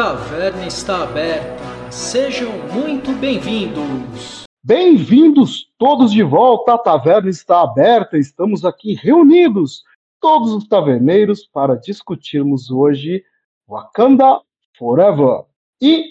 taverna 0.00 0.66
está 0.66 1.02
aberta. 1.02 1.62
Sejam 1.92 2.50
muito 2.72 3.12
bem-vindos. 3.12 4.44
Bem-vindos 4.64 5.70
todos 5.76 6.10
de 6.10 6.22
volta. 6.22 6.72
A 6.72 6.78
taverna 6.78 7.28
está 7.28 7.60
aberta. 7.60 8.16
Estamos 8.16 8.64
aqui 8.64 8.94
reunidos, 8.94 9.84
todos 10.18 10.54
os 10.54 10.66
taverneiros, 10.66 11.46
para 11.46 11.74
discutirmos 11.74 12.70
hoje 12.70 13.22
Wakanda 13.68 14.40
Forever. 14.78 15.42
E 15.82 16.06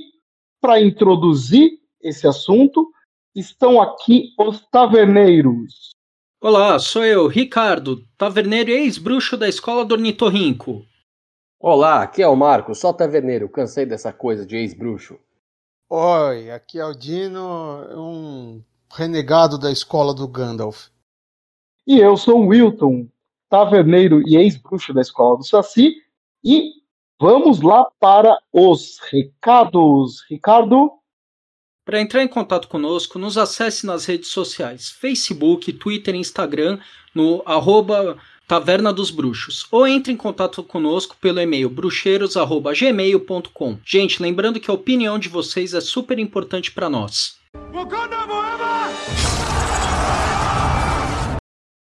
para 0.62 0.80
introduzir 0.80 1.72
esse 2.00 2.28
assunto, 2.28 2.92
estão 3.34 3.82
aqui 3.82 4.36
os 4.38 4.62
taverneiros. 4.70 5.96
Olá, 6.40 6.78
sou 6.78 7.04
eu, 7.04 7.26
Ricardo, 7.26 8.06
taverneiro 8.16 8.70
e 8.70 8.74
ex-bruxo 8.74 9.36
da 9.36 9.50
escola 9.50 9.84
do 9.84 9.96
Ornitorrinco. 9.96 10.86
Olá, 11.62 12.04
aqui 12.04 12.22
é 12.22 12.28
o 12.28 12.38
Marco, 12.38 12.74
só 12.74 12.94
taverneiro, 12.94 13.50
cansei 13.50 13.86
dessa 13.86 14.14
coisa 14.14 14.46
de 14.46 14.56
ex-bruxo. 14.56 15.20
Oi, 15.90 16.50
aqui 16.52 16.80
é 16.80 16.86
o 16.86 16.94
Dino, 16.94 17.84
um 17.98 18.64
renegado 18.90 19.60
da 19.60 19.70
escola 19.70 20.14
do 20.14 20.26
Gandalf. 20.26 20.88
E 21.86 22.00
eu 22.00 22.16
sou 22.16 22.40
o 22.40 22.48
Wilton, 22.48 23.10
taverneiro 23.50 24.26
e 24.26 24.38
ex-bruxo 24.38 24.94
da 24.94 25.02
escola 25.02 25.36
do 25.36 25.44
Saci, 25.44 25.96
e 26.42 26.72
vamos 27.20 27.62
lá 27.62 27.86
para 28.00 28.40
os 28.54 28.98
recados. 29.12 30.26
Ricardo? 30.30 30.94
Para 31.84 32.00
entrar 32.00 32.24
em 32.24 32.30
contato 32.30 32.70
conosco, 32.70 33.20
nos 33.20 33.38
acesse 33.38 33.86
nas 33.86 34.06
redes 34.06 34.30
sociais, 34.30 34.88
Facebook, 34.92 35.74
Twitter 35.74 36.16
e 36.16 36.20
Instagram, 36.20 36.80
no 37.14 37.44
arroba 37.46 38.18
Taverna 38.50 38.92
dos 38.92 39.12
Bruxos, 39.12 39.68
ou 39.72 39.86
entre 39.86 40.12
em 40.12 40.18
contato 40.18 40.64
conosco 40.64 41.16
pelo 41.22 41.40
e-mail 41.40 41.70
bruxeiros@gmail.com. 41.70 43.78
Gente, 43.86 44.24
lembrando 44.24 44.60
que 44.60 44.72
a 44.72 44.74
opinião 44.74 45.20
de 45.20 45.30
vocês 45.30 45.76
é 45.76 45.80
super 45.80 46.18
importante 46.18 46.72
para 46.72 46.90
nós. 46.90 47.38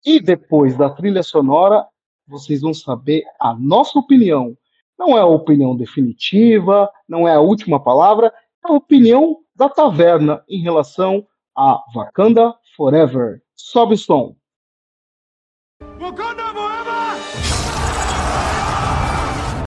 E 0.03 0.19
depois 0.19 0.75
da 0.75 0.89
trilha 0.89 1.21
sonora, 1.21 1.85
vocês 2.27 2.61
vão 2.61 2.73
saber 2.73 3.23
a 3.39 3.53
nossa 3.53 3.99
opinião. 3.99 4.57
Não 4.97 5.15
é 5.15 5.21
a 5.21 5.27
opinião 5.27 5.77
definitiva, 5.77 6.89
não 7.07 7.27
é 7.27 7.35
a 7.35 7.41
última 7.41 7.79
palavra, 7.79 8.33
é 8.67 8.71
a 8.71 8.73
opinião 8.73 9.37
da 9.55 9.69
taverna 9.69 10.43
em 10.49 10.63
relação 10.63 11.27
a 11.55 11.79
Wakanda 11.93 12.55
Forever. 12.75 13.43
Sobe 13.55 13.93
o 13.93 13.97
som. 13.99 14.35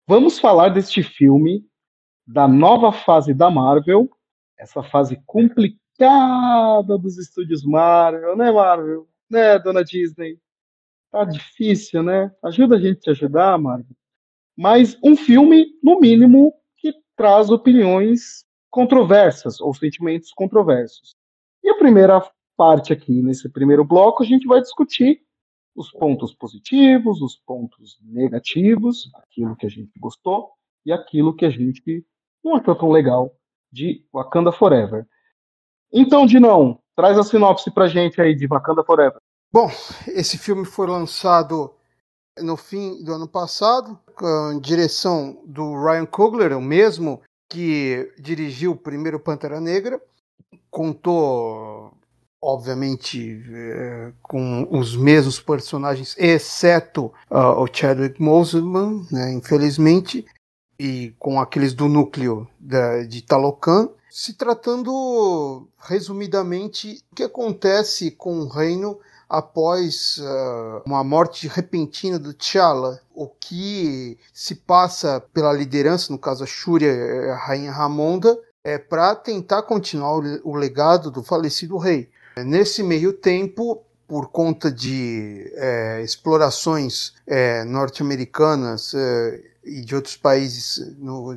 Vamos 0.09 0.39
falar 0.39 0.69
deste 0.69 1.03
filme, 1.03 1.67
da 2.25 2.47
nova 2.47 2.93
fase 2.93 3.35
da 3.35 3.51
Marvel, 3.51 4.09
essa 4.57 4.81
fase 4.81 5.21
complicada 5.27 6.97
dos 6.97 7.19
estúdios 7.19 7.65
Marvel, 7.65 8.37
né, 8.37 8.53
Marvel? 8.53 9.09
Né, 9.29 9.59
dona 9.59 9.83
Disney? 9.83 10.39
Tá 11.11 11.25
difícil, 11.25 12.05
né? 12.05 12.33
Ajuda 12.45 12.77
a 12.77 12.81
gente 12.81 13.09
a 13.09 13.13
ajudar, 13.13 13.59
Marvel. 13.59 13.97
Mas 14.57 14.97
um 15.03 15.17
filme, 15.17 15.67
no 15.83 15.99
mínimo, 15.99 16.55
que 16.77 16.95
traz 17.17 17.51
opiniões 17.51 18.45
controversas 18.71 19.61
ou 19.61 19.75
sentimentos 19.75 20.31
controversos. 20.31 21.17
E 21.65 21.69
a 21.69 21.79
primeira 21.79 22.23
parte 22.57 22.93
aqui, 22.93 23.21
nesse 23.23 23.49
primeiro 23.49 23.85
bloco, 23.85 24.23
a 24.23 24.27
gente 24.27 24.47
vai 24.47 24.61
discutir 24.61 25.26
os 25.77 25.93
pontos 25.93 26.35
positivos, 26.35 27.21
os 27.21 27.37
pontos 27.37 27.99
negativos, 28.03 29.11
aquilo 29.15 29.55
que 29.55 29.67
a 29.67 29.69
gente 29.69 29.99
gostou 29.99 30.51
e 30.85 30.93
aquilo 30.93 31.37
que 31.37 31.45
a 31.45 31.51
gente 31.51 32.05
não 32.43 32.57
achou 32.57 32.75
tão 32.75 32.91
legal 32.91 33.33
de 33.71 34.05
Wakanda 34.13 34.51
Forever. 34.51 35.07
Então, 35.93 36.27
Dinão, 36.27 36.81
traz 36.97 37.19
a 37.19 37.23
sinopse 37.23 37.71
pra 37.71 37.89
gente 37.89 38.21
aí 38.21 38.35
de 38.35 38.47
Wakanda 38.47 38.83
Forever. 38.83 39.21
Bom, 39.53 39.71
esse 40.09 40.39
filme 40.39 40.65
foi 40.65 40.87
lançado 40.87 41.75
no 42.39 42.57
fim 42.57 43.03
do 43.05 43.13
ano 43.13 43.29
passado, 43.29 43.99
com 44.15 44.59
direção 44.61 45.43
do 45.47 45.75
Ryan 45.85 46.07
Coogler, 46.07 46.57
o 46.57 46.61
mesmo 46.61 47.23
que 47.49 48.13
dirigiu 48.19 48.73
o 48.73 48.77
primeiro 48.77 49.21
Pantera 49.21 49.61
Negra. 49.61 50.01
Contou 50.71 51.93
obviamente 52.41 53.43
é, 53.51 54.13
com 54.23 54.67
os 54.71 54.97
mesmos 54.97 55.41
personagens, 55.41 56.15
exceto 56.19 57.13
uh, 57.31 57.61
o 57.61 57.67
Chadwick 57.73 58.23
Boseman, 58.23 59.07
né, 59.11 59.33
infelizmente, 59.33 60.25
e 60.79 61.15
com 61.19 61.41
aqueles 61.41 61.73
do 61.73 61.89
núcleo 61.89 62.47
da, 62.59 63.03
de 63.03 63.23
Talocan, 63.23 63.89
se 64.11 64.35
tratando 64.35 65.69
resumidamente 65.79 67.03
o 67.11 67.15
que 67.17 67.23
acontece 67.23 68.11
com 68.11 68.41
o 68.41 68.49
reino 68.49 68.99
após 69.29 70.19
uh, 70.19 70.83
uma 70.87 71.03
morte 71.03 71.49
repentina 71.49 72.19
do 72.19 72.33
T'Challa, 72.33 73.01
o 73.15 73.27
que 73.27 74.19
se 74.33 74.55
passa 74.55 75.21
pela 75.33 75.53
liderança, 75.53 76.13
no 76.13 76.19
caso 76.19 76.45
a 76.45 76.47
Shuri, 76.47 76.89
a 76.89 77.37
rainha 77.37 77.73
Ramonda, 77.73 78.39
é 78.65 78.79
para 78.79 79.15
tentar 79.15 79.63
continuar 79.63 80.17
o 80.45 80.55
legado 80.55 81.11
do 81.11 81.23
falecido 81.23 81.77
rei. 81.77 82.11
Nesse 82.45 82.83
meio 82.83 83.15
tempo, 83.15 83.83
por 84.07 84.29
conta 84.29 84.71
de 84.71 85.51
é, 85.55 86.03
explorações 86.03 87.15
é, 87.27 87.65
norte-americanas 87.65 88.95
é, 88.95 89.43
e 89.65 89.81
de 89.81 89.95
outros 89.95 90.17
países 90.17 90.97
no, 90.99 91.35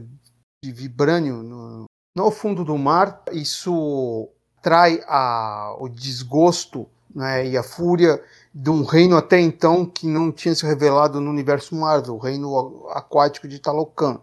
de 0.64 0.72
vibrânio 0.72 1.42
no, 1.42 1.86
no, 2.16 2.32
fundo 2.32 2.64
do 2.66 2.78
mar, 2.78 3.24
isso 3.32 4.30
trai 4.62 5.02
a, 5.08 5.76
o 5.80 5.88
desgosto 5.88 6.88
né, 7.16 7.48
e 7.48 7.58
a 7.58 7.64
fúria 7.64 8.22
de 8.54 8.70
um 8.70 8.84
reino 8.84 9.16
até 9.16 9.40
então 9.40 9.86
que 9.86 10.06
não 10.06 10.32
tinha 10.32 10.54
se 10.54 10.66
revelado 10.66 11.22
no 11.22 11.32
universo 11.32 11.76
Marvel, 11.76 12.16
o 12.16 12.20
reino 12.20 12.88
aquático 12.90 13.48
de 13.48 13.60
Talocan. 13.60 14.20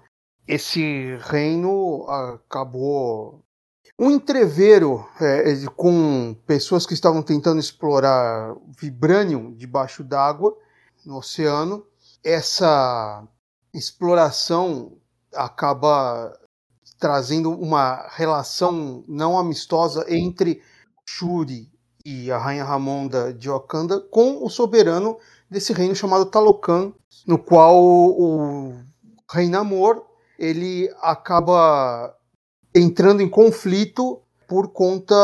Esse 0.47 1.17
reino 1.23 2.07
acabou 2.09 3.41
um 3.99 4.11
entreveiro 4.11 5.07
é, 5.21 5.55
com 5.75 6.37
pessoas 6.47 6.85
que 6.85 6.95
estavam 6.95 7.23
tentando 7.23 7.59
explorar 7.59 8.55
vibranium 8.79 9.55
debaixo 9.55 10.05
d'água 10.05 10.57
no 11.05 11.17
oceano. 11.17 11.87
Essa 12.23 13.27
exploração 13.73 14.99
acaba 15.35 16.39
trazendo 16.99 17.51
uma 17.51 18.07
relação 18.11 19.05
não 19.09 19.39
amistosa 19.39 20.05
entre 20.09 20.63
Shuri 21.07 21.71
e 22.05 22.31
a 22.31 22.39
Rainha 22.39 22.65
Ramonda 22.65 23.33
de 23.33 23.49
Wakanda 23.49 24.01
com 24.01 24.45
o 24.45 24.51
soberano 24.51 25.19
desse 25.51 25.73
reino 25.73 25.95
chamado 25.95 26.27
Talocan, 26.27 26.93
no 27.27 27.39
qual 27.39 27.83
o 27.83 28.75
Rei 29.31 29.49
Namor 29.49 30.05
ele 30.39 30.91
acaba 31.01 32.15
entrando 32.77 33.23
em 33.23 33.29
conflito 33.29 34.21
por 34.47 34.69
conta 34.69 35.15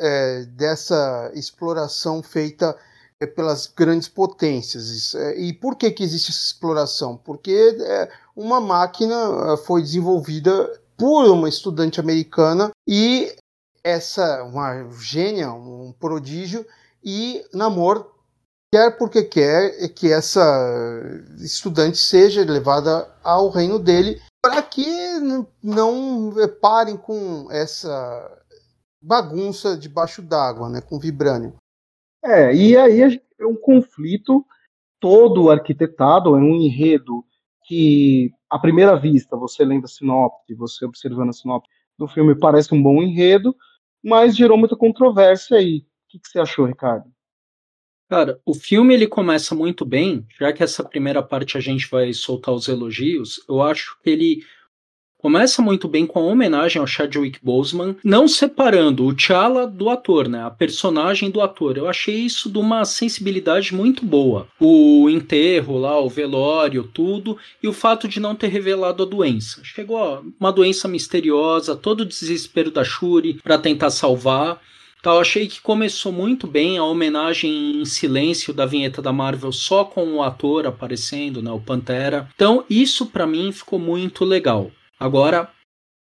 é, 0.00 0.44
dessa 0.46 1.30
exploração 1.34 2.22
feita 2.22 2.76
é, 3.20 3.26
pelas 3.26 3.66
grandes 3.66 4.08
potências. 4.08 5.14
É, 5.14 5.38
e 5.38 5.52
por 5.52 5.76
que, 5.76 5.90
que 5.90 6.02
existe 6.02 6.30
essa 6.30 6.40
exploração? 6.40 7.16
Porque 7.16 7.76
é, 7.80 8.10
uma 8.34 8.60
máquina 8.60 9.56
foi 9.64 9.82
desenvolvida 9.82 10.80
por 10.96 11.24
uma 11.26 11.48
estudante 11.48 12.00
americana 12.00 12.70
e 12.86 13.34
essa 13.84 14.42
uma 14.42 14.90
gênia, 15.00 15.52
um 15.52 15.94
prodígio, 15.98 16.66
e 17.04 17.44
Namor 17.54 18.10
quer 18.74 18.98
porque 18.98 19.22
quer 19.22 19.88
que 19.90 20.12
essa 20.12 20.42
estudante 21.38 21.98
seja 21.98 22.42
levada 22.42 23.08
ao 23.22 23.48
reino 23.48 23.78
dele 23.78 24.20
para 24.46 24.62
que 24.62 24.86
não 25.60 26.32
parem 26.60 26.96
com 26.96 27.50
essa 27.50 28.44
bagunça 29.02 29.76
debaixo 29.76 30.22
d'água, 30.22 30.68
né, 30.68 30.80
com 30.80 31.00
vibrânio. 31.00 31.56
É, 32.24 32.54
e 32.54 32.76
aí 32.76 33.20
é 33.40 33.46
um 33.46 33.56
conflito 33.56 34.46
todo 35.00 35.50
arquitetado, 35.50 36.36
é 36.36 36.38
um 36.38 36.54
enredo 36.54 37.24
que, 37.64 38.30
à 38.48 38.56
primeira 38.56 38.96
vista, 38.96 39.36
você 39.36 39.64
lendo 39.64 39.86
a 39.86 39.88
sinopse, 39.88 40.54
você 40.54 40.84
observando 40.84 41.30
a 41.30 41.32
sinopse 41.32 41.68
do 41.98 42.06
filme, 42.06 42.38
parece 42.38 42.72
um 42.72 42.80
bom 42.80 43.02
enredo, 43.02 43.54
mas 44.02 44.36
gerou 44.36 44.56
muita 44.56 44.76
controvérsia 44.76 45.56
aí. 45.56 45.78
O 45.78 45.82
que, 46.08 46.20
que 46.20 46.28
você 46.28 46.38
achou, 46.38 46.66
Ricardo? 46.66 47.10
Cara, 48.08 48.40
o 48.46 48.54
filme 48.54 48.94
ele 48.94 49.06
começa 49.06 49.54
muito 49.54 49.84
bem, 49.84 50.24
já 50.38 50.52
que 50.52 50.62
essa 50.62 50.84
primeira 50.84 51.22
parte 51.22 51.58
a 51.58 51.60
gente 51.60 51.88
vai 51.90 52.12
soltar 52.12 52.54
os 52.54 52.68
elogios, 52.68 53.40
eu 53.48 53.60
acho 53.60 53.96
que 54.02 54.10
ele 54.10 54.44
Começa 55.18 55.60
muito 55.60 55.88
bem 55.88 56.06
com 56.06 56.20
a 56.20 56.22
homenagem 56.22 56.78
ao 56.78 56.86
Chadwick 56.86 57.40
Boseman, 57.42 57.96
não 58.04 58.28
separando 58.28 59.04
o 59.04 59.12
T'Challa 59.12 59.66
do 59.66 59.88
ator, 59.88 60.28
né? 60.28 60.44
A 60.44 60.50
personagem 60.50 61.30
do 61.30 61.40
ator. 61.40 61.76
Eu 61.76 61.88
achei 61.88 62.14
isso 62.14 62.48
de 62.48 62.58
uma 62.58 62.84
sensibilidade 62.84 63.74
muito 63.74 64.04
boa. 64.04 64.46
O 64.60 65.08
enterro 65.10 65.78
lá, 65.78 65.98
o 65.98 66.08
velório, 66.08 66.84
tudo, 66.84 67.36
e 67.60 67.66
o 67.66 67.72
fato 67.72 68.06
de 68.06 68.20
não 68.20 68.36
ter 68.36 68.46
revelado 68.48 69.02
a 69.02 69.06
doença. 69.06 69.60
Chegou 69.64 69.96
ó, 69.96 70.22
uma 70.38 70.52
doença 70.52 70.86
misteriosa, 70.86 71.74
todo 71.74 72.02
o 72.02 72.06
desespero 72.06 72.70
da 72.70 72.84
Shuri 72.84 73.40
para 73.42 73.58
tentar 73.58 73.90
salvar. 73.90 74.60
Então, 75.06 75.20
achei 75.20 75.46
que 75.46 75.60
começou 75.60 76.10
muito 76.10 76.48
bem 76.48 76.78
a 76.78 76.82
homenagem 76.82 77.80
em 77.80 77.84
silêncio 77.84 78.52
da 78.52 78.66
vinheta 78.66 79.00
da 79.00 79.12
Marvel 79.12 79.52
só 79.52 79.84
com 79.84 80.14
o 80.14 80.20
ator 80.20 80.66
aparecendo, 80.66 81.40
né, 81.40 81.48
o 81.48 81.60
Pantera. 81.60 82.28
Então, 82.34 82.64
isso 82.68 83.06
para 83.06 83.24
mim 83.24 83.52
ficou 83.52 83.78
muito 83.78 84.24
legal. 84.24 84.68
Agora, 84.98 85.48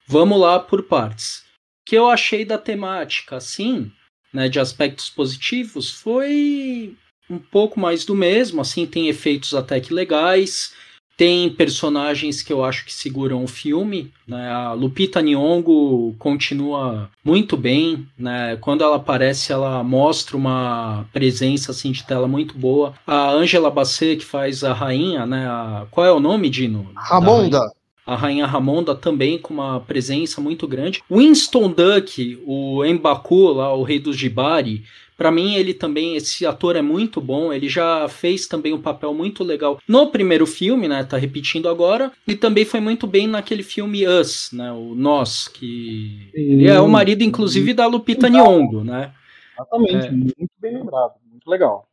vamos 0.07 0.39
lá 0.39 0.59
por 0.59 0.81
partes. 0.81 1.41
O 1.41 1.85
que 1.85 1.95
eu 1.95 2.07
achei 2.07 2.43
da 2.43 2.57
temática, 2.57 3.35
assim, 3.35 3.91
né, 4.33 4.49
de 4.49 4.59
aspectos 4.59 5.07
positivos, 5.07 5.91
foi 5.91 6.95
um 7.29 7.37
pouco 7.37 7.79
mais 7.79 8.05
do 8.05 8.15
mesmo, 8.15 8.59
assim, 8.59 8.87
tem 8.87 9.07
efeitos 9.07 9.53
até 9.53 9.79
que 9.79 9.93
legais, 9.93 10.73
tem 11.17 11.49
personagens 11.49 12.41
que 12.41 12.51
eu 12.51 12.63
acho 12.63 12.85
que 12.85 12.93
seguram 12.93 13.43
o 13.43 13.47
filme, 13.47 14.11
né? 14.27 14.49
A 14.49 14.73
Lupita 14.73 15.21
Nyong'o 15.21 16.13
continua 16.19 17.09
muito 17.23 17.55
bem, 17.55 18.07
né? 18.17 18.57
Quando 18.61 18.83
ela 18.83 18.97
aparece, 18.97 19.51
ela 19.51 19.83
mostra 19.83 20.35
uma 20.35 21.05
presença 21.13 21.71
assim 21.71 21.91
de 21.91 22.03
tela 22.03 22.27
muito 22.27 22.57
boa. 22.57 22.93
A 23.07 23.31
Angela 23.31 23.71
Bassett 23.71 24.17
que 24.17 24.25
faz 24.25 24.63
a 24.63 24.73
rainha, 24.73 25.25
né? 25.25 25.47
A... 25.47 25.87
Qual 25.89 26.05
é 26.05 26.11
o 26.11 26.19
nome, 26.19 26.49
Dino? 26.49 26.89
Ramonda 26.95 27.61
a 28.05 28.15
rainha 28.15 28.45
Ramonda 28.45 28.93
também 28.93 29.37
com 29.37 29.53
uma 29.53 29.79
presença 29.79 30.39
muito 30.39 30.67
grande. 30.67 31.01
Winston 31.09 31.69
Duck, 31.71 32.39
o 32.45 32.83
Mbaku, 32.85 33.53
lá, 33.53 33.73
o 33.73 33.81
rei 33.81 33.99
dos 33.99 34.15
Jibari, 34.15 34.83
para 35.17 35.31
mim 35.31 35.55
ele 35.55 35.73
também, 35.73 36.15
esse 36.15 36.45
ator 36.45 36.75
é 36.75 36.81
muito 36.81 37.21
bom, 37.21 37.51
ele 37.53 37.69
já 37.69 38.07
fez 38.07 38.47
também 38.47 38.73
um 38.73 38.81
papel 38.81 39.13
muito 39.13 39.43
legal 39.43 39.79
no 39.87 40.11
primeiro 40.11 40.45
filme, 40.45 40.87
né, 40.87 41.03
tá 41.03 41.17
repetindo 41.17 41.69
agora, 41.69 42.11
e 42.27 42.35
também 42.35 42.65
foi 42.65 42.79
muito 42.79 43.07
bem 43.07 43.27
naquele 43.27 43.63
filme 43.63 44.07
Us, 44.07 44.49
né, 44.51 44.71
o 44.71 44.95
Nós, 44.95 45.47
que 45.47 46.29
ele 46.33 46.67
é 46.67 46.79
o 46.79 46.87
marido 46.87 47.23
inclusive 47.23 47.73
da 47.73 47.87
Lupita 47.87 48.29
Nyong'o, 48.29 48.83
né? 48.83 49.11
Exatamente, 49.53 50.07
é. 50.07 50.11
muito 50.11 50.51
bem 50.59 50.77
lembrado, 50.77 51.13
muito 51.29 51.49
legal. 51.49 51.87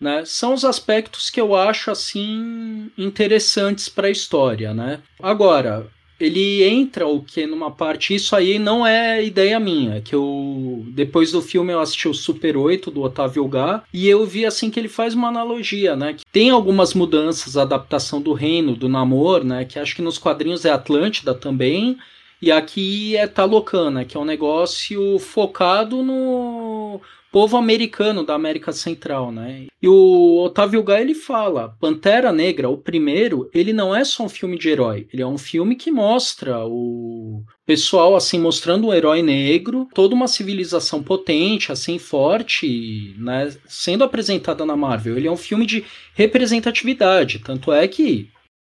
Né, 0.00 0.24
são 0.24 0.52
os 0.54 0.64
aspectos 0.64 1.30
que 1.30 1.40
eu 1.40 1.54
acho 1.54 1.90
assim 1.90 2.90
interessantes 2.98 3.88
para 3.88 4.08
a 4.08 4.10
história, 4.10 4.74
né? 4.74 5.00
Agora, 5.20 5.88
ele 6.18 6.62
entra 6.62 7.06
o 7.06 7.22
que 7.22 7.46
numa 7.46 7.70
parte 7.70 8.14
isso 8.14 8.36
aí 8.36 8.58
não 8.58 8.86
é 8.86 9.24
ideia 9.24 9.58
minha, 9.58 10.00
que 10.00 10.14
eu 10.14 10.84
depois 10.88 11.32
do 11.32 11.42
filme 11.42 11.72
eu 11.72 11.80
assisti 11.80 12.08
o 12.08 12.14
Super 12.14 12.56
8 12.56 12.90
do 12.90 13.02
Otávio 13.02 13.46
Gá 13.48 13.82
e 13.92 14.08
eu 14.08 14.24
vi 14.24 14.46
assim 14.46 14.70
que 14.70 14.78
ele 14.78 14.88
faz 14.88 15.14
uma 15.14 15.28
analogia, 15.28 15.96
né? 15.96 16.14
Que 16.14 16.24
tem 16.30 16.50
algumas 16.50 16.94
mudanças, 16.94 17.56
adaptação 17.56 18.20
do 18.20 18.32
reino, 18.32 18.76
do 18.76 18.88
namoro, 18.88 19.44
né, 19.44 19.64
que 19.64 19.78
acho 19.78 19.96
que 19.96 20.02
nos 20.02 20.18
quadrinhos 20.18 20.64
é 20.64 20.70
Atlântida 20.70 21.34
também. 21.34 21.96
E 22.40 22.50
aqui 22.50 23.16
é 23.16 23.26
Talocana, 23.28 24.04
que 24.04 24.16
é 24.16 24.20
um 24.20 24.24
negócio 24.24 25.16
focado 25.20 26.02
no 26.02 27.00
povo 27.32 27.56
americano 27.56 28.24
da 28.24 28.34
América 28.34 28.70
Central, 28.72 29.32
né? 29.32 29.66
E 29.80 29.88
o 29.88 30.44
Otávio 30.44 30.82
Gá 30.82 31.00
ele 31.00 31.14
fala, 31.14 31.74
Pantera 31.80 32.30
Negra, 32.30 32.68
o 32.68 32.76
primeiro, 32.76 33.48
ele 33.54 33.72
não 33.72 33.96
é 33.96 34.04
só 34.04 34.24
um 34.24 34.28
filme 34.28 34.58
de 34.58 34.68
herói, 34.68 35.08
ele 35.10 35.22
é 35.22 35.26
um 35.26 35.38
filme 35.38 35.74
que 35.74 35.90
mostra 35.90 36.64
o 36.66 37.42
pessoal 37.66 38.14
assim 38.14 38.38
mostrando 38.38 38.88
um 38.88 38.94
herói 38.94 39.22
negro, 39.22 39.88
toda 39.94 40.14
uma 40.14 40.28
civilização 40.28 41.02
potente, 41.02 41.72
assim 41.72 41.98
forte, 41.98 43.14
né, 43.18 43.50
sendo 43.66 44.04
apresentada 44.04 44.66
na 44.66 44.76
Marvel. 44.76 45.16
Ele 45.16 45.26
é 45.26 45.32
um 45.32 45.36
filme 45.36 45.64
de 45.64 45.84
representatividade, 46.14 47.38
tanto 47.38 47.72
é 47.72 47.88
que 47.88 48.28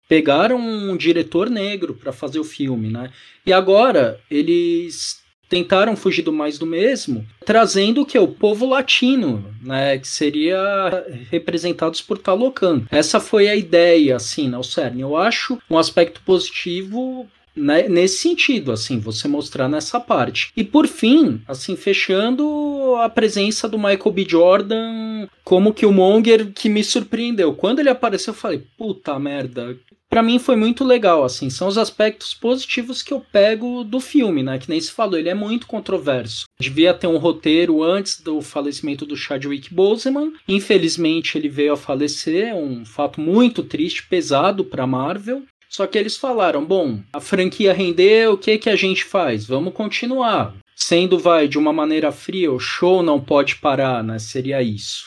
pegaram 0.06 0.58
um 0.58 0.96
diretor 0.96 1.48
negro 1.48 1.94
para 1.94 2.12
fazer 2.12 2.40
o 2.40 2.44
filme, 2.44 2.90
né? 2.90 3.12
E 3.46 3.52
agora 3.52 4.20
eles 4.28 5.19
tentaram 5.50 5.96
fugir 5.96 6.22
do 6.22 6.32
mais 6.32 6.58
do 6.58 6.64
mesmo, 6.64 7.26
trazendo 7.44 8.02
o 8.02 8.06
que 8.06 8.16
o 8.18 8.28
povo 8.28 8.64
latino, 8.66 9.44
né, 9.60 9.98
que 9.98 10.08
seria 10.08 11.04
representados 11.28 12.00
por 12.00 12.16
Talocan. 12.16 12.84
Essa 12.90 13.18
foi 13.18 13.48
a 13.48 13.56
ideia, 13.56 14.16
assim, 14.16 14.48
né, 14.48 14.56
o 14.56 14.62
cerne. 14.62 15.02
Eu 15.02 15.16
acho 15.16 15.58
um 15.68 15.76
aspecto 15.76 16.22
positivo 16.24 17.26
né, 17.54 17.88
nesse 17.88 18.18
sentido, 18.18 18.70
assim, 18.70 19.00
você 19.00 19.26
mostrar 19.26 19.68
nessa 19.68 19.98
parte. 19.98 20.52
E 20.56 20.62
por 20.62 20.86
fim, 20.86 21.42
assim, 21.48 21.76
fechando 21.76 22.94
a 23.00 23.08
presença 23.08 23.68
do 23.68 23.76
Michael 23.76 24.12
B. 24.12 24.26
Jordan 24.28 25.26
como 25.44 25.74
que 25.74 25.84
o 25.84 25.92
Monger 25.92 26.52
que 26.52 26.68
me 26.68 26.84
surpreendeu. 26.84 27.54
Quando 27.54 27.80
ele 27.80 27.90
apareceu, 27.90 28.32
eu 28.32 28.38
falei, 28.38 28.62
puta 28.78 29.18
merda, 29.18 29.76
para 30.10 30.24
mim 30.24 30.40
foi 30.40 30.56
muito 30.56 30.82
legal, 30.84 31.22
assim, 31.22 31.48
são 31.48 31.68
os 31.68 31.78
aspectos 31.78 32.34
positivos 32.34 33.00
que 33.00 33.14
eu 33.14 33.20
pego 33.20 33.84
do 33.84 34.00
filme, 34.00 34.42
né? 34.42 34.58
Que 34.58 34.68
nem 34.68 34.80
se 34.80 34.90
falou, 34.90 35.16
ele 35.16 35.28
é 35.28 35.34
muito 35.34 35.68
controverso. 35.68 36.46
Devia 36.58 36.92
ter 36.92 37.06
um 37.06 37.16
roteiro 37.16 37.82
antes 37.82 38.20
do 38.20 38.42
falecimento 38.42 39.06
do 39.06 39.16
Chadwick 39.16 39.72
Boseman. 39.72 40.32
Infelizmente 40.48 41.38
ele 41.38 41.48
veio 41.48 41.74
a 41.74 41.76
falecer, 41.76 42.54
um 42.56 42.84
fato 42.84 43.20
muito 43.20 43.62
triste, 43.62 44.06
pesado 44.06 44.64
para 44.64 44.86
Marvel. 44.86 45.44
Só 45.68 45.86
que 45.86 45.96
eles 45.96 46.16
falaram, 46.16 46.64
bom, 46.64 46.98
a 47.12 47.20
franquia 47.20 47.72
rendeu, 47.72 48.32
o 48.32 48.38
que 48.38 48.58
que 48.58 48.68
a 48.68 48.74
gente 48.74 49.04
faz? 49.04 49.46
Vamos 49.46 49.72
continuar. 49.72 50.52
Sendo 50.74 51.16
vai 51.16 51.46
de 51.46 51.56
uma 51.56 51.72
maneira 51.72 52.10
fria, 52.10 52.50
o 52.50 52.58
show 52.58 53.00
não 53.02 53.20
pode 53.20 53.56
parar, 53.56 54.02
né? 54.02 54.18
Seria 54.18 54.60
isso. 54.60 55.04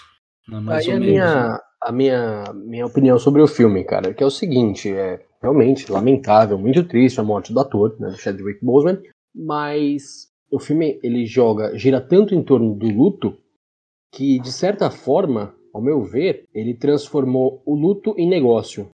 Né? 0.48 0.62
Mais 0.62 0.88
Aí 0.88 0.94
ou 0.94 1.00
menos. 1.00 1.16
Minha? 1.16 1.60
A 1.84 1.92
minha, 1.92 2.44
minha 2.54 2.86
opinião 2.86 3.20
sobre 3.20 3.42
o 3.42 3.48
filme, 3.48 3.84
cara, 3.84 4.14
que 4.14 4.24
é 4.24 4.26
o 4.26 4.32
seguinte, 4.32 4.90
é 4.92 5.20
realmente 5.42 5.92
lamentável, 5.92 6.58
muito 6.58 6.84
triste 6.86 7.20
a 7.20 7.24
morte 7.24 7.54
do 7.54 7.60
ator, 7.60 7.96
né, 8.00 8.16
Chadwick 8.18 8.64
Boseman, 8.64 9.02
mas 9.36 10.30
o 10.50 10.60
filme 10.60 11.00
ele 11.04 11.26
joga, 11.26 11.78
gira 11.78 12.00
tanto 12.00 12.34
em 12.34 12.44
torno 12.44 12.74
do 12.74 12.88
luto 12.88 13.38
que 14.14 14.40
de 14.40 14.52
certa 14.52 14.90
forma, 14.90 15.54
ao 15.74 15.82
meu 15.82 16.04
ver, 16.04 16.46
ele 16.54 16.74
transformou 16.74 17.62
o 17.66 17.76
luto 17.76 18.14
em 18.18 18.30
negócio. 18.30 18.90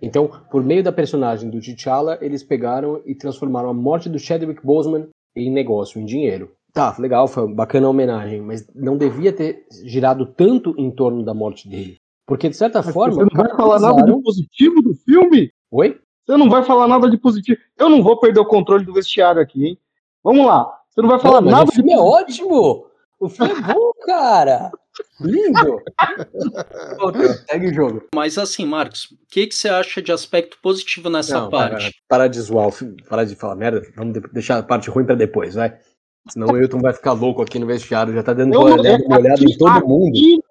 Então, 0.00 0.30
por 0.50 0.62
meio 0.62 0.84
da 0.84 0.92
personagem 0.92 1.48
do 1.48 1.58
T'Challa, 1.58 2.18
eles 2.20 2.42
pegaram 2.42 3.00
e 3.06 3.14
transformaram 3.14 3.70
a 3.70 3.74
morte 3.74 4.10
do 4.10 4.18
Chadwick 4.18 4.64
Boseman 4.64 5.08
em 5.34 5.50
negócio, 5.50 5.98
em 5.98 6.04
dinheiro. 6.04 6.52
Tá, 6.76 6.94
legal, 6.98 7.26
foi 7.26 7.50
bacana 7.50 7.86
a 7.86 7.90
homenagem, 7.90 8.42
mas 8.42 8.68
não 8.74 8.98
devia 8.98 9.32
ter 9.32 9.66
girado 9.82 10.26
tanto 10.26 10.74
em 10.76 10.90
torno 10.90 11.24
da 11.24 11.32
morte 11.32 11.66
dele. 11.66 11.96
Porque, 12.26 12.50
de 12.50 12.54
certa 12.54 12.82
mas 12.82 12.92
forma. 12.92 13.14
Você 13.14 13.34
não 13.34 13.44
vai 13.44 13.56
falar 13.56 13.80
nada 13.80 14.02
de 14.02 14.22
positivo 14.22 14.82
do 14.82 14.92
filme? 14.92 15.50
Oi? 15.70 15.98
Você 16.26 16.36
não 16.36 16.50
vai 16.50 16.62
falar 16.62 16.86
nada 16.86 17.08
de 17.08 17.16
positivo. 17.16 17.58
Eu 17.78 17.88
não 17.88 18.02
vou 18.02 18.20
perder 18.20 18.40
o 18.40 18.44
controle 18.44 18.84
do 18.84 18.92
vestiário 18.92 19.40
aqui, 19.40 19.68
hein? 19.68 19.78
Vamos 20.22 20.44
lá. 20.44 20.70
Você 20.90 21.00
não 21.00 21.08
vai 21.08 21.18
falar 21.18 21.40
não, 21.40 21.50
nada. 21.50 21.70
O 21.70 21.72
filme 21.72 21.88
de... 21.88 21.96
é 21.96 21.98
ótimo! 21.98 22.86
O 23.18 23.28
filme 23.30 23.52
é 23.54 23.72
bom, 23.72 23.92
cara! 24.04 24.70
Lindo! 25.18 25.80
Segue 27.48 27.68
o 27.68 27.74
jogo. 27.74 28.02
Mas 28.14 28.36
assim, 28.36 28.66
Marcos, 28.66 29.04
o 29.12 29.16
que, 29.30 29.46
que 29.46 29.54
você 29.54 29.70
acha 29.70 30.02
de 30.02 30.12
aspecto 30.12 30.58
positivo 30.62 31.08
nessa 31.08 31.40
não, 31.40 31.48
parte? 31.48 31.90
Para, 32.06 32.18
para 32.18 32.28
de 32.28 32.38
zoar, 32.38 32.68
para 33.08 33.24
de 33.24 33.34
falar 33.34 33.56
merda. 33.56 33.80
Vamos 33.96 34.20
deixar 34.30 34.58
a 34.58 34.62
parte 34.62 34.90
ruim 34.90 35.06
para 35.06 35.14
depois, 35.14 35.54
vai. 35.54 35.74
Senão 36.28 36.48
o 36.48 36.54
Ailton 36.54 36.80
vai 36.80 36.92
ficar 36.92 37.12
louco 37.12 37.42
aqui 37.42 37.58
no 37.58 37.66
vestiário, 37.66 38.14
já 38.14 38.22
tá 38.22 38.32
dando 38.32 38.58
uma 38.58 38.74
olhada, 38.74 39.04
uma 39.04 39.18
olhada 39.18 39.42
em 39.42 39.56
todo 39.56 39.86
mundo. 39.86 40.08
Aqui, 40.08 40.42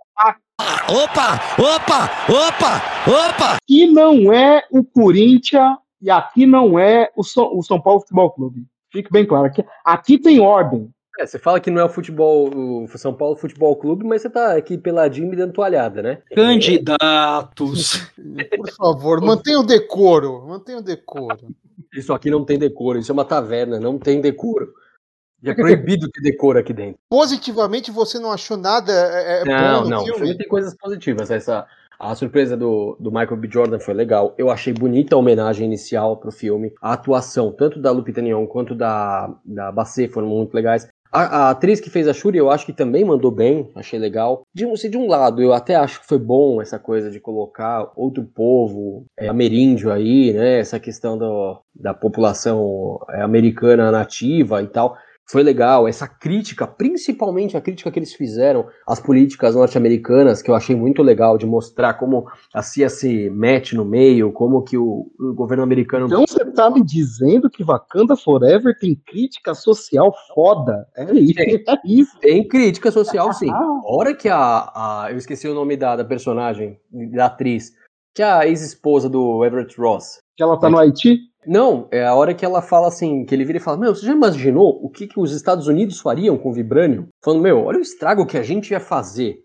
opa, 0.89 1.41
opa, 1.59 2.11
opa, 2.29 2.81
opa! 3.07 3.57
Aqui 3.57 3.87
não 3.87 4.31
é 4.31 4.63
o 4.71 4.83
Corinthians 4.83 5.77
e 6.01 6.09
aqui 6.09 6.45
não 6.45 6.79
é 6.79 7.11
o 7.15 7.23
São, 7.23 7.57
o 7.57 7.61
São 7.61 7.81
Paulo 7.81 8.01
Futebol 8.01 8.31
Clube. 8.31 8.65
Fique 8.91 9.11
bem 9.11 9.25
claro. 9.25 9.47
Aqui, 9.47 9.65
aqui 9.83 10.17
tem 10.17 10.39
ordem. 10.39 10.89
É, 11.17 11.25
você 11.25 11.39
fala 11.39 11.59
que 11.59 11.71
não 11.71 11.81
é 11.81 11.85
o 11.85 11.89
futebol, 11.89 12.49
o 12.53 12.87
São 12.97 13.13
Paulo 13.13 13.37
Futebol 13.37 13.75
Clube, 13.77 14.05
mas 14.05 14.21
você 14.21 14.29
tá 14.29 14.55
aqui 14.55 14.77
peladinho 14.77 15.29
me 15.29 15.35
dando 15.35 15.53
toalhada, 15.53 16.01
né? 16.01 16.19
Candidatos. 16.33 18.11
Por 18.57 18.71
favor, 18.71 19.21
mantenha 19.21 19.59
o 19.59 19.63
decoro. 19.63 20.45
Mantenha 20.45 20.79
o 20.79 20.81
decoro. 20.81 21.47
Isso 21.93 22.13
aqui 22.13 22.29
não 22.29 22.43
tem 22.43 22.59
decoro, 22.59 22.99
isso 22.99 23.11
é 23.11 23.13
uma 23.13 23.23
taverna, 23.23 23.79
não 23.79 23.97
tem 23.97 24.19
decoro. 24.19 24.73
E 25.45 25.49
é 25.51 25.53
proibido 25.53 26.09
ter 26.09 26.21
decoro 26.21 26.57
aqui 26.57 26.73
dentro. 26.73 26.99
Positivamente, 27.09 27.91
você 27.91 28.17
não 28.17 28.31
achou 28.31 28.57
nada 28.57 28.91
é, 28.91 29.41
é 29.41 29.45
não, 29.45 29.77
bom 29.77 29.83
no 29.83 29.89
não. 29.89 30.03
filme? 30.03 30.19
filme 30.19 30.37
tem 30.37 30.47
coisas 30.47 30.75
positivas. 30.75 31.29
Essa, 31.29 31.67
a 31.99 32.15
surpresa 32.15 32.57
do, 32.57 32.97
do 32.99 33.11
Michael 33.11 33.37
B. 33.37 33.47
Jordan 33.51 33.79
foi 33.79 33.93
legal. 33.93 34.33
Eu 34.37 34.49
achei 34.49 34.73
bonita 34.73 35.15
a 35.15 35.19
homenagem 35.19 35.65
inicial 35.65 36.17
pro 36.17 36.31
filme. 36.31 36.73
A 36.81 36.93
atuação, 36.93 37.51
tanto 37.51 37.79
da 37.79 37.91
Lupita 37.91 38.21
Nyong'o 38.21 38.47
quanto 38.47 38.73
da, 38.73 39.33
da 39.45 39.71
Bassett 39.71 40.11
foram 40.11 40.27
muito 40.27 40.53
legais. 40.53 40.87
A, 41.11 41.21
a, 41.21 41.49
atriz 41.51 41.79
que 41.79 41.89
fez 41.89 42.09
a 42.09 42.13
Shuri, 42.13 42.37
eu 42.37 42.51
acho 42.51 42.65
que 42.65 42.73
também 42.73 43.05
mandou 43.05 43.31
bem, 43.31 43.71
achei 43.73 43.97
legal. 43.97 44.41
De, 44.53 44.65
se 44.75 44.89
de 44.89 44.97
um 44.97 45.07
lado, 45.07 45.41
eu 45.41 45.53
até 45.53 45.75
acho 45.75 46.01
que 46.01 46.07
foi 46.07 46.17
bom 46.17 46.61
essa 46.61 46.77
coisa 46.77 47.09
de 47.09 47.21
colocar 47.21 47.89
outro 47.95 48.23
povo 48.23 49.05
é, 49.17 49.29
ameríndio 49.29 49.93
aí, 49.93 50.33
né? 50.33 50.59
Essa 50.59 50.77
questão 50.77 51.17
do, 51.17 51.61
da 51.73 51.93
população 51.93 52.99
é, 53.11 53.21
americana 53.21 53.91
nativa 53.91 54.61
e 54.61 54.67
tal 54.67 54.97
foi 55.27 55.43
legal. 55.43 55.87
Essa 55.87 56.07
crítica, 56.07 56.67
principalmente 56.67 57.57
a 57.57 57.61
crítica 57.61 57.91
que 57.91 57.99
eles 57.99 58.13
fizeram 58.13 58.67
às 58.87 58.99
políticas 58.99 59.55
norte-americanas, 59.55 60.41
que 60.41 60.49
eu 60.49 60.55
achei 60.55 60.75
muito 60.75 61.01
legal 61.01 61.37
de 61.37 61.45
mostrar 61.45 61.95
como 61.95 62.25
a 62.53 62.61
CIA 62.61 62.89
se 62.89 63.29
mete 63.29 63.75
no 63.75 63.83
meio, 63.83 64.31
como 64.31 64.61
que 64.61 64.77
o, 64.77 65.11
o 65.19 65.33
governo 65.33 65.63
americano. 65.63 66.05
Então 66.05 66.25
você 66.27 66.45
tá 66.51 66.69
me 66.69 66.83
dizendo 66.83 67.49
que 67.49 67.63
Wakanda 67.63 68.15
Forever 68.15 68.77
tem 68.77 68.95
crítica 68.95 69.53
social 69.53 70.13
foda? 70.33 70.87
É 70.95 71.11
isso. 71.13 71.33
Tem, 71.33 71.63
é 71.67 71.77
isso. 71.85 72.19
tem 72.19 72.47
crítica 72.47 72.91
social, 72.91 73.33
sim. 73.33 73.49
A 73.49 73.81
hora 73.85 74.13
que 74.13 74.29
a, 74.29 74.37
a. 74.37 75.07
Eu 75.09 75.17
esqueci 75.17 75.47
o 75.47 75.53
nome 75.55 75.75
da, 75.75 75.95
da 75.95 76.05
personagem, 76.05 76.79
da 77.13 77.25
atriz, 77.25 77.73
que 78.15 78.23
é 78.23 78.25
a 78.25 78.47
ex-esposa 78.47 79.09
do 79.09 79.43
Everett 79.43 79.79
Ross. 79.79 80.19
Que 80.37 80.41
ela 80.41 80.57
tá 80.57 80.69
no 80.69 80.77
Haiti? 80.77 81.19
Não, 81.45 81.87
é 81.91 82.05
a 82.05 82.15
hora 82.15 82.33
que 82.33 82.45
ela 82.45 82.61
fala 82.61 82.87
assim, 82.87 83.25
que 83.25 83.35
ele 83.35 83.45
vira 83.45 83.57
e 83.57 83.61
fala, 83.61 83.77
meu, 83.77 83.93
você 83.93 84.05
já 84.05 84.13
imaginou 84.13 84.79
o 84.81 84.89
que, 84.89 85.05
que 85.05 85.19
os 85.19 85.31
Estados 85.31 85.67
Unidos 85.67 85.99
fariam 85.99 86.37
com 86.37 86.49
o 86.49 86.53
Vibranium? 86.53 87.07
Falando, 87.23 87.43
meu, 87.43 87.65
olha 87.65 87.77
o 87.77 87.81
estrago 87.81 88.25
que 88.25 88.37
a 88.37 88.41
gente 88.41 88.71
ia 88.71 88.79
fazer. 88.79 89.43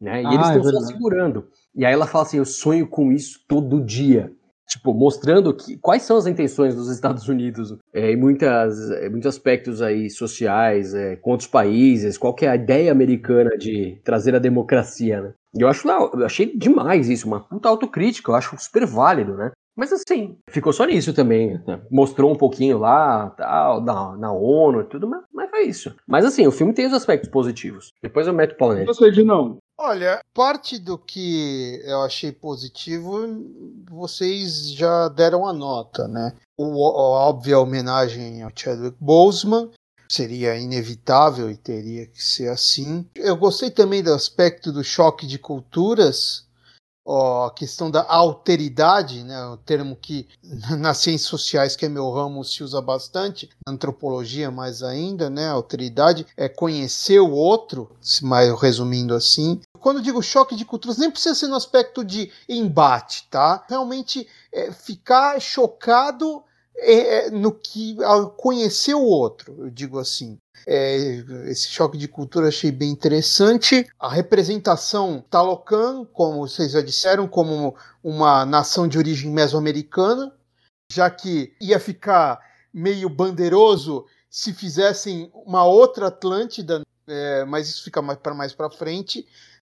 Né? 0.00 0.22
E 0.22 0.26
ah, 0.26 0.32
eles 0.32 0.46
estão 0.46 0.70
é 0.70 0.72
só 0.72 0.80
segurando. 0.86 1.48
E 1.74 1.84
aí 1.84 1.92
ela 1.92 2.06
fala 2.06 2.24
assim, 2.24 2.38
eu 2.38 2.44
sonho 2.44 2.88
com 2.88 3.12
isso 3.12 3.40
todo 3.46 3.84
dia. 3.84 4.32
Tipo, 4.68 4.92
mostrando 4.92 5.54
que, 5.54 5.78
quais 5.78 6.02
são 6.02 6.18
as 6.18 6.26
intenções 6.26 6.74
dos 6.74 6.90
Estados 6.90 7.26
Unidos 7.26 7.74
é, 7.92 8.12
em 8.12 8.16
muitas, 8.16 8.90
é, 8.90 9.08
muitos 9.08 9.26
aspectos 9.26 9.80
aí 9.80 10.10
sociais, 10.10 10.94
é, 10.94 11.16
com 11.16 11.30
outros 11.30 11.48
países, 11.48 12.18
qual 12.18 12.34
que 12.34 12.44
é 12.44 12.50
a 12.50 12.54
ideia 12.54 12.92
americana 12.92 13.56
de 13.56 13.98
trazer 14.04 14.34
a 14.34 14.38
democracia, 14.38 15.22
né? 15.22 15.32
E 15.56 15.62
eu 15.62 15.68
acho 15.68 15.88
eu 15.88 16.26
achei 16.26 16.54
demais 16.54 17.08
isso, 17.08 17.26
uma 17.26 17.40
puta 17.40 17.66
autocrítica, 17.66 18.30
eu 18.30 18.34
acho 18.36 18.54
super 18.58 18.84
válido, 18.84 19.34
né? 19.34 19.52
Mas 19.74 19.92
assim, 19.92 20.36
ficou 20.50 20.72
só 20.72 20.84
nisso 20.84 21.14
também. 21.14 21.60
Né? 21.64 21.80
Mostrou 21.88 22.32
um 22.32 22.36
pouquinho 22.36 22.78
lá, 22.78 23.30
tal, 23.30 23.80
na, 23.80 24.16
na 24.16 24.32
ONU 24.32 24.80
e 24.80 24.84
tudo, 24.84 25.06
mas, 25.06 25.22
mas 25.32 25.48
foi 25.48 25.62
isso. 25.62 25.94
Mas 26.04 26.24
assim, 26.24 26.44
o 26.48 26.50
filme 26.50 26.74
tem 26.74 26.84
os 26.86 26.92
aspectos 26.92 27.30
positivos. 27.30 27.92
Depois 28.02 28.26
eu 28.26 28.32
meto 28.34 28.54
o 28.54 28.56
pau 28.56 28.72
nele. 28.72 28.86
Você 28.86 29.08
de 29.12 29.22
não. 29.22 29.58
Olha, 29.80 30.20
parte 30.34 30.76
do 30.76 30.98
que 30.98 31.80
eu 31.84 32.02
achei 32.02 32.32
positivo, 32.32 33.28
vocês 33.88 34.72
já 34.72 35.08
deram 35.08 35.46
a 35.46 35.52
nota, 35.52 36.08
né? 36.08 36.34
O, 36.56 36.84
a 36.84 37.28
óbvia 37.28 37.60
homenagem 37.60 38.42
ao 38.42 38.50
Chadwick 38.52 38.96
Boseman, 39.00 39.70
seria 40.08 40.56
inevitável 40.56 41.48
e 41.48 41.56
teria 41.56 42.06
que 42.06 42.20
ser 42.20 42.48
assim. 42.48 43.06
Eu 43.14 43.36
gostei 43.36 43.70
também 43.70 44.02
do 44.02 44.12
aspecto 44.12 44.72
do 44.72 44.82
choque 44.82 45.26
de 45.28 45.38
culturas, 45.38 46.47
a 47.08 47.50
questão 47.50 47.90
da 47.90 48.04
alteridade, 48.08 49.22
né, 49.24 49.46
o 49.46 49.56
termo 49.56 49.96
que 49.96 50.28
nas 50.78 50.98
ciências 50.98 51.28
sociais, 51.28 51.74
que 51.74 51.86
é 51.86 51.88
meu 51.88 52.10
ramo, 52.10 52.44
se 52.44 52.62
usa 52.62 52.80
bastante, 52.80 53.48
antropologia 53.66 54.50
mais 54.50 54.82
ainda, 54.82 55.30
né, 55.30 55.48
alteridade 55.48 56.26
é 56.36 56.48
conhecer 56.48 57.20
o 57.20 57.30
outro, 57.30 57.90
mais 58.22 58.52
resumindo 58.60 59.14
assim. 59.14 59.60
Quando 59.80 60.02
digo 60.02 60.22
choque 60.22 60.54
de 60.54 60.64
culturas, 60.64 60.98
nem 60.98 61.10
precisa 61.10 61.34
ser 61.34 61.48
no 61.48 61.56
aspecto 61.56 62.04
de 62.04 62.30
embate, 62.48 63.26
tá? 63.30 63.64
Realmente 63.68 64.26
é, 64.52 64.72
ficar 64.72 65.40
chocado 65.40 66.42
é, 66.80 67.26
é, 67.26 67.30
no 67.30 67.52
que 67.52 67.96
ao 68.04 68.30
conhecer 68.30 68.94
o 68.94 69.02
outro, 69.02 69.54
eu 69.58 69.70
digo 69.70 69.98
assim. 69.98 70.38
É, 70.66 70.96
esse 71.46 71.68
choque 71.68 71.96
de 71.96 72.08
cultura 72.08 72.48
achei 72.48 72.70
bem 72.70 72.90
interessante. 72.90 73.86
A 73.98 74.08
representação 74.08 75.24
Talocan, 75.30 76.04
como 76.06 76.46
vocês 76.46 76.72
já 76.72 76.80
disseram, 76.80 77.26
como 77.26 77.76
uma 78.02 78.44
nação 78.44 78.86
de 78.88 78.98
origem 78.98 79.30
mesoamericana, 79.30 80.32
já 80.92 81.10
que 81.10 81.54
ia 81.60 81.78
ficar 81.78 82.40
meio 82.72 83.08
bandeiroso 83.08 84.06
se 84.30 84.52
fizessem 84.52 85.30
uma 85.34 85.64
outra 85.64 86.08
Atlântida, 86.08 86.82
é, 87.06 87.44
mas 87.44 87.68
isso 87.68 87.84
fica 87.84 88.02
mais 88.02 88.18
para 88.18 88.34
mais 88.34 88.52
para 88.52 88.70
frente. 88.70 89.26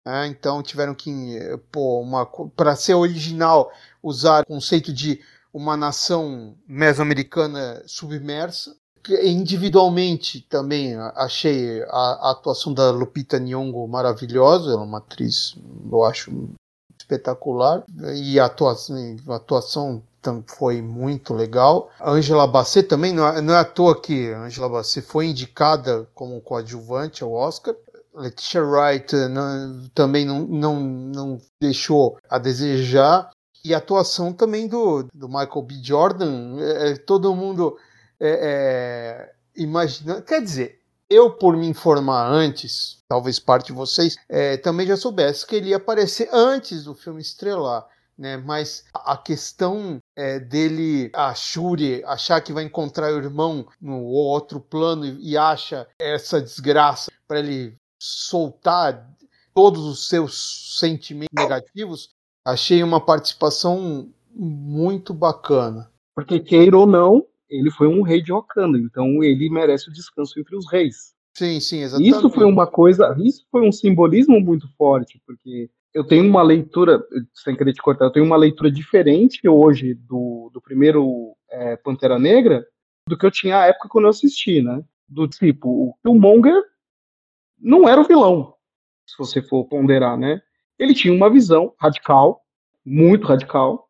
É, 0.06 0.26
então 0.26 0.62
tiveram 0.62 0.94
que, 0.94 1.38
pô, 1.70 2.02
para 2.56 2.74
ser 2.74 2.94
original, 2.94 3.70
usar 4.02 4.42
o 4.42 4.46
conceito 4.46 4.92
de 4.92 5.20
uma 5.52 5.76
nação 5.76 6.56
mesoamericana 6.66 7.82
submersa. 7.86 8.76
Individualmente 9.22 10.40
também 10.48 10.96
achei 11.14 11.82
a, 11.84 11.86
a, 11.88 12.30
atuação 12.32 12.72
da 12.72 12.90
Lupita 12.90 13.38
Nyong'o 13.38 13.86
maravilhosa, 13.86 14.72
ela 14.72 14.82
é 14.82 14.84
uma 14.84 14.98
atriz, 14.98 15.56
eu 15.90 16.04
acho 16.04 16.48
espetacular 16.98 17.84
e 18.14 18.38
a 18.38 18.44
atuação, 18.44 19.16
a 19.28 19.36
atuação 19.36 20.02
foi 20.46 20.82
muito 20.82 21.32
legal. 21.32 21.90
A 21.98 22.10
Angela 22.10 22.46
Bassett 22.46 22.88
também, 22.88 23.14
não 23.14 23.26
é, 23.26 23.40
não 23.40 23.54
é 23.54 23.58
à 23.58 23.64
toa 23.64 23.98
que 23.98 24.32
a 24.32 24.42
Angela 24.42 24.68
Bassett 24.68 25.06
foi 25.06 25.26
indicada 25.26 26.06
como 26.14 26.40
coadjuvante 26.40 27.22
ao 27.22 27.32
Oscar. 27.32 27.74
Letitia 28.14 28.62
Wright 28.62 29.14
não, 29.28 29.88
também 29.94 30.24
não, 30.24 30.40
não, 30.40 30.80
não 30.80 31.40
deixou 31.60 32.18
a 32.28 32.38
desejar 32.38 33.30
e 33.64 33.74
a 33.74 33.78
atuação 33.78 34.32
também 34.32 34.66
do, 34.66 35.04
do 35.14 35.28
Michael 35.28 35.62
B. 35.62 35.74
Jordan, 35.82 36.58
é 36.60 36.96
todo 36.96 37.34
mundo 37.34 37.76
é, 38.20 38.30
é, 38.30 39.32
imaginando. 39.56 40.22
Quer 40.22 40.42
dizer, 40.42 40.80
eu, 41.08 41.30
por 41.30 41.56
me 41.56 41.66
informar 41.66 42.28
antes, 42.28 43.02
talvez 43.08 43.38
parte 43.38 43.66
de 43.66 43.72
vocês, 43.72 44.16
é, 44.28 44.56
também 44.56 44.86
já 44.86 44.96
soubesse 44.96 45.46
que 45.46 45.56
ele 45.56 45.70
ia 45.70 45.76
aparecer 45.76 46.28
antes 46.32 46.84
do 46.84 46.94
filme 46.94 47.20
estrelar. 47.20 47.86
Né, 48.16 48.36
mas 48.36 48.84
a 48.92 49.16
questão 49.16 49.98
é, 50.16 50.40
dele, 50.40 51.08
a 51.14 51.32
Shuri, 51.36 52.02
achar 52.04 52.40
que 52.40 52.52
vai 52.52 52.64
encontrar 52.64 53.12
o 53.12 53.18
irmão 53.18 53.64
no 53.80 54.02
outro 54.02 54.58
plano 54.58 55.06
e, 55.06 55.30
e 55.30 55.38
acha 55.38 55.86
essa 56.00 56.42
desgraça 56.42 57.12
para 57.28 57.38
ele 57.38 57.76
soltar 57.96 59.08
todos 59.54 59.84
os 59.84 60.08
seus 60.08 60.78
sentimentos 60.78 61.28
negativos, 61.32 62.10
achei 62.44 62.82
uma 62.82 63.00
participação 63.00 64.08
muito 64.32 65.12
bacana. 65.12 65.90
Porque, 66.14 66.40
queira 66.40 66.76
ou 66.76 66.86
não, 66.86 67.24
ele 67.48 67.70
foi 67.70 67.86
um 67.86 68.02
rei 68.02 68.22
de 68.22 68.32
Wakanda, 68.32 68.78
então 68.78 69.22
ele 69.22 69.48
merece 69.50 69.88
o 69.88 69.92
descanso 69.92 70.38
entre 70.38 70.56
os 70.56 70.70
reis. 70.70 71.14
Sim, 71.34 71.60
sim, 71.60 71.82
exatamente. 71.82 72.10
Isso 72.10 72.30
foi 72.30 72.44
uma 72.44 72.66
coisa, 72.66 73.14
isso 73.18 73.46
foi 73.50 73.66
um 73.66 73.72
simbolismo 73.72 74.40
muito 74.40 74.68
forte, 74.76 75.20
porque 75.26 75.70
eu 75.94 76.04
tenho 76.04 76.28
uma 76.28 76.42
leitura, 76.42 77.02
sem 77.34 77.56
querer 77.56 77.72
te 77.72 77.82
cortar, 77.82 78.06
eu 78.06 78.12
tenho 78.12 78.26
uma 78.26 78.36
leitura 78.36 78.70
diferente 78.70 79.48
hoje 79.48 79.94
do, 79.94 80.50
do 80.52 80.60
primeiro 80.60 81.34
é, 81.50 81.76
Pantera 81.76 82.18
Negra 82.18 82.66
do 83.08 83.16
que 83.16 83.24
eu 83.24 83.30
tinha 83.30 83.60
à 83.60 83.66
época 83.66 83.88
quando 83.88 84.04
eu 84.04 84.10
assisti, 84.10 84.60
né? 84.60 84.84
Do 85.08 85.26
tipo, 85.26 85.68
o 85.68 85.94
Killmonger 86.02 86.62
não 87.58 87.88
era 87.88 88.00
o 88.00 88.04
vilão, 88.04 88.54
se 89.06 89.16
você 89.16 89.40
for 89.40 89.64
ponderar, 89.64 90.18
né? 90.18 90.42
ele 90.78 90.94
tinha 90.94 91.12
uma 91.12 91.28
visão 91.28 91.74
radical, 91.78 92.42
muito 92.84 93.26
radical, 93.26 93.88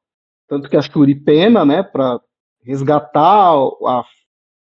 tanto 0.48 0.68
que 0.68 0.76
a 0.76 0.82
Shuri 0.82 1.14
pena, 1.14 1.64
né, 1.64 1.82
para 1.82 2.20
resgatar 2.68 3.54
a, 3.54 4.04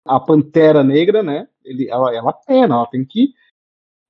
a 0.06 0.20
Pantera 0.20 0.82
Negra, 0.82 1.22
né, 1.22 1.46
ele, 1.64 1.90
ela, 1.90 2.16
ela 2.16 2.32
pena, 2.32 2.76
ela 2.76 2.88
tem 2.88 3.04
que 3.04 3.34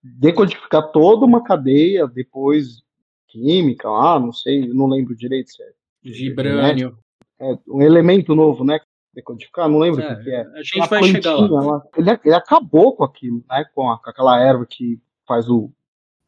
decodificar 0.03 0.91
toda 0.91 1.25
uma 1.25 1.43
cadeia, 1.43 2.07
depois 2.07 2.83
química, 3.27 3.89
ah, 3.89 4.19
não 4.19 4.31
sei, 4.31 4.67
não 4.67 4.85
lembro 4.85 5.15
direito 5.15 5.51
certo. 5.51 5.75
Vibrânio. 6.03 6.97
É, 7.39 7.57
um 7.67 7.81
elemento 7.81 8.35
novo, 8.35 8.63
né, 8.63 8.79
decodificar, 9.15 9.67
não 9.67 9.79
lembro 9.79 10.01
é, 10.01 10.13
o 10.13 10.17
que, 10.17 10.23
que 10.23 10.29
é. 10.29 10.41
A 10.41 10.63
gente 10.63 10.89
vai 10.89 11.03
chegar 11.03 11.35
lá. 11.35 11.83
ele, 11.97 12.11
ele, 12.23 12.35
acabou 12.35 12.95
com 12.95 13.03
aquilo, 13.03 13.43
né, 13.49 13.65
com, 13.73 13.89
a, 13.89 13.97
com 13.99 14.09
aquela 14.11 14.39
erva 14.39 14.65
que 14.65 15.01
faz 15.27 15.49
o... 15.49 15.71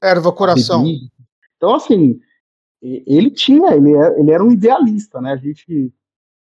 Erva 0.02 0.32
coração. 0.32 0.84
Então, 1.56 1.76
assim, 1.76 2.20
ele 2.82 3.30
tinha, 3.30 3.76
ele 3.76 3.94
era, 3.94 4.16
é, 4.16 4.20
ele 4.20 4.32
era 4.32 4.44
um 4.44 4.52
idealista, 4.52 5.22
né? 5.22 5.34
A 5.34 5.38
gente, 5.38 5.94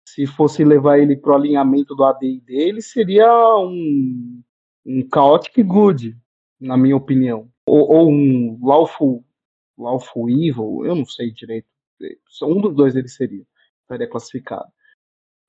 se 0.05 0.27
fosse 0.27 0.63
levar 0.63 0.99
ele 0.99 1.15
para 1.17 1.31
o 1.31 1.35
alinhamento 1.35 1.95
do 1.95 2.03
ADI 2.03 2.39
dele, 2.41 2.81
seria 2.81 3.27
um, 3.57 4.41
um 4.85 5.07
chaotic 5.11 5.63
good, 5.63 6.15
na 6.59 6.77
minha 6.77 6.95
opinião. 6.95 7.49
Ou, 7.65 7.91
ou 7.91 8.11
um 8.11 8.59
lawful, 8.61 9.25
lawful 9.77 10.29
evil, 10.29 10.85
eu 10.85 10.95
não 10.95 11.05
sei 11.05 11.31
direito. 11.31 11.67
Um 12.43 12.61
dos 12.61 12.75
dois 12.75 12.95
ele 12.95 13.07
seria, 13.07 13.43
estaria 13.81 14.07
classificado. 14.07 14.67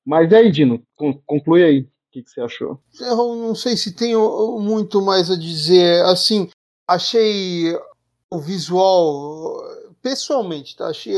Mas 0.04 0.32
aí, 0.32 0.50
Dino, 0.50 0.82
conclui 1.26 1.64
aí. 1.64 1.80
O 1.80 1.88
que, 2.12 2.22
que 2.22 2.30
você 2.30 2.40
achou? 2.40 2.80
Eu 2.98 3.36
não 3.36 3.54
sei 3.54 3.76
se 3.76 3.94
tenho 3.94 4.58
muito 4.60 5.02
mais 5.02 5.30
a 5.30 5.36
dizer. 5.36 6.02
Assim, 6.04 6.48
achei 6.88 7.74
o 8.30 8.38
visual, 8.38 9.60
pessoalmente, 10.06 10.76
tá? 10.76 10.86
achei 10.86 11.16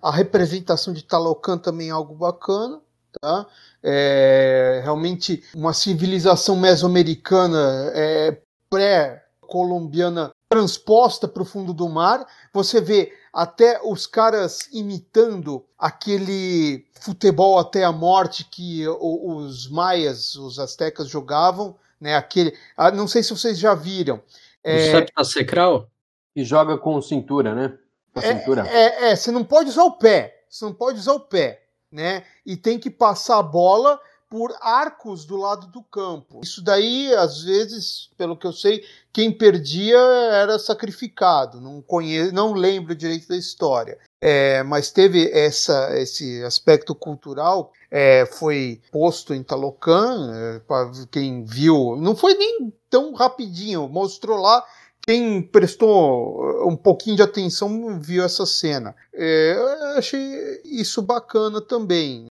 a 0.00 0.12
representação 0.12 0.94
de 0.94 1.02
Talocan 1.02 1.58
também 1.58 1.90
algo 1.90 2.14
bacana. 2.14 2.80
Tá? 3.20 3.46
É, 3.82 4.80
realmente 4.84 5.42
uma 5.52 5.72
civilização 5.72 6.54
mesoamericana 6.54 7.90
é, 7.94 8.40
pré-colombiana 8.70 10.30
transposta 10.48 11.26
para 11.26 11.42
o 11.42 11.46
fundo 11.46 11.72
do 11.72 11.88
mar. 11.88 12.24
Você 12.54 12.80
vê 12.80 13.12
até 13.32 13.80
os 13.82 14.06
caras 14.06 14.68
imitando 14.72 15.64
aquele 15.76 16.86
futebol 17.00 17.58
até 17.58 17.82
a 17.82 17.90
morte 17.90 18.44
que 18.44 18.86
os 18.86 19.68
maias, 19.68 20.36
os 20.36 20.60
astecas 20.60 21.08
jogavam, 21.08 21.76
né? 22.00 22.14
Aquele, 22.14 22.56
ah, 22.76 22.92
não 22.92 23.08
sei 23.08 23.24
se 23.24 23.30
vocês 23.30 23.58
já 23.58 23.74
viram. 23.74 24.22
É, 24.62 24.76
o 24.76 24.90
septacecral? 24.92 25.90
E 26.36 26.44
joga 26.44 26.78
com 26.78 27.02
cintura, 27.02 27.52
né? 27.52 27.76
Com 28.20 28.54
é. 28.60 28.68
É, 28.68 29.10
é, 29.10 29.16
você 29.16 29.30
não 29.30 29.44
pode 29.44 29.70
usar 29.70 29.84
o 29.84 29.92
pé. 29.92 30.44
Você 30.48 30.64
não 30.64 30.72
pode 30.72 30.98
usar 30.98 31.12
o 31.12 31.20
pé, 31.20 31.62
né? 31.92 32.24
E 32.44 32.56
tem 32.56 32.78
que 32.78 32.90
passar 32.90 33.38
a 33.38 33.42
bola 33.42 34.00
por 34.30 34.54
arcos 34.60 35.24
do 35.24 35.36
lado 35.36 35.66
do 35.68 35.82
campo. 35.82 36.40
Isso 36.42 36.62
daí, 36.62 37.14
às 37.14 37.42
vezes, 37.42 38.10
pelo 38.16 38.36
que 38.36 38.46
eu 38.46 38.52
sei, 38.52 38.84
quem 39.12 39.32
perdia 39.32 39.98
era 39.98 40.58
sacrificado. 40.58 41.60
Não 41.60 41.80
conheço, 41.80 42.34
não 42.34 42.52
lembro 42.52 42.94
direito 42.94 43.28
da 43.28 43.36
história. 43.36 43.98
É, 44.20 44.62
mas 44.64 44.90
teve 44.90 45.30
essa, 45.32 45.96
esse 45.98 46.42
aspecto 46.42 46.94
cultural, 46.94 47.72
é, 47.90 48.26
foi 48.26 48.80
posto 48.90 49.32
em 49.32 49.42
Talocan, 49.42 50.32
é, 50.34 50.58
para 50.60 50.90
quem 51.10 51.44
viu, 51.44 51.96
não 51.96 52.16
foi 52.16 52.34
nem 52.34 52.72
tão 52.90 53.14
rapidinho, 53.14 53.88
mostrou 53.88 54.38
lá 54.38 54.64
quem 55.06 55.42
prestou 55.42 56.68
um 56.68 56.76
pouquinho 56.76 57.16
de 57.16 57.22
atenção 57.22 58.00
viu 58.00 58.22
essa 58.22 58.44
cena. 58.44 58.94
É, 59.14 59.54
eu 59.56 59.98
achei 59.98 60.20
isso 60.64 61.02
bacana 61.02 61.60
também. 61.60 62.26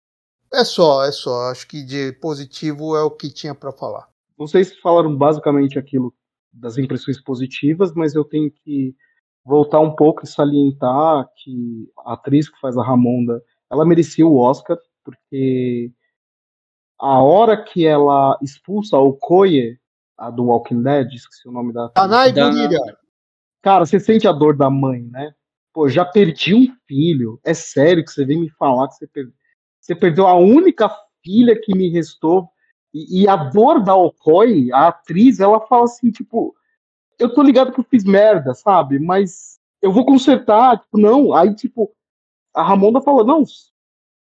É 0.54 0.64
só, 0.64 1.04
é 1.04 1.12
só. 1.12 1.50
Acho 1.52 1.68
que 1.68 1.84
de 1.84 2.14
positivo 2.14 2.96
é 2.96 3.02
o 3.04 3.12
que 3.12 3.34
tinha 3.34 3.54
para 3.54 3.72
falar. 3.72 4.08
Vocês 4.38 4.76
falaram 4.80 5.16
basicamente 5.16 5.80
aquilo 5.80 6.14
das 6.54 6.78
impressões 6.78 7.22
positivas, 7.22 7.94
mas 7.94 8.16
eu 8.16 8.24
tenho 8.24 8.52
que 8.52 8.96
voltar 9.44 9.80
um 9.80 9.96
pouco 9.96 10.24
e 10.24 10.28
salientar 10.28 11.28
que 11.38 11.90
a 12.06 12.14
atriz 12.14 12.50
que 12.50 12.60
faz 12.60 12.78
a 12.78 12.84
Ramonda, 12.84 13.42
ela 13.72 13.86
merecia 13.86 14.28
o 14.28 14.38
Oscar, 14.38 14.78
porque 15.04 15.92
a 17.00 17.22
hora 17.22 17.64
que 17.64 17.86
ela 17.86 18.38
expulsa 18.42 18.98
o 18.98 19.14
Koye, 19.14 19.80
a 20.18 20.30
do 20.30 20.46
Walking 20.46 20.82
Dead, 20.82 21.14
esqueci 21.14 21.48
o 21.48 21.52
nome 21.52 21.72
da 21.72 21.90
Tanai 21.90 22.32
Bonilha. 22.32 22.80
Cara, 23.62 23.86
você 23.86 24.00
sente 24.00 24.28
a 24.28 24.32
dor 24.32 24.56
da 24.56 24.70
mãe, 24.70 25.04
né? 25.04 25.34
Pô, 25.74 25.88
já 25.88 26.04
perdi 26.04 26.56
um 26.56 26.68
filho. 26.88 27.40
É 27.44 27.54
sério 27.54 28.04
que 28.04 28.12
você 28.12 28.26
vem 28.26 28.40
me 28.40 28.50
falar 28.50 28.88
que 28.88 28.96
você 28.96 29.08
perdeu 29.08 29.34
você 29.88 29.96
perdeu 29.96 30.28
a 30.28 30.36
única 30.36 30.94
filha 31.24 31.58
que 31.58 31.74
me 31.74 31.90
restou. 31.90 32.50
E, 32.94 33.22
e 33.22 33.28
a 33.28 33.38
dor 33.38 33.82
da 33.82 33.96
Okoi, 33.96 34.70
a 34.74 34.90
atriz, 34.90 35.40
ela 35.40 35.66
fala 35.66 35.86
assim, 35.86 36.12
tipo, 36.12 36.54
eu 37.18 37.34
tô 37.34 37.42
ligado 37.42 37.72
que 37.72 37.80
eu 37.80 37.86
fiz 37.90 38.04
merda, 38.04 38.54
sabe? 38.54 39.00
Mas 39.00 39.58
eu 39.82 39.94
vou 39.94 40.06
consertar, 40.06 40.80
tipo, 40.80 40.98
não. 40.98 41.34
Aí, 41.34 41.56
tipo, 41.56 41.90
a 42.54 42.64
Ramonda 42.64 43.02
falou, 43.02 43.26
não, 43.26 43.44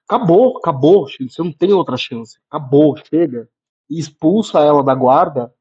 acabou, 0.07 0.57
acabou, 0.57 1.07
você 1.07 1.41
não 1.41 1.51
tem 1.51 1.73
outra 1.73 1.97
chance. 1.97 2.37
Acabou, 2.47 2.95
chega. 2.97 3.49
E 3.89 3.99
expulsa 3.99 4.59
ela 4.59 4.83
da 4.83 4.93
guarda. 4.93 5.51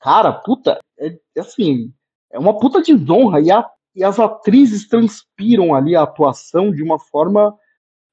Cara, 0.00 0.32
puta, 0.32 0.78
é, 0.98 1.18
é 1.36 1.40
assim, 1.40 1.92
é 2.30 2.38
uma 2.38 2.58
puta 2.58 2.80
desonra. 2.80 3.40
E, 3.40 3.48
e 3.94 4.04
as 4.04 4.18
atrizes 4.18 4.88
transpiram 4.88 5.74
ali 5.74 5.94
a 5.94 6.02
atuação 6.02 6.70
de 6.70 6.82
uma 6.82 6.98
forma 6.98 7.54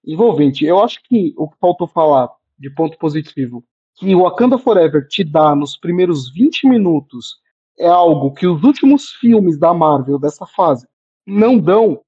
envolvente. 0.06 0.66
Eu 0.66 0.82
acho 0.84 1.02
que 1.04 1.34
o 1.38 1.50
que 1.50 1.58
faltou 1.60 1.88
falar 1.88 2.30
de 2.58 2.70
ponto 2.70 2.98
positivo, 2.98 3.64
que 3.96 4.14
o 4.16 4.24
Wakanda 4.24 4.58
Forever 4.58 5.08
te 5.08 5.24
dá 5.24 5.56
nos 5.56 5.78
primeiros 5.78 6.32
20 6.34 6.68
minutos, 6.68 7.40
é 7.78 7.88
algo 7.88 8.34
que 8.34 8.48
os 8.48 8.64
últimos 8.64 9.12
filmes 9.12 9.58
da 9.60 9.74
Marvel 9.74 10.18
dessa 10.18 10.46
fase 10.46 10.88
não 11.26 11.60
dão, 11.60 12.02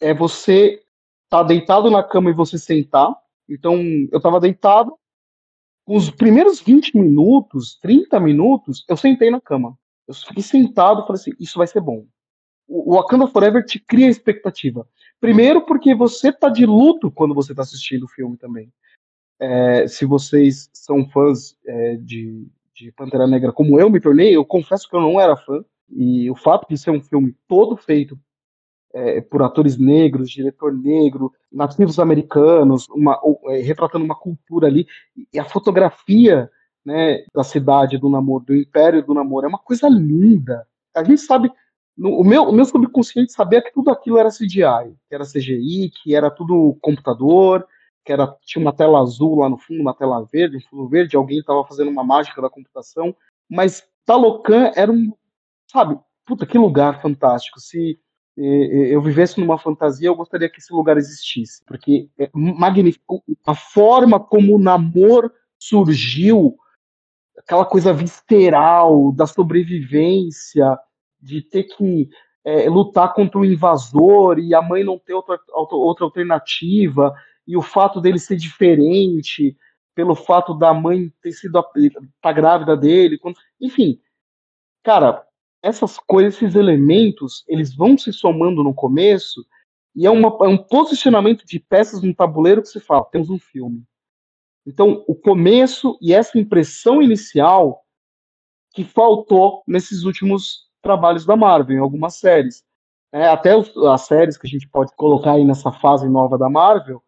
é 0.00 0.14
você 0.14 0.80
tá 1.28 1.42
deitado 1.42 1.90
na 1.90 2.02
cama 2.02 2.30
e 2.30 2.34
você 2.34 2.58
sentar. 2.58 3.14
Então, 3.48 3.80
eu 4.12 4.20
tava 4.20 4.38
deitado, 4.38 4.96
os 5.86 6.10
primeiros 6.10 6.60
20 6.60 6.96
minutos, 6.96 7.78
30 7.80 8.18
minutos, 8.18 8.84
eu 8.88 8.96
sentei 8.96 9.30
na 9.30 9.40
cama. 9.40 9.78
Eu 10.06 10.14
fiquei 10.14 10.42
sentado 10.42 11.00
e 11.00 11.06
falei 11.06 11.20
assim, 11.20 11.32
isso 11.38 11.58
vai 11.58 11.66
ser 11.66 11.80
bom. 11.80 12.04
O 12.68 12.96
Wakanda 12.96 13.28
Forever 13.28 13.64
te 13.64 13.78
cria 13.78 14.08
expectativa. 14.08 14.86
Primeiro, 15.20 15.64
porque 15.64 15.94
você 15.94 16.32
tá 16.32 16.48
de 16.48 16.66
luto 16.66 17.10
quando 17.10 17.34
você 17.34 17.54
tá 17.54 17.62
assistindo 17.62 18.04
o 18.04 18.08
filme 18.08 18.36
também. 18.36 18.72
É, 19.38 19.86
se 19.86 20.04
vocês 20.04 20.68
são 20.72 21.08
fãs 21.08 21.56
é, 21.64 21.96
de, 21.96 22.48
de 22.74 22.90
Pantera 22.92 23.26
Negra, 23.26 23.52
como 23.52 23.78
eu 23.78 23.88
me 23.88 24.00
tornei, 24.00 24.34
eu 24.34 24.44
confesso 24.44 24.88
que 24.88 24.96
eu 24.96 25.00
não 25.00 25.20
era 25.20 25.36
fã. 25.36 25.64
E 25.88 26.28
o 26.28 26.34
fato 26.34 26.66
de 26.68 26.76
ser 26.76 26.90
um 26.90 27.00
filme 27.00 27.34
todo 27.46 27.76
feito 27.76 28.18
é, 28.94 29.20
por 29.20 29.42
atores 29.42 29.78
negros, 29.78 30.30
diretor 30.30 30.72
negro, 30.72 31.32
nativos 31.50 31.98
americanos, 31.98 32.88
uma, 32.88 33.20
é, 33.46 33.58
retratando 33.58 34.04
uma 34.04 34.14
cultura 34.14 34.66
ali, 34.66 34.86
e 35.32 35.38
a 35.38 35.44
fotografia 35.44 36.50
né, 36.84 37.24
da 37.34 37.42
cidade 37.42 37.98
do 37.98 38.08
namoro, 38.08 38.44
do 38.44 38.54
império 38.54 39.04
do 39.04 39.14
namoro, 39.14 39.46
é 39.46 39.48
uma 39.48 39.58
coisa 39.58 39.88
linda. 39.88 40.66
A 40.94 41.02
gente 41.04 41.20
sabe 41.20 41.50
no, 41.96 42.20
o, 42.20 42.24
meu, 42.24 42.44
o 42.44 42.52
meu 42.52 42.64
subconsciente 42.64 43.32
sabia 43.32 43.62
que 43.62 43.72
tudo 43.72 43.90
aquilo 43.90 44.18
era 44.18 44.28
CGI, 44.28 44.94
que 45.08 45.14
era 45.14 45.24
CGI, 45.24 45.90
que 45.90 46.14
era 46.14 46.30
tudo 46.30 46.76
computador, 46.82 47.66
que 48.04 48.12
era, 48.12 48.26
tinha 48.42 48.62
uma 48.62 48.72
tela 48.72 49.00
azul 49.00 49.40
lá 49.40 49.48
no 49.48 49.56
fundo, 49.56 49.80
uma 49.80 49.94
tela 49.94 50.24
verde, 50.30 50.58
um 50.58 50.60
fundo 50.60 50.88
verde, 50.88 51.16
alguém 51.16 51.38
estava 51.38 51.64
fazendo 51.64 51.90
uma 51.90 52.04
mágica 52.04 52.40
da 52.42 52.50
computação, 52.50 53.16
mas 53.50 53.82
Talocan 54.04 54.70
era 54.76 54.92
um, 54.92 55.12
sabe, 55.70 55.98
puta, 56.24 56.46
que 56.46 56.58
lugar 56.58 57.00
fantástico. 57.00 57.58
Se 57.58 57.98
eu 58.36 59.00
vivesse 59.00 59.40
numa 59.40 59.58
fantasia, 59.58 60.08
eu 60.08 60.14
gostaria 60.14 60.48
que 60.48 60.58
esse 60.58 60.72
lugar 60.72 60.96
existisse, 60.98 61.62
porque 61.64 62.10
é 62.18 62.28
magnífico. 62.34 63.24
A 63.46 63.54
forma 63.54 64.20
como 64.20 64.54
o 64.54 64.58
namoro 64.58 65.32
surgiu, 65.58 66.56
aquela 67.38 67.64
coisa 67.64 67.92
visceral 67.94 69.10
da 69.12 69.26
sobrevivência, 69.26 70.78
de 71.20 71.40
ter 71.40 71.64
que 71.64 72.10
é, 72.44 72.68
lutar 72.68 73.14
contra 73.14 73.38
o 73.38 73.44
invasor 73.44 74.38
e 74.38 74.54
a 74.54 74.60
mãe 74.60 74.84
não 74.84 74.98
ter 74.98 75.14
outra, 75.14 75.38
outra 75.52 76.04
alternativa, 76.04 77.14
e 77.46 77.56
o 77.56 77.62
fato 77.62 78.00
dele 78.00 78.18
ser 78.18 78.36
diferente, 78.36 79.56
pelo 79.94 80.14
fato 80.14 80.52
da 80.52 80.74
mãe 80.74 81.10
ter 81.22 81.32
sido 81.32 81.64
tá 82.20 82.32
grávida 82.32 82.76
dele, 82.76 83.18
enfim, 83.60 83.98
cara, 84.82 85.26
essas 85.62 85.98
coisas, 85.98 86.34
esses 86.34 86.54
elementos, 86.54 87.44
eles 87.48 87.74
vão 87.74 87.96
se 87.96 88.12
somando 88.12 88.62
no 88.62 88.74
começo 88.74 89.44
e 89.94 90.06
é, 90.06 90.10
uma, 90.10 90.28
é 90.42 90.48
um 90.48 90.58
posicionamento 90.58 91.44
de 91.46 91.58
peças 91.58 92.02
no 92.02 92.14
tabuleiro 92.14 92.62
que 92.62 92.68
se 92.68 92.80
fala, 92.80 93.04
temos 93.06 93.30
um 93.30 93.38
filme. 93.38 93.82
Então, 94.66 95.04
o 95.06 95.14
começo 95.14 95.96
e 96.02 96.12
essa 96.12 96.38
impressão 96.38 97.00
inicial 97.00 97.82
que 98.74 98.84
faltou 98.84 99.62
nesses 99.66 100.02
últimos 100.02 100.66
trabalhos 100.82 101.24
da 101.24 101.34
Marvel, 101.34 101.76
em 101.76 101.80
algumas 101.80 102.16
séries. 102.16 102.62
É, 103.12 103.26
até 103.26 103.56
os, 103.56 103.74
as 103.76 104.02
séries 104.02 104.36
que 104.36 104.46
a 104.46 104.50
gente 104.50 104.68
pode 104.68 104.94
colocar 104.94 105.32
aí 105.32 105.44
nessa 105.44 105.72
fase 105.72 106.08
nova 106.08 106.36
da 106.36 106.50
Marvel, 106.50 107.02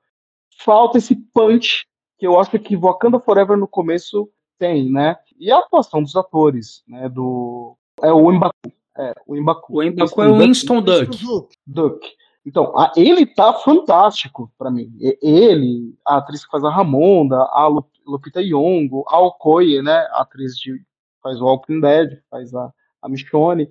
falta 0.58 0.96
esse 0.98 1.14
punch 1.14 1.86
que 2.18 2.26
eu 2.26 2.40
acho 2.40 2.58
que 2.58 2.76
Wakanda 2.76 3.20
Forever 3.20 3.56
no 3.56 3.68
começo 3.68 4.30
tem, 4.58 4.90
né? 4.90 5.16
E 5.38 5.50
a 5.50 5.58
atuação 5.58 6.02
dos 6.02 6.16
atores, 6.16 6.82
né? 6.88 7.08
Do 7.08 7.76
é 8.02 8.12
o 8.12 8.30
Mbaku, 8.30 8.72
é 8.96 9.14
o 9.26 9.36
Mbaku. 9.36 9.80
O 9.80 9.84
Mbaku 9.84 10.22
é 10.22 10.28
o 10.28 10.38
Winston 10.38 10.82
Duck. 10.82 11.18
Duck. 11.66 12.06
Então, 12.44 12.76
a, 12.78 12.92
ele 12.96 13.26
tá 13.26 13.52
fantástico 13.52 14.50
para 14.58 14.70
mim. 14.70 14.90
Ele, 15.20 15.94
a 16.06 16.16
atriz 16.16 16.44
que 16.44 16.50
faz 16.50 16.64
a 16.64 16.70
Ramonda, 16.70 17.36
a 17.36 17.68
Lupita 18.06 18.42
Nyong'o, 18.42 19.04
a 19.06 19.20
Okoye, 19.20 19.82
né? 19.82 19.98
A 20.12 20.22
atriz 20.22 20.56
de 20.56 20.80
faz 21.22 21.40
o 21.40 21.44
Walking 21.44 21.80
Dead, 21.80 22.20
faz 22.30 22.54
a 22.54 22.72
a 23.02 23.08
Michonne. 23.08 23.70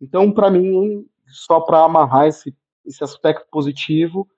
Então, 0.00 0.30
para 0.32 0.50
mim, 0.50 1.06
só 1.26 1.60
para 1.60 1.84
amarrar 1.84 2.26
esse, 2.26 2.54
esse 2.84 3.02
aspecto 3.02 3.46
positivo, 3.50 4.28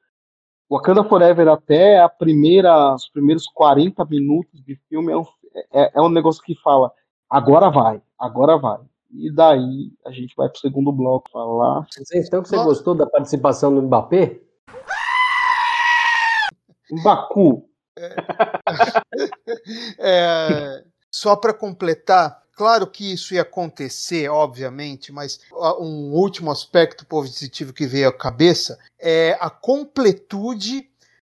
Wakanda 0.71 1.03
Forever 1.03 1.49
até 1.49 1.99
a 1.99 2.09
primeira, 2.09 2.95
os 2.95 3.09
primeiros 3.09 3.47
40 3.47 4.05
minutos 4.05 4.63
de 4.63 4.77
filme 4.89 5.13
é 5.13 5.17
é, 5.73 5.93
é 5.99 6.01
um 6.01 6.11
negócio 6.11 6.43
que 6.43 6.55
fala, 6.57 6.93
agora 7.29 7.71
vai, 7.71 8.03
agora 8.19 8.59
vai. 8.59 8.81
E 9.11 9.31
daí 9.33 9.93
a 10.07 10.11
gente 10.11 10.35
vai 10.37 10.49
pro 10.49 10.61
segundo 10.61 10.93
bloco 10.93 11.31
falar. 11.31 11.87
Então 11.99 12.43
que 12.43 12.49
você 12.49 12.57
gostou 12.57 12.95
da 12.95 13.07
participação 13.07 13.75
do 13.75 13.83
Mbappé? 13.83 14.41
Mbaku. 16.91 17.69
É, 17.99 18.15
é, 19.99 20.85
só 21.11 21.37
para 21.37 21.53
completar, 21.53 22.43
Claro 22.59 22.89
que 22.89 23.13
isso 23.13 23.35
ia 23.35 23.43
acontecer, 23.43 24.29
obviamente, 24.29 25.13
mas 25.13 25.39
um 25.79 26.13
último 26.13 26.51
aspecto 26.51 27.07
positivo 27.07 27.73
que 27.73 27.87
veio 27.87 28.09
à 28.09 28.13
cabeça 28.13 28.77
é 28.99 29.39
a 29.41 29.49
completude 29.49 30.91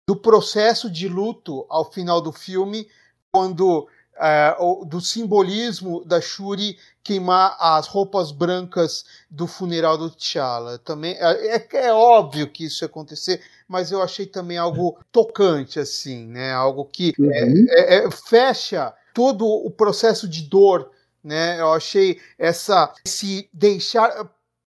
do 0.07 0.15
processo 0.15 0.87
de 0.87 1.07
luto 1.07 1.65
ao 1.67 1.91
final 1.91 2.21
do 2.21 2.31
filme, 2.31 2.87
quando 3.31 3.87
é, 4.17 4.55
do 4.85 5.01
simbolismo 5.01 6.03
da 6.05 6.21
Shuri 6.21 6.77
queimar 7.03 7.55
as 7.59 7.87
roupas 7.87 8.31
brancas 8.31 9.05
do 9.29 9.45
funeral 9.45 9.97
do 9.97 10.09
T'Challa. 10.09 10.79
Também 10.79 11.15
é, 11.19 11.57
é, 11.57 11.67
é, 11.71 11.93
óbvio 11.93 12.49
que 12.49 12.65
isso 12.65 12.83
ia 12.83 12.87
acontecer, 12.87 13.41
mas 13.67 13.91
eu 13.91 14.01
achei 14.01 14.25
também 14.25 14.57
algo 14.57 14.97
tocante, 15.11 15.79
assim, 15.79 16.27
né? 16.27 16.51
Algo 16.53 16.85
que 16.85 17.13
uhum. 17.19 17.29
é, 17.69 17.95
é, 17.95 18.05
é 18.05 18.11
fecha 18.11 18.93
todo 19.13 19.45
o 19.45 19.69
processo 19.69 20.27
de 20.27 20.43
dor, 20.43 20.89
né? 21.23 21.59
Eu 21.59 21.73
achei 21.73 22.19
essa 22.37 22.93
se 23.05 23.49
deixar 23.53 24.29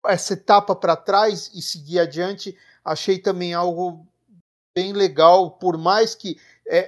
essa 0.05 0.33
etapa 0.33 0.75
para 0.75 0.95
trás 0.95 1.51
e 1.53 1.61
seguir 1.61 1.99
adiante, 1.99 2.57
achei 2.83 3.19
também 3.19 3.53
algo 3.53 4.05
bem 4.73 4.93
legal, 4.93 5.51
por 5.51 5.77
mais 5.77 6.15
que 6.15 6.37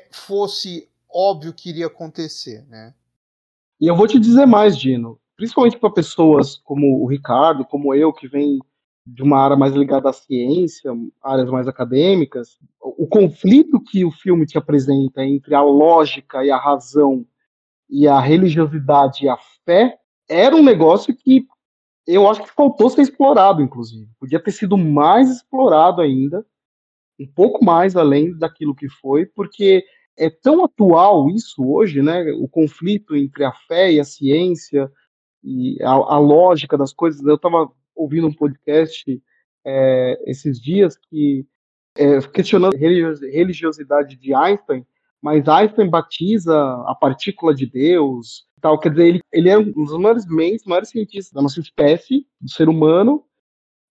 fosse 0.10 0.88
óbvio 1.14 1.54
que 1.54 1.70
iria 1.70 1.88
acontecer, 1.88 2.66
né? 2.68 2.94
E 3.80 3.88
eu 3.88 3.96
vou 3.96 4.08
te 4.08 4.20
dizer 4.20 4.46
mais, 4.46 4.78
Dino, 4.78 5.20
principalmente 5.36 5.78
para 5.78 5.92
pessoas 5.92 6.58
como 6.58 7.04
o 7.04 7.08
Ricardo, 7.08 7.66
como 7.66 7.94
eu, 7.94 8.14
que 8.14 8.28
vem 8.28 8.60
de 9.06 9.22
uma 9.22 9.38
área 9.38 9.58
mais 9.58 9.74
ligada 9.74 10.10
à 10.10 10.14
ciência, 10.14 10.92
áreas 11.22 11.50
mais 11.50 11.68
acadêmicas, 11.68 12.58
o 12.80 13.06
conflito 13.06 13.82
que 13.82 14.06
o 14.06 14.12
filme 14.12 14.46
te 14.46 14.58
apresenta 14.58 15.24
entre 15.24 15.54
a 15.54 15.62
lógica 15.62 16.44
e 16.46 16.50
a 16.50 16.58
razão 16.58 17.26
e 17.90 18.08
a 18.08 18.20
religiosidade 18.20 19.26
e 19.26 19.30
a 19.30 19.38
fé 19.66 19.98
era 20.30 20.56
um 20.56 20.64
negócio 20.64 21.16
que 21.16 21.46
eu 22.08 22.30
acho 22.30 22.44
que 22.44 22.52
faltou 22.52 22.90
ser 22.90 23.02
explorado, 23.02 23.62
inclusive. 23.62 24.10
Podia 24.20 24.40
ter 24.40 24.52
sido 24.52 24.78
mais 24.78 25.30
explorado 25.30 26.02
ainda, 26.02 26.46
um 27.20 27.28
pouco 27.28 27.64
mais 27.64 27.96
além 27.96 28.38
daquilo 28.38 28.76
que 28.76 28.90
foi, 28.90 29.26
porque 29.26 29.86
é 30.18 30.30
tão 30.30 30.64
atual 30.64 31.30
isso 31.30 31.64
hoje, 31.66 32.02
né? 32.02 32.32
O 32.34 32.48
conflito 32.48 33.16
entre 33.16 33.44
a 33.44 33.52
fé 33.52 33.92
e 33.92 34.00
a 34.00 34.04
ciência 34.04 34.92
e 35.44 35.78
a, 35.82 35.92
a 35.92 36.20
lógica 36.20 36.78
das 36.78 36.94
coisas. 36.94 37.26
Eu 37.26 37.36
estava 37.36 37.70
ouvindo 37.96 38.28
um 38.28 38.34
podcast 38.34 39.22
é, 39.66 40.20
esses 40.26 40.60
dias 40.60 40.98
que 40.98 41.46
é, 41.98 42.22
questionando 42.22 42.76
a 42.76 42.78
religiosidade 42.78 44.16
de 44.16 44.34
Einstein, 44.34 44.86
mas 45.22 45.48
Einstein 45.48 45.90
batiza 45.90 46.56
a 46.88 46.96
partícula 47.00 47.54
de 47.54 47.66
Deus, 47.66 48.46
tal. 48.62 48.80
Quer 48.80 48.90
dizer, 48.90 49.08
ele, 49.08 49.20
ele 49.32 49.50
é 49.50 49.58
um 49.58 49.72
dos 49.72 49.98
maiores 49.98 50.26
maiores 50.66 50.90
cientistas 50.90 51.32
da 51.32 51.42
nossa 51.42 51.60
espécie, 51.60 52.26
do 52.42 52.50
ser 52.50 52.68
humano, 52.68 53.24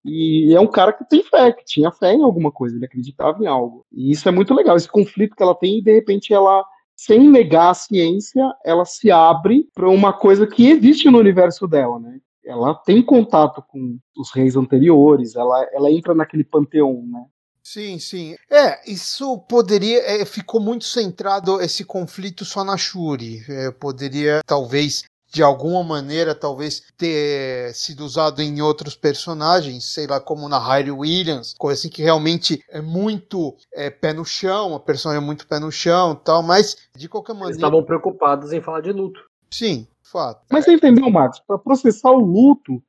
e 0.04 0.54
é 0.54 0.60
um 0.60 0.66
cara 0.66 0.92
que 0.92 1.08
tem 1.08 1.22
fé, 1.22 1.52
que 1.52 1.64
tinha 1.64 1.92
fé 1.92 2.12
em 2.12 2.22
alguma 2.22 2.50
coisa, 2.50 2.76
ele 2.76 2.84
acreditava 2.84 3.42
em 3.42 3.46
algo. 3.46 3.86
E 3.92 4.10
isso 4.10 4.28
é 4.28 4.32
muito 4.32 4.54
legal, 4.54 4.76
esse 4.76 4.88
conflito 4.88 5.36
que 5.36 5.42
ela 5.42 5.54
tem, 5.54 5.78
e 5.78 5.82
de 5.82 5.92
repente 5.92 6.34
ela, 6.34 6.64
sem 6.96 7.28
negar 7.28 7.70
a 7.70 7.74
ciência, 7.74 8.42
ela 8.64 8.84
se 8.84 9.10
abre 9.10 9.68
para 9.74 9.88
uma 9.88 10.12
coisa 10.12 10.46
que 10.46 10.68
existe 10.68 11.10
no 11.10 11.18
universo 11.18 11.66
dela, 11.66 11.98
né? 11.98 12.18
Ela 12.44 12.74
tem 12.74 13.00
contato 13.00 13.62
com 13.68 13.98
os 14.16 14.32
reis 14.34 14.56
anteriores, 14.56 15.36
ela, 15.36 15.64
ela 15.72 15.90
entra 15.90 16.12
naquele 16.12 16.42
panteão, 16.42 17.04
né? 17.06 17.24
Sim, 17.62 17.98
sim. 18.00 18.34
É, 18.50 18.90
isso 18.90 19.38
poderia. 19.48 20.00
É, 20.00 20.24
ficou 20.24 20.60
muito 20.60 20.84
centrado 20.84 21.60
esse 21.60 21.84
conflito 21.84 22.44
só 22.44 22.64
na 22.64 22.76
Shuri. 22.76 23.40
É, 23.48 23.70
poderia, 23.70 24.40
talvez, 24.44 25.04
de 25.32 25.42
alguma 25.42 25.82
maneira, 25.82 26.34
talvez 26.34 26.82
ter 26.96 27.72
sido 27.72 28.04
usado 28.04 28.42
em 28.42 28.60
outros 28.60 28.94
personagens, 28.94 29.86
sei 29.86 30.06
lá, 30.06 30.20
como 30.20 30.46
na 30.46 30.58
Harry 30.58 30.90
Williams, 30.90 31.54
coisa 31.58 31.80
assim 31.80 31.88
que 31.88 32.02
realmente 32.02 32.62
é 32.68 32.82
muito 32.82 33.56
é, 33.72 33.88
pé 33.88 34.12
no 34.12 34.26
chão, 34.26 34.74
a 34.74 34.80
personagem 34.80 35.22
é 35.22 35.26
muito 35.26 35.48
pé 35.48 35.58
no 35.58 35.72
chão 35.72 36.14
tal, 36.14 36.42
mas 36.42 36.76
de 36.94 37.08
qualquer 37.08 37.32
maneira. 37.32 37.52
Eles 37.52 37.56
estavam 37.56 37.82
preocupados 37.82 38.52
em 38.52 38.60
falar 38.60 38.82
de 38.82 38.92
luto. 38.92 39.24
Sim, 39.50 39.88
fato. 40.02 40.44
Mas 40.50 40.66
você 40.66 40.74
entendeu, 40.74 41.08
Marcos? 41.08 41.40
Para 41.40 41.58
processar 41.58 42.10
o 42.10 42.20
luto, 42.20 42.82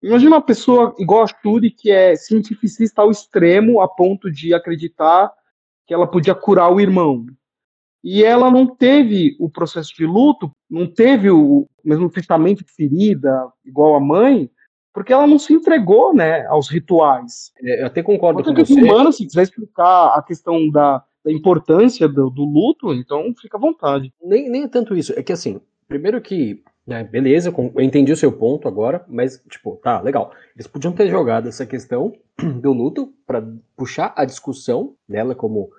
imagina 0.00 0.36
uma 0.36 0.42
pessoa 0.42 0.94
igual 1.00 1.24
a 1.24 1.26
Shuri, 1.26 1.72
que 1.72 1.90
é 1.90 2.14
cientificista 2.14 3.02
ao 3.02 3.10
extremo, 3.10 3.80
a 3.80 3.88
ponto 3.88 4.30
de 4.30 4.54
acreditar 4.54 5.32
que 5.84 5.92
ela 5.92 6.06
podia 6.06 6.34
curar 6.34 6.72
o 6.72 6.80
irmão 6.80 7.26
e 8.02 8.22
ela 8.22 8.50
não 8.50 8.66
teve 8.66 9.36
o 9.38 9.50
processo 9.50 9.94
de 9.94 10.06
luto, 10.06 10.50
não 10.70 10.86
teve 10.86 11.30
o 11.30 11.66
mesmo 11.84 12.08
tratamento 12.08 12.64
de 12.64 12.72
ferida 12.72 13.50
igual 13.64 13.96
a 13.96 14.00
mãe, 14.00 14.50
porque 14.92 15.12
ela 15.12 15.26
não 15.26 15.38
se 15.38 15.52
entregou, 15.52 16.14
né, 16.14 16.46
aos 16.46 16.68
rituais. 16.68 17.52
É, 17.62 17.82
eu 17.82 17.86
até 17.86 18.02
concordo 18.02 18.42
com 18.42 18.54
você. 18.54 18.72
Humano, 18.74 19.12
se 19.12 19.26
quiser 19.26 19.42
explicar 19.42 20.14
a 20.14 20.22
questão 20.22 20.70
da, 20.70 21.04
da 21.24 21.32
importância 21.32 22.08
do, 22.08 22.30
do, 22.30 22.44
luto, 22.44 22.92
então 22.94 23.32
fica 23.40 23.56
à 23.56 23.60
vontade. 23.60 24.12
Nem, 24.22 24.48
nem 24.48 24.64
é 24.64 24.68
tanto 24.68 24.96
isso, 24.96 25.12
é 25.16 25.22
que 25.22 25.32
assim, 25.32 25.60
primeiro 25.86 26.20
que, 26.20 26.62
né, 26.86 27.04
beleza, 27.04 27.54
eu 27.56 27.80
entendi 27.80 28.12
o 28.12 28.16
seu 28.16 28.32
ponto 28.32 28.66
agora, 28.66 29.04
mas, 29.08 29.42
tipo, 29.48 29.76
tá, 29.76 30.00
legal. 30.00 30.32
Eles 30.54 30.66
podiam 30.66 30.92
ter 30.92 31.08
jogado 31.08 31.48
essa 31.48 31.66
questão 31.66 32.12
do 32.60 32.72
luto 32.72 33.12
para 33.26 33.46
puxar 33.76 34.12
a 34.16 34.24
discussão 34.24 34.94
dela 35.08 35.34
como 35.34 35.70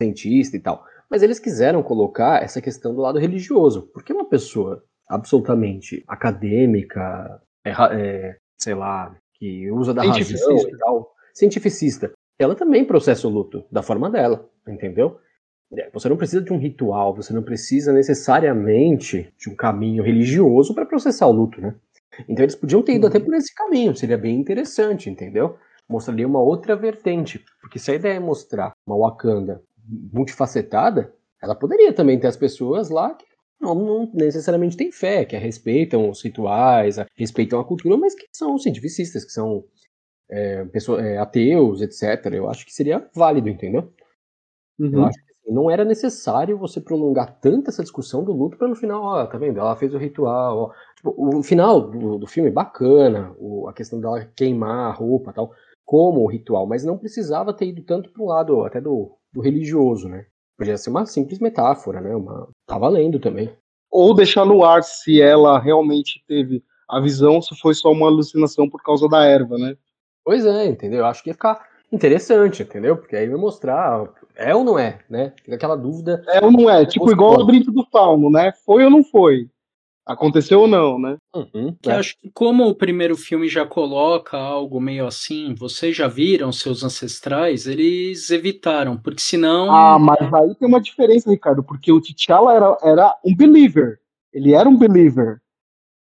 cientista 0.00 0.56
e 0.56 0.60
tal. 0.60 0.84
Mas 1.10 1.22
eles 1.22 1.38
quiseram 1.38 1.82
colocar 1.82 2.42
essa 2.42 2.60
questão 2.60 2.94
do 2.94 3.00
lado 3.00 3.18
religioso. 3.18 3.88
Porque 3.92 4.12
uma 4.12 4.28
pessoa 4.28 4.82
absolutamente 5.08 6.04
acadêmica, 6.06 7.40
é, 7.64 7.70
é, 7.70 8.36
sei 8.58 8.74
lá, 8.74 9.16
que 9.34 9.70
usa 9.70 9.94
da 9.94 10.02
razão 10.02 10.56
e 10.58 10.78
tal, 10.78 11.14
cientificista, 11.32 12.12
ela 12.38 12.54
também 12.54 12.84
processa 12.84 13.26
o 13.28 13.30
luto 13.30 13.64
da 13.70 13.82
forma 13.82 14.10
dela, 14.10 14.48
entendeu? 14.66 15.18
É, 15.72 15.90
você 15.90 16.08
não 16.08 16.16
precisa 16.16 16.42
de 16.42 16.52
um 16.52 16.58
ritual, 16.58 17.14
você 17.14 17.32
não 17.32 17.42
precisa 17.42 17.92
necessariamente 17.92 19.32
de 19.38 19.50
um 19.50 19.54
caminho 19.54 20.02
religioso 20.02 20.74
para 20.74 20.86
processar 20.86 21.26
o 21.26 21.32
luto, 21.32 21.60
né? 21.60 21.74
Então 22.28 22.44
eles 22.44 22.54
podiam 22.54 22.82
ter 22.82 22.94
ido 22.94 23.04
uhum. 23.04 23.10
até 23.10 23.20
por 23.20 23.34
esse 23.34 23.54
caminho, 23.54 23.94
seria 23.94 24.16
bem 24.16 24.38
interessante, 24.38 25.10
entendeu? 25.10 25.56
Mostraria 25.88 26.26
uma 26.26 26.40
outra 26.40 26.74
vertente, 26.74 27.44
porque 27.60 27.78
se 27.78 27.90
a 27.90 27.94
ideia 27.94 28.14
é 28.14 28.20
mostrar 28.20 28.72
uma 28.86 28.96
Wakanda 28.96 29.62
multifacetada, 29.88 31.12
ela 31.42 31.54
poderia 31.54 31.92
também 31.92 32.18
ter 32.18 32.26
as 32.26 32.36
pessoas 32.36 32.90
lá 32.90 33.14
que 33.14 33.24
não, 33.60 33.74
não, 33.74 34.10
necessariamente 34.12 34.76
têm 34.76 34.92
fé, 34.92 35.24
que 35.24 35.36
respeitam 35.36 36.10
os 36.10 36.22
rituais, 36.22 36.96
respeitam 37.16 37.58
a 37.58 37.64
cultura, 37.64 37.96
mas 37.96 38.14
que 38.14 38.26
são 38.32 38.58
cientificistas, 38.58 39.24
que 39.24 39.32
são 39.32 39.64
é, 40.30 40.64
pessoas, 40.66 41.04
é, 41.04 41.18
ateus, 41.18 41.80
etc. 41.80 42.32
Eu 42.32 42.50
acho 42.50 42.66
que 42.66 42.72
seria 42.72 43.08
válido, 43.14 43.48
entendeu? 43.48 43.92
Uhum. 44.78 44.92
Eu 44.92 45.04
acho 45.06 45.18
que 45.24 45.32
assim, 45.32 45.54
não 45.54 45.70
era 45.70 45.84
necessário 45.84 46.58
você 46.58 46.80
prolongar 46.80 47.38
tanto 47.40 47.70
essa 47.70 47.82
discussão 47.82 48.24
do 48.24 48.32
luto 48.32 48.58
para 48.58 48.68
no 48.68 48.74
final, 48.74 49.02
ó, 49.02 49.26
tá 49.26 49.38
vendo? 49.38 49.58
Ela 49.58 49.76
fez 49.76 49.94
o 49.94 49.98
ritual, 49.98 50.58
ó. 50.58 50.72
Tipo, 50.96 51.14
o 51.16 51.42
final 51.42 51.80
do, 51.80 52.18
do 52.18 52.26
filme, 52.26 52.50
bacana, 52.50 53.34
o, 53.38 53.68
a 53.68 53.72
questão 53.72 54.00
dela 54.00 54.24
queimar 54.36 54.90
a 54.90 54.92
roupa 54.92 55.32
tal, 55.32 55.50
como 55.84 56.22
o 56.22 56.26
ritual, 56.26 56.66
mas 56.66 56.84
não 56.84 56.98
precisava 56.98 57.54
ter 57.54 57.66
ido 57.66 57.82
tanto 57.82 58.10
pro 58.10 58.26
lado 58.26 58.64
até 58.64 58.80
do 58.80 59.16
do 59.36 59.42
religioso, 59.42 60.08
né? 60.08 60.24
Podia 60.56 60.78
ser 60.78 60.88
uma 60.88 61.04
simples 61.04 61.38
metáfora, 61.38 62.00
né? 62.00 62.16
Uma... 62.16 62.48
Tá 62.66 62.78
valendo 62.78 63.20
também. 63.20 63.52
Ou 63.90 64.14
deixar 64.14 64.46
no 64.46 64.64
ar 64.64 64.82
se 64.82 65.20
ela 65.20 65.58
realmente 65.58 66.24
teve 66.26 66.64
a 66.88 66.98
visão, 66.98 67.42
se 67.42 67.54
foi 67.60 67.74
só 67.74 67.92
uma 67.92 68.06
alucinação 68.06 68.68
por 68.68 68.82
causa 68.82 69.06
da 69.08 69.24
erva, 69.24 69.58
né? 69.58 69.76
Pois 70.24 70.46
é, 70.46 70.66
entendeu? 70.66 71.00
Eu 71.00 71.06
acho 71.06 71.22
que 71.22 71.30
ia 71.30 71.34
ficar 71.34 71.68
interessante, 71.92 72.62
entendeu? 72.62 72.96
Porque 72.96 73.14
aí 73.14 73.28
vai 73.28 73.38
mostrar 73.38 74.08
é 74.34 74.54
ou 74.54 74.64
não 74.64 74.78
é, 74.78 75.00
né? 75.08 75.32
Fica 75.42 75.56
aquela 75.56 75.76
dúvida. 75.76 76.24
É 76.28 76.42
ou 76.42 76.50
não 76.50 76.70
é, 76.70 76.86
tipo 76.86 77.10
igual 77.10 77.34
o 77.34 77.38
labirinto 77.38 77.70
do 77.70 77.86
fauno, 77.92 78.30
né? 78.30 78.52
Foi 78.64 78.82
ou 78.84 78.90
não 78.90 79.04
foi? 79.04 79.48
Aconteceu 80.06 80.60
ou 80.60 80.68
não, 80.68 80.98
né? 80.98 81.16
Uhum, 81.34 81.76
que 81.82 81.90
é. 81.90 81.94
acho 81.94 82.16
que 82.18 82.30
como 82.32 82.66
o 82.68 82.74
primeiro 82.74 83.16
filme 83.16 83.48
já 83.48 83.66
coloca 83.66 84.38
algo 84.38 84.80
meio 84.80 85.06
assim, 85.06 85.52
vocês 85.54 85.96
já 85.96 86.06
viram 86.06 86.52
seus 86.52 86.84
ancestrais, 86.84 87.66
eles 87.66 88.30
evitaram, 88.30 88.96
porque 88.96 89.20
senão... 89.20 89.70
Ah, 89.70 89.98
mas 89.98 90.32
aí 90.32 90.54
tem 90.54 90.68
uma 90.68 90.80
diferença, 90.80 91.28
Ricardo, 91.28 91.62
porque 91.64 91.90
o 91.90 92.00
T'Challa 92.00 92.54
era, 92.54 92.78
era 92.82 93.18
um 93.24 93.34
believer, 93.34 93.98
ele 94.32 94.54
era 94.54 94.68
um 94.68 94.76
believer. 94.76 95.40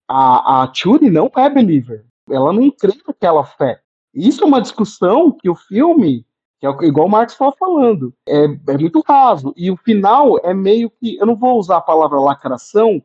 A, 0.09 0.63
a 0.63 0.73
Churi 0.73 1.11
não 1.11 1.31
é 1.37 1.49
believer, 1.49 2.03
ela 2.29 2.51
não 2.51 2.71
crê 2.71 2.93
naquela 3.07 3.45
fé. 3.45 3.79
Isso 4.13 4.43
é 4.43 4.47
uma 4.47 4.61
discussão 4.61 5.31
que 5.31 5.49
o 5.49 5.55
filme, 5.55 6.25
que 6.59 6.65
é 6.65 6.69
igual 6.83 7.07
o 7.07 7.09
Marx 7.09 7.33
estava 7.33 7.53
falando, 7.57 8.13
é, 8.27 8.45
é 8.45 8.77
muito 8.77 9.03
raso, 9.07 9.53
e 9.55 9.69
o 9.69 9.77
final 9.77 10.39
é 10.43 10.53
meio 10.53 10.89
que, 10.89 11.15
eu 11.17 11.27
não 11.27 11.35
vou 11.35 11.59
usar 11.59 11.77
a 11.77 11.81
palavra 11.81 12.19
lacração, 12.19 13.03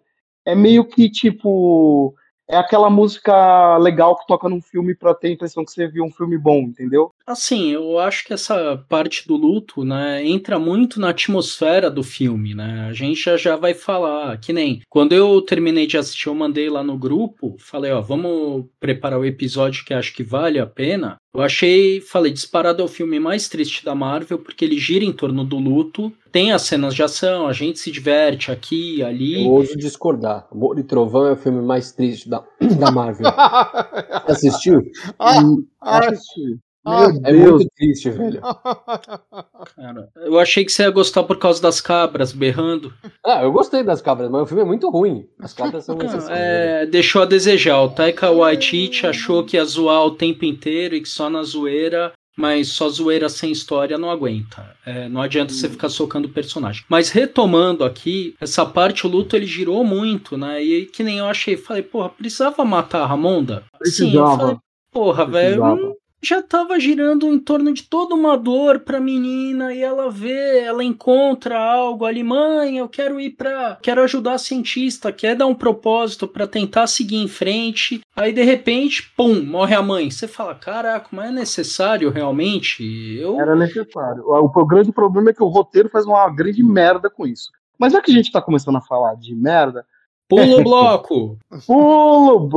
é 0.49 0.55
meio 0.55 0.83
que 0.83 1.11
tipo. 1.11 2.15
É 2.51 2.57
aquela 2.57 2.89
música 2.89 3.77
legal 3.77 4.17
que 4.17 4.27
toca 4.27 4.49
num 4.49 4.63
filme 4.63 4.95
pra 4.95 5.15
ter 5.15 5.29
a 5.29 5.33
impressão 5.33 5.63
que 5.63 5.71
você 5.71 5.87
viu 5.87 6.03
um 6.03 6.11
filme 6.11 6.39
bom, 6.39 6.61
entendeu? 6.61 7.13
Assim, 7.29 7.73
eu 7.73 7.99
acho 7.99 8.25
que 8.25 8.33
essa 8.33 8.83
parte 8.89 9.29
do 9.29 9.37
luto, 9.37 9.85
né, 9.85 10.27
entra 10.27 10.59
muito 10.59 10.99
na 10.99 11.11
atmosfera 11.11 11.91
do 11.91 12.03
filme, 12.03 12.55
né? 12.55 12.87
A 12.89 12.95
gente 12.95 13.21
já, 13.21 13.37
já 13.37 13.55
vai 13.55 13.75
falar, 13.75 14.39
que 14.39 14.51
nem 14.51 14.81
quando 14.89 15.13
eu 15.13 15.43
terminei 15.43 15.87
de 15.87 15.99
assistir, 15.99 16.29
eu 16.29 16.35
mandei 16.35 16.71
lá 16.71 16.83
no 16.83 16.97
grupo, 16.97 17.55
falei, 17.59 17.93
ó, 17.93 18.01
vamos 18.01 18.65
preparar 18.81 19.21
o 19.21 19.27
episódio 19.27 19.85
que 19.85 19.93
acho 19.93 20.15
que 20.15 20.23
vale 20.23 20.59
a 20.59 20.67
pena. 20.67 21.19
Eu 21.35 21.43
achei, 21.43 22.01
falei, 22.01 22.33
disparado 22.33 22.81
é 22.81 22.85
o 22.87 22.89
filme 22.89 23.21
mais 23.21 23.47
triste 23.47 23.85
da 23.85 23.95
Marvel, 23.95 24.39
porque 24.39 24.65
ele 24.65 24.79
gira 24.79 25.05
em 25.05 25.13
torno 25.13 25.45
do 25.45 25.59
luto, 25.59 26.11
tem 26.33 26.53
as 26.53 26.63
cenas 26.63 26.95
de 26.95 27.03
ação, 27.03 27.47
a 27.47 27.53
gente 27.53 27.79
se 27.79 27.91
diverte 27.91 28.51
aqui, 28.51 29.03
ali. 29.03 29.45
Eu 29.45 29.51
ouso 29.51 29.77
discordar. 29.77 30.49
Amor 30.51 30.79
e 30.79 30.83
Trovão 30.83 31.27
é 31.27 31.33
o 31.33 31.37
filme 31.37 31.61
mais 31.61 31.93
triste 31.93 32.27
da, 32.27 32.43
da 32.81 32.91
Marvel. 32.91 33.27
Assistiu? 34.27 34.81
Ah, 35.19 35.43
ah, 35.83 35.99
Assisti. 35.99 36.59
Ah, 36.89 37.09
Meu 37.13 37.21
É 37.25 37.33
Deus. 37.33 37.51
muito 37.57 37.71
triste, 37.77 38.11
velho. 38.11 38.41
Cara, 39.77 40.09
eu 40.17 40.39
achei 40.39 40.65
que 40.65 40.73
você 40.73 40.83
ia 40.83 40.91
gostar 40.91 41.23
por 41.23 41.39
causa 41.39 41.61
das 41.61 41.81
cabras 41.81 42.33
berrando. 42.33 42.93
Ah, 43.25 43.43
eu 43.43 43.53
gostei 43.53 43.83
das 43.83 44.01
cabras, 44.01 44.31
mas 44.31 44.43
o 44.43 44.47
filme 44.47 44.63
é 44.63 44.67
muito 44.67 44.89
ruim. 44.91 45.27
As 45.41 45.53
cabras 45.53 45.85
são 45.85 45.97
exceção. 46.01 46.31
É, 46.35 46.87
deixou 46.87 47.23
a 47.23 47.27
desejar. 47.27 47.81
O 47.83 47.91
Taika 47.91 48.31
Waititi 48.31 49.07
achou 49.07 49.45
que 49.45 49.57
ia 49.57 49.65
zoar 49.65 50.05
o 50.05 50.13
tempo 50.13 50.45
inteiro 50.45 50.95
e 50.95 51.01
que 51.01 51.09
só 51.09 51.29
na 51.31 51.43
zoeira, 51.43 52.13
mas 52.37 52.69
só 52.69 52.89
zoeira 52.89 53.29
sem 53.29 53.51
história 53.51 53.99
não 53.99 54.11
aguenta. 54.11 54.75
É, 54.87 55.09
não 55.09 55.21
adianta 55.21 55.53
você 55.53 55.69
ficar 55.69 55.89
socando 55.89 56.29
o 56.29 56.33
personagem. 56.33 56.85
Mas 56.89 57.11
retomando 57.11 57.85
aqui, 57.85 58.35
essa 58.41 58.65
parte, 58.65 59.07
o 59.07 59.11
luto 59.11 59.35
ele 59.37 59.47
girou 59.47 59.85
muito, 59.85 60.37
né? 60.37 60.63
E 60.63 60.87
que 60.87 61.03
nem 61.03 61.19
eu 61.19 61.27
achei, 61.27 61.57
falei, 61.57 61.83
porra, 61.83 62.09
precisava 62.11 62.65
matar 62.65 63.03
a 63.03 63.07
Ramonda? 63.07 63.65
Sim, 63.85 64.15
eu 64.15 64.23
Precisava. 64.23 64.37
falei, 64.39 64.57
porra, 64.93 65.27
velho. 65.27 65.97
Já 66.23 66.43
tava 66.43 66.79
girando 66.81 67.27
em 67.33 67.39
torno 67.39 67.73
de 67.73 67.85
toda 67.85 68.15
uma 68.15 68.37
dor 68.37 68.81
pra 68.81 69.01
menina 69.01 69.73
e 69.73 69.81
ela 69.83 70.11
vê, 70.11 70.61
ela 70.61 70.83
encontra 70.83 71.59
algo 71.59 72.05
ali, 72.05 72.23
mãe, 72.23 72.79
eu 72.79 72.89
quero 72.89 73.21
ir 73.21 73.31
pra. 73.31 73.79
quero 73.83 74.03
ajudar 74.03 74.35
a 74.35 74.39
cientista, 74.39 75.13
quer 75.13 75.37
dar 75.37 75.47
um 75.47 75.55
propósito 75.55 76.27
pra 76.27 76.47
tentar 76.47 76.87
seguir 76.87 77.17
em 77.17 77.29
frente. 77.29 78.01
Aí 78.17 78.33
de 78.33 78.43
repente, 78.43 79.13
pum, 79.17 79.43
morre 79.45 79.75
a 79.75 79.83
mãe. 79.83 80.11
Você 80.11 80.27
fala, 80.27 80.55
caraca, 80.55 81.09
mas 81.13 81.31
é 81.31 81.33
necessário 81.33 82.11
realmente? 82.11 82.83
Eu. 83.17 83.41
Era 83.41 83.55
necessário. 83.55 84.25
O, 84.27 84.67
grande 84.67 84.93
problema 84.93 85.31
é 85.31 85.33
que 85.33 85.43
o 85.43 85.49
roteiro 85.49 85.89
faz 85.89 86.05
uma 86.05 86.29
grande 86.31 86.63
merda 86.63 87.09
com 87.09 87.27
isso. 87.27 87.51
Mas 87.79 87.93
já 87.93 88.03
que 88.03 88.11
a 88.11 88.15
gente 88.15 88.33
tá 88.33 88.43
começando 88.43 88.77
a 88.77 88.83
falar 88.83 89.15
de 89.15 89.35
merda, 89.35 89.87
Pula 90.29 90.61
o 90.61 90.63
bloco! 90.65 91.39
pula 91.67 92.33
o 92.35 92.49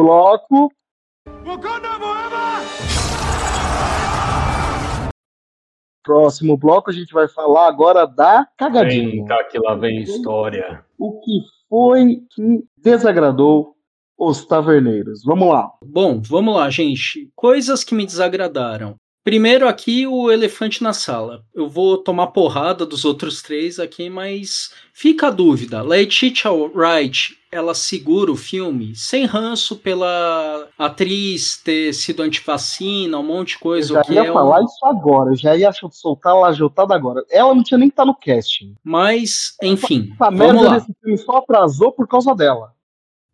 Próximo 6.04 6.58
bloco 6.58 6.90
a 6.90 6.94
gente 6.94 7.14
vai 7.14 7.28
falar 7.28 7.68
agora 7.68 8.06
da 8.06 8.48
cagadinha. 8.58 9.26
que 9.50 9.60
lá 9.60 9.76
vem 9.76 10.02
história. 10.02 10.84
O 10.98 11.20
que 11.20 11.42
foi 11.70 12.22
que 12.32 12.64
desagradou 12.78 13.76
os 14.18 14.46
taverneiros? 14.46 15.24
Vamos 15.24 15.48
lá. 15.50 15.70
Bom, 15.86 16.22
vamos 16.22 16.56
lá, 16.56 16.70
gente. 16.70 17.32
Coisas 17.36 17.84
que 17.84 17.96
me 17.96 18.06
desagradaram. 18.06 18.96
Primeiro 19.24 19.68
aqui 19.68 20.08
o 20.08 20.32
elefante 20.32 20.82
na 20.82 20.94
sala. 20.94 21.44
Eu 21.54 21.70
vou 21.70 21.98
tomar 21.98 22.28
porrada 22.28 22.86
dos 22.88 23.06
outros 23.06 23.42
três 23.44 23.78
aqui, 23.80 24.10
mas 24.10 24.72
fica 24.94 25.28
a 25.28 25.32
dúvida. 25.32 25.84
Letitia 25.84 26.50
Wright, 26.52 27.38
ela 27.52 27.76
segura 27.76 28.32
o 28.32 28.36
filme 28.36 28.96
sem 28.96 29.26
ranço 29.26 29.76
pela 29.76 30.68
atriz 30.76 31.58
ter 31.64 31.94
sido 31.94 32.24
antivacina, 32.24 33.20
um 33.20 33.24
monte 33.24 33.50
de 33.50 33.56
Eu 33.56 33.60
coisa. 33.60 33.94
já 33.94 34.02
o 34.02 34.04
que 34.06 34.14
ia 34.14 34.26
é 34.26 34.32
um- 34.32 34.34
falar 34.34 34.64
isso 34.64 34.86
agora. 34.86 35.32
Eu 35.32 35.36
já 35.36 35.56
ia 35.56 35.72
soltar 35.92 36.34
lá 36.36 36.48
ajotada 36.48 36.96
agora. 36.96 37.24
Ela 37.30 37.54
não 37.54 37.62
tinha 37.62 37.78
nem 37.78 37.90
que 37.90 37.94
estar 37.94 38.06
no 38.06 38.16
casting. 38.16 38.74
Mas, 38.84 39.54
enfim, 39.62 40.10
Essa 40.16 40.32
vamos 40.32 40.40
merda 40.64 40.70
desse 40.80 40.94
filme 41.00 41.18
só 41.20 41.38
atrasou 41.38 41.92
por 41.92 42.08
causa 42.08 42.34
dela. 42.34 42.72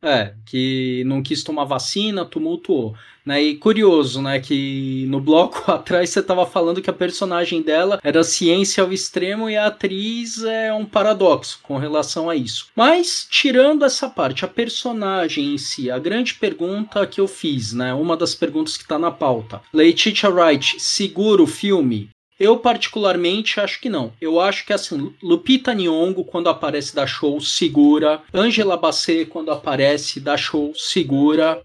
É, 0.02 0.34
que 0.46 1.04
não 1.06 1.24
quis 1.24 1.44
tomar 1.44 1.66
vacina, 1.66 2.24
tumultuou. 2.24 2.96
Né? 3.26 3.42
E 3.42 3.56
curioso, 3.56 4.22
né, 4.22 4.40
que 4.40 5.06
no 5.10 5.20
bloco 5.20 5.64
atrás 5.70 6.10
você 6.10 6.20
estava 6.20 6.46
falando 6.46 6.82
que 6.82 6.90
a 6.90 6.94
personagem 6.94 7.62
dela 7.62 8.00
era 8.04 8.24
ciência 8.24 8.84
ao 8.84 8.94
extremo 8.94 9.50
e 9.50 9.58
a 9.58 9.68
atriz 9.68 10.44
é 10.44 10.72
um 10.72 10.86
paradoxo 10.86 11.60
com 11.64 11.78
relação 11.78 12.30
a 12.30 12.36
isso. 12.36 12.68
Mas, 12.76 13.28
tirando 13.30 13.84
essa 13.84 14.08
parte, 14.08 14.46
a 14.46 14.48
personagem 14.48 15.54
em 15.54 15.58
si, 15.58 15.92
a 15.92 16.00
grande 16.00 16.36
pergunta 16.36 17.06
que 17.06 17.20
eu 17.20 17.28
fiz, 17.28 17.74
né, 17.74 17.94
uma 17.94 18.16
das 18.16 18.34
perguntas 18.34 18.78
que 18.78 18.84
está 18.84 18.98
na 18.98 19.12
pauta. 19.12 19.62
Letitia 19.74 20.30
Wright 20.30 20.80
segura 20.80 21.42
o 21.42 21.48
filme? 21.48 22.10
Eu, 22.40 22.58
particularmente, 22.58 23.60
acho 23.60 23.80
que 23.82 23.90
não. 23.90 24.14
Eu 24.22 24.40
acho 24.40 24.66
que, 24.66 24.74
assim, 24.74 25.14
Lupita 25.24 25.74
Nyong'o, 25.74 26.24
quando 26.24 26.50
aparece, 26.50 26.96
dá 26.96 27.08
show, 27.08 27.42
segura. 27.42 28.22
Angela 28.34 28.78
Bassett, 28.78 29.26
quando 29.30 29.52
aparece, 29.52 30.20
dá 30.20 30.38
show, 30.38 30.72
segura. 30.76 31.62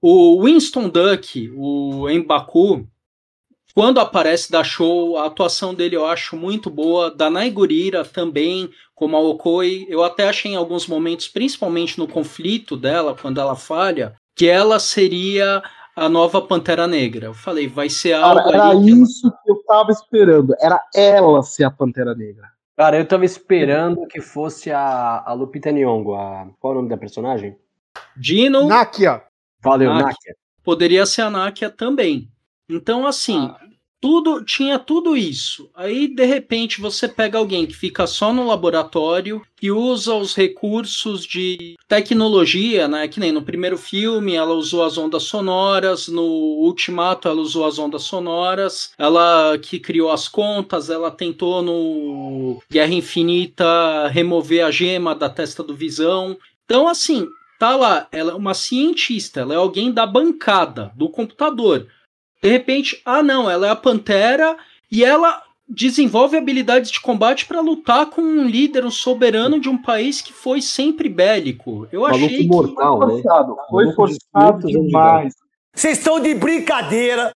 O 0.00 0.44
Winston 0.44 0.88
Duck, 0.88 1.50
o 1.56 2.08
Embaku, 2.08 2.86
quando 3.74 3.98
aparece, 3.98 4.50
dá 4.50 4.62
show. 4.62 5.18
A 5.18 5.26
atuação 5.26 5.74
dele 5.74 5.96
eu 5.96 6.06
acho 6.06 6.36
muito 6.36 6.70
boa. 6.70 7.10
Danai 7.10 7.50
Gurira 7.50 8.04
também, 8.04 8.70
como 8.94 9.16
a 9.16 9.20
Okoi. 9.20 9.86
Eu 9.88 10.04
até 10.04 10.28
achei 10.28 10.52
em 10.52 10.56
alguns 10.56 10.86
momentos, 10.86 11.26
principalmente 11.26 11.98
no 11.98 12.06
conflito 12.06 12.76
dela, 12.76 13.16
quando 13.20 13.40
ela 13.40 13.56
falha, 13.56 14.14
que 14.36 14.46
ela 14.46 14.78
seria 14.78 15.62
a 15.96 16.10
nova 16.10 16.42
Pantera 16.42 16.86
Negra. 16.86 17.26
Eu 17.26 17.34
falei, 17.34 17.66
vai 17.66 17.88
ser 17.88 18.12
algo 18.12 18.44
Cara, 18.44 18.54
era 18.54 18.68
ali 18.68 19.02
isso 19.02 19.32
que 19.42 19.50
eu 19.50 19.56
tava 19.64 19.90
esperando. 19.90 20.54
Era 20.60 20.78
ela 20.94 21.42
ser 21.42 21.64
a 21.64 21.70
Pantera 21.70 22.14
Negra. 22.14 22.50
Cara, 22.76 22.98
eu 22.98 23.08
tava 23.08 23.24
esperando 23.24 24.06
que 24.06 24.20
fosse 24.20 24.70
a, 24.70 25.24
a 25.24 25.32
Lupita 25.32 25.72
Nyong'o. 25.72 26.14
A, 26.14 26.46
qual 26.60 26.74
é 26.74 26.76
o 26.76 26.78
nome 26.80 26.90
da 26.90 26.98
personagem? 26.98 27.56
Dino 28.14 28.68
Nakia. 28.68 29.22
Valeu, 29.62 29.88
Nakia. 29.88 30.08
Nakia. 30.08 30.36
poderia 30.62 31.06
ser 31.06 31.22
a 31.22 31.30
Nakia 31.30 31.70
também. 31.70 32.30
Então, 32.68 33.06
assim, 33.06 33.50
tudo 34.06 34.40
tinha 34.44 34.78
tudo 34.78 35.16
isso. 35.16 35.68
Aí, 35.74 36.06
de 36.06 36.24
repente, 36.24 36.80
você 36.80 37.08
pega 37.08 37.38
alguém 37.38 37.66
que 37.66 37.74
fica 37.74 38.06
só 38.06 38.32
no 38.32 38.46
laboratório, 38.46 39.42
que 39.56 39.72
usa 39.72 40.14
os 40.14 40.32
recursos 40.32 41.26
de 41.26 41.74
tecnologia, 41.88 42.86
né? 42.86 43.08
Que 43.08 43.18
nem 43.18 43.32
no 43.32 43.42
primeiro 43.42 43.76
filme 43.76 44.36
ela 44.36 44.54
usou 44.54 44.84
as 44.84 44.96
ondas 44.96 45.24
sonoras, 45.24 46.06
no 46.06 46.22
Ultimato 46.22 47.26
ela 47.26 47.40
usou 47.40 47.66
as 47.66 47.80
ondas 47.80 48.04
sonoras, 48.04 48.92
ela 48.96 49.58
que 49.58 49.80
criou 49.80 50.12
as 50.12 50.28
contas, 50.28 50.88
ela 50.88 51.10
tentou 51.10 51.60
no 51.60 52.62
Guerra 52.70 52.94
Infinita 52.94 54.06
remover 54.06 54.64
a 54.64 54.70
gema 54.70 55.16
da 55.16 55.28
testa 55.28 55.64
do 55.64 55.74
Visão. 55.74 56.38
Então, 56.64 56.86
assim, 56.86 57.26
tá 57.58 57.74
lá, 57.74 58.06
ela 58.12 58.30
é 58.30 58.36
uma 58.36 58.54
cientista, 58.54 59.40
ela 59.40 59.54
é 59.54 59.56
alguém 59.56 59.90
da 59.90 60.06
bancada, 60.06 60.92
do 60.94 61.08
computador. 61.08 61.88
De 62.42 62.48
repente, 62.50 63.00
ah 63.04 63.22
não, 63.22 63.50
ela 63.50 63.66
é 63.66 63.70
a 63.70 63.76
Pantera 63.76 64.56
e 64.90 65.04
ela 65.04 65.42
desenvolve 65.68 66.36
habilidades 66.36 66.90
de 66.90 67.00
combate 67.00 67.44
para 67.44 67.60
lutar 67.60 68.06
com 68.06 68.22
um 68.22 68.46
líder, 68.46 68.84
um 68.84 68.90
soberano 68.90 69.58
de 69.58 69.68
um 69.68 69.80
país 69.80 70.20
que 70.22 70.32
foi 70.32 70.62
sempre 70.62 71.08
bélico. 71.08 71.88
Eu 71.90 72.02
Maluco 72.02 72.24
achei 72.24 72.38
que 72.38 72.46
mortal, 72.46 72.98
Foi 72.98 73.06
né? 73.06 73.12
forçado. 73.14 73.56
Foi 73.68 73.84
Maluco 73.84 74.06
de 74.06 74.16
forçado 74.32 74.66
demais. 74.68 75.34
Vocês 75.74 75.98
estão 75.98 76.20
de 76.20 76.34
brincadeira. 76.34 77.32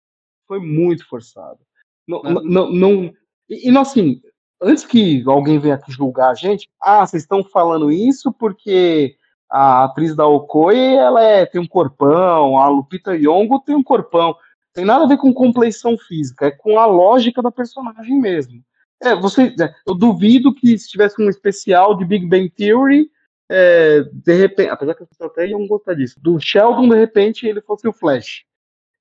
Foi 0.47 0.61
muito 0.61 1.07
forçado. 1.09 1.59
Não, 2.07 2.21
É. 2.25 2.33
não, 2.33 2.71
não, 2.71 3.13
e, 3.49 3.71
e 3.71 3.79
assim, 3.79 4.21
antes 4.63 4.85
que 4.85 5.23
alguém 5.27 5.59
venha 5.59 5.75
aqui 5.77 5.91
julgar 5.91 6.31
a 6.31 6.35
gente, 6.35 6.69
ah, 6.83 7.07
vocês 7.07 7.23
estão 7.23 7.43
falando 7.43 7.91
isso 7.91 8.33
porque 8.33 9.17
a 9.51 9.85
atriz 9.85 10.15
da 10.15 10.27
Okoi, 10.27 10.77
ela 10.97 11.23
é, 11.23 11.47
tem 11.47 11.61
um 11.61 11.67
corpão, 11.67 12.59
a 12.59 12.69
Lupita 12.69 13.17
Nyong'o 13.17 13.61
tem 13.61 13.75
um 13.75 13.83
corpão. 13.83 14.37
Tem 14.79 14.85
nada 14.85 15.03
a 15.03 15.09
ver 15.09 15.17
com 15.17 15.35
compleição 15.35 15.99
física, 15.99 16.47
é 16.47 16.51
com 16.53 16.79
a 16.79 16.87
lógica 16.87 17.43
da 17.43 17.51
personagem 17.51 18.17
mesmo. 18.21 18.63
É, 19.03 19.13
você, 19.13 19.53
é, 19.61 19.75
eu 19.85 19.93
duvido 19.93 20.55
que 20.55 20.79
se 20.79 20.89
tivesse 20.89 21.21
um 21.21 21.29
especial 21.29 21.97
de 21.97 22.05
Big 22.05 22.25
Bang 22.25 22.49
Theory, 22.49 23.11
é, 23.51 24.03
de 24.03 24.35
repente, 24.35 24.71
apesar 24.71 24.95
que 24.95 25.03
as 25.03 25.09
pessoas 25.09 25.33
até 25.33 25.49
iam 25.49 25.67
gostar 25.67 25.95
disso, 25.95 26.15
do 26.21 26.39
Sheldon, 26.39 26.89
de 26.89 26.97
repente, 26.97 27.45
ele 27.45 27.61
fosse 27.61 27.89
o 27.89 27.93
Flash. 27.93 28.45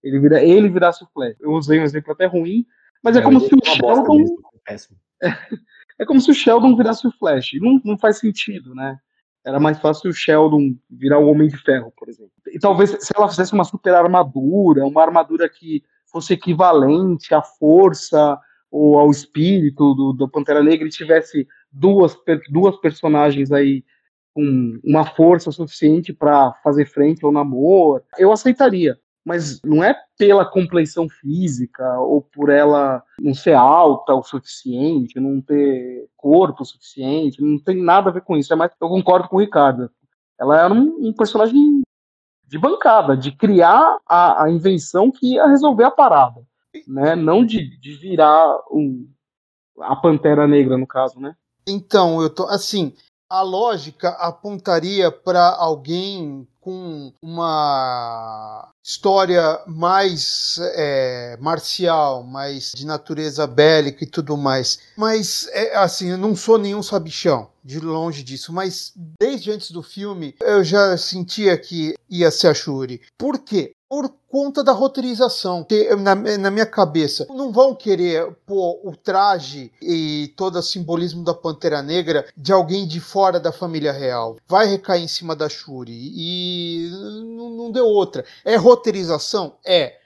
Ele, 0.04 0.20
vira, 0.20 0.44
ele 0.44 0.68
virasse 0.68 1.04
o 1.04 1.08
Flash. 1.14 1.36
Eu 1.40 1.52
usei 1.52 1.80
um 1.80 1.84
exemplo 1.84 2.12
até 2.12 2.26
ruim, 2.26 2.66
mas 3.04 3.16
é, 3.16 3.22
como 3.22 3.38
eu 3.38 3.42
se 3.42 3.54
o 3.54 3.58
bosta 3.58 3.76
Sheldon. 3.76 4.18
mesmo, 4.18 4.38
péssimo. 4.66 4.98
É 6.00 6.06
como 6.06 6.22
se 6.22 6.30
o 6.30 6.34
Sheldon 6.34 6.76
virasse 6.76 7.08
o 7.08 7.12
Flash. 7.12 7.54
Não, 7.60 7.82
não 7.84 7.98
faz 7.98 8.18
sentido, 8.18 8.74
né? 8.74 8.98
Era 9.48 9.62
mais 9.62 9.80
fácil 9.80 10.10
o 10.10 10.14
Sheldon 10.14 10.76
virar 10.90 11.20
o 11.20 11.30
Homem 11.30 11.48
de 11.48 11.56
Ferro, 11.56 11.94
por 11.96 12.10
exemplo. 12.10 12.34
E 12.48 12.60
talvez 12.60 12.98
se 13.00 13.14
ela 13.16 13.30
fizesse 13.30 13.54
uma 13.54 13.64
super 13.64 13.94
armadura, 13.94 14.86
uma 14.86 15.02
armadura 15.02 15.48
que 15.48 15.82
fosse 16.06 16.34
equivalente 16.34 17.34
à 17.34 17.42
força 17.42 18.38
ou 18.70 19.00
ao 19.00 19.10
espírito 19.10 19.94
do, 19.94 20.12
do 20.12 20.28
Pantera 20.28 20.62
Negra 20.62 20.86
e 20.86 20.92
tivesse 20.92 21.48
duas, 21.72 22.14
duas 22.50 22.76
personagens 22.82 23.50
aí 23.50 23.86
com 24.34 24.80
uma 24.84 25.06
força 25.06 25.50
suficiente 25.50 26.12
para 26.12 26.52
fazer 26.62 26.86
frente 26.86 27.24
ao 27.24 27.32
namoro, 27.32 28.04
eu 28.20 28.34
aceitaria. 28.34 29.00
Mas 29.28 29.62
não 29.62 29.84
é 29.84 29.94
pela 30.18 30.46
compleição 30.46 31.10
física 31.10 32.00
ou 32.00 32.22
por 32.22 32.50
ela 32.50 33.04
não 33.20 33.34
ser 33.34 33.56
alta 33.56 34.14
o 34.14 34.24
suficiente, 34.24 35.20
não 35.20 35.42
ter 35.42 36.08
corpo 36.16 36.64
suficiente, 36.64 37.42
não 37.42 37.60
tem 37.60 37.84
nada 37.84 38.10
a 38.10 38.14
ver 38.14 38.22
com 38.22 38.38
isso. 38.38 38.54
É 38.54 38.56
mais, 38.56 38.72
eu 38.80 38.88
concordo 38.88 39.28
com 39.28 39.36
o 39.36 39.40
Ricardo. 39.42 39.92
Ela 40.40 40.64
era 40.64 40.74
um, 40.74 41.10
um 41.10 41.12
personagem 41.12 41.82
de 42.48 42.58
bancada, 42.58 43.18
de 43.18 43.34
criar 43.34 43.98
a, 44.08 44.46
a, 44.46 44.50
invenção 44.50 45.12
que 45.12 45.34
ia 45.34 45.46
resolver 45.46 45.84
a 45.84 45.92
parada, 45.92 46.42
né? 46.88 47.14
Não 47.14 47.46
de, 47.46 47.78
de 47.82 47.96
virar 47.96 48.58
um, 48.72 49.10
a 49.82 49.94
Pantera 49.94 50.48
Negra, 50.48 50.78
no 50.78 50.88
caso, 50.88 51.20
né? 51.20 51.36
Então, 51.68 52.22
eu 52.22 52.30
tô 52.30 52.44
assim, 52.46 52.94
a 53.30 53.42
lógica 53.42 54.10
apontaria 54.10 55.12
para 55.12 55.50
alguém 55.50 56.48
com 56.68 57.14
uma 57.22 58.70
história 58.84 59.62
mais 59.66 60.60
é, 60.76 61.38
marcial, 61.40 62.24
mais 62.24 62.74
de 62.76 62.86
natureza 62.86 63.48
bélica 63.48 64.04
e 64.04 64.08
tudo 64.08 64.36
mais. 64.36 64.80
Mas, 64.98 65.48
é, 65.52 65.78
assim, 65.78 66.10
eu 66.10 66.18
não 66.18 66.36
sou 66.36 66.58
nenhum 66.58 66.84
sabichão, 66.84 67.50
de 67.64 67.80
longe 67.80 68.22
disso. 68.24 68.52
Mas 68.52 68.92
desde 69.20 69.52
antes 69.52 69.72
do 69.72 69.82
filme, 69.82 70.36
eu 70.42 70.64
já 70.64 70.98
sentia 70.98 71.58
que 71.58 71.96
ia 72.10 72.32
ser 72.32 72.48
a 72.48 72.54
Shuri. 72.54 73.02
Por 73.18 73.40
quê? 73.40 73.74
Por 73.90 74.14
conta 74.28 74.64
da 74.64 74.72
roteirização. 74.72 75.64
Que 75.64 75.96
na, 75.96 76.16
na, 76.16 76.52
minha 76.52 76.66
cabeça, 76.66 77.26
não 77.30 77.52
vão 77.52 77.74
querer 77.74 78.32
pôr 78.46 78.80
o 78.84 78.96
traje 78.96 79.72
e 79.82 80.34
todo 80.36 80.58
o 80.58 80.62
simbolismo 80.62 81.24
da 81.24 81.34
Pantera 81.34 81.82
Negra 81.82 82.26
de 82.36 82.52
alguém 82.52 82.88
de 82.88 83.00
fora 83.00 83.40
da 83.40 83.52
família 83.52 83.92
real. 83.92 84.38
Vai 84.48 84.68
recair 84.68 85.04
em 85.04 85.08
cima 85.08 85.36
da 85.36 85.50
Shuri. 85.50 85.94
E 85.94 86.90
não, 87.36 87.50
não 87.50 87.72
deu 87.72 87.86
outra. 87.86 88.26
É 88.44 88.56
roteirização? 88.56 89.56
É. 89.66 89.98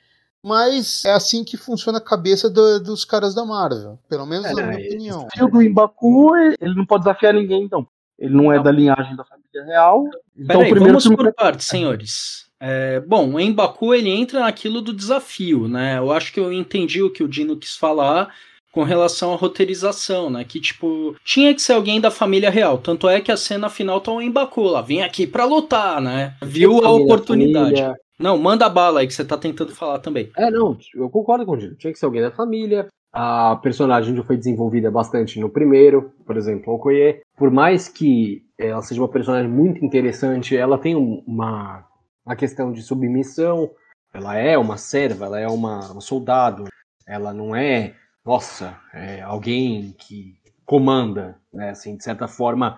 Mas 0.44 1.06
é 1.06 1.12
assim 1.12 1.44
que 1.44 1.56
funciona 1.56 2.00
a 2.00 2.02
cabeça 2.02 2.50
do, 2.50 2.80
dos 2.80 3.06
caras 3.06 3.36
da 3.36 3.46
Marvel. 3.46 4.00
Pelo 4.10 4.26
menos 4.26 4.46
é, 4.48 4.54
na 4.54 4.64
minha 4.68 4.88
opinião. 4.88 5.28
O 5.40 5.48
do 5.48 5.62
Imbaku, 5.62 6.36
ele 6.60 6.76
não 6.76 6.86
pode 6.86 7.04
desafiar 7.04 7.34
ninguém, 7.34 7.64
então. 7.64 7.88
Ele 8.18 8.36
não 8.36 8.52
é 8.52 8.58
não. 8.58 8.64
da 8.64 8.72
linhagem 8.72 9.16
da 9.16 9.24
família 9.24 9.64
real. 9.66 10.06
Então, 10.36 10.62
Peraí, 10.62 10.80
vamos 10.80 11.08
por 11.08 11.34
partes, 11.34 11.68
senhores. 11.68 12.51
É, 12.62 13.00
bom, 13.00 13.40
em 13.40 13.52
Baku 13.52 13.92
ele 13.92 14.10
entra 14.10 14.42
naquilo 14.42 14.82
do 14.82 14.94
desafio, 14.94 15.68
né? 15.68 15.98
Eu 15.98 16.12
acho 16.12 16.32
que 16.32 16.40
eu 16.40 16.54
entendi 16.54 17.02
o 17.02 17.10
que 17.10 17.24
o 17.24 17.28
Dino 17.28 17.58
quis 17.58 17.76
falar 17.76 18.32
com 18.72 18.84
relação 18.84 19.34
à 19.34 19.36
roteirização, 19.36 20.30
né? 20.30 20.44
Que, 20.44 20.60
tipo, 20.60 21.16
tinha 21.26 21.54
que 21.56 21.62
ser 21.62 21.74
alguém 21.74 22.00
da 22.00 22.12
família 22.12 22.52
real. 22.52 22.78
Tanto 22.78 23.10
é 23.10 23.20
que 23.20 23.32
a 23.32 23.38
cena 23.38 23.68
final 23.68 24.00
tá 24.00 24.12
em 24.12 24.32
Baku 24.32 24.62
lá. 24.62 24.82
Vem 24.82 25.02
aqui 25.02 25.26
pra 25.26 25.44
lutar, 25.44 26.00
né? 26.00 26.36
Viu 26.42 26.86
a 26.86 26.92
oportunidade. 26.92 27.82
Família. 27.82 27.96
Não, 28.20 28.38
manda 28.38 28.70
bala 28.70 29.00
aí 29.00 29.08
que 29.08 29.14
você 29.14 29.26
tá 29.26 29.36
tentando 29.36 29.74
falar 29.74 29.98
também. 29.98 30.30
É, 30.38 30.52
não, 30.52 30.78
eu 30.94 31.10
concordo 31.10 31.46
com 31.46 31.54
o 31.54 31.58
Dino. 31.58 31.76
Tinha 31.76 31.92
que 31.92 31.98
ser 31.98 32.06
alguém 32.06 32.22
da 32.22 32.32
família. 32.32 32.88
A 33.12 33.58
personagem 33.58 34.16
já 34.16 34.24
foi 34.24 34.38
desenvolvida 34.38 34.90
bastante 34.90 35.40
no 35.40 35.50
primeiro, 35.50 36.14
por 36.26 36.38
exemplo, 36.38 36.74
Okoye. 36.74 37.20
Por 37.36 37.52
mais 37.52 37.90
que 37.90 38.44
ela 38.58 38.82
seja 38.82 39.02
uma 39.02 39.10
personagem 39.10 39.50
muito 39.50 39.84
interessante, 39.84 40.56
ela 40.56 40.78
tem 40.78 40.96
uma 40.96 41.84
a 42.26 42.36
questão 42.36 42.72
de 42.72 42.82
submissão. 42.82 43.72
Ela 44.14 44.36
é 44.38 44.58
uma 44.58 44.78
serva, 44.78 45.26
ela 45.26 45.40
é 45.40 45.48
uma, 45.48 45.92
um 45.94 46.02
soldado, 46.02 46.66
ela 47.08 47.34
não 47.34 47.56
é, 47.56 47.96
nossa, 48.26 48.78
é 48.94 49.22
alguém 49.22 49.94
que 49.94 50.36
comanda, 50.66 51.40
né? 51.54 51.70
Assim, 51.70 51.96
de 51.96 52.04
certa 52.04 52.28
forma, 52.28 52.78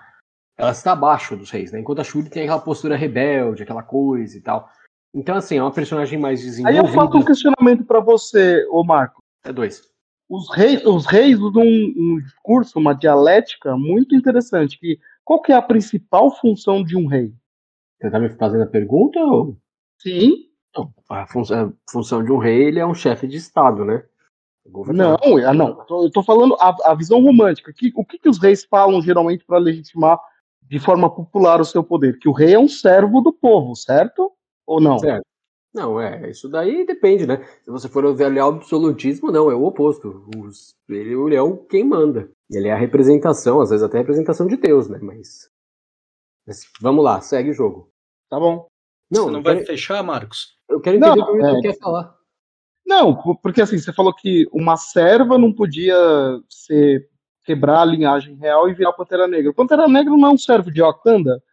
ela 0.58 0.71
está 0.71 0.91
abaixo 0.91 1.36
dos 1.36 1.49
reis, 1.49 1.71
né? 1.71 1.79
Enquanto 1.79 2.01
a 2.01 2.03
Shuri 2.03 2.29
tem 2.29 2.43
aquela 2.43 2.60
postura 2.60 2.95
rebelde, 2.95 3.63
aquela 3.63 3.84
coisa 3.84 4.38
e 4.38 4.41
tal. 4.41 4.69
Então, 5.13 5.36
assim, 5.36 5.58
é 5.58 5.62
uma 5.62 5.71
personagem 5.71 6.19
mais 6.19 6.41
desenvolvida. 6.41 6.82
Aí 6.82 6.88
eu 6.88 6.93
faço 6.93 7.17
um 7.17 7.25
questionamento 7.25 7.84
para 7.84 7.99
você, 7.99 8.65
ô 8.69 8.84
Marco. 8.84 9.21
É 9.43 9.53
dois. 9.53 9.82
Os 10.27 10.49
reis, 10.56 10.84
os 10.86 11.06
reis 11.06 11.39
usam 11.39 11.62
um, 11.62 11.93
um 11.95 12.19
discurso, 12.19 12.79
uma 12.79 12.93
dialética 12.93 13.75
muito 13.77 14.15
interessante. 14.15 14.79
Que, 14.79 14.99
qual 15.23 15.41
que 15.41 15.51
é 15.51 15.56
a 15.56 15.62
principal 15.62 16.32
função 16.38 16.84
de 16.84 16.97
um 16.97 17.06
rei? 17.06 17.34
Você 18.04 18.12
tá 18.12 18.20
me 18.20 18.30
fazendo 18.30 18.63
a 18.63 18.68
pergunta? 18.68 19.18
Ou... 19.18 19.56
Sim. 19.98 20.50
Não, 20.76 20.94
a, 21.10 21.26
fun 21.26 21.42
a, 21.42 21.72
função 21.89 22.22
de 22.22 22.34
um 22.34 22.38
rei 22.38 22.63
ele 22.63 22.80
é 22.80 22.86
um 22.86 22.94
chefe 22.94 23.26
de 23.26 23.38
Estado, 23.38 23.86
né? 23.86 24.04
Não, 24.94 25.18
ah, 25.48 25.54
não. 25.54 25.86
Eu 25.89 26.12
tô 26.12 26.22
falando 26.22 26.56
a, 26.60 26.76
a 26.92 26.96
visão 26.96 27.22
romântica. 27.22 27.72
Que, 27.72 27.94
o 27.96 28.04
que, 28.04 28.18
que 28.18 28.28
os 28.28 28.39
reis 28.39 28.66
falam 28.66 29.02
geralmente 29.02 29.46
para 29.46 29.58
legitimar 29.58 30.20
de 30.62 30.80
forma 30.80 31.10
popular 31.10 31.62
o 31.62 31.66
seu 31.66 31.82
poder? 31.82 32.20
Que 32.20 32.28
o 32.28 32.34
rei 32.34 32.56
é 32.56 32.60
um 32.60 32.68
servo 32.68 33.22
do 33.22 33.32
povo, 33.32 33.74
certo? 33.74 34.32
Ou 34.68 34.82
não? 34.82 35.00
Certo. 35.00 35.26
Não, 35.74 36.00
é, 36.00 36.30
isso 36.30 36.50
daí 36.50 36.86
depende, 36.86 37.26
né? 37.26 37.44
Se 37.63 37.72
você 37.72 37.88
for 37.88 38.06
avaliar 38.06 38.48
o 38.48 38.56
absolutismo, 38.56 39.32
não, 39.32 39.50
é 39.50 39.56
o 39.56 39.63
oposto. 39.63 40.30
Os, 40.38 40.76
ele, 40.89 41.13
ele 41.13 41.36
é 41.36 41.42
o 41.42 41.58
quem 41.58 41.86
manda. 41.86 42.30
Ele 42.52 42.68
é 42.68 42.74
a 42.74 42.78
representação, 42.78 43.62
às 43.62 43.70
vezes 43.70 43.84
até 43.84 43.98
a 43.98 44.02
representação 44.02 44.46
de 44.46 44.58
Deus, 44.58 44.89
né? 44.89 45.00
Mas, 45.02 45.50
mas 46.46 46.70
vamos 46.82 47.04
lá, 47.04 47.22
segue 47.22 47.50
o 47.50 47.54
jogo. 47.54 47.92
Tá 48.34 48.39
bom. 48.39 48.65
Não, 49.12 49.26
Você 49.26 49.32
não 49.32 49.43
vai 49.43 49.54
quero... 49.58 49.67
fechar, 49.67 50.02
Marcos? 50.02 50.58
Eu 50.67 50.82
quero 50.82 50.98
entender 50.98 51.19
não, 51.19 51.36
o 51.36 51.62
que 51.62 51.67
é... 51.67 51.72
quer 51.72 51.78
falar. 51.78 52.15
Não, 52.84 53.15
porque 53.43 53.62
assim, 53.62 53.78
você 53.78 53.93
falou 53.93 54.12
que 54.12 54.48
uma 54.52 54.76
serva 54.76 55.38
não 55.38 55.54
podia 55.54 55.96
ser 56.50 57.08
quebrar 57.46 57.82
a 57.82 57.86
linhagem 57.86 58.34
real 58.34 58.67
e 58.67 58.74
virar 58.74 58.91
Pantera 58.93 59.28
Negra. 59.28 59.52
O 59.52 59.54
Pantera 59.54 59.88
Negra 59.88 60.17
não 60.17 60.30
é 60.30 60.32
um 60.32 60.38
servo 60.38 60.72
de 60.72 60.82
Wakanda? 60.82 61.43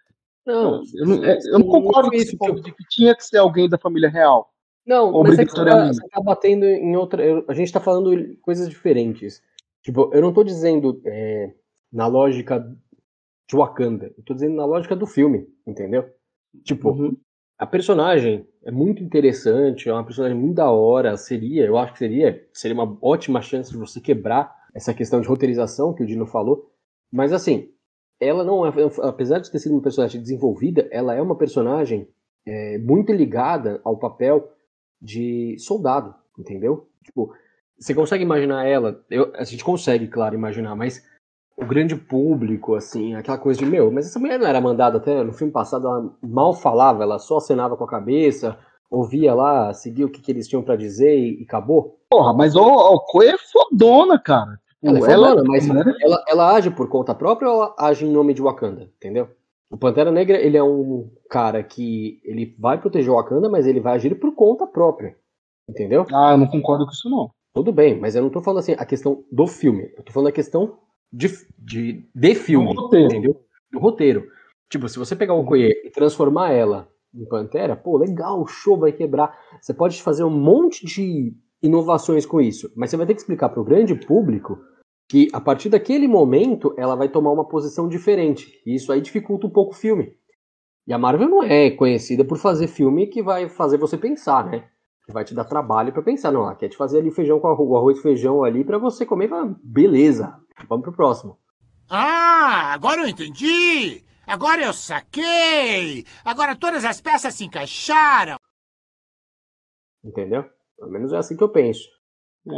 Não, 0.46 0.82
eu 0.94 1.06
não, 1.06 1.22
é, 1.22 1.38
eu 1.52 1.58
não 1.58 1.66
concordo 1.66 2.08
com 2.08 2.16
esse 2.16 2.34
ponto 2.34 2.62
de 2.62 2.72
que 2.72 2.84
tinha 2.88 3.14
que 3.14 3.26
ser 3.26 3.36
alguém 3.36 3.68
da 3.68 3.76
família 3.76 4.08
real. 4.08 4.50
Não, 4.86 5.12
mas 5.22 5.38
é 5.38 5.44
você 5.44 5.54
tá, 5.54 5.88
você 5.88 6.08
tá 6.08 6.20
batendo 6.22 6.64
em 6.64 6.96
outra. 6.96 7.22
a 7.46 7.52
gente 7.52 7.70
tá 7.70 7.78
falando 7.78 8.10
coisas 8.40 8.70
diferentes. 8.70 9.42
Tipo, 9.82 10.10
eu 10.14 10.22
não 10.22 10.32
tô 10.32 10.42
dizendo 10.42 10.98
é, 11.04 11.52
na 11.92 12.06
lógica 12.06 12.58
de 13.46 13.54
Wakanda, 13.54 14.14
eu 14.16 14.24
tô 14.24 14.32
dizendo 14.32 14.56
na 14.56 14.64
lógica 14.64 14.96
do 14.96 15.06
filme, 15.06 15.46
entendeu? 15.66 16.10
Tipo, 16.64 16.90
uhum. 16.90 17.16
a 17.58 17.66
personagem 17.66 18.46
é 18.64 18.70
muito 18.70 19.02
interessante, 19.02 19.88
é 19.88 19.92
uma 19.92 20.04
personagem 20.04 20.36
muito 20.36 20.56
da 20.56 20.70
hora, 20.70 21.16
seria, 21.16 21.64
eu 21.64 21.78
acho 21.78 21.92
que 21.92 21.98
seria, 21.98 22.46
seria 22.52 22.74
uma 22.74 22.98
ótima 23.00 23.40
chance 23.40 23.70
de 23.70 23.78
você 23.78 24.00
quebrar 24.00 24.54
essa 24.74 24.94
questão 24.94 25.20
de 25.20 25.28
roteirização 25.28 25.94
que 25.94 26.02
o 26.02 26.06
Dino 26.06 26.26
falou, 26.26 26.70
mas 27.10 27.32
assim, 27.32 27.70
ela 28.20 28.44
não 28.44 28.66
é, 28.66 28.72
apesar 29.02 29.38
de 29.38 29.50
ter 29.50 29.58
sido 29.58 29.72
uma 29.72 29.82
personagem 29.82 30.20
desenvolvida, 30.20 30.86
ela 30.90 31.14
é 31.14 31.22
uma 31.22 31.36
personagem 31.36 32.06
é, 32.46 32.78
muito 32.78 33.12
ligada 33.12 33.80
ao 33.82 33.96
papel 33.96 34.52
de 35.00 35.56
soldado, 35.58 36.14
entendeu? 36.38 36.88
Tipo, 37.02 37.32
você 37.78 37.94
consegue 37.94 38.22
imaginar 38.22 38.66
ela, 38.66 39.02
eu, 39.10 39.32
a 39.34 39.44
gente 39.44 39.64
consegue, 39.64 40.06
claro, 40.06 40.34
imaginar, 40.34 40.76
mas 40.76 41.02
o 41.60 41.66
grande 41.66 41.94
público, 41.94 42.74
assim, 42.74 43.14
aquela 43.14 43.38
coisa 43.38 43.58
de, 43.58 43.66
meu, 43.66 43.90
mas 43.90 44.06
essa 44.06 44.18
mulher 44.18 44.38
não 44.38 44.46
era 44.46 44.60
mandada 44.60 44.96
até 44.96 45.22
no 45.22 45.32
filme 45.32 45.52
passado, 45.52 45.86
ela 45.86 46.10
mal 46.22 46.54
falava, 46.54 47.02
ela 47.02 47.18
só 47.18 47.36
acenava 47.36 47.76
com 47.76 47.84
a 47.84 47.88
cabeça, 47.88 48.58
ouvia 48.90 49.34
lá, 49.34 49.72
seguia 49.74 50.06
o 50.06 50.10
que, 50.10 50.20
que 50.20 50.32
eles 50.32 50.48
tinham 50.48 50.62
para 50.62 50.76
dizer 50.76 51.16
e, 51.16 51.40
e, 51.40 51.44
acabou. 51.44 51.98
Porra, 52.08 52.32
mas 52.32 52.56
o, 52.56 52.62
o 52.62 53.22
é 53.22 53.36
fodona, 53.38 54.18
cara. 54.18 54.58
Tipo, 54.82 54.96
ela 54.96 54.98
é 54.98 55.02
fodona, 55.02 55.28
ela, 55.28 55.44
mas 55.44 55.68
né? 55.68 55.84
ela, 56.00 56.24
ela 56.26 56.56
age 56.56 56.70
por 56.70 56.88
conta 56.88 57.14
própria 57.14 57.50
ou 57.50 57.62
ela 57.62 57.74
age 57.78 58.06
em 58.06 58.10
nome 58.10 58.32
de 58.32 58.42
Wakanda, 58.42 58.90
entendeu? 58.96 59.28
O 59.70 59.76
Pantera 59.76 60.10
Negra, 60.10 60.36
ele 60.36 60.56
é 60.56 60.62
um 60.62 61.08
cara 61.28 61.62
que 61.62 62.20
ele 62.24 62.56
vai 62.58 62.80
proteger 62.80 63.10
o 63.10 63.16
Wakanda, 63.16 63.48
mas 63.48 63.66
ele 63.66 63.80
vai 63.80 63.94
agir 63.94 64.18
por 64.18 64.34
conta 64.34 64.66
própria, 64.66 65.14
entendeu? 65.68 66.06
Ah, 66.12 66.32
eu 66.32 66.38
não 66.38 66.46
concordo 66.48 66.86
com 66.86 66.92
isso 66.92 67.08
não. 67.08 67.30
Tudo 67.54 67.72
bem, 67.72 67.98
mas 67.98 68.16
eu 68.16 68.22
não 68.22 68.30
tô 68.30 68.40
falando 68.40 68.60
assim 68.60 68.74
a 68.78 68.86
questão 68.86 69.24
do 69.30 69.46
filme, 69.46 69.92
eu 69.96 70.02
tô 70.02 70.12
falando 70.12 70.28
a 70.28 70.32
questão 70.32 70.78
de, 71.12 71.28
de, 71.58 72.04
de 72.14 72.34
filme, 72.34 72.74
do 72.74 72.82
roteiro. 72.82 73.06
entendeu? 73.06 73.44
Do 73.72 73.78
roteiro. 73.78 74.26
Tipo, 74.68 74.88
se 74.88 74.98
você 74.98 75.16
pegar 75.16 75.34
o 75.34 75.40
Okoye 75.40 75.70
e 75.84 75.90
transformar 75.90 76.52
ela 76.52 76.88
em 77.14 77.24
Pantera, 77.26 77.74
pô, 77.74 77.98
legal, 77.98 78.40
o 78.40 78.46
show 78.46 78.78
vai 78.78 78.92
quebrar. 78.92 79.36
Você 79.60 79.74
pode 79.74 80.00
fazer 80.00 80.22
um 80.22 80.30
monte 80.30 80.86
de 80.86 81.34
inovações 81.62 82.24
com 82.24 82.40
isso, 82.40 82.72
mas 82.76 82.90
você 82.90 82.96
vai 82.96 83.06
ter 83.06 83.14
que 83.14 83.20
explicar 83.20 83.48
para 83.48 83.60
o 83.60 83.64
grande 83.64 83.94
público 83.94 84.58
que 85.08 85.28
a 85.32 85.40
partir 85.40 85.68
daquele 85.68 86.06
momento 86.06 86.72
ela 86.78 86.94
vai 86.94 87.08
tomar 87.08 87.32
uma 87.32 87.48
posição 87.48 87.88
diferente. 87.88 88.62
E 88.64 88.76
isso 88.76 88.92
aí 88.92 89.00
dificulta 89.00 89.46
um 89.46 89.50
pouco 89.50 89.72
o 89.72 89.76
filme. 89.76 90.14
E 90.86 90.92
a 90.92 90.98
Marvel 90.98 91.28
não 91.28 91.42
é 91.42 91.70
conhecida 91.70 92.24
por 92.24 92.38
fazer 92.38 92.68
filme 92.68 93.08
que 93.08 93.22
vai 93.22 93.48
fazer 93.48 93.76
você 93.76 93.98
pensar, 93.98 94.46
né? 94.46 94.68
Vai 95.12 95.24
te 95.24 95.34
dar 95.34 95.44
trabalho 95.44 95.92
para 95.92 96.02
pensar. 96.02 96.32
Não, 96.32 96.42
ela 96.42 96.54
quer 96.54 96.68
te 96.68 96.76
fazer 96.76 96.98
ali 96.98 97.10
feijão 97.10 97.40
com 97.40 97.48
arroz, 97.48 97.70
arroz 97.72 97.98
e 97.98 98.02
feijão 98.02 98.44
ali 98.44 98.64
para 98.64 98.78
você 98.78 99.04
comer 99.04 99.26
e 99.26 99.28
falar, 99.28 99.54
beleza, 99.62 100.40
Vamos 100.68 100.84
pro 100.84 100.92
próximo. 100.92 101.38
Ah, 101.88 102.72
agora 102.72 103.02
eu 103.02 103.08
entendi! 103.08 104.04
Agora 104.26 104.62
eu 104.62 104.72
saquei! 104.72 106.04
Agora 106.24 106.54
todas 106.54 106.84
as 106.84 107.00
peças 107.00 107.34
se 107.34 107.44
encaixaram! 107.44 108.36
Entendeu? 110.04 110.44
Pelo 110.78 110.90
menos 110.90 111.12
é 111.12 111.18
assim 111.18 111.36
que 111.36 111.42
eu 111.42 111.48
penso. 111.48 111.88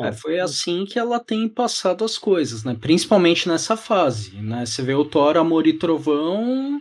É, 0.04 0.12
foi 0.12 0.38
assim 0.38 0.84
que 0.84 0.98
ela 0.98 1.18
tem 1.18 1.48
passado 1.48 2.04
as 2.04 2.16
coisas, 2.16 2.62
né? 2.62 2.76
Principalmente 2.78 3.48
nessa 3.48 3.76
fase, 3.76 4.40
né? 4.40 4.64
Você 4.64 4.80
vê 4.82 4.94
o 4.94 5.04
Thor, 5.04 5.36
Amor 5.36 5.66
e 5.66 5.76
Trovão 5.76 6.80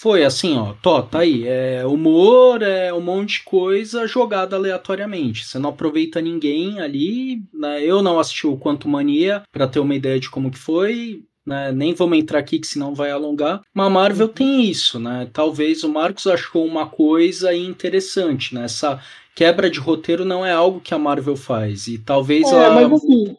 Foi 0.00 0.24
assim, 0.24 0.56
ó, 0.56 0.72
tó, 0.80 1.02
tá 1.02 1.18
aí. 1.18 1.46
É 1.46 1.84
humor, 1.84 2.62
é 2.62 2.90
um 2.90 3.02
monte 3.02 3.34
de 3.34 3.44
coisa 3.44 4.06
jogada 4.06 4.56
aleatoriamente. 4.56 5.44
Você 5.44 5.58
não 5.58 5.68
aproveita 5.68 6.22
ninguém 6.22 6.80
ali. 6.80 7.42
Né? 7.52 7.84
Eu 7.84 8.00
não 8.00 8.18
assisti 8.18 8.46
o 8.46 8.56
Quanto 8.56 8.88
Mania 8.88 9.42
para 9.52 9.68
ter 9.68 9.78
uma 9.78 9.94
ideia 9.94 10.18
de 10.18 10.30
como 10.30 10.50
que 10.50 10.56
foi. 10.56 11.22
Né? 11.44 11.70
Nem 11.72 11.92
vamos 11.92 12.16
entrar 12.16 12.38
aqui 12.38 12.58
que 12.58 12.66
senão 12.66 12.94
vai 12.94 13.10
alongar. 13.10 13.60
Mas 13.74 13.86
a 13.88 13.90
Marvel 13.90 14.28
uhum. 14.28 14.32
tem 14.32 14.64
isso, 14.64 14.98
né? 14.98 15.28
Talvez 15.34 15.84
o 15.84 15.88
Marcos 15.90 16.26
achou 16.26 16.64
uma 16.64 16.86
coisa 16.86 17.54
interessante, 17.54 18.54
né? 18.54 18.64
Essa 18.64 19.02
quebra 19.36 19.68
de 19.68 19.80
roteiro 19.80 20.24
não 20.24 20.46
é 20.46 20.52
algo 20.52 20.80
que 20.80 20.94
a 20.94 20.98
Marvel 20.98 21.36
faz. 21.36 21.88
E 21.88 21.98
talvez 21.98 22.50
é, 22.50 22.54
ela... 22.54 22.88
mas 22.88 22.90
assim, 22.90 23.36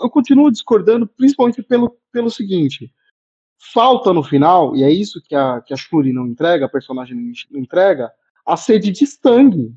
eu 0.00 0.10
continuo 0.10 0.50
discordando, 0.50 1.06
principalmente 1.06 1.62
pelo, 1.62 1.96
pelo 2.12 2.28
seguinte 2.28 2.90
falta 3.58 4.12
no 4.12 4.22
final, 4.22 4.76
e 4.76 4.82
é 4.82 4.90
isso 4.90 5.20
que 5.22 5.34
a, 5.34 5.60
que 5.60 5.74
a 5.74 5.76
Shuri 5.76 6.12
não 6.12 6.26
entrega, 6.26 6.66
a 6.66 6.68
personagem 6.68 7.16
não 7.50 7.60
entrega, 7.60 8.10
a 8.44 8.56
sede 8.56 8.90
de 8.90 9.06
sangue, 9.06 9.74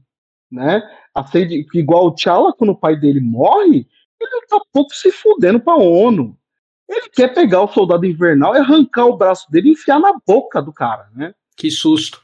né? 0.51 0.81
A 1.13 1.25
sede, 1.25 1.65
igual 1.73 2.07
o 2.07 2.11
T'Challa, 2.11 2.53
quando 2.53 2.71
o 2.71 2.77
pai 2.77 2.95
dele 2.95 3.19
morre, 3.19 3.87
ele 4.19 4.45
tá 4.47 4.59
pouco 4.71 4.93
se 4.93 5.11
fudendo 5.11 5.59
pra 5.59 5.75
ONU. 5.75 6.37
Ele 6.87 7.09
quer 7.09 7.33
pegar 7.33 7.61
o 7.61 7.67
soldado 7.67 8.05
invernal 8.05 8.55
e 8.55 8.59
arrancar 8.59 9.05
o 9.05 9.17
braço 9.17 9.49
dele 9.51 9.69
e 9.69 9.71
enfiar 9.73 9.99
na 9.99 10.13
boca 10.25 10.61
do 10.61 10.73
cara, 10.73 11.07
né? 11.15 11.33
Que 11.55 11.69
susto. 11.69 12.21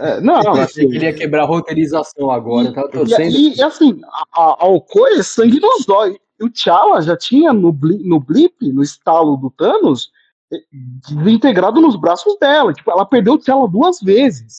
É, 0.00 0.20
não, 0.20 0.42
não 0.42 0.52
assim, 0.54 0.82
ele 0.82 0.90
queria 0.90 1.12
quebrar 1.12 1.42
a 1.42 1.46
roteirização 1.46 2.28
agora, 2.28 2.68
e, 2.68 2.72
tá. 2.74 2.88
E, 3.20 3.56
e 3.56 3.62
assim, 3.62 4.00
a, 4.34 4.64
a 4.64 4.66
Okoye 4.66 5.20
é 5.20 5.22
sangue 5.22 5.60
nos 5.60 5.86
dói. 5.86 6.18
O 6.40 6.48
T'Challa 6.48 7.02
já 7.02 7.16
tinha 7.16 7.52
no, 7.52 7.72
blip, 7.72 8.02
no 8.02 8.18
blip, 8.18 8.72
no 8.72 8.82
estalo 8.82 9.36
do 9.36 9.50
Thanos, 9.50 10.10
desintegrado 11.08 11.80
nos 11.80 11.96
braços 11.96 12.38
dela. 12.38 12.72
Tipo, 12.72 12.90
ela 12.90 13.04
perdeu 13.04 13.34
o 13.34 13.38
T'Challa 13.38 13.68
duas 13.68 14.00
vezes. 14.00 14.56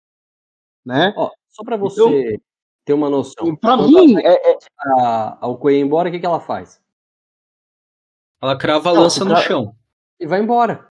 Né? 0.85 1.13
Ó, 1.17 1.31
só 1.49 1.63
para 1.63 1.77
você 1.77 2.01
então, 2.01 2.41
ter 2.85 2.93
uma 2.93 3.09
noção. 3.09 3.55
Pra 3.55 3.77
mim, 3.77 4.17
é, 4.19 4.51
é... 4.51 4.59
A, 4.99 5.45
a 5.45 5.47
Okoye 5.47 5.79
embora, 5.79 6.09
o 6.09 6.11
que, 6.11 6.19
que 6.19 6.25
ela 6.25 6.39
faz? 6.39 6.81
Ela 8.41 8.57
crava 8.57 8.89
a 8.89 8.93
lança 8.93 9.25
no 9.25 9.35
chão. 9.37 9.75
E 10.19 10.25
vai 10.25 10.39
embora. 10.39 10.87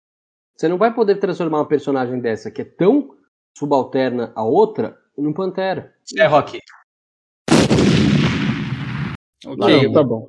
Você 0.57 0.69
não 0.69 0.77
vai 0.77 0.93
poder 0.93 1.17
transformar 1.17 1.59
uma 1.59 1.69
personagem 1.69 2.21
dessa 2.21 2.51
que 2.51 2.63
é 2.63 2.65
tão 2.65 3.17
subalterna 3.57 4.33
a 4.35 4.45
outra 4.45 5.01
num 5.17 5.33
Pantera. 5.33 5.95
É, 6.17 6.27
Rock. 6.27 6.59
Ok, 9.47 9.87
não, 9.87 9.93
tá 9.93 10.03
bom. 10.03 10.29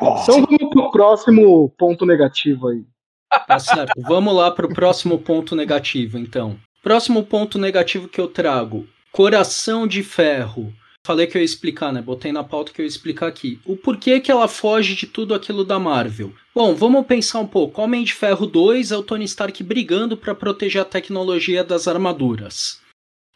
Então 0.00 0.44
vamos 0.44 0.70
pro 0.70 0.90
próximo 0.90 1.70
ponto 1.70 2.04
negativo 2.04 2.68
aí. 2.68 2.84
Tá 3.46 3.58
certo. 3.58 3.92
Vamos 3.96 4.34
lá 4.34 4.50
pro 4.50 4.68
próximo 4.68 5.18
ponto 5.18 5.56
negativo, 5.56 6.18
então. 6.18 6.58
Próximo 6.82 7.24
ponto 7.24 7.58
negativo 7.58 8.08
que 8.08 8.20
eu 8.20 8.28
trago: 8.28 8.86
Coração 9.10 9.86
de 9.86 10.02
Ferro. 10.02 10.72
Falei 11.06 11.26
que 11.26 11.38
eu 11.38 11.40
ia 11.40 11.44
explicar, 11.44 11.92
né? 11.92 12.02
Botei 12.02 12.32
na 12.32 12.42
pauta 12.42 12.72
que 12.72 12.80
eu 12.80 12.84
ia 12.84 12.88
explicar 12.88 13.28
aqui. 13.28 13.60
O 13.64 13.76
porquê 13.76 14.18
que 14.18 14.30
ela 14.30 14.48
foge 14.48 14.96
de 14.96 15.06
tudo 15.06 15.34
aquilo 15.34 15.64
da 15.64 15.78
Marvel. 15.78 16.32
Bom, 16.52 16.74
vamos 16.74 17.06
pensar 17.06 17.38
um 17.38 17.46
pouco. 17.46 17.80
Homem 17.80 18.02
de 18.02 18.12
Ferro 18.12 18.44
2 18.44 18.90
é 18.90 18.96
o 18.96 19.04
Tony 19.04 19.24
Stark 19.24 19.62
brigando 19.62 20.16
para 20.16 20.34
proteger 20.34 20.82
a 20.82 20.84
tecnologia 20.84 21.62
das 21.62 21.86
armaduras. 21.86 22.80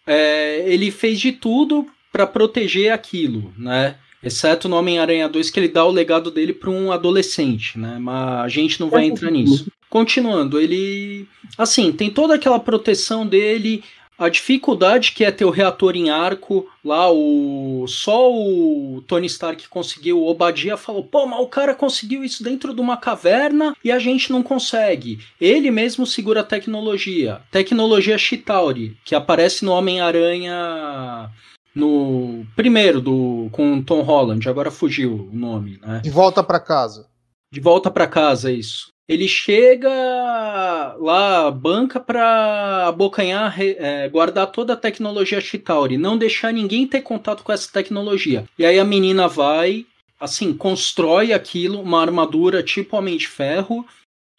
É, 0.05 0.65
ele 0.69 0.91
fez 0.91 1.21
de 1.21 1.31
tudo 1.31 1.87
para 2.11 2.27
proteger 2.27 2.93
aquilo, 2.93 3.55
né? 3.57 3.97
Exceto 4.23 4.69
no 4.69 4.77
Homem-Aranha 4.77 5.29
2, 5.29 5.51
que 5.51 5.59
ele 5.59 5.69
dá 5.69 5.85
o 5.85 5.91
legado 5.91 6.31
dele 6.31 6.53
para 6.53 6.71
um 6.71 6.93
adolescente, 6.93 7.79
né? 7.79 7.99
Mas 7.99 8.45
a 8.45 8.49
gente 8.49 8.79
não 8.79 8.91
vai 8.91 9.07
entrar 9.07 9.31
nisso. 9.31 9.71
Continuando, 9.89 10.61
ele. 10.61 11.27
Assim, 11.59 11.91
tem 11.91 12.11
toda 12.11 12.35
aquela 12.35 12.61
proteção 12.61 13.27
dele, 13.27 13.83
a 14.21 14.29
dificuldade 14.29 15.13
que 15.13 15.25
é 15.25 15.31
ter 15.31 15.47
o 15.47 15.51
reator 15.51 15.97
em 15.97 16.11
arco. 16.11 16.69
Lá, 16.85 17.11
o. 17.11 17.87
Só 17.89 18.31
o 18.31 19.03
Tony 19.07 19.27
Stark 19.27 19.67
conseguiu. 19.69 20.19
O 20.19 20.29
Obadia 20.29 20.77
falou: 20.77 21.03
pô, 21.03 21.27
mas 21.27 21.41
o 21.41 21.47
cara 21.47 21.75
conseguiu 21.75 22.23
isso 22.23 22.45
dentro 22.45 22.75
de 22.75 22.81
uma 22.83 22.99
caverna 22.99 23.75
e 23.83 23.91
a 23.91 23.99
gente 23.99 24.31
não 24.31 24.43
consegue. 24.43 25.19
Ele 25.41 25.71
mesmo 25.71 26.07
segura 26.07 26.41
a 26.41 26.45
tecnologia. 26.45 27.41
Tecnologia 27.51 28.19
Chitauri, 28.19 28.95
que 29.05 29.15
aparece 29.15 29.65
no 29.65 29.73
Homem-Aranha 29.73 31.31
no 31.75 32.45
primeiro 32.57 33.01
do 33.01 33.49
com 33.53 33.83
Tom 33.83 34.03
Holland, 34.03 34.49
agora 34.49 34.71
fugiu 34.71 35.29
o 35.33 35.37
nome, 35.37 35.79
né? 35.81 36.01
De 36.03 36.11
volta 36.11 36.43
para 36.43 36.61
casa. 36.61 37.09
De 37.53 37.61
volta 37.61 37.91
para 37.91 38.07
casa, 38.07 38.53
isso. 38.53 38.91
Ele 39.09 39.27
chega 39.27 39.91
lá, 41.01 41.51
banca 41.51 41.99
para 41.99 42.87
abocanhar, 42.87 43.61
é, 43.61 44.09
guardar 44.09 44.47
toda 44.53 44.75
a 44.75 44.77
tecnologia 44.77 45.41
Chitauri, 45.41 45.99
não 45.99 46.17
deixar 46.17 46.53
ninguém 46.53 46.87
ter 46.87 47.03
contato 47.03 47.43
com 47.43 47.51
essa 47.51 47.69
tecnologia. 47.73 48.45
E 48.57 48.65
aí 48.65 48.79
a 48.79 48.85
menina 48.85 49.27
vai, 49.27 49.85
assim, 50.21 50.53
constrói 50.53 51.33
aquilo, 51.33 51.81
uma 51.81 52.01
armadura 52.01 52.63
tipo 52.63 52.97
Homem 52.97 53.17
de 53.17 53.27
Ferro, 53.27 53.85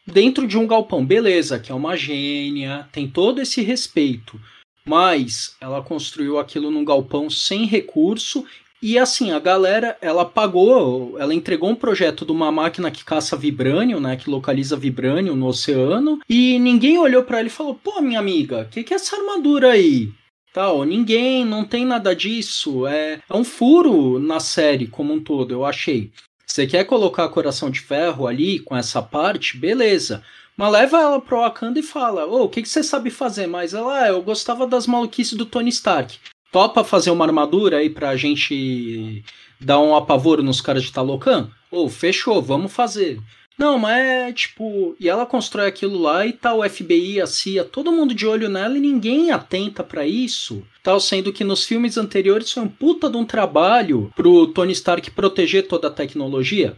dentro 0.07 0.47
de 0.47 0.57
um 0.57 0.65
galpão. 0.65 1.05
Beleza, 1.05 1.59
que 1.59 1.69
é 1.69 1.75
uma 1.75 1.97
gênia, 1.97 2.87
tem 2.93 3.09
todo 3.09 3.41
esse 3.41 3.61
respeito 3.61 4.39
mas 4.85 5.55
ela 5.59 5.81
construiu 5.81 6.39
aquilo 6.39 6.71
num 6.71 6.85
galpão 6.85 7.29
sem 7.29 7.65
recurso 7.65 8.45
e 8.81 8.97
assim, 8.97 9.31
a 9.31 9.37
galera, 9.37 9.95
ela 10.01 10.25
pagou, 10.25 11.15
ela 11.19 11.35
entregou 11.35 11.69
um 11.69 11.75
projeto 11.75 12.25
de 12.25 12.31
uma 12.31 12.51
máquina 12.51 12.89
que 12.89 13.05
caça 13.05 13.37
vibrânio, 13.37 13.99
né, 13.99 14.15
que 14.15 14.27
localiza 14.27 14.75
vibrânio 14.75 15.35
no 15.35 15.45
oceano, 15.45 16.19
e 16.27 16.57
ninguém 16.57 16.97
olhou 16.97 17.23
para 17.23 17.37
ela 17.37 17.47
e 17.47 17.51
falou: 17.51 17.75
"Pô, 17.75 18.01
minha 18.01 18.19
amiga, 18.19 18.67
que 18.71 18.83
que 18.83 18.91
é 18.91 18.95
essa 18.95 19.15
armadura 19.15 19.73
aí?" 19.73 20.11
Tal, 20.51 20.83
ninguém, 20.83 21.45
não 21.45 21.63
tem 21.63 21.85
nada 21.85 22.15
disso, 22.15 22.87
é, 22.87 23.21
é 23.29 23.35
um 23.35 23.43
furo 23.43 24.19
na 24.19 24.39
série 24.39 24.87
como 24.87 25.13
um 25.13 25.19
todo, 25.19 25.53
eu 25.53 25.63
achei. 25.63 26.11
Você 26.45 26.67
quer 26.67 26.83
colocar 26.83 27.29
coração 27.29 27.69
de 27.69 27.79
ferro 27.79 28.27
ali 28.27 28.59
com 28.59 28.75
essa 28.75 29.01
parte? 29.01 29.57
Beleza. 29.57 30.21
Mas 30.61 30.73
leva 30.73 31.01
ela 31.01 31.19
pro 31.19 31.39
Wakanda 31.39 31.79
e 31.79 31.83
fala: 31.83 32.27
Ô, 32.27 32.41
oh, 32.41 32.43
o 32.43 32.49
que, 32.49 32.61
que 32.61 32.69
você 32.69 32.83
sabe 32.83 33.09
fazer? 33.09 33.47
Mas 33.47 33.73
ela, 33.73 34.03
ah, 34.03 34.09
eu 34.09 34.21
gostava 34.21 34.67
das 34.67 34.85
maluquices 34.85 35.33
do 35.33 35.43
Tony 35.43 35.69
Stark. 35.69 36.19
Topa 36.51 36.83
fazer 36.83 37.09
uma 37.09 37.25
armadura 37.25 37.77
aí 37.77 37.89
pra 37.89 38.15
gente 38.15 39.23
dar 39.59 39.79
um 39.79 39.95
apavoro 39.95 40.43
nos 40.43 40.61
caras 40.61 40.83
de 40.83 40.91
Talocan? 40.91 41.49
Ô, 41.71 41.85
oh, 41.85 41.89
fechou, 41.89 42.39
vamos 42.43 42.71
fazer. 42.71 43.19
Não, 43.57 43.79
mas 43.79 44.05
é 44.05 44.31
tipo. 44.31 44.95
E 44.99 45.09
ela 45.09 45.25
constrói 45.25 45.65
aquilo 45.65 45.99
lá 45.99 46.27
e 46.27 46.31
tá 46.31 46.53
o 46.53 46.69
FBI, 46.69 47.19
a 47.19 47.25
CIA, 47.25 47.65
todo 47.65 47.91
mundo 47.91 48.13
de 48.13 48.27
olho 48.27 48.47
nela 48.47 48.77
e 48.77 48.81
ninguém 48.81 49.31
atenta 49.31 49.83
para 49.83 50.05
isso. 50.05 50.61
Tal, 50.83 50.99
sendo 50.99 51.33
que 51.33 51.43
nos 51.43 51.65
filmes 51.65 51.97
anteriores 51.97 52.51
foi 52.51 52.61
um 52.61 52.69
puta 52.69 53.09
de 53.09 53.17
um 53.17 53.25
trabalho 53.25 54.13
pro 54.15 54.45
Tony 54.45 54.73
Stark 54.73 55.09
proteger 55.09 55.67
toda 55.67 55.87
a 55.87 55.91
tecnologia. 55.91 56.77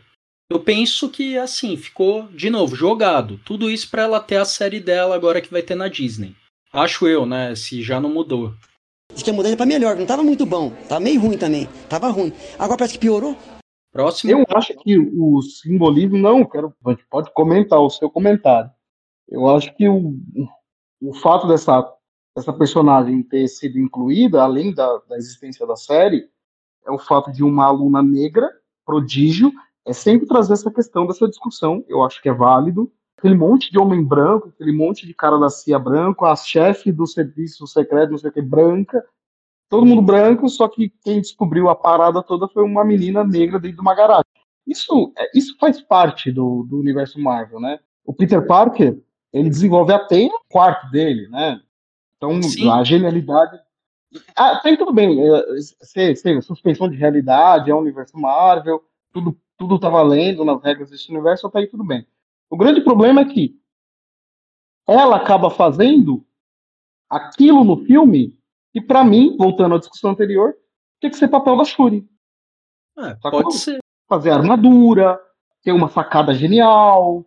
Eu 0.53 0.59
penso 0.59 1.09
que, 1.09 1.35
assim, 1.35 1.75
ficou, 1.75 2.27
de 2.27 2.47
novo, 2.47 2.75
jogado. 2.75 3.39
Tudo 3.43 3.71
isso 3.71 3.89
para 3.89 4.03
ela 4.03 4.19
ter 4.19 4.35
a 4.35 4.45
série 4.45 4.79
dela 4.79 5.15
agora 5.15 5.41
que 5.41 5.49
vai 5.49 5.63
ter 5.63 5.73
na 5.73 5.87
Disney. 5.87 6.35
Acho 6.71 7.07
eu, 7.07 7.25
né? 7.25 7.55
Se 7.55 7.81
já 7.81 7.99
não 7.99 8.07
mudou. 8.07 8.53
Diz 9.11 9.23
que 9.23 9.31
a 9.31 9.33
mudança 9.33 9.57
para 9.57 9.65
melhor, 9.65 9.95
não 9.95 10.05
tava 10.05 10.21
muito 10.21 10.45
bom. 10.45 10.69
Tava 10.87 10.99
meio 10.99 11.19
ruim 11.19 11.39
também. 11.39 11.67
Tava 11.89 12.07
ruim. 12.09 12.31
Agora 12.59 12.77
parece 12.77 12.93
que 12.93 12.99
piorou. 12.99 13.35
Próximo. 13.91 14.31
Eu 14.31 14.45
acho 14.55 14.75
que 14.75 14.95
o 14.95 15.41
simbolismo, 15.41 16.19
não, 16.19 16.45
quero, 16.45 16.71
pode 17.09 17.33
comentar 17.33 17.79
o 17.79 17.89
seu 17.89 18.07
comentário. 18.07 18.69
Eu 19.27 19.49
acho 19.49 19.75
que 19.75 19.89
o, 19.89 20.15
o 21.01 21.15
fato 21.15 21.47
dessa, 21.47 21.83
dessa 22.37 22.53
personagem 22.53 23.23
ter 23.23 23.47
sido 23.47 23.79
incluída, 23.79 24.43
além 24.43 24.71
da, 24.71 24.99
da 25.09 25.17
existência 25.17 25.65
da 25.65 25.75
série, 25.75 26.29
é 26.85 26.91
o 26.91 26.99
fato 26.99 27.31
de 27.31 27.43
uma 27.43 27.65
aluna 27.65 28.03
negra, 28.03 28.47
prodígio, 28.85 29.51
é 29.86 29.93
sempre 29.93 30.27
trazer 30.27 30.53
essa 30.53 30.71
questão 30.71 31.05
dessa 31.05 31.27
discussão, 31.27 31.84
eu 31.88 32.03
acho 32.03 32.21
que 32.21 32.29
é 32.29 32.34
válido. 32.34 32.91
Aquele 33.17 33.36
monte 33.36 33.71
de 33.71 33.79
homem 33.79 34.03
branco, 34.03 34.49
aquele 34.49 34.71
monte 34.71 35.05
de 35.05 35.13
cara 35.13 35.38
da 35.38 35.49
CIA 35.49 35.79
branco, 35.79 36.25
a 36.25 36.36
chefe 36.36 36.91
do 36.91 37.07
serviço 37.07 37.65
secreto, 37.67 38.11
não 38.11 38.17
sei 38.17 38.29
o 38.29 38.34
que, 38.34 38.41
branca, 38.41 39.03
todo 39.69 39.86
mundo 39.86 40.01
branco, 40.01 40.47
só 40.49 40.67
que 40.67 40.93
quem 41.03 41.21
descobriu 41.21 41.69
a 41.69 41.75
parada 41.75 42.21
toda 42.21 42.47
foi 42.47 42.63
uma 42.63 42.84
menina 42.84 43.23
negra 43.23 43.59
dentro 43.59 43.77
de 43.77 43.81
uma 43.81 43.95
garagem. 43.95 44.25
Isso, 44.67 45.13
é, 45.17 45.38
isso 45.38 45.57
faz 45.59 45.81
parte 45.81 46.31
do, 46.31 46.63
do 46.63 46.79
universo 46.79 47.19
Marvel, 47.19 47.59
né? 47.59 47.79
O 48.05 48.13
Peter 48.13 48.45
Parker, 48.45 48.99
ele 49.31 49.49
desenvolve 49.49 49.91
a 49.91 49.99
teia 49.99 50.29
no 50.29 50.39
quarto 50.49 50.89
dele, 50.89 51.27
né? 51.29 51.61
Então, 52.17 52.41
Sim. 52.41 52.69
a 52.69 52.84
genialidade. 52.84 53.59
Ah, 54.36 54.59
tem 54.61 54.77
tudo 54.77 54.93
bem. 54.93 55.19
É, 55.21 55.43
sei, 55.81 56.15
suspensão 56.41 56.89
de 56.89 56.95
realidade, 56.95 57.71
é 57.71 57.73
o 57.73 57.79
universo 57.79 58.17
Marvel, 58.17 58.84
tudo 59.11 59.38
tudo 59.64 59.80
tá 59.80 59.89
valendo 59.89 60.43
nas 60.43 60.61
regras 60.61 60.89
desse 60.89 61.09
universo, 61.09 61.47
até 61.47 61.59
aí 61.59 61.68
tudo 61.68 61.84
bem. 61.84 62.05
O 62.49 62.57
grande 62.57 62.82
problema 62.82 63.22
é 63.22 63.26
que 63.26 63.57
ela 64.88 65.16
acaba 65.16 65.49
fazendo 65.49 66.26
aquilo 67.09 67.64
no 67.64 67.78
filme 67.86 68.38
que, 68.74 68.82
para 68.82 69.03
mim, 69.03 69.38
voltando 69.38 69.76
à 69.76 69.80
discussão 69.80 70.11
anterior, 70.11 70.53
tem 70.99 71.09
que 71.09 71.16
ser 71.16 71.30
papel 71.30 71.55
da 71.55 71.64
Shuri. 71.64 72.07
É, 72.97 73.16
pode 73.16 73.53
ser. 73.55 73.80
Fazer 74.09 74.32
armadura, 74.32 75.20
ter 75.64 75.72
uma 75.72 75.88
sacada 75.88 76.34
genial, 76.34 77.26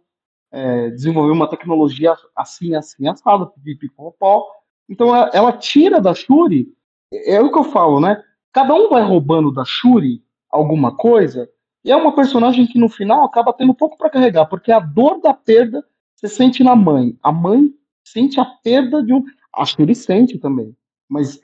é, 0.53 0.91
desenvolver 0.91 1.33
uma 1.33 1.49
tecnologia 1.49 2.15
assim, 2.37 2.75
assim, 2.75 3.09
assada, 3.09 3.47
pipipipopó. 3.47 4.47
Então 4.89 5.15
ela, 5.15 5.31
ela 5.33 5.53
tira 5.53 6.01
da 6.01 6.15
Shuri, 6.15 6.69
é 7.11 7.41
o 7.41 7.51
que 7.51 7.59
eu 7.59 7.65
falo, 7.65 8.01
né? 8.01 8.23
Cada 8.53 8.75
um 8.75 8.91
vai 8.91 9.03
roubando 9.03 9.51
da 9.51 9.65
Shuri 9.65 10.23
alguma 10.51 10.95
coisa, 10.95 11.51
e 11.87 11.93
é 11.93 11.95
uma 11.95 12.13
personagem 12.13 12.67
que 12.67 12.81
no 12.81 12.89
final 12.89 13.25
acaba 13.25 13.53
tendo 13.53 13.73
pouco 13.73 13.97
para 13.97 14.11
carregar, 14.11 14.47
porque 14.47 14.73
a 14.73 14.81
dor 14.81 15.21
da 15.21 15.33
perda 15.33 15.87
você 16.17 16.27
sente 16.27 16.65
na 16.65 16.75
mãe. 16.75 17.17
A 17.23 17.31
mãe 17.31 17.73
sente 18.03 18.41
a 18.41 18.45
perda 18.45 19.05
de 19.05 19.13
um. 19.13 19.23
A 19.55 19.65
Shuri 19.65 19.95
sente 19.95 20.37
também, 20.37 20.77
mas 21.09 21.41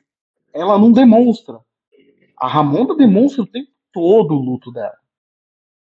ela 0.52 0.76
não 0.76 0.90
demonstra. 0.90 1.60
A 2.36 2.48
Ramonda 2.48 2.96
demonstra 2.96 3.42
o 3.44 3.46
tempo 3.46 3.70
todo 3.92 4.34
o 4.34 4.42
luto 4.42 4.72
dela. 4.72 4.96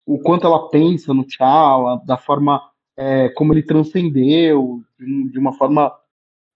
O 0.05 0.19
quanto 0.19 0.45
ela 0.45 0.69
pensa 0.69 1.11
no 1.11 1.23
T'Challa, 1.23 1.99
da 2.05 2.17
forma 2.17 2.61
é, 2.95 3.29
como 3.29 3.55
ele 3.55 3.63
transcendeu, 3.63 4.83
de 4.99 5.39
uma 5.39 5.53
forma 5.53 5.91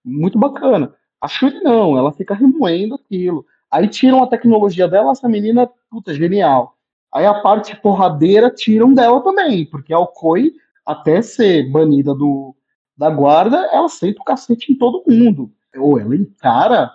muito 0.03 0.37
bacana. 0.37 0.93
A 1.19 1.27
Shuri 1.27 1.59
não, 1.63 1.97
ela 1.97 2.11
fica 2.11 2.35
remoendo 2.35 2.93
aquilo. 2.93 3.47
Aí 3.71 3.87
tiram 3.87 4.23
a 4.23 4.27
tecnologia 4.27 4.87
dela, 4.87 5.11
essa 5.11 5.27
menina, 5.27 5.67
puta, 5.89 6.13
genial. 6.13 6.74
Aí 7.15 7.25
a 7.25 7.33
parte 7.33 7.73
porradeira 7.77 8.51
tiram 8.51 8.93
dela 8.93 9.23
também, 9.23 9.65
porque 9.65 9.93
a 9.93 9.99
Okoi, 9.99 10.53
até 10.85 11.21
ser 11.21 11.71
banida 11.71 12.13
do, 12.13 12.53
da 12.97 13.09
guarda, 13.09 13.69
ela 13.71 13.87
senta 13.87 14.19
o 14.19 14.25
cacete 14.25 14.73
em 14.73 14.77
todo 14.77 15.01
mundo. 15.07 15.49
Ou 15.77 15.97
ela 15.97 16.13
encara 16.13 16.91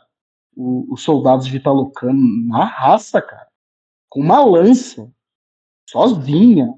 os 0.55 1.03
soldados 1.03 1.47
de 1.47 1.59
Talocan 1.59 2.13
na 2.47 2.65
raça, 2.65 3.23
cara. 3.23 3.47
Com 4.11 4.21
uma 4.21 4.45
lança. 4.45 5.11
Sozinha. 5.89 6.75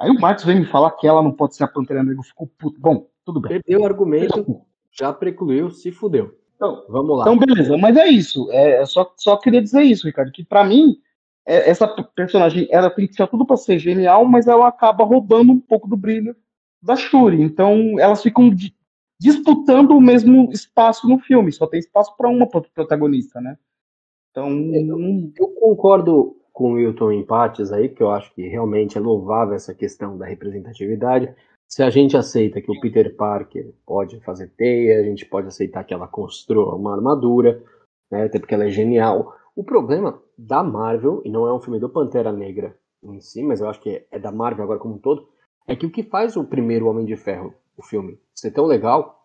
Aí 0.00 0.08
o 0.08 0.18
Marcos 0.18 0.44
vem 0.44 0.60
me 0.60 0.66
falar 0.66 0.92
que 0.92 1.06
ela 1.06 1.22
não 1.22 1.32
pode 1.32 1.54
ser 1.54 1.64
a 1.64 1.68
Pantera 1.68 2.02
Negra. 2.02 2.22
Ficou 2.22 2.46
puto. 2.46 2.80
Bom, 2.80 3.10
tudo 3.26 3.42
bem. 3.42 3.60
Perdeu 3.60 3.80
o 3.80 3.84
argumento, 3.84 4.62
já 4.90 5.12
precluiu, 5.12 5.70
se 5.70 5.92
fudeu. 5.92 6.34
Então, 6.56 6.82
Vamos 6.88 7.18
lá. 7.18 7.24
Então, 7.24 7.38
beleza. 7.38 7.76
Mas 7.76 7.94
é 7.94 8.08
isso. 8.08 8.50
É, 8.50 8.86
só, 8.86 9.12
só 9.18 9.36
queria 9.36 9.60
dizer 9.60 9.82
isso, 9.82 10.06
Ricardo. 10.06 10.32
Que 10.32 10.42
para 10.42 10.64
mim, 10.64 10.96
é, 10.96 11.07
essa 11.48 11.88
personagem, 11.88 12.68
ela 12.70 12.90
tem 12.90 13.06
que 13.06 13.14
ser 13.14 13.26
tudo 13.26 13.46
para 13.46 13.56
ser 13.56 13.78
genial, 13.78 14.26
mas 14.26 14.46
ela 14.46 14.68
acaba 14.68 15.02
roubando 15.02 15.50
um 15.50 15.58
pouco 15.58 15.88
do 15.88 15.96
brilho 15.96 16.36
da 16.82 16.94
Shuri. 16.94 17.40
Então, 17.40 17.98
elas 17.98 18.22
ficam 18.22 18.50
disputando 19.18 19.92
o 19.92 20.00
mesmo 20.00 20.50
espaço 20.52 21.08
no 21.08 21.18
filme, 21.18 21.50
só 21.50 21.66
tem 21.66 21.80
espaço 21.80 22.14
para 22.16 22.28
uma 22.28 22.46
protagonista, 22.46 23.40
né? 23.40 23.56
Então. 24.30 24.50
Eu, 24.50 25.32
eu 25.36 25.48
concordo 25.54 26.36
com 26.52 26.72
o 26.72 26.74
Wilton 26.74 27.12
em 27.12 27.24
partes 27.24 27.72
aí, 27.72 27.88
que 27.88 28.02
eu 28.02 28.10
acho 28.10 28.32
que 28.34 28.46
realmente 28.46 28.98
é 28.98 29.00
louvável 29.00 29.54
essa 29.54 29.74
questão 29.74 30.18
da 30.18 30.26
representatividade. 30.26 31.34
Se 31.66 31.82
a 31.82 31.88
gente 31.88 32.16
aceita 32.16 32.60
que 32.60 32.70
o 32.70 32.80
Peter 32.80 33.14
Parker 33.14 33.72
pode 33.86 34.20
fazer 34.20 34.48
teia, 34.56 35.00
a 35.00 35.02
gente 35.02 35.24
pode 35.24 35.48
aceitar 35.48 35.84
que 35.84 35.94
ela 35.94 36.08
construa 36.08 36.74
uma 36.74 36.94
armadura, 36.94 37.62
né, 38.10 38.24
até 38.24 38.38
porque 38.38 38.54
ela 38.54 38.66
é 38.66 38.70
genial. 38.70 39.34
O 39.54 39.62
problema 39.62 40.20
da 40.38 40.62
Marvel, 40.62 41.20
e 41.24 41.30
não 41.30 41.46
é 41.46 41.52
um 41.52 41.60
filme 41.60 41.80
do 41.80 41.90
Pantera 41.90 42.32
Negra 42.32 42.78
em 43.02 43.20
si, 43.20 43.42
mas 43.42 43.60
eu 43.60 43.68
acho 43.68 43.80
que 43.80 44.06
é 44.10 44.18
da 44.18 44.30
Marvel 44.30 44.62
agora 44.62 44.78
como 44.78 44.94
um 44.94 44.98
todo, 44.98 45.28
é 45.66 45.74
que 45.74 45.84
o 45.84 45.90
que 45.90 46.04
faz 46.04 46.36
o 46.36 46.44
primeiro 46.44 46.86
Homem 46.86 47.04
de 47.04 47.16
Ferro 47.16 47.52
o 47.76 47.82
filme 47.82 48.18
ser 48.34 48.52
tão 48.52 48.64
legal 48.64 49.18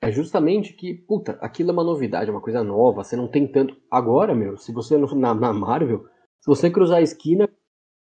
é 0.00 0.10
justamente 0.10 0.72
que, 0.72 0.94
puta, 0.94 1.38
aquilo 1.40 1.70
é 1.70 1.72
uma 1.72 1.84
novidade, 1.84 2.28
é 2.28 2.32
uma 2.32 2.40
coisa 2.40 2.64
nova, 2.64 3.04
você 3.04 3.14
não 3.14 3.28
tem 3.28 3.46
tanto. 3.46 3.76
Agora, 3.88 4.34
meu, 4.34 4.56
se 4.56 4.72
você 4.72 4.98
na, 4.98 5.32
na 5.32 5.52
Marvel, 5.52 6.04
se 6.40 6.46
você 6.46 6.68
cruzar 6.68 6.98
a 6.98 7.02
esquina, 7.02 7.48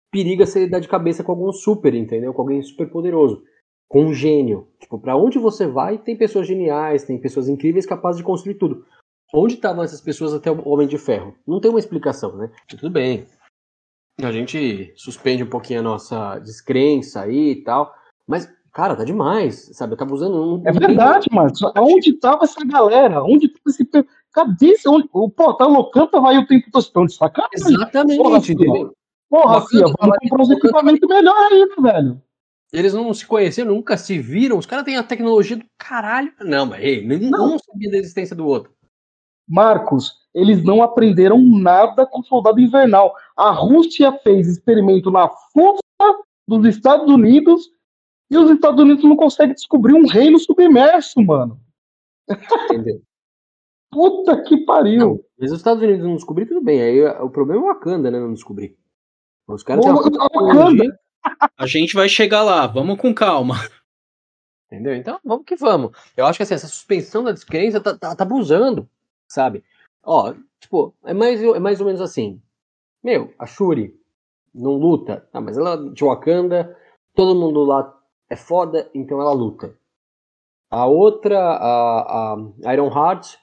periga 0.10 0.46
você 0.46 0.68
dar 0.68 0.80
de 0.80 0.88
cabeça 0.88 1.22
com 1.22 1.34
algum 1.34 1.52
super, 1.52 1.94
entendeu? 1.94 2.34
Com 2.34 2.44
alguém 2.44 2.62
super 2.62 2.90
poderoso. 2.90 3.44
Com 3.90 4.06
um 4.06 4.14
gênio. 4.14 4.70
Tipo, 4.80 4.98
pra 4.98 5.18
onde 5.18 5.38
você 5.38 5.68
vai, 5.68 5.98
tem 5.98 6.18
pessoas 6.18 6.48
geniais, 6.48 7.04
tem 7.04 7.20
pessoas 7.20 7.50
incríveis 7.50 7.86
capazes 7.86 8.20
de 8.20 8.24
construir 8.24 8.56
tudo. 8.56 8.86
Onde 9.34 9.56
estavam 9.56 9.84
essas 9.84 10.02
pessoas 10.02 10.34
até 10.34 10.52
o 10.52 10.68
Homem 10.68 10.88
de 10.88 10.98
Ferro? 10.98 11.36
Não 11.48 11.60
tem 11.60 11.72
uma 11.72 11.80
explicação, 11.80 12.36
né? 12.36 12.52
Tudo 12.68 12.90
bem. 12.90 13.26
A 14.22 14.32
gente 14.32 14.94
suspende 14.96 15.44
um 15.44 15.50
pouquinho 15.50 15.80
a 15.80 15.84
nossa 15.84 16.38
descrença 16.40 17.22
aí 17.22 17.52
e 17.52 17.64
tal. 17.64 17.94
Mas 18.28 18.48
Cara, 18.74 18.96
tá 18.96 19.04
demais, 19.04 19.70
sabe? 19.74 19.94
Eu 19.94 19.98
tava 19.98 20.14
usando 20.14 20.56
um. 20.56 20.64
É 20.66 20.72
verdade, 20.72 21.28
mano. 21.30 21.52
Onde 21.78 22.14
tava 22.14 22.46
essa 22.46 22.64
galera? 22.66 23.22
Onde 23.22 23.50
tava 23.50 23.62
esse. 23.68 23.86
Cadê 24.32 24.68
esse. 24.68 24.88
Onde... 24.88 25.10
Pô, 25.10 25.54
tá 25.54 25.66
loucando, 25.66 26.22
vai 26.22 26.38
o 26.38 26.48
tempo 26.48 26.72
todo 26.72 26.82
estão 26.82 27.06
de 27.06 27.14
sacanagem. 27.14 27.76
Exatamente, 27.76 28.18
Porra, 28.18 28.38
entendeu? 28.38 28.96
Porra, 29.30 29.68
filha, 29.68 29.86
vamos 30.00 30.18
comprar 30.22 30.42
uns 30.42 30.50
equipamentos 30.52 31.10
melhor 31.10 31.36
ainda, 31.52 31.76
velho. 31.82 32.22
Eles 32.72 32.94
não 32.94 33.14
se 33.14 33.26
conheceram, 33.26 33.74
nunca 33.74 33.98
se 33.98 34.18
viram. 34.20 34.58
Os 34.58 34.66
caras 34.66 34.86
têm 34.86 34.96
a 34.96 35.04
tecnologia 35.04 35.58
do 35.58 35.66
caralho. 35.78 36.32
Não, 36.40 36.66
mas 36.66 36.82
ei, 36.82 37.06
não. 37.06 37.60
sabia 37.60 37.92
da 37.92 37.98
existência 37.98 38.34
do 38.34 38.48
outro. 38.48 38.72
Marcos, 39.52 40.14
eles 40.34 40.64
não 40.64 40.82
aprenderam 40.82 41.38
nada 41.42 42.06
com 42.06 42.22
o 42.22 42.24
Soldado 42.24 42.62
Invernal. 42.62 43.14
A 43.36 43.52
Rússia 43.52 44.12
fez 44.24 44.48
experimento 44.48 45.12
na 45.12 45.28
força 45.28 45.82
dos 46.48 46.66
Estados 46.66 47.12
Unidos 47.12 47.70
e 48.30 48.38
os 48.38 48.50
Estados 48.50 48.82
Unidos 48.82 49.04
não 49.04 49.18
conseguem 49.18 49.54
descobrir 49.54 49.94
um 49.94 50.08
reino 50.08 50.40
submerso, 50.40 51.22
mano. 51.22 51.60
Entendeu? 52.30 53.02
Puta 53.92 54.42
que 54.44 54.56
pariu. 54.66 55.00
Não, 55.00 55.20
mas 55.38 55.52
os 55.52 55.58
Estados 55.58 55.84
Unidos 55.84 56.06
não 56.06 56.16
descobrir, 56.16 56.46
tudo 56.46 56.62
bem. 56.62 56.82
Aí 56.82 57.04
o 57.04 57.30
problema 57.30 57.62
é 57.62 57.66
o 57.66 57.68
Wakanda, 57.74 58.10
né? 58.10 58.18
Não 58.18 58.34
descobrir. 58.34 58.78
Os 59.46 59.64
caras 59.64 59.84
têm 59.84 59.94
uma 59.94 61.00
A 61.58 61.68
gente 61.68 61.94
vai 61.94 62.08
chegar 62.08 62.42
lá, 62.42 62.66
vamos 62.68 62.98
com 62.98 63.14
calma. 63.14 63.56
Entendeu? 64.68 64.96
Então, 64.96 65.20
vamos 65.26 65.44
que 65.46 65.58
vamos. 65.58 65.92
Eu 66.16 66.26
acho 66.26 66.38
que 66.40 66.44
assim, 66.44 66.54
essa 66.54 66.70
suspensão 66.70 67.26
da 67.26 67.34
descrença 67.34 67.82
tá, 67.82 67.98
tá, 67.98 68.16
tá 68.16 68.24
abusando, 68.24 68.90
sabe? 69.32 69.64
Ó, 70.04 70.34
tipo, 70.60 70.94
é 71.04 71.14
mais, 71.14 71.42
é 71.42 71.60
mais 71.60 71.80
ou 71.80 71.86
menos 71.86 72.02
assim. 72.02 72.42
Meu, 73.04 73.34
a 73.38 73.46
Shuri 73.46 73.96
não 74.54 74.74
luta. 74.74 75.28
Ah, 75.34 75.42
mas 75.42 75.58
ela 75.58 75.78
de 75.92 76.04
Wakanda, 76.04 76.76
todo 77.16 77.40
mundo 77.40 77.64
lá 77.64 77.98
é 78.30 78.36
foda, 78.36 78.90
então 78.94 79.20
ela 79.22 79.34
luta. 79.34 79.76
A 80.70 80.86
outra, 80.86 81.38
a, 81.38 82.34
a 82.66 82.74
Iron 82.74 82.88
Heart, 82.88 83.36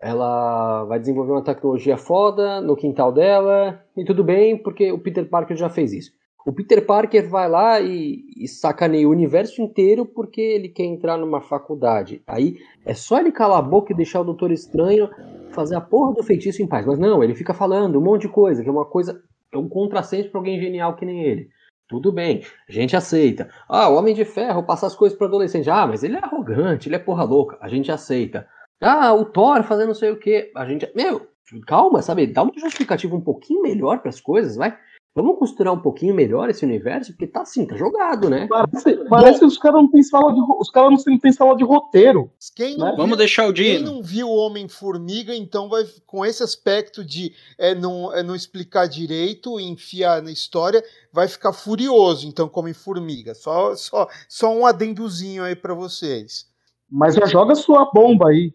ela 0.00 0.84
vai 0.84 0.98
desenvolver 0.98 1.32
uma 1.32 1.44
tecnologia 1.44 1.96
foda 1.96 2.60
no 2.60 2.76
quintal 2.76 3.12
dela, 3.12 3.82
e 3.96 4.04
tudo 4.04 4.24
bem, 4.24 4.60
porque 4.60 4.90
o 4.90 4.98
Peter 4.98 5.28
Parker 5.28 5.56
já 5.56 5.70
fez 5.70 5.92
isso. 5.92 6.12
O 6.46 6.52
Peter 6.52 6.84
Parker 6.84 7.28
vai 7.28 7.48
lá 7.48 7.80
e, 7.80 8.24
e 8.36 8.46
sacaneia 8.46 9.08
o 9.08 9.10
universo 9.10 9.62
inteiro 9.62 10.04
porque 10.04 10.40
ele 10.40 10.68
quer 10.68 10.84
entrar 10.84 11.16
numa 11.16 11.40
faculdade. 11.40 12.22
Aí 12.26 12.58
é 12.84 12.92
só 12.92 13.18
ele 13.18 13.32
calar 13.32 13.58
a 13.58 13.62
boca 13.62 13.92
e 13.92 13.96
deixar 13.96 14.20
o 14.20 14.24
Doutor 14.24 14.52
Estranho 14.52 15.08
fazer 15.52 15.74
a 15.74 15.80
porra 15.80 16.12
do 16.12 16.22
feitiço 16.22 16.62
em 16.62 16.66
paz. 16.66 16.84
Mas 16.84 16.98
não, 16.98 17.24
ele 17.24 17.34
fica 17.34 17.54
falando 17.54 17.98
um 17.98 18.02
monte 18.02 18.22
de 18.22 18.28
coisa, 18.28 18.62
que 18.62 18.68
é 18.68 18.72
uma 18.72 18.84
coisa. 18.84 19.22
É 19.50 19.56
um 19.56 19.68
contrassenso 19.68 20.30
para 20.30 20.38
alguém 20.38 20.60
genial 20.60 20.96
que 20.96 21.06
nem 21.06 21.22
ele. 21.22 21.48
Tudo 21.88 22.12
bem, 22.12 22.42
a 22.68 22.72
gente 22.72 22.96
aceita. 22.96 23.48
Ah, 23.68 23.88
o 23.88 23.96
Homem 23.96 24.14
de 24.14 24.24
Ferro 24.24 24.62
passa 24.64 24.86
as 24.86 24.94
coisas 24.94 25.16
para 25.16 25.26
adolescente. 25.26 25.70
Ah, 25.70 25.86
mas 25.86 26.02
ele 26.02 26.16
é 26.16 26.18
arrogante, 26.18 26.88
ele 26.88 26.96
é 26.96 26.98
porra 26.98 27.24
louca. 27.24 27.56
A 27.60 27.68
gente 27.68 27.90
aceita. 27.90 28.46
Ah, 28.80 29.14
o 29.14 29.24
Thor 29.24 29.62
fazendo 29.62 29.88
não 29.88 29.94
sei 29.94 30.10
o 30.10 30.18
que. 30.18 30.50
A 30.54 30.66
gente. 30.66 30.90
Meu, 30.94 31.26
calma, 31.66 32.02
sabe? 32.02 32.26
Dá 32.26 32.42
uma 32.42 32.52
justificativa 32.54 33.14
um 33.14 33.20
pouquinho 33.20 33.62
melhor 33.62 34.00
para 34.00 34.10
as 34.10 34.20
coisas, 34.20 34.56
vai. 34.56 34.76
Vamos 35.16 35.38
costurar 35.38 35.72
um 35.72 35.78
pouquinho 35.78 36.12
melhor 36.12 36.50
esse 36.50 36.64
universo, 36.64 37.12
porque 37.12 37.28
tá 37.28 37.42
assim, 37.42 37.64
tá 37.64 37.76
jogado, 37.76 38.28
né? 38.28 38.48
Parece, 38.48 38.96
parece 39.08 39.38
que 39.38 39.44
os 39.44 39.56
caras 39.56 39.82
não 39.82 39.88
têm 39.88 40.02
sala 40.02 40.34
de 40.34 40.40
os 40.58 40.68
caras 40.70 41.04
não 41.06 41.18
têm 41.18 41.32
sala 41.32 41.56
de 41.56 41.62
roteiro. 41.62 42.32
Quem 42.56 42.76
né? 42.76 42.94
Vamos 42.96 43.16
deixar 43.16 43.46
o 43.46 43.52
Dino. 43.52 43.84
Quem 43.86 43.94
não 43.94 44.02
viu 44.02 44.28
o 44.28 44.36
Homem-Formiga, 44.36 45.32
então 45.32 45.68
vai 45.68 45.84
com 46.04 46.26
esse 46.26 46.42
aspecto 46.42 47.04
de 47.04 47.32
é, 47.56 47.76
não, 47.76 48.12
é, 48.12 48.24
não 48.24 48.34
explicar 48.34 48.88
direito, 48.88 49.60
enfiar 49.60 50.20
na 50.20 50.32
história, 50.32 50.82
vai 51.12 51.28
ficar 51.28 51.52
furioso, 51.52 52.26
então, 52.26 52.48
como 52.48 52.68
em 52.68 52.74
Formiga. 52.74 53.36
Só, 53.36 53.76
só, 53.76 54.08
só 54.28 54.52
um 54.52 54.66
adendozinho 54.66 55.44
aí 55.44 55.54
para 55.54 55.74
vocês. 55.74 56.50
Mas 56.90 57.14
já 57.14 57.26
joga 57.26 57.54
sua 57.54 57.88
bomba 57.92 58.30
aí. 58.30 58.52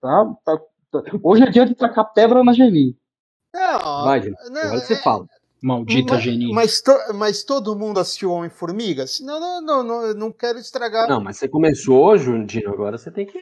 Tá, 0.00 0.34
tá, 0.44 0.58
tá. 0.90 1.02
Hoje 1.22 1.44
é 1.44 1.50
dia 1.50 1.64
de 1.64 1.76
tacar 1.76 2.12
pedra 2.12 2.42
na 2.42 2.52
Geni. 2.52 2.96
Não, 3.54 4.04
vai, 4.04 4.20
não, 4.50 4.62
agora 4.62 4.80
você 4.80 4.96
fala. 4.96 5.28
Maldita 5.62 6.14
mas, 6.14 6.22
Geni. 6.24 6.52
Mas, 6.52 6.80
to, 6.80 6.92
mas 7.14 7.44
todo 7.44 7.76
mundo 7.76 8.00
assistiu 8.00 8.32
Homem-Formiga? 8.32 9.04
Não, 9.20 9.38
não, 9.38 9.60
não, 9.60 9.82
não, 9.84 10.14
não 10.14 10.32
quero 10.32 10.58
estragar. 10.58 11.08
Não, 11.08 11.20
mas 11.20 11.36
você 11.36 11.46
começou 11.46 12.04
hoje, 12.04 12.44
Dino, 12.44 12.72
agora 12.72 12.98
você 12.98 13.12
tem 13.12 13.24
que, 13.24 13.40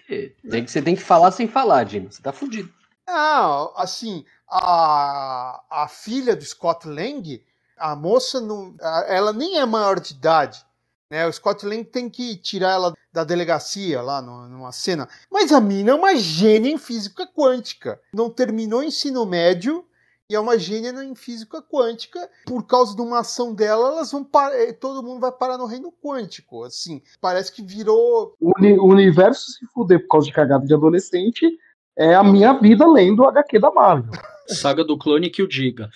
tem 0.48 0.64
que. 0.64 0.70
Você 0.70 0.82
tem 0.82 0.94
que 0.94 1.02
falar 1.02 1.30
sem 1.30 1.48
falar, 1.48 1.84
Dino. 1.84 2.12
Você 2.12 2.20
tá 2.20 2.30
fudido. 2.30 2.70
Não, 3.08 3.72
assim, 3.74 4.24
a, 4.48 5.62
a 5.70 5.88
filha 5.88 6.36
do 6.36 6.44
Scott 6.44 6.86
Lang, 6.86 7.42
a 7.78 7.96
moça, 7.96 8.38
não, 8.38 8.74
ela 9.08 9.32
nem 9.32 9.58
é 9.58 9.64
maior 9.64 9.98
de 9.98 10.12
idade. 10.12 10.64
Né? 11.10 11.26
O 11.26 11.32
Scott 11.32 11.64
Lang 11.64 11.82
tem 11.84 12.10
que 12.10 12.36
tirar 12.36 12.72
ela 12.72 12.94
da 13.12 13.24
delegacia 13.24 14.02
lá 14.02 14.20
numa 14.20 14.72
cena. 14.72 15.08
Mas 15.30 15.52
a 15.52 15.60
mina 15.60 15.92
é 15.92 15.94
uma 15.94 16.14
gênia 16.14 16.70
em 16.70 16.78
física 16.78 17.26
quântica. 17.26 18.00
Não 18.12 18.28
terminou 18.30 18.80
o 18.80 18.84
ensino 18.84 19.24
médio 19.24 19.84
e 20.30 20.34
é 20.36 20.38
uma 20.38 20.56
gênia 20.56 20.92
em 21.02 21.14
física 21.16 21.60
quântica. 21.60 22.30
Por 22.46 22.64
causa 22.64 22.94
de 22.94 23.02
uma 23.02 23.18
ação 23.18 23.52
dela, 23.52 23.88
elas 23.88 24.12
vão 24.12 24.26
eh, 24.52 24.72
todo 24.72 25.02
mundo 25.02 25.20
vai 25.20 25.32
parar 25.32 25.58
no 25.58 25.66
reino 25.66 25.92
quântico. 25.92 26.62
Assim, 26.62 27.02
parece 27.20 27.52
que 27.52 27.62
virou. 27.62 28.36
O, 28.40 28.52
uni 28.56 28.78
o 28.78 28.84
universo 28.84 29.50
se 29.50 29.66
fuder 29.74 30.00
por 30.02 30.08
causa 30.08 30.28
de 30.28 30.32
cagada 30.32 30.64
de 30.64 30.72
adolescente 30.72 31.50
é 31.98 32.14
a 32.14 32.22
minha 32.22 32.52
vida 32.52 32.86
lendo 32.86 33.20
o 33.20 33.28
HQ 33.28 33.58
da 33.58 33.72
Marvel. 33.72 34.12
Saga 34.46 34.84
do 34.84 34.96
clone 34.96 35.30
que 35.30 35.42
o 35.42 35.48
diga. 35.48 35.90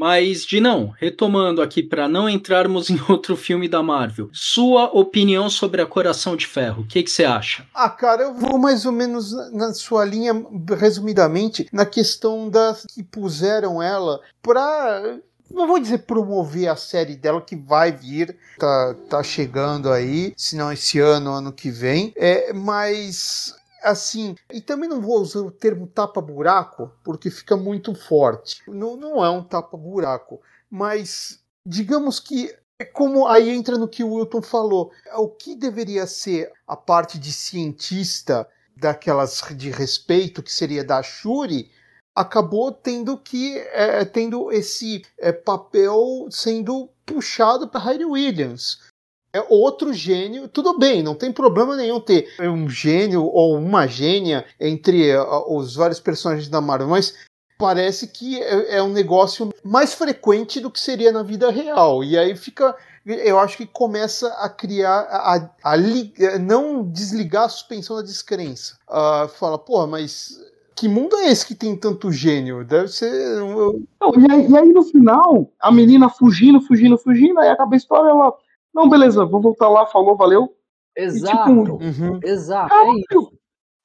Mas, 0.00 0.46
de 0.46 0.62
não, 0.62 0.94
retomando 0.98 1.60
aqui 1.60 1.82
para 1.82 2.08
não 2.08 2.26
entrarmos 2.26 2.88
em 2.88 2.98
outro 3.06 3.36
filme 3.36 3.68
da 3.68 3.82
Marvel, 3.82 4.30
sua 4.32 4.84
opinião 4.84 5.50
sobre 5.50 5.82
a 5.82 5.86
Coração 5.86 6.34
de 6.34 6.46
Ferro, 6.46 6.84
o 6.84 6.86
que 6.86 7.06
você 7.06 7.22
acha? 7.22 7.66
Ah, 7.74 7.90
cara, 7.90 8.22
eu 8.22 8.34
vou 8.34 8.58
mais 8.58 8.86
ou 8.86 8.92
menos 8.92 9.30
na 9.52 9.74
sua 9.74 10.06
linha, 10.06 10.32
resumidamente, 10.78 11.68
na 11.70 11.84
questão 11.84 12.48
das 12.48 12.86
que 12.86 13.02
puseram 13.02 13.82
ela 13.82 14.22
para 14.42 15.20
não 15.50 15.66
vou 15.66 15.80
dizer 15.80 15.98
promover 15.98 16.68
a 16.68 16.76
série 16.76 17.16
dela 17.16 17.42
que 17.42 17.56
vai 17.56 17.90
vir, 17.92 18.36
tá, 18.56 18.94
tá 19.08 19.22
chegando 19.22 19.90
aí, 19.90 20.32
se 20.36 20.56
não 20.56 20.72
esse 20.72 21.00
ano, 21.00 21.32
ano 21.32 21.52
que 21.52 21.70
vem, 21.70 22.12
é, 22.16 22.52
mas 22.52 23.54
assim, 23.82 24.36
e 24.52 24.60
também 24.60 24.88
não 24.88 25.00
vou 25.00 25.20
usar 25.20 25.40
o 25.40 25.50
termo 25.50 25.86
tapa-buraco, 25.86 26.90
porque 27.04 27.30
fica 27.30 27.56
muito 27.56 27.94
forte. 27.94 28.62
Não, 28.68 28.96
não 28.96 29.24
é 29.24 29.30
um 29.30 29.42
tapa-buraco, 29.42 30.40
mas 30.70 31.40
digamos 31.64 32.20
que 32.20 32.54
é 32.78 32.84
como 32.84 33.26
aí 33.26 33.50
entra 33.50 33.76
no 33.76 33.88
que 33.88 34.02
o 34.02 34.14
Wilton 34.14 34.42
falou. 34.42 34.90
O 35.16 35.28
que 35.28 35.54
deveria 35.54 36.06
ser 36.06 36.50
a 36.66 36.76
parte 36.76 37.18
de 37.18 37.32
cientista 37.32 38.48
daquelas 38.76 39.42
de 39.54 39.70
respeito 39.70 40.42
que 40.42 40.52
seria 40.52 40.82
da 40.82 41.02
Shuri 41.02 41.70
acabou 42.14 42.72
tendo 42.72 43.16
que 43.18 43.58
é, 43.58 44.04
tendo 44.04 44.50
esse 44.50 45.04
é, 45.18 45.32
papel 45.32 46.26
sendo 46.30 46.88
puxado 47.06 47.68
para 47.68 47.80
Harry 47.80 48.04
Williams 48.04 48.89
é 49.32 49.44
outro 49.48 49.92
gênio. 49.92 50.48
Tudo 50.48 50.78
bem, 50.78 51.02
não 51.02 51.14
tem 51.14 51.32
problema 51.32 51.76
nenhum 51.76 52.00
ter 52.00 52.28
um 52.40 52.68
gênio 52.68 53.24
ou 53.24 53.56
uma 53.56 53.86
gênia 53.86 54.44
entre 54.58 55.16
uh, 55.16 55.56
os 55.56 55.74
vários 55.74 56.00
personagens 56.00 56.48
da 56.48 56.60
Marvel, 56.60 56.88
mas 56.88 57.14
parece 57.58 58.08
que 58.08 58.42
é, 58.42 58.76
é, 58.76 58.82
um 58.82 58.92
negócio 58.92 59.50
mais 59.62 59.92
frequente 59.92 60.60
do 60.60 60.70
que 60.70 60.80
seria 60.80 61.12
na 61.12 61.22
vida 61.22 61.50
real. 61.50 62.02
E 62.02 62.18
aí 62.18 62.34
fica. 62.34 62.74
Eu 63.04 63.38
acho 63.38 63.56
que 63.56 63.66
começa 63.66 64.28
a 64.34 64.48
criar, 64.48 65.00
a, 65.00 65.36
a, 65.36 65.72
a 65.72 66.38
não 66.38 66.84
desligar 66.84 67.44
a 67.44 67.48
suspensão 67.48 67.96
da 67.96 68.02
descrença. 68.02 68.76
Uh, 68.88 69.26
fala, 69.26 69.58
pô, 69.58 69.86
mas 69.86 70.38
que 70.76 70.86
mundo 70.86 71.16
é 71.16 71.30
esse 71.30 71.46
que 71.46 71.54
tem 71.54 71.76
tanto 71.76 72.12
gênio? 72.12 72.64
Deve 72.64 72.88
ser. 72.88 73.10
Não, 73.40 73.74
e, 74.18 74.30
aí, 74.30 74.50
e, 74.50 74.56
aí, 74.56 74.72
no 74.72 74.82
final, 74.82 75.50
a 75.60 75.72
menina 75.72 76.08
fugindo, 76.08 76.60
fugindo, 76.60 76.98
fugindo, 76.98 77.40
aí 77.40 77.48
acaba 77.48 77.74
a 77.74 77.76
história, 77.76 78.10
ela 78.10 78.34
não, 78.74 78.88
beleza, 78.88 79.24
vou 79.24 79.40
voltar 79.40 79.68
lá, 79.68 79.86
falou, 79.86 80.16
valeu. 80.16 80.54
Exato. 80.96 81.50
E, 81.50 81.64
tipo, 81.64 81.84
uhum. 81.84 82.20
Exato. 82.22 82.74
é 82.74 82.90
isso. 82.94 83.32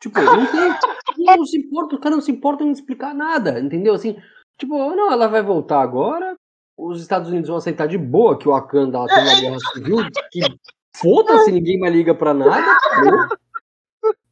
Tipo, 0.02 0.22
não 0.22 0.46
tem. 0.46 1.38
não 1.38 1.46
se 1.46 1.58
importa, 1.58 1.96
o 1.96 2.00
cara 2.00 2.16
não 2.16 2.22
se 2.22 2.32
importa 2.32 2.64
em 2.64 2.72
explicar 2.72 3.14
nada, 3.14 3.60
entendeu? 3.60 3.94
Assim, 3.94 4.18
tipo, 4.58 4.78
não, 4.78 5.12
ela 5.12 5.28
vai 5.28 5.42
voltar 5.42 5.82
agora. 5.82 6.36
Os 6.78 7.02
Estados 7.02 7.30
Unidos 7.30 7.48
vão 7.48 7.58
aceitar 7.58 7.88
de 7.88 7.98
boa 7.98 8.38
que 8.38 8.48
o 8.48 8.52
Wakanda 8.52 9.00
lá 9.00 9.08
tem 9.08 9.24
uma 9.24 9.40
guerra 9.40 9.60
civil, 9.74 9.98
que 10.30 10.42
foda-se, 10.96 11.52
ninguém 11.52 11.80
mais 11.80 11.94
liga 11.94 12.14
pra 12.14 12.34
nada. 12.34 12.78
Entendeu? 13.00 13.20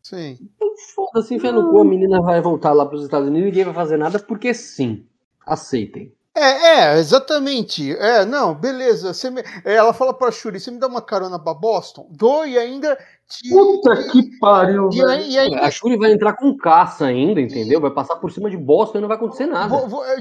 Sim. 0.01 0.37
Então, 0.41 0.69
foda-se, 0.93 1.33
enfia 1.33 1.53
no 1.53 1.71
cu, 1.71 1.79
a 1.79 1.85
menina 1.85 2.21
vai 2.21 2.41
voltar 2.41 2.73
lá 2.73 2.85
pros 2.85 3.03
Estados 3.03 3.29
Unidos 3.29 3.47
e 3.47 3.49
ninguém 3.49 3.63
vai 3.63 3.73
fazer 3.73 3.97
nada, 3.97 4.19
porque 4.19 4.53
sim. 4.53 5.07
Aceitem. 5.45 6.13
É, 6.35 6.95
é, 6.95 6.99
exatamente. 6.99 7.95
É, 7.95 8.25
não, 8.25 8.55
beleza. 8.55 9.13
Você 9.13 9.29
me... 9.29 9.41
É, 9.63 9.75
ela 9.75 9.93
fala 9.93 10.13
pra 10.13 10.31
Shuri, 10.31 10.59
você 10.59 10.71
me 10.71 10.79
dá 10.79 10.87
uma 10.87 11.01
carona 11.01 11.37
pra 11.37 11.53
Boston? 11.53 12.07
Dou 12.09 12.45
e 12.45 12.57
ainda. 12.57 12.97
Te... 13.29 13.49
Puta 13.49 13.95
que 14.09 14.39
pariu, 14.39 14.89
e, 14.91 14.97
e 14.97 15.37
aí... 15.37 15.55
A 15.55 15.69
Shuri 15.69 15.95
vai 15.95 16.11
entrar 16.11 16.33
com 16.33 16.57
caça 16.57 17.05
ainda, 17.05 17.39
entendeu? 17.39 17.79
Vai 17.79 17.91
passar 17.91 18.15
por 18.15 18.31
cima 18.31 18.49
de 18.49 18.57
Boston 18.57 18.97
e 18.97 19.01
não 19.01 19.07
vai 19.07 19.17
acontecer 19.17 19.45
nada. 19.45 19.67
Vou, 19.67 19.87
vou, 19.87 20.05
eu, 20.05 20.17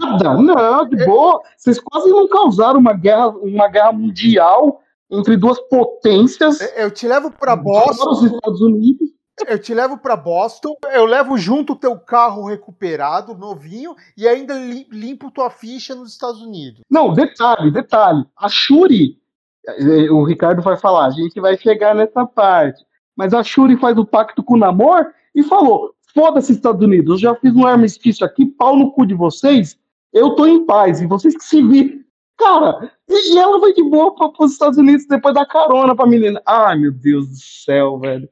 Nada, 0.00 0.34
não, 0.34 0.88
de 0.88 1.02
é... 1.02 1.04
boa. 1.04 1.40
Vocês 1.56 1.80
quase 1.80 2.08
não 2.08 2.28
causaram 2.28 2.78
uma 2.78 2.92
guerra, 2.92 3.28
uma 3.28 3.68
guerra 3.68 3.92
mundial 3.92 4.80
entre 5.10 5.36
duas 5.36 5.58
potências. 5.68 6.60
Eu 6.76 6.90
te 6.90 7.06
levo 7.06 7.30
pra 7.32 7.56
Boston. 7.56 8.10
Os 8.10 8.22
Estados 8.22 8.60
Unidos. 8.60 9.10
Eu 9.48 9.58
te 9.58 9.72
levo 9.72 9.98
para 9.98 10.16
Boston, 10.16 10.76
eu 10.92 11.04
levo 11.04 11.38
junto 11.38 11.72
o 11.72 11.76
teu 11.76 11.98
carro 11.98 12.44
recuperado, 12.46 13.34
novinho, 13.34 13.96
e 14.16 14.28
ainda 14.28 14.54
limpo 14.90 15.30
tua 15.30 15.50
ficha 15.50 15.94
nos 15.94 16.12
Estados 16.12 16.42
Unidos. 16.42 16.82
Não, 16.90 17.12
detalhe, 17.12 17.70
detalhe. 17.70 18.24
A 18.36 18.48
Shuri, 18.48 19.18
eh, 19.66 20.10
o 20.10 20.22
Ricardo 20.22 20.62
vai 20.62 20.76
falar, 20.76 21.06
a 21.06 21.10
gente 21.10 21.40
vai 21.40 21.56
chegar 21.56 21.94
nessa 21.94 22.26
parte. 22.26 22.84
Mas 23.16 23.34
a 23.34 23.42
Shuri 23.42 23.76
faz 23.76 23.96
o 23.96 24.06
pacto 24.06 24.42
com 24.42 24.54
o 24.54 24.58
Namor 24.58 25.12
e 25.34 25.42
falou: 25.42 25.94
foda-se, 26.14 26.52
Estados 26.52 26.84
Unidos, 26.84 27.10
eu 27.22 27.30
já 27.30 27.34
fiz 27.34 27.54
um 27.54 27.66
armistício 27.66 28.24
aqui, 28.24 28.46
pau 28.46 28.76
no 28.76 28.92
cu 28.92 29.06
de 29.06 29.14
vocês, 29.14 29.78
eu 30.12 30.34
tô 30.34 30.46
em 30.46 30.64
paz, 30.66 31.00
e 31.00 31.06
vocês 31.06 31.36
que 31.36 31.44
se 31.44 31.62
virem. 31.62 32.02
Cara, 32.38 32.90
e 33.08 33.38
ela 33.38 33.58
vai 33.58 33.72
de 33.72 33.82
boa 33.82 34.14
para 34.14 34.44
os 34.44 34.52
Estados 34.52 34.78
Unidos 34.78 35.06
depois 35.06 35.34
da 35.34 35.46
carona 35.46 35.94
pra 35.94 36.06
menina. 36.06 36.42
Ai, 36.46 36.76
meu 36.76 36.92
Deus 36.92 37.28
do 37.28 37.36
céu, 37.36 37.98
velho. 37.98 38.28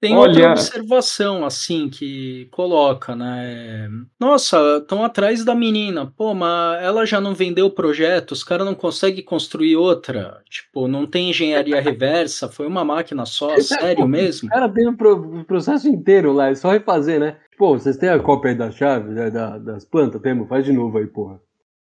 Tem 0.00 0.16
Olha... 0.16 0.30
outra 0.30 0.50
observação, 0.52 1.44
assim, 1.44 1.90
que 1.90 2.48
coloca, 2.52 3.14
né? 3.14 3.86
Nossa, 4.18 4.78
estão 4.78 5.04
atrás 5.04 5.44
da 5.44 5.54
menina. 5.54 6.10
Pô, 6.16 6.32
mas 6.32 6.82
ela 6.82 7.04
já 7.04 7.20
não 7.20 7.34
vendeu 7.34 7.66
o 7.66 7.70
projeto, 7.70 8.32
os 8.32 8.42
caras 8.42 8.64
não 8.64 8.74
conseguem 8.74 9.22
construir 9.22 9.76
outra. 9.76 10.42
Tipo, 10.48 10.88
não 10.88 11.06
tem 11.06 11.28
engenharia 11.28 11.78
reversa, 11.82 12.48
foi 12.48 12.66
uma 12.66 12.82
máquina 12.82 13.26
só, 13.26 13.54
sério 13.60 14.08
mesmo? 14.08 14.48
O 14.48 14.50
cara 14.50 14.70
tem 14.70 14.88
o 14.88 15.44
processo 15.44 15.86
inteiro 15.86 16.32
lá, 16.32 16.48
é 16.48 16.54
só 16.54 16.70
refazer, 16.70 17.20
né? 17.20 17.36
Pô, 17.58 17.78
vocês 17.78 17.98
têm 17.98 18.08
a 18.08 18.18
cópia 18.18 18.52
aí 18.52 18.56
da 18.56 18.70
chave, 18.70 19.10
né, 19.10 19.30
da, 19.30 19.58
das 19.58 19.84
plantas? 19.84 20.22
Temos, 20.22 20.48
faz 20.48 20.64
de 20.64 20.72
novo 20.72 20.96
aí, 20.96 21.06
porra. 21.06 21.38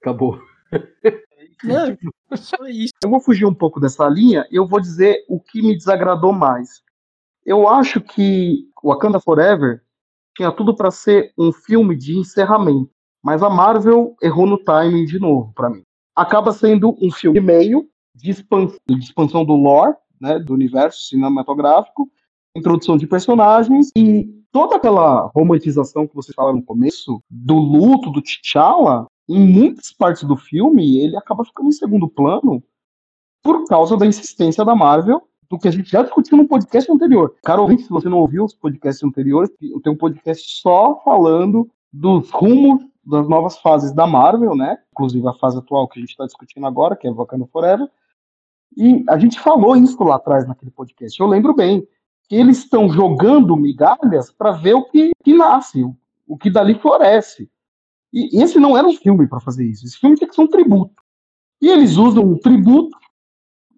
Acabou. 0.01 0.39
É, 0.71 0.75
só 2.35 2.57
isso. 2.67 2.93
Eu 3.03 3.11
vou 3.11 3.19
fugir 3.19 3.45
um 3.45 3.53
pouco 3.53 3.79
dessa 3.79 4.07
linha 4.09 4.47
e 4.49 4.55
eu 4.55 4.67
vou 4.67 4.81
dizer 4.81 5.23
o 5.29 5.39
que 5.39 5.61
me 5.61 5.77
desagradou 5.77 6.33
mais. 6.33 6.81
Eu 7.45 7.67
acho 7.67 8.01
que 8.01 8.67
Wakanda 8.83 9.19
Forever 9.19 9.81
tinha 10.35 10.51
tudo 10.51 10.75
para 10.75 10.91
ser 10.91 11.33
um 11.37 11.51
filme 11.51 11.95
de 11.95 12.17
encerramento, 12.17 12.89
mas 13.23 13.43
a 13.43 13.49
Marvel 13.49 14.15
errou 14.21 14.45
no 14.45 14.57
timing 14.57 15.05
de 15.05 15.19
novo 15.19 15.51
para 15.53 15.69
mim. 15.69 15.83
Acaba 16.15 16.51
sendo 16.51 16.95
um 17.01 17.11
filme 17.11 17.39
meio 17.39 17.87
de 18.15 18.31
expansão, 18.31 18.77
de 18.87 18.99
expansão 18.99 19.45
do 19.45 19.53
lore, 19.53 19.95
né, 20.19 20.37
do 20.39 20.53
universo 20.53 21.03
cinematográfico, 21.03 22.09
introdução 22.55 22.97
de 22.97 23.07
personagens 23.07 23.91
e 23.95 24.27
toda 24.51 24.75
aquela 24.75 25.27
romantização 25.35 26.07
que 26.07 26.15
você 26.15 26.33
fala 26.33 26.53
no 26.53 26.63
começo 26.63 27.21
do 27.29 27.55
luto 27.55 28.09
do 28.11 28.21
T'Challa, 28.21 29.05
em 29.27 29.39
muitas 29.39 29.91
partes 29.91 30.23
do 30.23 30.35
filme 30.35 30.99
ele 30.99 31.15
acaba 31.15 31.45
ficando 31.45 31.69
em 31.69 31.73
segundo 31.73 32.09
plano 32.09 32.63
por 33.43 33.65
causa 33.65 33.95
da 33.95 34.05
insistência 34.05 34.65
da 34.65 34.75
Marvel 34.75 35.28
do 35.49 35.57
que 35.57 35.67
a 35.67 35.71
gente 35.71 35.89
já 35.89 36.03
discutiu 36.03 36.37
no 36.37 36.47
podcast 36.47 36.91
anterior. 36.91 37.35
Cara, 37.43 37.61
ouvinte, 37.61 37.83
se 37.83 37.89
você 37.89 38.07
não 38.07 38.19
ouviu 38.19 38.45
os 38.45 38.53
podcasts 38.53 39.03
anteriores, 39.03 39.49
tenho 39.59 39.95
um 39.95 39.97
podcast 39.97 40.61
só 40.61 41.01
falando 41.03 41.69
dos 41.91 42.29
rumos 42.29 42.83
das 43.03 43.27
novas 43.27 43.57
fases 43.57 43.91
da 43.91 44.05
Marvel, 44.05 44.55
né? 44.55 44.77
Inclusive 44.91 45.27
a 45.27 45.33
fase 45.33 45.57
atual 45.57 45.87
que 45.87 45.97
a 45.97 46.01
gente 46.01 46.11
está 46.11 46.25
discutindo 46.25 46.67
agora, 46.67 46.95
que 46.95 47.07
é 47.07 47.11
Wakanda 47.11 47.47
Forever. 47.47 47.89
E 48.77 49.03
a 49.09 49.17
gente 49.17 49.39
falou 49.39 49.75
isso 49.75 50.01
lá 50.03 50.17
atrás 50.17 50.47
naquele 50.47 50.69
podcast. 50.69 51.19
Eu 51.19 51.25
lembro 51.25 51.55
bem 51.55 51.87
que 52.27 52.35
eles 52.35 52.59
estão 52.59 52.87
jogando 52.87 53.57
migalhas 53.57 54.31
para 54.31 54.51
ver 54.51 54.75
o 54.75 54.85
que, 54.85 55.11
que 55.23 55.33
nasce, 55.33 55.83
o, 55.83 55.95
o 56.27 56.37
que 56.37 56.51
dali 56.51 56.75
floresce. 56.75 57.49
E 58.13 58.41
esse 58.41 58.59
não 58.59 58.77
era 58.77 58.87
um 58.87 58.93
filme 58.93 59.27
para 59.27 59.39
fazer 59.39 59.65
isso. 59.65 59.85
Esse 59.85 59.97
filme 59.97 60.15
tinha 60.15 60.27
que 60.27 60.35
ser 60.35 60.41
um 60.41 60.47
tributo. 60.47 61.01
E 61.59 61.67
eles 61.67 61.97
usam 61.97 62.31
o 62.31 62.37
tributo 62.37 62.95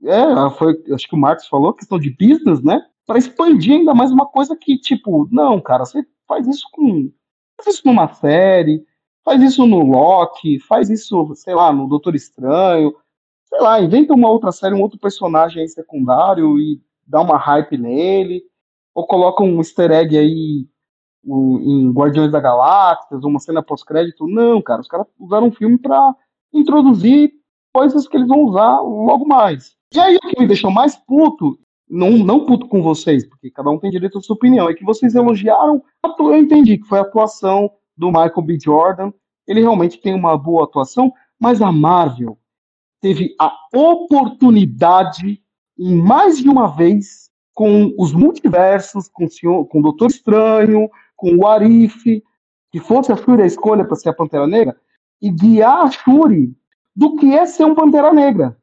é, 0.04 0.50
foi, 0.58 0.82
acho 0.94 1.08
que 1.08 1.16
o 1.16 1.20
Marcos 1.20 1.48
falou, 1.48 1.74
questão 1.74 2.00
de 2.00 2.10
business, 2.10 2.62
né? 2.62 2.82
Para 3.06 3.20
expandir 3.20 3.76
ainda 3.76 3.94
mais 3.94 4.12
uma 4.12 4.26
coisa 4.26 4.56
que, 4.56 4.78
tipo, 4.78 5.28
não, 5.32 5.60
cara, 5.62 5.86
você 5.86 6.06
faz 6.28 6.48
isso 6.48 6.68
com. 6.72 7.12
Faz 7.58 7.76
isso 7.76 7.86
numa 7.86 8.08
série, 8.14 8.84
faz 9.24 9.42
isso 9.42 9.66
no 9.68 9.84
Loki, 9.84 10.60
faz 10.60 10.90
isso, 10.90 11.34
sei 11.36 11.54
lá, 11.54 11.72
no 11.72 11.88
Doutor 11.88 12.16
Estranho, 12.16 12.96
sei 13.46 13.60
lá, 13.62 13.80
inventa 13.80 14.14
uma 14.14 14.30
outra 14.30 14.52
série, 14.52 14.74
um 14.74 14.82
outro 14.82 15.00
personagem 15.00 15.62
aí 15.62 15.68
secundário 15.68 16.58
e 16.58 16.82
dá 17.06 17.22
uma 17.22 17.38
hype 17.38 17.78
nele, 17.78 18.42
ou 18.96 19.06
coloca 19.06 19.44
um 19.44 19.58
easter 19.58 19.92
egg 19.92 20.18
aí 20.18 20.66
em 21.24 21.92
Guardiões 21.92 22.32
da 22.32 22.40
Galáxia, 22.40 23.18
uma 23.18 23.40
cena 23.40 23.62
pós-crédito. 23.62 24.28
Não, 24.28 24.62
cara, 24.62 24.82
os 24.82 24.88
caras 24.88 25.06
usaram 25.20 25.48
um 25.48 25.52
filme 25.52 25.78
para 25.78 26.16
introduzir 26.54 27.32
coisas 27.74 28.08
que 28.08 28.18
eles 28.18 28.28
vão 28.28 28.44
usar 28.46 28.80
logo 28.80 29.28
mais. 29.28 29.76
E 29.94 30.00
aí 30.00 30.16
o 30.16 30.20
que 30.20 30.40
me 30.40 30.48
deixou 30.48 30.72
mais 30.72 30.96
puto, 30.96 31.60
não, 31.90 32.12
não 32.12 32.46
puto 32.46 32.68
com 32.68 32.82
vocês, 32.82 33.28
porque 33.28 33.52
cada 33.52 33.70
um 33.70 33.78
tem 33.78 33.92
direito 33.92 34.18
à 34.18 34.22
sua 34.22 34.36
opinião, 34.36 34.70
é 34.70 34.74
que 34.74 34.86
vocês 34.86 35.16
elogiaram, 35.16 35.84
eu 36.20 36.38
entendi 36.38 36.78
que 36.78 36.88
foi 36.88 37.00
a 37.00 37.02
atuação 37.02 37.70
do 37.98 38.08
Michael 38.08 38.42
B. 38.42 38.58
Jordan, 38.64 39.12
ele 39.46 39.60
realmente 39.60 40.00
tem 40.00 40.14
uma 40.14 40.38
boa 40.38 40.64
atuação, 40.64 41.12
mas 41.38 41.62
a 41.62 41.72
Marvel 41.72 42.38
teve 43.02 43.36
a 43.40 43.52
oportunidade, 43.74 45.42
em 45.78 45.96
mais 45.96 46.38
de 46.38 46.48
uma 46.48 46.68
vez, 46.68 47.30
com 47.54 47.94
os 47.98 48.14
multiversos, 48.14 49.10
com 49.10 49.26
o, 49.26 49.30
senhor, 49.30 49.66
com 49.66 49.80
o 49.80 49.84
Doutor 49.84 50.08
Estranho, 50.08 50.90
com 51.18 51.36
o 51.36 51.48
Arif, 51.48 52.24
que 52.72 52.80
fosse 52.80 53.12
a 53.12 53.18
Shuri 53.18 53.42
a 53.42 53.46
escolha 53.46 53.84
para 53.84 53.96
ser 53.98 54.10
a 54.10 54.14
Pantera 54.14 54.48
Negra, 54.48 54.76
e 55.22 55.30
guiar 55.30 55.84
a 55.84 55.92
Shuri 55.92 56.56
do 56.96 57.18
que 57.18 57.34
é 57.34 57.46
ser 57.46 57.66
um 57.66 57.76
Pantera 57.76 58.14
Negra. 58.14 58.58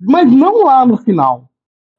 Mas 0.00 0.30
não 0.30 0.64
lá 0.64 0.84
no 0.84 0.96
final. 0.96 1.48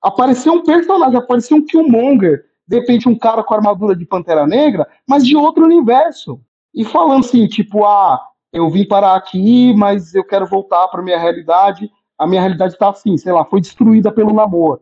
Apareceu 0.01 0.53
um 0.53 0.63
personagem, 0.63 1.17
apareceu 1.17 1.57
um 1.57 1.65
Killmonger, 1.65 2.45
de 2.67 2.79
repente 2.79 3.09
um 3.09 3.17
cara 3.17 3.43
com 3.43 3.53
armadura 3.53 3.95
de 3.95 4.05
Pantera 4.05 4.45
Negra, 4.45 4.87
mas 5.07 5.25
de 5.25 5.35
outro 5.35 5.65
universo. 5.65 6.39
E 6.73 6.85
falando 6.85 7.25
assim, 7.25 7.47
tipo, 7.47 7.85
ah, 7.85 8.21
eu 8.53 8.69
vim 8.69 8.87
parar 8.87 9.15
aqui, 9.15 9.73
mas 9.75 10.13
eu 10.13 10.23
quero 10.23 10.45
voltar 10.45 10.87
para 10.89 11.01
minha 11.01 11.17
realidade. 11.17 11.91
A 12.17 12.27
minha 12.27 12.41
realidade 12.41 12.73
está 12.73 12.89
assim, 12.89 13.17
sei 13.17 13.31
lá, 13.31 13.45
foi 13.45 13.61
destruída 13.61 14.11
pelo 14.11 14.33
namoro. 14.33 14.81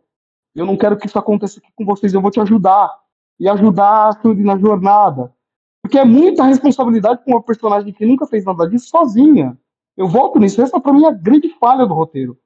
Eu 0.53 0.65
não 0.65 0.77
quero 0.77 0.97
que 0.97 1.07
isso 1.07 1.19
aconteça 1.19 1.59
aqui 1.59 1.69
com 1.75 1.85
vocês, 1.85 2.13
eu 2.13 2.21
vou 2.21 2.31
te 2.31 2.39
ajudar. 2.39 2.91
E 3.39 3.49
ajudar 3.49 4.17
na 4.37 4.57
jornada. 4.57 5.33
Porque 5.81 5.99
é 5.99 6.05
muita 6.05 6.43
responsabilidade 6.43 7.23
com 7.23 7.31
uma 7.31 7.43
personagem 7.43 7.91
que 7.93 8.05
nunca 8.05 8.25
fez 8.25 8.45
nada 8.45 8.67
disso 8.67 8.87
sozinha. 8.87 9.57
Eu 9.97 10.07
volto 10.07 10.39
nisso, 10.39 10.61
essa 10.61 10.79
pra 10.79 10.93
mim 10.93 11.03
é 11.03 11.09
a 11.09 11.11
grande 11.11 11.49
falha 11.59 11.85
do 11.85 11.93
roteiro. 11.93 12.37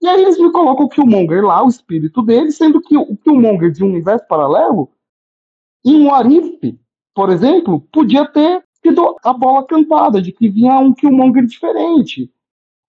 E 0.00 0.08
aí 0.08 0.22
eles 0.22 0.38
me 0.38 0.50
colocam 0.50 0.86
o 0.86 0.88
Killmonger 0.88 1.44
lá, 1.44 1.62
o 1.64 1.68
espírito 1.68 2.22
dele, 2.22 2.50
sendo 2.50 2.80
que 2.80 2.96
o 2.96 3.16
Killmonger 3.16 3.70
de 3.70 3.84
um 3.84 3.88
universo 3.88 4.26
paralelo, 4.26 4.90
em 5.84 6.02
um 6.02 6.14
Arif, 6.14 6.78
por 7.14 7.30
exemplo, 7.30 7.80
podia 7.92 8.26
ter 8.26 8.64
tido 8.82 9.16
a 9.22 9.32
bola 9.32 9.66
cantada, 9.66 10.22
de 10.22 10.32
que 10.32 10.48
vinha 10.48 10.78
um 10.78 10.94
Killmonger 10.94 11.44
diferente 11.44 12.30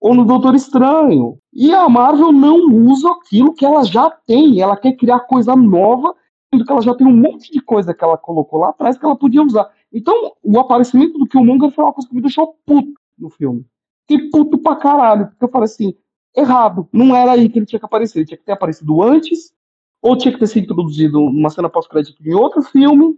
ou 0.02 0.16
no 0.16 0.26
Doutor 0.26 0.56
Estranho. 0.56 1.38
E 1.54 1.72
a 1.72 1.88
Marvel 1.88 2.32
não 2.32 2.58
usa 2.88 3.12
aquilo 3.12 3.54
que 3.54 3.64
ela 3.64 3.84
já 3.84 4.10
tem. 4.10 4.60
Ela 4.60 4.76
quer 4.76 4.94
criar 4.94 5.20
coisa 5.22 5.56
nova, 5.56 6.16
sendo 6.50 6.66
que 6.66 6.72
ela 6.72 6.82
já 6.82 6.96
tem 6.96 7.06
um 7.06 7.16
monte 7.16 7.52
de 7.52 7.62
coisa 7.62 7.94
que 7.94 8.04
ela 8.04 8.18
colocou 8.18 8.60
lá 8.60 8.70
atrás 8.70 8.98
que 8.98 9.06
ela 9.06 9.16
podia 9.16 9.44
usar. 9.44 9.70
Então, 9.94 10.34
o 10.44 10.60
aparecimento 10.60 11.20
do 11.20 11.28
Killmonger 11.28 11.70
foi 11.70 11.86
uma 11.86 11.94
coisa 11.94 12.10
que 12.10 12.16
me 12.16 12.22
deixou 12.22 12.56
puto 12.66 12.94
no 13.18 13.30
filme. 13.30 13.64
Fiquei 14.08 14.30
puto 14.30 14.58
pra 14.58 14.76
caralho, 14.76 15.28
porque 15.28 15.46
eu 15.46 15.50
falei 15.50 15.66
assim, 15.66 15.94
errado. 16.36 16.88
Não 16.92 17.16
era 17.16 17.34
aí 17.34 17.50
que 17.50 17.60
ele 17.60 17.66
tinha 17.66 17.80
que 17.80 17.86
aparecer. 17.86 18.20
Ele 18.20 18.26
tinha 18.26 18.38
que 18.38 18.46
ter 18.46 18.52
aparecido 18.52 19.02
antes, 19.02 19.54
ou 20.02 20.18
tinha 20.18 20.34
que 20.34 20.40
ter 20.40 20.48
sido 20.48 20.64
introduzido 20.64 21.20
numa 21.20 21.50
cena 21.50 21.70
pós-crédito 21.70 22.22
em 22.26 22.34
outro 22.34 22.62
filme, 22.62 23.16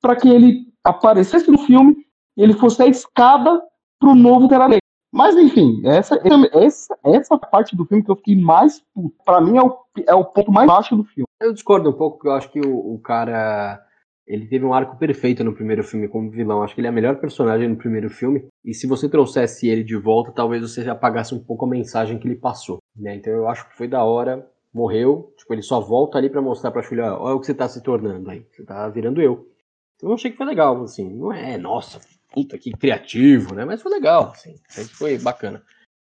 para 0.00 0.16
que 0.16 0.28
ele 0.28 0.66
aparecesse 0.84 1.50
no 1.50 1.58
filme 1.58 1.96
e 2.36 2.42
ele 2.42 2.52
fosse 2.52 2.82
a 2.82 2.86
escada 2.86 3.62
pro 3.98 4.14
novo 4.14 4.48
Terra. 4.48 4.68
Mas 5.12 5.36
enfim, 5.36 5.80
essa, 5.84 6.20
essa, 6.52 6.98
essa 7.04 7.38
parte 7.38 7.74
do 7.74 7.86
filme 7.86 8.02
que 8.04 8.10
eu 8.10 8.16
fiquei 8.16 8.36
mais 8.36 8.82
puto, 8.94 9.16
mim 9.42 9.56
é 9.56 9.62
o, 9.62 9.78
é 10.08 10.14
o 10.14 10.24
ponto 10.24 10.52
mais 10.52 10.66
baixo 10.66 10.94
do 10.94 11.04
filme. 11.04 11.26
Eu 11.40 11.52
discordo 11.52 11.90
um 11.90 11.92
pouco, 11.92 12.28
eu 12.28 12.32
acho 12.32 12.50
que 12.50 12.60
o, 12.60 12.94
o 12.94 12.98
cara. 12.98 13.82
Ele 14.26 14.46
teve 14.46 14.64
um 14.64 14.74
arco 14.74 14.98
perfeito 14.98 15.44
no 15.44 15.54
primeiro 15.54 15.84
filme 15.84 16.08
como 16.08 16.30
vilão. 16.30 16.62
Acho 16.62 16.74
que 16.74 16.80
ele 16.80 16.88
é 16.88 16.90
o 16.90 16.94
melhor 16.94 17.20
personagem 17.20 17.68
no 17.68 17.76
primeiro 17.76 18.10
filme. 18.10 18.46
E 18.64 18.74
se 18.74 18.86
você 18.86 19.08
trouxesse 19.08 19.68
ele 19.68 19.84
de 19.84 19.96
volta, 19.96 20.32
talvez 20.32 20.62
você 20.62 20.88
apagasse 20.88 21.34
um 21.34 21.42
pouco 21.42 21.64
a 21.64 21.68
mensagem 21.68 22.18
que 22.18 22.26
ele 22.26 22.36
passou. 22.36 22.78
Né? 22.96 23.14
Então 23.14 23.32
eu 23.32 23.48
acho 23.48 23.68
que 23.68 23.76
foi 23.76 23.86
da 23.86 24.02
hora. 24.02 24.48
Morreu. 24.74 25.32
Tipo, 25.38 25.54
ele 25.54 25.62
só 25.62 25.80
volta 25.80 26.18
ali 26.18 26.28
para 26.28 26.42
mostrar 26.42 26.70
pra 26.70 26.82
filha: 26.82 27.14
olha 27.14 27.36
o 27.36 27.40
que 27.40 27.46
você 27.46 27.54
tá 27.54 27.68
se 27.68 27.82
tornando 27.82 28.28
aí. 28.28 28.44
Você 28.50 28.64
tá 28.64 28.88
virando 28.88 29.22
eu. 29.22 29.48
Então 29.96 30.10
eu 30.10 30.14
achei 30.14 30.30
que 30.30 30.36
foi 30.36 30.46
legal, 30.46 30.82
assim. 30.82 31.08
Não 31.14 31.32
é, 31.32 31.56
nossa, 31.56 32.00
puta, 32.32 32.58
que 32.58 32.72
criativo, 32.72 33.54
né? 33.54 33.64
Mas 33.64 33.80
foi 33.80 33.92
legal, 33.92 34.32
assim. 34.32 34.56
Foi 34.98 35.18
bacana. 35.18 35.62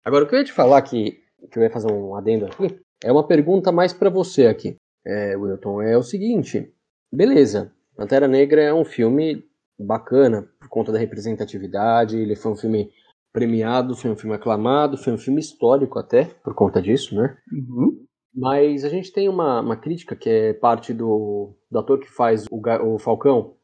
Agora, 0.04 0.24
o 0.24 0.28
que 0.28 0.34
eu 0.34 0.38
ia 0.40 0.44
te 0.44 0.52
falar 0.52 0.82
que, 0.82 1.20
que 1.50 1.58
eu 1.58 1.62
ia 1.62 1.70
fazer 1.70 1.92
um 1.92 2.14
adendo 2.16 2.46
aqui, 2.46 2.80
é 3.04 3.12
uma 3.12 3.26
pergunta 3.26 3.70
mais 3.70 3.92
para 3.92 4.10
você 4.10 4.46
aqui, 4.46 4.76
é, 5.04 5.36
Wilton. 5.36 5.82
É 5.82 5.96
o 5.96 6.02
seguinte, 6.02 6.72
beleza, 7.12 7.72
Pantera 7.96 8.28
Negra 8.28 8.62
é 8.62 8.74
um 8.74 8.84
filme 8.84 9.44
bacana 9.78 10.48
por 10.60 10.68
conta 10.68 10.92
da 10.92 10.98
representatividade, 10.98 12.18
ele 12.18 12.36
foi 12.36 12.52
um 12.52 12.56
filme 12.56 12.90
premiado, 13.32 13.96
foi 13.96 14.10
um 14.10 14.16
filme 14.16 14.34
aclamado, 14.34 14.96
foi 14.96 15.12
um 15.12 15.18
filme 15.18 15.40
histórico 15.40 15.98
até, 15.98 16.24
por 16.42 16.54
conta 16.54 16.80
disso, 16.80 17.14
né? 17.14 17.36
Uhum. 17.52 18.04
Mas 18.34 18.84
a 18.84 18.88
gente 18.88 19.12
tem 19.12 19.28
uma, 19.28 19.60
uma 19.60 19.76
crítica 19.76 20.16
que 20.16 20.28
é 20.28 20.52
parte 20.54 20.92
do, 20.92 21.54
do 21.70 21.78
ator 21.78 21.98
que 21.98 22.10
faz 22.10 22.46
o, 22.50 22.60
o 22.84 22.98
Falcão, 22.98 23.54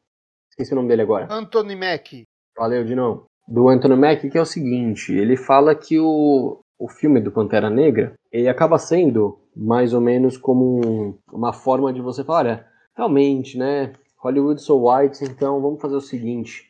esqueci 0.49 0.73
o 0.73 0.75
nome 0.75 0.87
dele 0.87 1.01
agora. 1.01 1.27
Anthony 1.31 1.75
Mack. 1.75 2.23
Valeu, 2.57 2.83
Dinão. 2.83 3.25
Do 3.47 3.67
Anthony 3.67 3.95
Mack, 3.95 4.29
que 4.29 4.37
é 4.37 4.41
o 4.41 4.45
seguinte, 4.45 5.11
ele 5.11 5.35
fala 5.35 5.75
que 5.75 5.99
o, 5.99 6.61
o 6.79 6.87
filme 6.87 7.19
do 7.19 7.31
Pantera 7.31 7.69
Negra, 7.69 8.13
ele 8.31 8.47
acaba 8.47 8.77
sendo 8.77 9.39
mais 9.55 9.93
ou 9.93 10.01
menos 10.01 10.37
como 10.37 10.81
um, 10.85 11.17
uma 11.31 11.53
forma 11.53 11.91
de 11.91 12.01
você 12.01 12.23
falar, 12.23 12.39
olha, 12.39 12.67
realmente, 12.95 13.57
né, 13.57 13.93
Hollywood 14.23 14.61
so 14.61 14.87
white, 14.87 15.23
então 15.23 15.61
vamos 15.61 15.81
fazer 15.81 15.95
o 15.95 16.01
seguinte, 16.01 16.69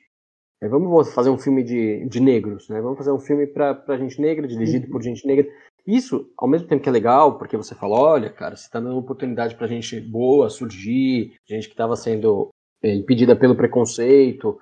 é, 0.61 0.67
vamos 0.67 1.13
fazer 1.13 1.29
um 1.29 1.37
filme 1.37 1.63
de, 1.63 2.05
de 2.07 2.19
negros, 2.19 2.67
né, 2.69 2.81
vamos 2.81 2.97
fazer 2.97 3.11
um 3.11 3.19
filme 3.19 3.45
pra, 3.45 3.75
pra 3.75 3.97
gente 3.97 4.19
negra, 4.19 4.47
dirigido 4.47 4.87
por 4.89 5.01
gente 5.01 5.25
negra. 5.27 5.47
Isso, 5.85 6.31
ao 6.37 6.47
mesmo 6.47 6.67
tempo 6.67 6.81
que 6.81 6.89
é 6.89 6.91
legal, 6.91 7.37
porque 7.37 7.57
você 7.57 7.75
fala, 7.75 7.99
olha, 7.99 8.29
cara, 8.29 8.55
você 8.55 8.69
tá 8.69 8.79
dando 8.79 8.97
oportunidade 8.97 9.55
pra 9.55 9.67
gente 9.67 9.99
boa 9.99 10.49
surgir, 10.49 11.33
gente 11.45 11.69
que 11.69 11.75
tava 11.75 11.95
sendo 11.97 12.49
é, 12.81 12.95
impedida 12.95 13.35
pelo 13.35 13.55
preconceito, 13.55 14.57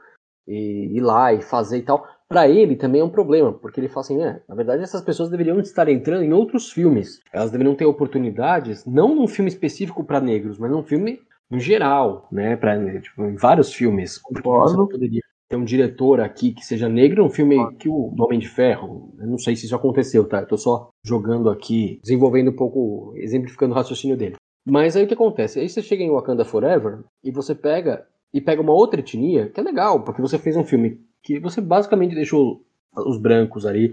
e 0.48 0.98
ir 0.98 1.02
lá 1.02 1.34
e 1.34 1.42
fazer 1.42 1.78
e 1.78 1.84
tal. 1.84 2.08
Para 2.28 2.48
ele 2.48 2.76
também 2.76 3.02
é 3.02 3.04
um 3.04 3.10
problema, 3.10 3.52
porque 3.54 3.80
ele 3.80 3.90
fala 3.90 4.02
assim, 4.02 4.22
é, 4.22 4.42
na 4.48 4.56
verdade 4.56 4.84
essas 4.84 5.02
pessoas 5.02 5.30
deveriam 5.30 5.60
estar 5.60 5.88
entrando 5.90 6.24
em 6.24 6.34
outros 6.34 6.72
filmes. 6.72 7.20
Elas 7.32 7.52
deveriam 7.52 7.76
ter 7.76 7.86
oportunidades, 7.86 8.86
não 8.86 9.14
num 9.14 9.28
filme 9.28 9.50
específico 9.50 10.04
para 10.04 10.22
negros, 10.22 10.58
mas 10.58 10.72
num 10.72 10.84
filme 10.84 11.22
em 11.52 11.60
geral, 11.60 12.28
né, 12.32 12.56
para 12.56 13.02
tipo, 13.02 13.24
em 13.24 13.36
vários 13.36 13.74
filmes. 13.74 14.18
Concordo. 14.18 14.86
Você 14.86 14.92
poderia 14.92 15.22
ter 15.50 15.58
um 15.58 15.66
diretor 15.66 16.22
aqui 16.22 16.54
que 16.54 16.66
seja 16.66 16.88
negro, 16.88 17.26
um 17.26 17.30
filme 17.30 17.76
que 17.76 17.90
o 17.90 18.16
Homem 18.18 18.40
de 18.40 18.48
Ferro. 18.48 19.14
Eu 19.20 19.28
não 19.28 19.38
sei 19.38 19.56
se 19.56 19.66
isso 19.66 19.76
aconteceu, 19.76 20.28
tá? 20.28 20.40
Eu 20.40 20.48
tô 20.48 20.58
só 20.58 20.90
jogando 21.04 21.50
aqui, 21.50 22.00
desenvolvendo 22.02 22.52
um 22.52 22.56
pouco, 22.56 23.14
exemplificando 23.18 23.74
o 23.74 23.76
raciocínio 23.76 24.16
dele. 24.16 24.36
Mas 24.66 24.96
aí 24.96 25.04
o 25.04 25.08
que 25.08 25.14
acontece? 25.14 25.60
Aí 25.60 25.68
você 25.68 25.82
chega 25.82 26.04
em 26.04 26.12
Wakanda 26.12 26.46
Forever 26.46 27.00
e 27.24 27.32
você 27.32 27.54
pega 27.54 28.08
e 28.34 28.40
pega 28.40 28.62
uma 28.62 28.72
outra 28.72 29.02
etnia, 29.02 29.50
que 29.50 29.60
é 29.60 29.64
legal, 29.64 30.04
porque 30.04 30.22
você 30.22 30.38
fez 30.38 30.56
um 30.56 30.64
filme 30.64 31.02
que 31.22 31.40
você 31.40 31.60
basicamente 31.60 32.16
deixou 32.16 32.64
os 32.96 33.18
brancos 33.18 33.66
ali 33.66 33.90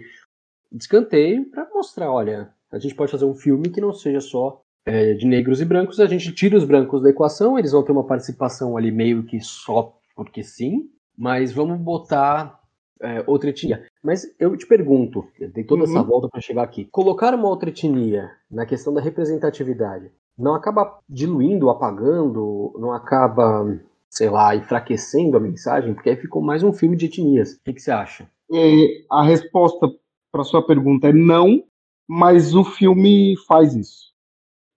de 0.71 0.83
escanteio 0.83 1.51
para 1.51 1.69
mostrar, 1.75 2.11
olha, 2.13 2.51
a 2.71 2.79
gente 2.79 2.95
pode 2.95 3.11
fazer 3.11 3.25
um 3.25 3.35
filme 3.35 3.71
que 3.71 3.81
não 3.81 3.93
seja 3.93 4.21
só 4.21 4.63
é, 4.89 5.14
de 5.14 5.26
negros 5.26 5.61
e 5.61 5.64
brancos, 5.64 6.01
a 6.01 6.07
gente 6.07 6.32
tira 6.32 6.57
os 6.57 6.64
brancos 6.64 7.03
da 7.03 7.11
equação, 7.11 7.59
eles 7.59 7.72
vão 7.72 7.82
ter 7.82 7.93
uma 7.93 8.07
participação 8.07 8.76
ali 8.76 8.91
meio 8.91 9.24
que 9.24 9.41
só 9.41 9.95
porque 10.16 10.43
sim, 10.43 10.89
mas 11.16 11.53
vamos 11.53 11.78
botar 11.78 12.59
é, 13.01 13.22
outra 13.26 13.51
etnia. 13.51 13.84
Mas 14.03 14.26
eu 14.39 14.57
te 14.57 14.66
pergunto, 14.66 15.24
tem 15.55 15.64
toda 15.64 15.84
uhum. 15.84 15.91
essa 15.91 16.03
volta 16.03 16.28
para 16.28 16.41
chegar 16.41 16.62
aqui, 16.62 16.86
colocar 16.86 17.34
uma 17.34 17.49
outra 17.49 17.70
etnia 17.70 18.30
na 18.51 18.66
questão 18.66 18.93
da 18.93 19.01
representatividade 19.01 20.11
não 20.39 20.55
acaba 20.55 21.01
diluindo, 21.09 21.68
apagando, 21.68 22.72
não 22.78 22.93
acaba 22.93 23.66
sei 24.11 24.30
lá, 24.30 24.57
enfraquecendo 24.57 25.36
a 25.36 25.41
mensagem, 25.41 25.95
porque 25.95 26.11
aí 26.11 26.16
ficou 26.16 26.41
mais 26.41 26.62
um 26.62 26.72
filme 26.72 26.97
de 26.97 27.07
etnias. 27.07 27.53
O 27.55 27.61
que, 27.64 27.74
que 27.74 27.80
você 27.80 27.91
acha? 27.91 28.28
É, 28.53 29.05
a 29.11 29.22
resposta 29.22 29.86
para 30.32 30.45
sua 30.45 30.66
pergunta 30.66 31.09
é 31.09 31.12
não, 31.12 31.62
mas 32.09 32.55
o 32.55 32.64
filme 32.64 33.36
faz 33.47 33.74
isso. 33.74 34.08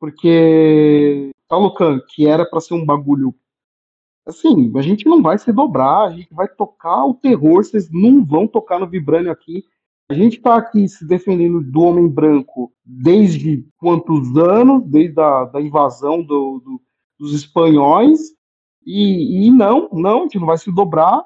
Porque 0.01 1.29
Talocan, 1.47 1.99
que 2.09 2.25
era 2.25 2.43
para 2.43 2.59
ser 2.59 2.73
um 2.73 2.83
bagulho 2.83 3.35
assim, 4.25 4.75
a 4.75 4.81
gente 4.81 5.05
não 5.05 5.21
vai 5.21 5.37
se 5.37 5.53
dobrar, 5.53 6.07
a 6.07 6.09
gente 6.09 6.33
vai 6.33 6.47
tocar 6.47 7.05
o 7.05 7.13
terror, 7.13 7.63
vocês 7.63 7.87
não 7.91 8.25
vão 8.25 8.47
tocar 8.47 8.79
no 8.79 8.89
Vibrânio 8.89 9.31
aqui. 9.31 9.63
A 10.09 10.15
gente 10.15 10.37
está 10.37 10.55
aqui 10.55 10.87
se 10.89 11.05
defendendo 11.05 11.61
do 11.61 11.81
homem 11.81 12.07
branco 12.07 12.73
desde 12.83 13.63
quantos 13.77 14.35
anos? 14.35 14.83
Desde 14.87 15.21
a 15.21 15.45
da 15.45 15.61
invasão 15.61 16.23
do, 16.23 16.59
do, 16.59 16.81
dos 17.19 17.35
espanhóis. 17.35 18.19
E, 18.83 19.45
e 19.45 19.51
não, 19.51 19.87
não, 19.93 20.19
a 20.19 20.21
gente 20.23 20.39
não 20.39 20.47
vai 20.47 20.57
se 20.57 20.73
dobrar. 20.73 21.23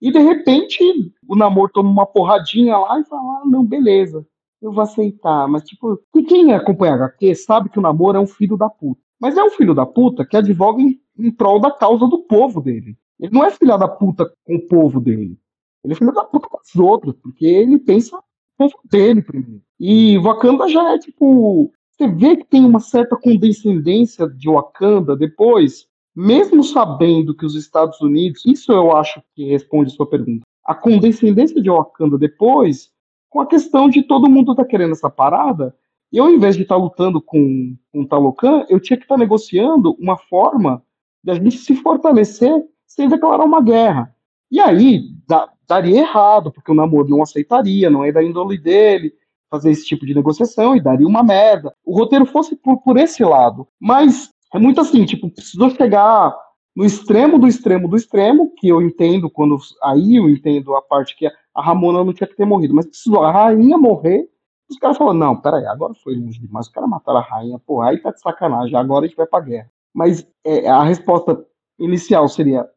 E 0.00 0.10
de 0.10 0.20
repente 0.20 0.80
o 1.28 1.36
namoro 1.36 1.70
toma 1.70 1.90
uma 1.90 2.06
porradinha 2.06 2.78
lá 2.78 2.98
e 2.98 3.04
fala: 3.04 3.42
ah, 3.42 3.42
não, 3.44 3.62
beleza, 3.62 4.26
eu 4.60 4.72
vou 4.72 4.82
aceitar. 4.82 5.48
Mas, 5.48 5.64
tipo, 5.64 6.00
e 6.14 6.22
quem 6.22 6.52
acompanha 6.52 6.94
HQ 6.94 7.34
sabe 7.34 7.68
que 7.68 7.78
o 7.78 7.82
namoro 7.82 8.18
é 8.18 8.20
um 8.20 8.26
filho 8.26 8.56
da 8.56 8.68
puta. 8.68 9.00
Mas 9.20 9.36
é 9.36 9.42
um 9.42 9.50
filho 9.50 9.74
da 9.74 9.86
puta 9.86 10.26
que 10.26 10.36
advoga 10.36 10.82
em, 10.82 11.00
em 11.18 11.30
prol 11.30 11.60
da 11.60 11.70
causa 11.70 12.06
do 12.06 12.18
povo 12.24 12.60
dele. 12.60 12.96
Ele 13.18 13.32
não 13.32 13.44
é 13.44 13.50
filho 13.50 13.78
da 13.78 13.88
puta 13.88 14.30
com 14.44 14.56
o 14.56 14.66
povo 14.66 15.00
dele. 15.00 15.38
Ele 15.82 15.92
é 15.94 15.96
filho 15.96 16.12
da 16.12 16.24
puta 16.24 16.48
com 16.48 16.58
os 16.58 16.76
outros, 16.76 17.14
porque 17.22 17.46
ele 17.46 17.78
pensa 17.78 18.16
no 18.16 18.22
povo 18.58 18.78
dele 18.90 19.22
primeiro. 19.22 19.62
E 19.80 20.18
Wakanda 20.18 20.68
já 20.68 20.94
é 20.94 20.98
tipo. 20.98 21.72
Você 21.92 22.08
vê 22.08 22.36
que 22.36 22.44
tem 22.44 22.62
uma 22.62 22.80
certa 22.80 23.16
condescendência 23.16 24.28
de 24.28 24.50
Wakanda 24.50 25.16
depois, 25.16 25.86
mesmo 26.14 26.62
sabendo 26.62 27.34
que 27.34 27.46
os 27.46 27.54
Estados 27.54 27.98
Unidos, 28.02 28.42
isso 28.44 28.70
eu 28.70 28.94
acho 28.94 29.22
que 29.34 29.46
responde 29.46 29.90
a 29.92 29.96
sua 29.96 30.06
pergunta. 30.06 30.44
a 30.62 30.74
condescendência 30.74 31.62
de 31.62 31.70
Wakanda 31.70 32.18
depois 32.18 32.90
com 33.28 33.40
a 33.40 33.46
questão 33.46 33.88
de 33.88 34.02
todo 34.02 34.30
mundo 34.30 34.54
tá 34.54 34.64
querendo 34.64 34.92
essa 34.92 35.10
parada, 35.10 35.74
e 36.12 36.18
ao 36.18 36.30
invés 36.30 36.56
de 36.56 36.62
estar 36.62 36.76
tá 36.76 36.80
lutando 36.80 37.20
com, 37.20 37.76
com 37.92 38.02
o 38.02 38.06
Talocan, 38.06 38.64
eu 38.68 38.80
tinha 38.80 38.96
que 38.96 39.04
estar 39.04 39.16
tá 39.16 39.18
negociando 39.18 39.96
uma 39.98 40.16
forma 40.16 40.82
de 41.22 41.30
a 41.32 41.34
gente 41.34 41.58
se 41.58 41.74
fortalecer 41.76 42.52
sem 42.86 43.08
declarar 43.08 43.44
uma 43.44 43.60
guerra. 43.60 44.14
E 44.50 44.60
aí 44.60 45.02
da, 45.26 45.48
daria 45.66 45.98
errado, 45.98 46.52
porque 46.52 46.70
o 46.70 46.74
namoro 46.74 47.08
não 47.08 47.22
aceitaria, 47.22 47.90
não 47.90 48.04
é 48.04 48.12
da 48.12 48.22
índole 48.22 48.56
dele 48.56 49.12
fazer 49.50 49.70
esse 49.70 49.84
tipo 49.84 50.06
de 50.06 50.14
negociação 50.14 50.76
e 50.76 50.80
daria 50.80 51.06
uma 51.06 51.22
merda. 51.22 51.74
O 51.84 51.96
roteiro 51.96 52.26
fosse 52.26 52.56
por, 52.56 52.78
por 52.78 52.96
esse 52.96 53.24
lado. 53.24 53.66
Mas 53.80 54.30
é 54.54 54.58
muito 54.58 54.80
assim, 54.80 55.04
tipo, 55.04 55.30
precisou 55.30 55.70
chegar 55.70 56.34
no 56.76 56.84
extremo 56.84 57.38
do 57.38 57.48
extremo 57.48 57.88
do 57.88 57.96
extremo, 57.96 58.52
que 58.54 58.68
eu 58.68 58.82
entendo 58.82 59.30
quando. 59.30 59.56
Aí 59.82 60.16
eu 60.16 60.28
entendo 60.28 60.76
a 60.76 60.82
parte 60.82 61.16
que 61.16 61.26
a 61.26 61.62
Ramona 61.62 62.04
não 62.04 62.12
tinha 62.12 62.28
que 62.28 62.36
ter 62.36 62.44
morrido, 62.44 62.74
mas 62.74 62.86
precisou 62.86 63.22
a 63.22 63.32
rainha 63.32 63.78
morrer. 63.78 64.28
Os 64.70 64.78
caras 64.78 64.98
falaram: 64.98 65.18
não, 65.18 65.40
peraí, 65.40 65.64
agora 65.64 65.94
foi 65.94 66.14
longe 66.14 66.38
demais, 66.38 66.66
os 66.66 66.72
caras 66.72 66.90
mataram 66.90 67.20
a 67.20 67.22
rainha, 67.22 67.58
pô, 67.58 67.80
aí 67.80 67.98
tá 67.98 68.10
de 68.10 68.20
sacanagem, 68.20 68.76
agora 68.76 69.06
a 69.06 69.08
gente 69.08 69.16
vai 69.16 69.26
pra 69.26 69.40
guerra. 69.40 69.70
Mas 69.94 70.28
é, 70.44 70.68
a 70.68 70.82
resposta 70.82 71.42
inicial 71.78 72.28
seria: 72.28 72.68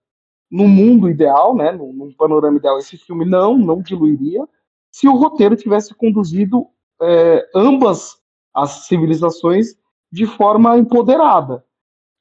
no 0.50 0.66
mundo 0.66 1.10
ideal, 1.10 1.54
né, 1.54 1.74
num, 1.74 1.92
num 1.92 2.14
panorama 2.14 2.58
ideal, 2.58 2.78
esse 2.78 2.98
filme 2.98 3.26
não, 3.26 3.58
não 3.58 3.82
diluiria, 3.82 4.48
se 4.94 5.10
o 5.10 5.16
roteiro 5.16 5.58
tivesse 5.58 5.94
conduzido 5.94 6.66
é, 7.02 7.50
ambas 7.54 8.18
as 8.54 8.88
civilizações 8.88 9.76
de 10.10 10.26
forma 10.26 10.78
empoderada. 10.78 11.66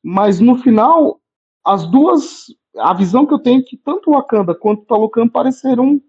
Mas 0.03 0.41
no 0.41 0.57
final, 0.59 1.21
as 1.69 1.87
duas, 1.87 2.47
a 2.79 2.95
visão 2.95 3.27
que 3.27 3.35
eu 3.35 3.39
tenho 3.39 3.61
é 3.61 3.63
que 3.63 3.77
tanto 3.77 4.11
o 4.11 4.15
Wakanda 4.15 4.55
quanto 4.55 4.83
o 4.83 4.87
Talocan 4.87 5.29
pareceram 5.29 6.01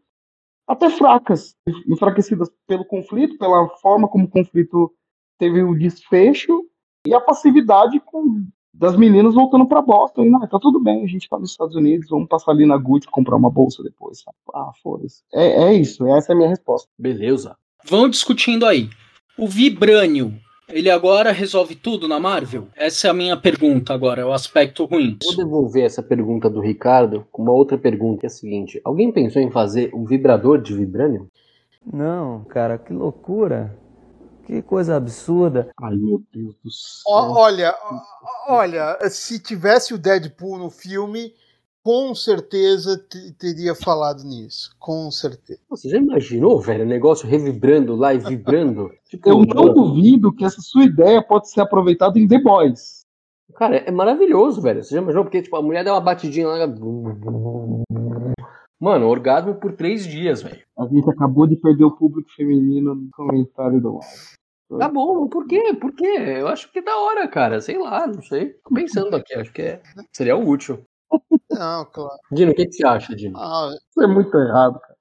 até 0.66 0.89
fracas, 0.89 1.53
enfraquecidas 1.86 2.49
pelo 2.66 2.86
conflito, 2.86 3.38
pela 3.38 3.68
forma 3.82 4.07
como 4.07 4.26
o 4.26 4.30
conflito 4.30 4.93
teve 5.38 5.62
o 5.62 5.78
desfecho 5.78 6.64
e 7.05 7.14
a 7.14 7.20
passividade 7.20 7.99
com, 7.99 8.45
das 8.74 8.95
meninas 8.95 9.34
voltando 9.34 9.68
para 9.68 9.82
Boston. 9.82 10.24
E, 10.24 10.30
não, 10.30 10.47
tá 10.47 10.60
tudo 10.60 10.80
bem, 10.80 11.03
a 11.03 11.07
gente 11.07 11.28
tá 11.28 11.38
nos 11.38 11.51
Estados 11.51 11.76
Unidos, 11.76 12.10
vamos 12.10 12.30
passar 12.30 12.51
ali 12.51 12.66
na 12.66 12.78
Gucci 12.78 13.10
comprar 13.10 13.36
uma 13.36 13.49
bolsa 13.49 13.84
depois. 13.84 14.24
Ah, 14.53 14.72
foda-se. 14.82 15.24
É, 15.34 15.64
é 15.64 15.74
isso, 15.74 16.07
essa 16.07 16.32
é 16.32 16.34
a 16.36 16.38
minha 16.38 16.49
resposta. 16.49 16.88
Beleza. 16.97 17.57
Vão 17.84 18.07
discutindo 18.07 18.66
aí. 18.66 18.89
O 19.38 19.47
Vibrânio 19.47 20.39
ele 20.72 20.89
agora 20.89 21.32
resolve 21.32 21.76
tudo 21.76 22.07
na 22.07 22.20
Marvel? 22.20 22.67
Essa 22.76 23.07
é 23.07 23.09
a 23.09 23.13
minha 23.13 23.38
pergunta 23.38 23.93
agora, 23.93 24.22
é 24.22 24.26
o 24.26 24.34
aspecto 24.34 24.86
ruim. 24.86 25.17
Vou 25.24 25.36
devolver 25.36 25.86
essa 25.86 26.03
pergunta 26.03 26.49
do 26.49 26.61
Ricardo 26.61 27.26
com 27.32 27.41
uma 27.41 27.51
outra 27.51 27.78
pergunta, 27.78 28.22
que 28.22 28.26
é 28.26 28.28
a 28.28 28.32
seguinte: 28.32 28.82
alguém 28.84 29.11
pensou 29.11 29.41
em 29.41 29.51
fazer 29.51 29.91
um 29.93 30.05
vibrador 30.05 30.61
de 30.61 30.74
vibrânio? 30.74 31.30
Não, 31.86 32.43
cara, 32.45 32.78
que 32.78 32.93
loucura. 32.93 33.78
Que 34.45 34.63
coisa 34.63 34.95
absurda. 34.95 35.70
Ai, 35.80 35.95
meu 35.95 36.24
Deus 36.34 36.55
do 36.63 36.72
céu. 36.72 37.13
olha, 37.13 37.76
olha, 38.47 38.97
se 39.09 39.39
tivesse 39.39 39.93
o 39.93 39.97
Deadpool 39.97 40.57
no 40.57 40.72
filme, 40.72 41.34
com 41.90 42.14
certeza 42.14 43.04
teria 43.40 43.74
falado 43.74 44.24
nisso. 44.24 44.70
Com 44.78 45.10
certeza. 45.10 45.60
Você 45.72 45.90
já 45.90 45.98
imaginou, 45.98 46.62
velho, 46.62 46.84
o 46.84 46.88
negócio 46.88 47.28
revibrando 47.28 47.96
lá 47.96 48.14
e 48.14 48.20
vibrando? 48.20 48.92
Tipo, 49.10 49.28
eu 49.28 49.40
não 49.44 49.74
duvido 49.74 50.32
que 50.32 50.46
essa 50.46 50.62
sua 50.62 50.84
ideia 50.84 51.20
pode 51.20 51.50
ser 51.50 51.62
aproveitada 51.62 52.20
em 52.20 52.28
The 52.28 52.38
Boys. 52.38 53.00
Cara, 53.56 53.78
é 53.78 53.90
maravilhoso, 53.90 54.62
velho. 54.62 54.84
Você 54.84 54.94
já 54.94 55.02
imaginou? 55.02 55.24
Porque, 55.24 55.42
tipo, 55.42 55.56
a 55.56 55.64
mulher 55.64 55.84
dá 55.84 55.96
uma 55.96 56.00
batidinha 56.00 56.48
lá. 56.48 56.68
Mano, 58.80 59.08
orgasmo 59.08 59.56
por 59.56 59.74
três 59.74 60.06
dias, 60.06 60.44
velho. 60.44 60.62
A 60.78 60.86
gente 60.86 61.10
acabou 61.10 61.48
de 61.48 61.56
perder 61.56 61.86
o 61.86 61.98
público 61.98 62.30
feminino 62.36 62.94
no 62.94 63.10
comentário 63.10 63.82
do 63.82 63.94
live. 63.94 64.38
Tá 64.78 64.88
bom, 64.88 65.28
por 65.28 65.48
quê? 65.48 65.74
Por 65.74 65.92
quê? 65.96 66.06
Eu 66.06 66.50
acho 66.50 66.72
que 66.72 66.78
é 66.78 66.84
da 66.84 66.96
hora, 66.96 67.28
cara. 67.28 67.60
Sei 67.60 67.80
lá, 67.80 68.06
não 68.06 68.22
sei. 68.22 68.54
Tô 68.64 68.76
pensando 68.76 69.16
aqui, 69.16 69.34
acho 69.34 69.52
que 69.52 69.64
é... 69.64 69.82
seria 70.14 70.38
útil. 70.38 70.86
Não, 71.49 71.86
claro. 71.86 72.18
Dino, 72.32 72.51
o 72.51 72.55
que, 72.55 72.66
que 72.66 72.74
você 72.74 72.86
acha, 72.86 73.16
Dino? 73.16 73.38
Ah, 73.38 73.72
isso 73.89 74.01
é 74.01 74.07
muito 74.07 74.38
errado, 74.38 74.80
cara. 74.80 74.99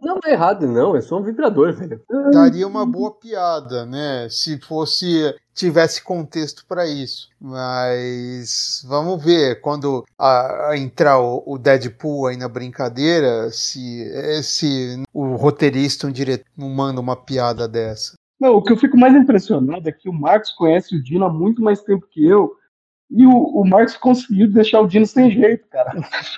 Não, 0.00 0.14
não 0.14 0.20
é 0.24 0.32
errado, 0.32 0.66
não. 0.66 0.96
É 0.96 1.00
só 1.00 1.18
um 1.18 1.22
vibrador, 1.22 1.72
velho. 1.72 2.00
Daria 2.32 2.66
uma 2.66 2.84
boa 2.84 3.12
piada, 3.12 3.86
né? 3.86 4.28
Se 4.28 4.58
fosse. 4.60 5.34
tivesse 5.54 6.02
contexto 6.02 6.64
para 6.66 6.86
isso. 6.86 7.28
Mas 7.40 8.84
vamos 8.86 9.22
ver 9.22 9.60
quando 9.60 10.04
a, 10.18 10.70
a 10.70 10.78
entrar 10.78 11.18
o, 11.20 11.42
o, 11.46 11.58
Deadpool 11.58 12.26
aí 12.26 12.36
na 12.36 12.48
brincadeira, 12.48 13.50
se, 13.50 14.42
se 14.42 15.02
o 15.12 15.36
roteirista, 15.36 16.06
um 16.06 16.12
diretor, 16.12 16.46
não 16.56 16.68
manda 16.68 17.00
uma 17.00 17.16
piada 17.16 17.66
dessa. 17.66 18.14
Não, 18.40 18.56
o 18.56 18.62
que 18.62 18.72
eu 18.72 18.76
fico 18.76 18.96
mais 18.96 19.14
impressionado 19.14 19.88
é 19.88 19.92
que 19.92 20.08
o 20.08 20.12
Marcos 20.12 20.50
conhece 20.50 20.96
o 20.96 21.02
Dino 21.02 21.24
há 21.24 21.32
muito 21.32 21.62
mais 21.62 21.80
tempo 21.80 22.06
que 22.10 22.24
eu. 22.26 22.56
E 23.14 23.26
o, 23.26 23.30
o 23.30 23.68
Marcos 23.68 23.96
conseguiu 23.96 24.50
deixar 24.50 24.80
o 24.80 24.86
Dino 24.86 25.04
sem 25.04 25.30
jeito, 25.30 25.66
cara. 25.68 25.92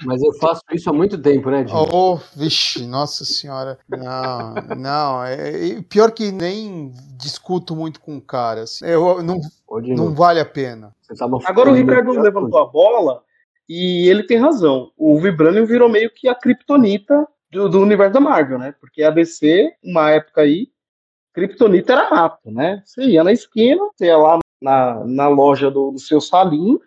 Mas 0.04 0.20
eu 0.20 0.32
faço 0.34 0.60
isso 0.72 0.90
há 0.90 0.92
muito 0.92 1.16
tempo, 1.16 1.48
né, 1.48 1.62
Dino? 1.62 1.88
Oh, 1.92 2.18
vixe, 2.34 2.84
nossa 2.84 3.24
senhora. 3.24 3.78
Não, 3.88 4.54
não. 4.76 5.24
É, 5.24 5.68
é, 5.68 5.82
pior 5.82 6.10
que 6.10 6.32
nem 6.32 6.92
discuto 7.16 7.76
muito 7.76 8.00
com 8.00 8.16
o 8.16 8.20
cara. 8.20 8.62
Assim. 8.62 8.84
Eu, 8.86 9.22
não, 9.22 9.40
não 9.70 10.12
vale 10.12 10.40
a 10.40 10.44
pena. 10.44 10.92
Agora 11.44 11.70
o 11.70 11.74
Ricardo 11.74 12.10
levantou 12.10 12.58
a 12.58 12.66
bola 12.66 13.22
e 13.68 14.08
ele 14.08 14.24
tem 14.24 14.38
razão. 14.38 14.90
O 14.96 15.20
Vibranium 15.20 15.66
virou 15.66 15.88
meio 15.88 16.10
que 16.10 16.28
a 16.28 16.34
Kryptonita 16.34 17.26
do, 17.52 17.68
do 17.68 17.80
universo 17.80 18.14
da 18.14 18.20
Marvel, 18.20 18.58
né? 18.58 18.74
Porque 18.80 19.04
a 19.04 19.10
DC, 19.10 19.72
uma 19.82 20.10
época 20.10 20.40
aí, 20.40 20.68
Kryptonita 21.32 21.92
era 21.92 22.10
mato, 22.10 22.50
né? 22.50 22.82
Você 22.84 23.02
ia 23.02 23.22
na 23.22 23.32
esquina, 23.32 23.80
você 23.94 24.06
ia 24.06 24.16
lá 24.16 24.38
na, 24.64 25.04
na 25.04 25.28
loja 25.28 25.70
do, 25.70 25.90
do 25.90 25.98
seu 25.98 26.20
Salim, 26.20 26.78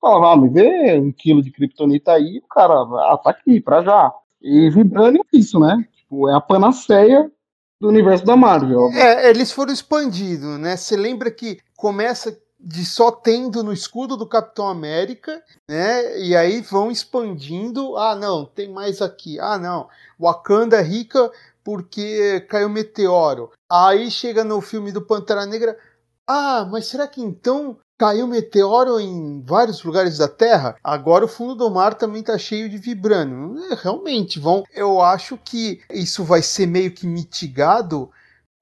falava, 0.00 0.32
ah, 0.32 0.36
me 0.36 0.48
vê 0.48 0.98
um 0.98 1.10
quilo 1.10 1.42
de 1.42 1.50
kryptonita 1.50 2.12
aí, 2.12 2.38
o 2.38 2.48
cara, 2.48 2.74
ah, 2.74 3.18
tá 3.22 3.30
aqui, 3.30 3.60
pra 3.60 3.82
já. 3.82 4.12
E 4.40 4.70
Vibranium 4.70 5.22
é 5.34 5.36
isso, 5.36 5.58
né? 5.58 5.84
Tipo, 5.96 6.28
é 6.28 6.34
a 6.34 6.40
panaceia 6.40 7.30
do 7.80 7.88
universo 7.88 8.24
da 8.24 8.36
Marvel. 8.36 8.90
É, 8.92 9.28
eles 9.30 9.50
foram 9.50 9.72
expandindo, 9.72 10.58
né? 10.58 10.76
Você 10.76 10.96
lembra 10.96 11.30
que 11.30 11.58
começa 11.76 12.38
de 12.60 12.84
só 12.84 13.10
tendo 13.10 13.62
no 13.62 13.72
escudo 13.72 14.16
do 14.16 14.26
Capitão 14.26 14.68
América, 14.68 15.42
né? 15.68 16.18
E 16.18 16.34
aí 16.36 16.60
vão 16.62 16.90
expandindo. 16.90 17.96
Ah, 17.96 18.14
não, 18.14 18.44
tem 18.44 18.70
mais 18.70 19.02
aqui. 19.02 19.38
Ah, 19.40 19.58
não. 19.58 19.88
Wakanda 20.18 20.76
é 20.76 20.82
rica 20.82 21.30
porque 21.62 22.40
caiu 22.48 22.68
meteoro. 22.68 23.50
Aí 23.70 24.10
chega 24.10 24.44
no 24.44 24.60
filme 24.60 24.92
do 24.92 25.02
Pantera 25.02 25.44
Negra. 25.44 25.76
Ah, 26.26 26.66
mas 26.70 26.86
será 26.86 27.06
que 27.06 27.20
então 27.20 27.76
caiu 27.98 28.26
meteoro 28.26 28.98
em 28.98 29.42
vários 29.42 29.82
lugares 29.82 30.18
da 30.18 30.26
Terra? 30.26 30.76
Agora 30.82 31.24
o 31.24 31.28
fundo 31.28 31.54
do 31.54 31.70
mar 31.70 31.94
também 31.94 32.20
está 32.20 32.36
cheio 32.38 32.68
de 32.68 32.78
vibrânio. 32.78 33.58
É, 33.70 33.74
realmente, 33.74 34.40
vão. 34.40 34.64
Eu 34.72 35.00
acho 35.00 35.36
que 35.36 35.80
isso 35.90 36.24
vai 36.24 36.42
ser 36.42 36.66
meio 36.66 36.92
que 36.92 37.06
mitigado 37.06 38.10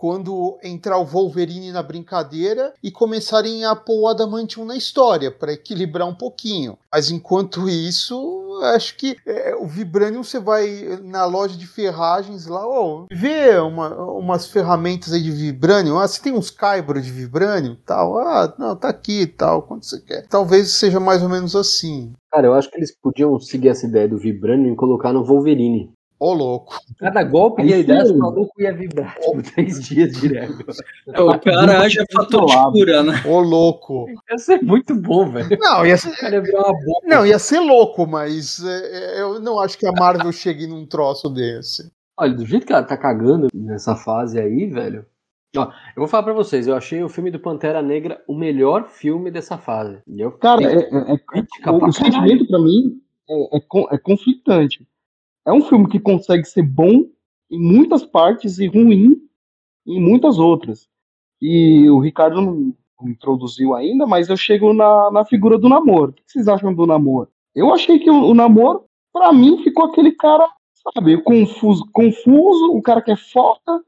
quando 0.02 0.58
entrar 0.64 0.98
o 0.98 1.04
Wolverine 1.04 1.70
na 1.70 1.80
brincadeira 1.80 2.74
e 2.82 2.90
começarem 2.90 3.64
a 3.64 3.76
pôr 3.76 4.00
o 4.00 4.08
Adamantium 4.08 4.64
na 4.64 4.76
história, 4.76 5.30
para 5.30 5.52
equilibrar 5.52 6.08
um 6.08 6.14
pouquinho. 6.16 6.76
Mas 6.92 7.08
enquanto 7.08 7.68
isso, 7.68 8.58
acho 8.74 8.96
que 8.96 9.16
é, 9.24 9.54
o 9.54 9.64
Vibranium 9.64 10.24
você 10.24 10.40
vai 10.40 10.98
na 11.04 11.24
loja 11.24 11.56
de 11.56 11.68
ferragens 11.68 12.48
lá, 12.48 12.66
oh, 12.66 13.06
vê 13.12 13.56
uma, 13.58 13.94
umas 14.10 14.48
ferramentas 14.48 15.12
aí 15.12 15.22
de 15.22 15.30
Vibranium, 15.30 16.00
ah, 16.00 16.08
você 16.08 16.20
tem 16.20 16.32
uns 16.32 16.50
Kyber 16.50 17.00
de 17.00 17.12
Vibranium 17.12 17.76
tal, 17.86 18.18
ah, 18.18 18.52
não, 18.58 18.74
tá 18.74 18.88
aqui 18.88 19.24
tal, 19.24 19.62
quanto 19.62 19.86
você 19.86 20.00
quer. 20.00 20.26
Talvez 20.26 20.72
seja 20.72 20.98
mais 20.98 21.22
ou 21.22 21.28
menos 21.28 21.54
assim. 21.54 22.12
Cara, 22.32 22.48
eu 22.48 22.54
acho 22.54 22.68
que 22.68 22.76
eles 22.76 22.92
podiam 23.00 23.38
seguir 23.38 23.68
essa 23.68 23.86
ideia 23.86 24.08
do 24.08 24.18
Vibranium 24.18 24.72
e 24.72 24.76
colocar 24.76 25.12
no 25.12 25.24
Wolverine. 25.24 25.92
Ô, 26.22 26.32
louco. 26.32 26.78
Cada 27.00 27.24
golpe 27.24 27.64
de 27.64 27.80
idade, 27.80 28.12
o 28.12 28.16
maluco 28.16 28.62
ia 28.62 28.72
vibrar 28.72 29.16
tipo, 29.18 29.42
três 29.54 29.82
dias 29.82 30.12
direto. 30.12 30.64
É, 31.08 31.20
o 31.20 31.36
cara 31.40 31.80
age 31.80 31.98
a 32.00 32.04
fator 32.12 32.46
de 32.46 32.70
cura, 32.70 33.02
né? 33.02 33.20
Ô, 33.26 33.40
louco. 33.40 34.06
Ia 34.30 34.38
ser 34.38 34.62
muito 34.62 34.94
bom, 34.94 35.28
velho. 35.28 35.58
Não, 35.58 35.84
ia 35.84 35.96
ser... 35.96 36.12
Ia 36.30 36.40
virar 36.40 36.60
uma 36.60 36.74
bomba. 36.74 37.00
Não, 37.02 37.26
ia 37.26 37.40
ser 37.40 37.58
louco, 37.58 38.06
mas 38.06 38.64
é, 38.64 39.16
é, 39.16 39.20
eu 39.20 39.40
não 39.40 39.58
acho 39.58 39.76
que 39.76 39.84
a 39.84 39.90
Marvel 39.90 40.30
chegue 40.30 40.68
num 40.68 40.86
troço 40.86 41.28
desse. 41.28 41.90
Olha, 42.16 42.32
do 42.32 42.46
jeito 42.46 42.64
que 42.64 42.72
ela 42.72 42.84
tá 42.84 42.96
cagando 42.96 43.48
nessa 43.52 43.96
fase 43.96 44.38
aí, 44.38 44.66
velho. 44.66 45.04
Ó, 45.56 45.64
eu 45.64 45.96
vou 45.96 46.06
falar 46.06 46.22
pra 46.22 46.34
vocês, 46.34 46.68
eu 46.68 46.76
achei 46.76 47.02
o 47.02 47.08
filme 47.08 47.32
do 47.32 47.40
Pantera 47.40 47.82
Negra 47.82 48.22
o 48.28 48.38
melhor 48.38 48.86
filme 48.86 49.28
dessa 49.28 49.58
fase. 49.58 49.98
Eu 50.06 50.30
cara, 50.30 50.62
é, 50.62 50.76
é, 50.76 51.18
é 51.64 51.70
o, 51.70 51.84
o 51.84 51.92
sentimento 51.92 52.46
pra 52.46 52.60
mim 52.60 53.02
é, 53.28 53.56
é 53.96 53.98
conflitante 53.98 54.86
é 55.46 55.52
um 55.52 55.62
filme 55.62 55.88
que 55.88 55.98
consegue 55.98 56.44
ser 56.44 56.62
bom 56.62 57.04
em 57.50 57.60
muitas 57.60 58.04
partes 58.04 58.58
e 58.58 58.66
ruim 58.66 59.16
em 59.86 60.00
muitas 60.00 60.38
outras. 60.38 60.88
E 61.40 61.88
o 61.90 61.98
Ricardo 61.98 62.40
não 62.40 62.74
introduziu 63.02 63.74
ainda, 63.74 64.06
mas 64.06 64.28
eu 64.28 64.36
chego 64.36 64.72
na, 64.72 65.10
na 65.10 65.24
figura 65.24 65.58
do 65.58 65.68
namoro. 65.68 66.12
O 66.12 66.14
que 66.14 66.22
vocês 66.26 66.48
acham 66.48 66.72
do 66.72 66.86
namoro? 66.86 67.28
Eu 67.54 67.72
achei 67.74 67.98
que 67.98 68.10
o, 68.10 68.26
o 68.26 68.34
namoro, 68.34 68.84
para 69.12 69.32
mim, 69.32 69.62
ficou 69.62 69.86
aquele 69.86 70.12
cara 70.12 70.48
sabe, 70.94 71.20
confuso, 71.22 71.86
confuso, 71.92 72.72
o 72.72 72.82
cara 72.82 73.00
quer 73.00 73.16
foda, 73.16 73.82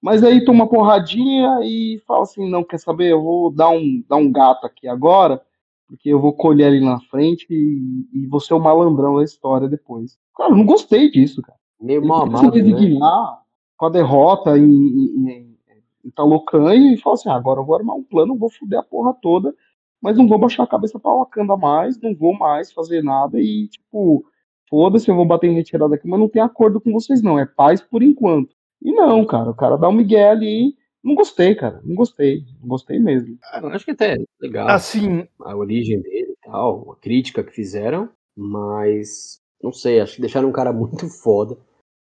mas 0.00 0.22
aí 0.22 0.44
toma 0.44 0.68
porradinha 0.68 1.60
e 1.62 2.00
fala 2.06 2.22
assim, 2.22 2.48
não, 2.48 2.62
quer 2.62 2.78
saber, 2.78 3.10
eu 3.10 3.22
vou 3.22 3.50
dar 3.50 3.70
um, 3.70 4.04
dar 4.08 4.16
um 4.16 4.30
gato 4.30 4.66
aqui 4.66 4.86
agora, 4.86 5.42
porque 5.88 6.10
eu 6.10 6.20
vou 6.20 6.34
colher 6.34 6.66
ali 6.66 6.80
na 6.80 7.00
frente 7.00 7.46
e, 7.50 8.06
e 8.12 8.26
vou 8.26 8.38
ser 8.38 8.54
o 8.54 8.60
malandrão 8.60 9.16
da 9.16 9.24
história 9.24 9.68
depois. 9.68 10.18
Cara, 10.36 10.52
eu 10.52 10.56
não 10.56 10.66
gostei 10.66 11.10
disso, 11.10 11.40
cara. 11.42 11.58
Meio 11.80 12.00
Ele 12.00 12.06
mal 12.06 12.24
quer 12.24 12.36
se 12.36 12.44
amado, 12.44 12.56
né? 12.56 12.62
designar 12.62 13.42
com 13.76 13.86
a 13.86 13.90
derrota 13.90 14.58
em, 14.58 14.64
em, 14.64 15.28
em, 15.30 15.56
em 16.04 16.10
Talocan 16.10 16.74
e 16.74 16.98
fala 16.98 17.14
assim, 17.14 17.28
ah, 17.28 17.36
agora 17.36 17.60
eu 17.60 17.64
vou 17.64 17.76
armar 17.76 17.96
um 17.96 18.02
plano, 18.02 18.36
vou 18.36 18.50
fuder 18.50 18.80
a 18.80 18.82
porra 18.82 19.14
toda, 19.22 19.54
mas 20.02 20.16
não 20.16 20.28
vou 20.28 20.38
baixar 20.38 20.64
a 20.64 20.68
cabeça 20.68 20.98
pra 20.98 21.14
Wakanda 21.14 21.56
mais, 21.56 22.00
não 22.00 22.14
vou 22.14 22.36
mais 22.36 22.72
fazer 22.72 23.02
nada 23.02 23.40
e, 23.40 23.68
tipo, 23.68 24.24
foda-se, 24.68 25.08
eu 25.08 25.16
vou 25.16 25.24
bater 25.24 25.48
em 25.48 25.54
retirada 25.54 25.94
aqui, 25.94 26.06
mas 26.06 26.20
não 26.20 26.28
tem 26.28 26.42
acordo 26.42 26.80
com 26.80 26.92
vocês 26.92 27.22
não, 27.22 27.38
é 27.38 27.46
paz 27.46 27.80
por 27.80 28.02
enquanto. 28.02 28.54
E 28.82 28.92
não, 28.92 29.24
cara, 29.24 29.50
o 29.50 29.54
cara 29.54 29.76
dá 29.76 29.88
um 29.88 29.92
migué 29.92 30.28
ali, 30.28 30.76
não 31.02 31.14
gostei, 31.14 31.54
cara, 31.54 31.80
não 31.84 31.94
gostei, 31.94 32.42
não 32.60 32.68
gostei 32.68 32.98
mesmo. 32.98 33.38
Ah, 33.52 33.60
eu 33.62 33.68
acho 33.68 33.84
que 33.84 33.92
até 33.92 34.14
é 34.14 34.18
legal 34.40 34.68
Assim, 34.68 35.26
a 35.40 35.56
origem 35.56 36.00
dele 36.00 36.32
e 36.32 36.50
tal, 36.50 36.92
a 36.92 36.96
crítica 36.96 37.42
que 37.44 37.52
fizeram, 37.52 38.08
mas 38.36 39.40
não 39.62 39.72
sei, 39.72 40.00
acho 40.00 40.16
que 40.16 40.20
deixaram 40.20 40.48
um 40.48 40.52
cara 40.52 40.72
muito 40.74 41.08
foda 41.08 41.56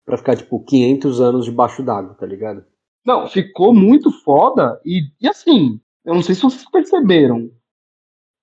pra 0.05 0.17
ficar, 0.17 0.35
tipo, 0.35 0.63
500 0.63 1.21
anos 1.21 1.45
debaixo 1.45 1.83
d'água, 1.83 2.15
tá 2.15 2.25
ligado? 2.25 2.65
Não, 3.05 3.27
ficou 3.27 3.73
muito 3.73 4.11
foda 4.23 4.79
e, 4.85 5.01
e 5.19 5.27
assim, 5.27 5.79
eu 6.05 6.13
não 6.13 6.21
sei 6.21 6.35
se 6.35 6.41
vocês 6.41 6.69
perceberam, 6.69 7.49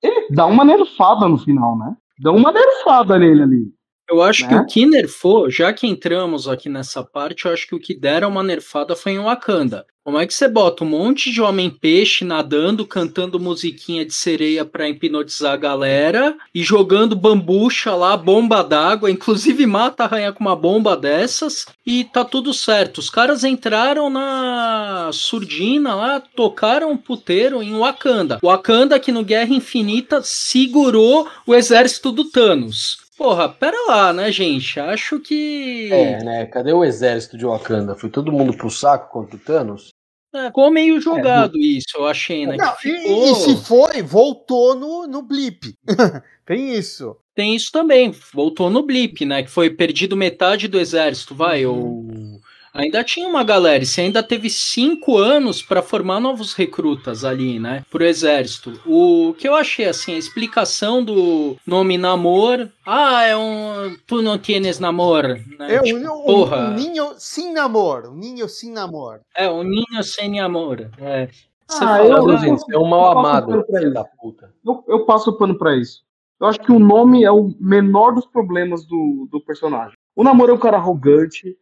ele 0.03 0.29
dá 0.31 0.47
uma 0.47 0.65
nerfada 0.65 1.29
no 1.29 1.39
final, 1.39 1.77
né? 1.79 1.97
Dá 2.21 2.33
uma 2.33 2.51
nerfada 2.53 3.19
nele 3.19 3.43
ali. 3.43 3.73
Eu 4.11 4.23
acho 4.23 4.45
Né? 4.45 4.49
que 4.49 4.55
o 4.57 4.67
que 4.67 4.87
nerfou, 4.87 5.51
já 5.51 5.73
que 5.73 5.87
entramos 5.87 6.49
aqui 6.49 6.69
nessa 6.69 7.05
parte, 7.05 7.45
eu 7.45 7.53
acho 7.53 7.69
que 7.69 7.75
o 7.75 7.79
que 7.81 7.95
deram 7.99 8.31
uma 8.31 8.43
nerfada 8.43 8.97
foi 8.97 9.13
em 9.13 9.19
Wakanda. 9.19 9.87
Como 10.09 10.19
é 10.19 10.27
que 10.27 10.33
você 10.33 10.49
bota 10.49 10.85
um 10.85 10.89
monte 10.89 11.31
de 11.31 11.43
homem-peixe 11.43 12.25
nadando, 12.25 12.87
cantando 12.87 13.39
musiquinha 13.39 14.07
de 14.07 14.15
sereia 14.15 14.65
pra 14.65 14.89
hipnotizar 14.89 15.53
a 15.53 15.57
galera 15.59 16.35
e 16.55 16.63
jogando 16.63 17.15
bambucha 17.15 17.95
lá, 17.95 18.17
bomba 18.17 18.65
d'água, 18.65 19.11
inclusive 19.11 19.67
mata 19.67 20.05
a 20.05 20.07
rainha 20.07 20.33
com 20.33 20.41
uma 20.41 20.57
bomba 20.57 20.97
dessas 20.97 21.67
e 21.85 22.05
tá 22.05 22.25
tudo 22.25 22.55
certo. 22.55 23.03
Os 23.03 23.11
caras 23.11 23.45
entraram 23.45 24.09
na 24.09 25.11
surdina 25.13 25.95
lá, 25.95 26.21
tocaram 26.21 26.91
o 26.91 26.97
puteiro 26.97 27.63
em 27.63 27.79
Wakanda. 27.79 28.39
Wakanda 28.43 28.99
que 28.99 29.13
no 29.13 29.23
Guerra 29.23 29.53
Infinita 29.53 30.23
segurou 30.25 31.29
o 31.47 31.55
exército 31.55 32.11
do 32.11 32.25
Thanos. 32.31 32.97
Porra, 33.19 33.47
pera 33.47 33.77
lá, 33.89 34.13
né, 34.13 34.33
gente? 34.33 34.81
Acho 34.81 35.21
que. 35.21 35.93
É, 35.93 36.25
né? 36.25 36.47
Cadê 36.47 36.73
o 36.73 36.85
exército 36.85 37.37
de 37.37 37.45
Wakanda? 37.45 37.95
Foi 37.95 38.09
todo 38.09 38.33
mundo 38.33 38.57
pro 38.57 38.71
saco 38.71 39.13
contra 39.13 39.37
o 39.37 39.39
Thanos? 39.41 39.98
É, 40.35 40.47
ficou 40.47 40.71
meio 40.71 41.01
jogado 41.01 41.57
isso, 41.59 41.97
eu 41.97 42.07
achei, 42.07 42.47
né? 42.47 42.57
não, 42.57 42.73
e- 42.73 42.77
ficou... 42.77 43.33
e, 43.33 43.35
se 43.35 43.57
foi, 43.57 44.03
voltou 44.03 44.75
no, 44.75 45.07
no 45.07 45.23
blip. 45.23 45.75
Tem 46.45 46.75
isso. 46.75 47.17
Tem 47.35 47.55
isso 47.55 47.71
também, 47.71 48.11
voltou 48.33 48.69
no 48.69 48.83
blip, 48.83 49.25
né? 49.25 49.43
Que 49.43 49.51
foi 49.51 49.71
perdido 49.71 50.17
metade 50.17 50.67
do 50.67 50.79
exército, 50.79 51.35
vai. 51.35 51.61
Eu... 51.61 52.38
Ainda 52.79 53.03
tinha 53.03 53.29
uma 53.29 53.43
galera, 53.43 53.83
e 53.83 53.87
você 53.87 54.03
ainda 54.03 54.23
teve 54.23 54.49
cinco 54.49 55.19
anos 55.19 55.61
para 55.61 55.83
formar 55.83 56.21
novos 56.21 56.55
recrutas 56.55 57.25
ali, 57.25 57.59
né? 57.59 57.85
Pro 57.91 58.05
exército. 58.05 58.81
O 58.87 59.35
que 59.37 59.49
eu 59.49 59.55
achei, 59.57 59.87
assim, 59.87 60.15
a 60.15 60.19
explicação 60.19 61.03
do 61.05 61.57
nome 61.67 61.99
Namor. 61.99 62.69
Ah, 62.87 63.25
é 63.25 63.37
um. 63.37 63.97
Tu 64.07 64.23
não 64.23 64.39
tienes 64.39 64.79
namor. 64.79 65.25
Né? 65.59 65.75
É 65.75 65.79
Tipo, 65.83 65.99
um, 65.99 66.23
um, 66.23 66.25
porra. 66.25 66.71
um 66.71 66.75
ninho 66.75 67.15
sem 67.19 67.53
namoro. 67.53 68.13
Um 68.13 68.17
ninho 68.17 68.49
sem 68.49 68.71
namoro. 68.71 69.21
É, 69.37 69.51
um 69.51 69.65
ninho 69.65 70.03
sem 70.03 70.39
amor. 70.41 70.89
É. 71.01 71.27
Você 71.67 71.85
Ah, 71.85 71.89
fala, 71.99 72.05
eu- 72.07 72.57
você 72.57 72.75
é 72.75 72.79
um 72.79 72.87
mal 72.89 73.19
amado, 73.19 73.65
filho 73.67 73.93
da 73.93 74.05
puta. 74.05 74.55
Eu, 74.65 74.85
eu 74.89 75.05
passo 75.05 75.31
o 75.31 75.37
pano 75.37 75.59
pra 75.59 75.77
isso. 75.77 76.03
Eu 76.41 76.47
acho 76.47 76.61
que 76.61 76.71
o 76.71 76.79
nome 76.79 77.25
é 77.25 77.31
o 77.33 77.53
menor 77.61 78.15
dos 78.15 78.25
problemas 78.25 78.87
do, 78.87 79.29
do 79.31 79.41
personagem. 79.41 79.95
O 80.15 80.23
namoro 80.23 80.53
é 80.53 80.55
um 80.55 80.59
cara 80.59 80.77
arrogante. 80.77 81.57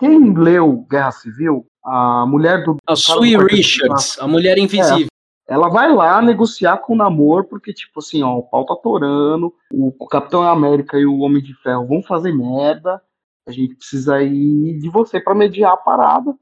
Quem 0.00 0.32
leu 0.32 0.86
Guerra 0.90 1.10
Civil, 1.10 1.66
a 1.84 2.24
mulher 2.26 2.64
do. 2.64 2.76
a 2.86 2.96
Sue 2.96 3.36
Richards, 3.36 4.18
a 4.18 4.26
mulher 4.26 4.56
invisível. 4.56 5.08
ela 5.46 5.68
vai 5.68 5.94
lá 5.94 6.22
negociar 6.22 6.78
com 6.78 6.94
o 6.94 6.96
Namor, 6.96 7.44
porque, 7.44 7.70
tipo 7.74 8.00
assim, 8.00 8.22
ó, 8.22 8.38
o 8.38 8.42
pau 8.42 8.64
tá 8.64 8.74
torando, 8.74 9.52
o, 9.70 9.92
o 9.98 10.06
Capitão 10.06 10.42
América 10.42 10.98
e 10.98 11.04
o 11.04 11.18
Homem 11.18 11.42
de 11.42 11.54
Ferro 11.54 11.86
vão 11.86 12.02
fazer 12.02 12.32
merda, 12.32 13.02
a 13.46 13.52
gente 13.52 13.74
precisa 13.74 14.22
ir 14.22 14.78
de 14.78 14.88
você 14.88 15.20
pra 15.20 15.34
mediar 15.34 15.74
a 15.74 15.76
parada. 15.76 16.34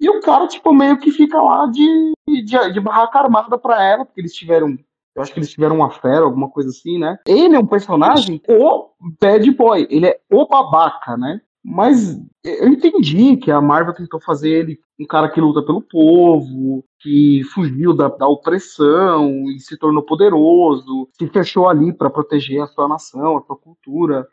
E 0.00 0.10
o 0.10 0.20
cara, 0.20 0.48
tipo, 0.48 0.74
meio 0.74 0.98
que 0.98 1.12
fica 1.12 1.40
lá 1.40 1.66
de, 1.66 2.12
de, 2.28 2.72
de 2.72 2.80
barraca 2.80 3.20
armada 3.20 3.56
pra 3.56 3.80
ela, 3.80 4.04
porque 4.04 4.20
eles 4.20 4.34
tiveram. 4.34 4.76
Eu 5.14 5.22
acho 5.22 5.32
que 5.32 5.38
eles 5.38 5.50
tiveram 5.50 5.76
uma 5.76 5.90
fera, 5.90 6.24
alguma 6.24 6.50
coisa 6.50 6.70
assim, 6.70 6.98
né? 6.98 7.16
Ele 7.28 7.54
é 7.54 7.58
um 7.60 7.66
personagem, 7.66 8.42
o 8.48 8.90
bad 9.20 9.48
boy, 9.52 9.86
ele 9.88 10.06
é 10.06 10.20
o 10.28 10.48
babaca, 10.48 11.16
né? 11.16 11.40
Mas 11.64 12.18
eu 12.44 12.68
entendi 12.68 13.36
que 13.38 13.50
a 13.50 13.60
Marvel 13.60 13.94
tentou 13.94 14.20
fazer 14.20 14.50
ele 14.50 14.78
um 15.00 15.06
cara 15.06 15.30
que 15.30 15.40
luta 15.40 15.64
pelo 15.64 15.80
povo, 15.80 16.84
que 17.00 17.42
fugiu 17.54 17.94
da, 17.94 18.08
da 18.08 18.28
opressão 18.28 19.30
e 19.50 19.58
se 19.58 19.78
tornou 19.78 20.02
poderoso, 20.02 21.08
se 21.18 21.26
fechou 21.28 21.68
ali 21.68 21.92
para 21.92 22.10
proteger 22.10 22.60
a 22.62 22.66
sua 22.66 22.86
nação, 22.86 23.38
a 23.38 23.42
sua 23.42 23.56
cultura 23.56 24.26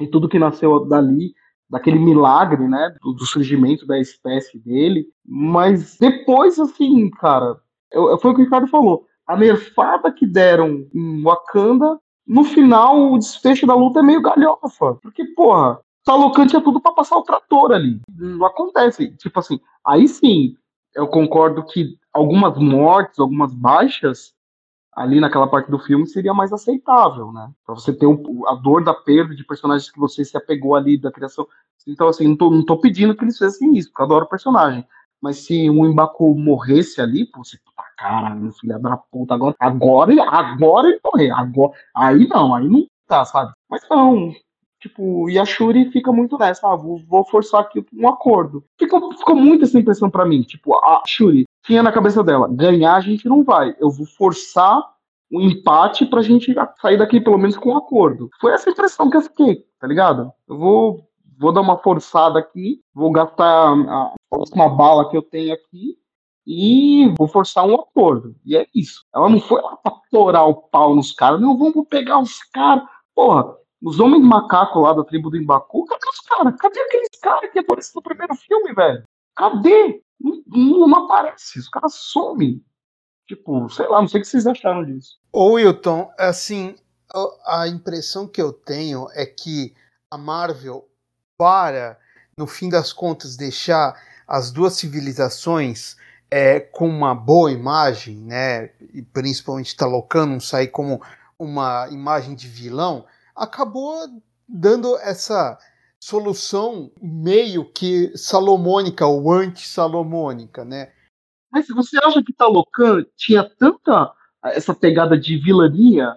e 0.00 0.06
tudo 0.06 0.28
que 0.28 0.38
nasceu 0.38 0.84
dali, 0.86 1.34
daquele 1.68 1.98
milagre, 1.98 2.66
né, 2.68 2.94
do, 3.02 3.12
do 3.12 3.24
surgimento 3.26 3.86
da 3.86 3.98
espécie 3.98 4.58
dele. 4.58 5.06
Mas 5.24 5.96
depois, 5.98 6.58
assim, 6.58 7.10
cara, 7.10 7.56
eu- 7.92 8.18
foi 8.18 8.30
o 8.30 8.34
que 8.34 8.42
o 8.42 8.44
Ricardo 8.44 8.66
falou. 8.68 9.06
A 9.26 9.36
nerfada 9.36 10.12
que 10.12 10.26
deram 10.26 10.86
em 10.94 11.22
Wakanda, 11.22 11.98
no 12.26 12.44
final 12.44 13.12
o 13.12 13.18
desfecho 13.18 13.66
da 13.66 13.74
luta 13.74 14.00
é 14.00 14.02
meio 14.02 14.20
galhofa. 14.22 14.94
Porque, 15.02 15.24
porra, 15.34 15.80
Talocan 16.04 16.46
tinha 16.46 16.60
tudo 16.60 16.80
pra 16.80 16.92
passar 16.92 17.16
o 17.16 17.22
trator 17.22 17.72
ali. 17.72 18.00
Não 18.16 18.44
acontece. 18.44 19.16
Tipo 19.16 19.38
assim, 19.38 19.60
aí 19.86 20.08
sim, 20.08 20.56
eu 20.94 21.06
concordo 21.06 21.64
que 21.64 21.96
algumas 22.12 22.58
mortes, 22.58 23.18
algumas 23.18 23.54
baixas 23.54 24.34
ali 24.92 25.20
naquela 25.20 25.46
parte 25.48 25.70
do 25.70 25.78
filme 25.78 26.06
seria 26.06 26.34
mais 26.34 26.52
aceitável, 26.52 27.32
né? 27.32 27.50
Pra 27.64 27.74
você 27.74 27.92
ter 27.92 28.06
a 28.46 28.54
dor 28.54 28.84
da 28.84 28.92
perda 28.92 29.34
de 29.34 29.44
personagens 29.44 29.90
que 29.90 29.98
você 29.98 30.24
se 30.24 30.36
apegou 30.36 30.74
ali 30.74 30.98
da 30.98 31.10
criação. 31.10 31.46
Então, 31.86 32.08
assim, 32.08 32.28
não 32.28 32.36
tô, 32.36 32.50
não 32.50 32.64
tô 32.64 32.78
pedindo 32.78 33.16
que 33.16 33.24
eles 33.24 33.38
fizessem 33.38 33.76
isso, 33.76 33.88
porque 33.88 34.02
eu 34.02 34.06
adoro 34.06 34.24
o 34.26 34.28
personagem. 34.28 34.86
Mas 35.20 35.38
se 35.38 35.70
o 35.70 35.86
Embaku 35.86 36.34
morresse 36.34 37.00
ali, 37.00 37.24
pô, 37.26 37.44
você, 37.44 37.56
puta 37.64 37.82
caralho, 37.96 38.52
filha 38.52 38.78
da 38.78 38.96
puta, 38.96 39.34
agora, 39.34 39.54
agora, 39.58 40.12
agora 40.28 40.88
ele 40.88 41.00
morrer, 41.04 41.30
agora, 41.30 41.72
aí 41.94 42.26
não, 42.28 42.54
aí 42.54 42.68
não 42.68 42.84
tá, 43.06 43.24
sabe? 43.24 43.52
Mas 43.70 43.82
não, 43.88 44.32
tipo, 44.82 45.30
e 45.30 45.38
a 45.38 45.44
Shuri 45.44 45.90
fica 45.92 46.12
muito 46.12 46.36
nessa, 46.36 46.68
ah, 46.68 46.76
vou, 46.76 46.98
vou 47.06 47.24
forçar 47.24 47.60
aqui 47.60 47.84
um 47.94 48.08
acordo. 48.08 48.64
Ficou, 48.78 49.16
ficou 49.16 49.36
muito 49.36 49.64
essa 49.64 49.78
impressão 49.78 50.10
pra 50.10 50.26
mim, 50.26 50.42
tipo, 50.42 50.74
a 50.74 51.02
Shuri 51.06 51.44
tinha 51.64 51.82
na 51.82 51.92
cabeça 51.92 52.24
dela, 52.24 52.48
ganhar 52.50 52.96
a 52.96 53.00
gente 53.00 53.28
não 53.28 53.44
vai, 53.44 53.76
eu 53.78 53.88
vou 53.88 54.04
forçar 54.04 54.82
um 55.30 55.40
empate 55.40 56.04
pra 56.04 56.20
gente 56.20 56.52
sair 56.80 56.98
daqui 56.98 57.20
pelo 57.20 57.38
menos 57.38 57.56
com 57.56 57.70
um 57.70 57.76
acordo. 57.76 58.28
Foi 58.40 58.52
essa 58.52 58.68
impressão 58.68 59.08
que 59.08 59.16
eu 59.16 59.22
fiquei, 59.22 59.64
tá 59.80 59.86
ligado? 59.86 60.30
Eu 60.46 60.58
vou, 60.58 61.08
vou 61.38 61.52
dar 61.52 61.62
uma 61.62 61.78
forçada 61.78 62.38
aqui, 62.38 62.80
vou 62.92 63.10
gastar 63.10 63.68
a 63.72 64.12
última 64.32 64.68
bala 64.68 65.08
que 65.08 65.16
eu 65.16 65.22
tenho 65.22 65.54
aqui 65.54 65.96
e 66.46 67.08
vou 67.16 67.28
forçar 67.28 67.64
um 67.64 67.74
acordo. 67.74 68.34
E 68.44 68.56
é 68.56 68.66
isso. 68.74 69.06
Ela 69.14 69.30
não 69.30 69.40
foi 69.40 69.62
lá 69.62 69.76
pra 69.76 69.92
torar 70.10 70.46
o 70.46 70.54
pau 70.54 70.94
nos 70.94 71.12
caras, 71.12 71.40
não, 71.40 71.56
vamos 71.56 71.86
pegar 71.88 72.18
os 72.18 72.42
caras. 72.52 72.84
Porra, 73.14 73.54
os 73.82 73.98
homens 74.00 74.22
macaco 74.24 74.80
lá 74.80 74.92
da 74.92 75.04
tribo 75.04 75.28
do 75.30 75.36
Embacu, 75.36 75.84
cadê 75.86 76.08
os 76.08 76.20
caras? 76.20 76.54
Cadê 76.58 76.80
aqueles 76.80 77.08
caras 77.20 77.50
que 77.50 77.58
apareceram 77.58 77.94
no 77.96 78.02
primeiro 78.02 78.34
filme, 78.36 78.72
velho? 78.74 79.02
Cadê? 79.36 80.02
Não, 80.20 80.86
não, 80.88 81.04
aparece, 81.04 81.58
os 81.58 81.68
caras 81.68 81.94
somem. 81.94 82.64
Tipo, 83.26 83.68
sei 83.70 83.88
lá, 83.88 84.00
não 84.00 84.08
sei 84.08 84.20
o 84.20 84.22
que 84.22 84.28
vocês 84.28 84.46
acharam 84.46 84.84
disso. 84.84 85.18
Ô 85.32 85.52
Wilton, 85.52 86.10
assim, 86.18 86.76
a- 87.12 87.62
a 87.62 87.68
impressão 87.68 88.28
que 88.28 88.40
eu 88.40 88.52
tenho 88.52 89.08
é 89.14 89.24
que 89.26 89.74
a 90.10 90.18
Marvel, 90.18 90.86
para, 91.36 91.98
no 92.36 92.46
fim 92.46 92.68
das 92.68 92.92
contas, 92.92 93.36
deixar 93.36 93.94
as 94.28 94.50
duas 94.52 94.74
civilizações 94.74 95.96
é, 96.30 96.60
com 96.60 96.88
uma 96.88 97.14
boa 97.14 97.50
imagem, 97.52 98.16
né? 98.18 98.70
E 98.94 99.02
principalmente 99.02 99.76
Talocan 99.76 100.26
não 100.26 100.40
sair 100.40 100.68
como 100.68 101.00
uma 101.38 101.88
imagem 101.90 102.34
de 102.34 102.48
vilão, 102.48 103.04
acabou 103.34 103.94
dando 104.48 104.96
essa 104.98 105.58
solução 106.00 106.90
meio 107.00 107.64
que 107.64 108.16
salomônica 108.16 109.06
ou 109.06 109.32
anti-salomônica, 109.32 110.64
né? 110.64 110.92
Mas 111.52 111.68
você 111.68 111.98
acha 112.02 112.22
que 112.22 112.32
Talocan 112.32 113.04
tinha 113.16 113.48
tanta 113.58 114.12
essa 114.44 114.74
pegada 114.74 115.18
de 115.18 115.36
vilania? 115.38 116.16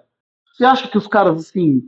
Você 0.53 0.63
acha 0.63 0.87
que 0.87 0.97
os 0.97 1.07
caras, 1.07 1.37
assim, 1.37 1.83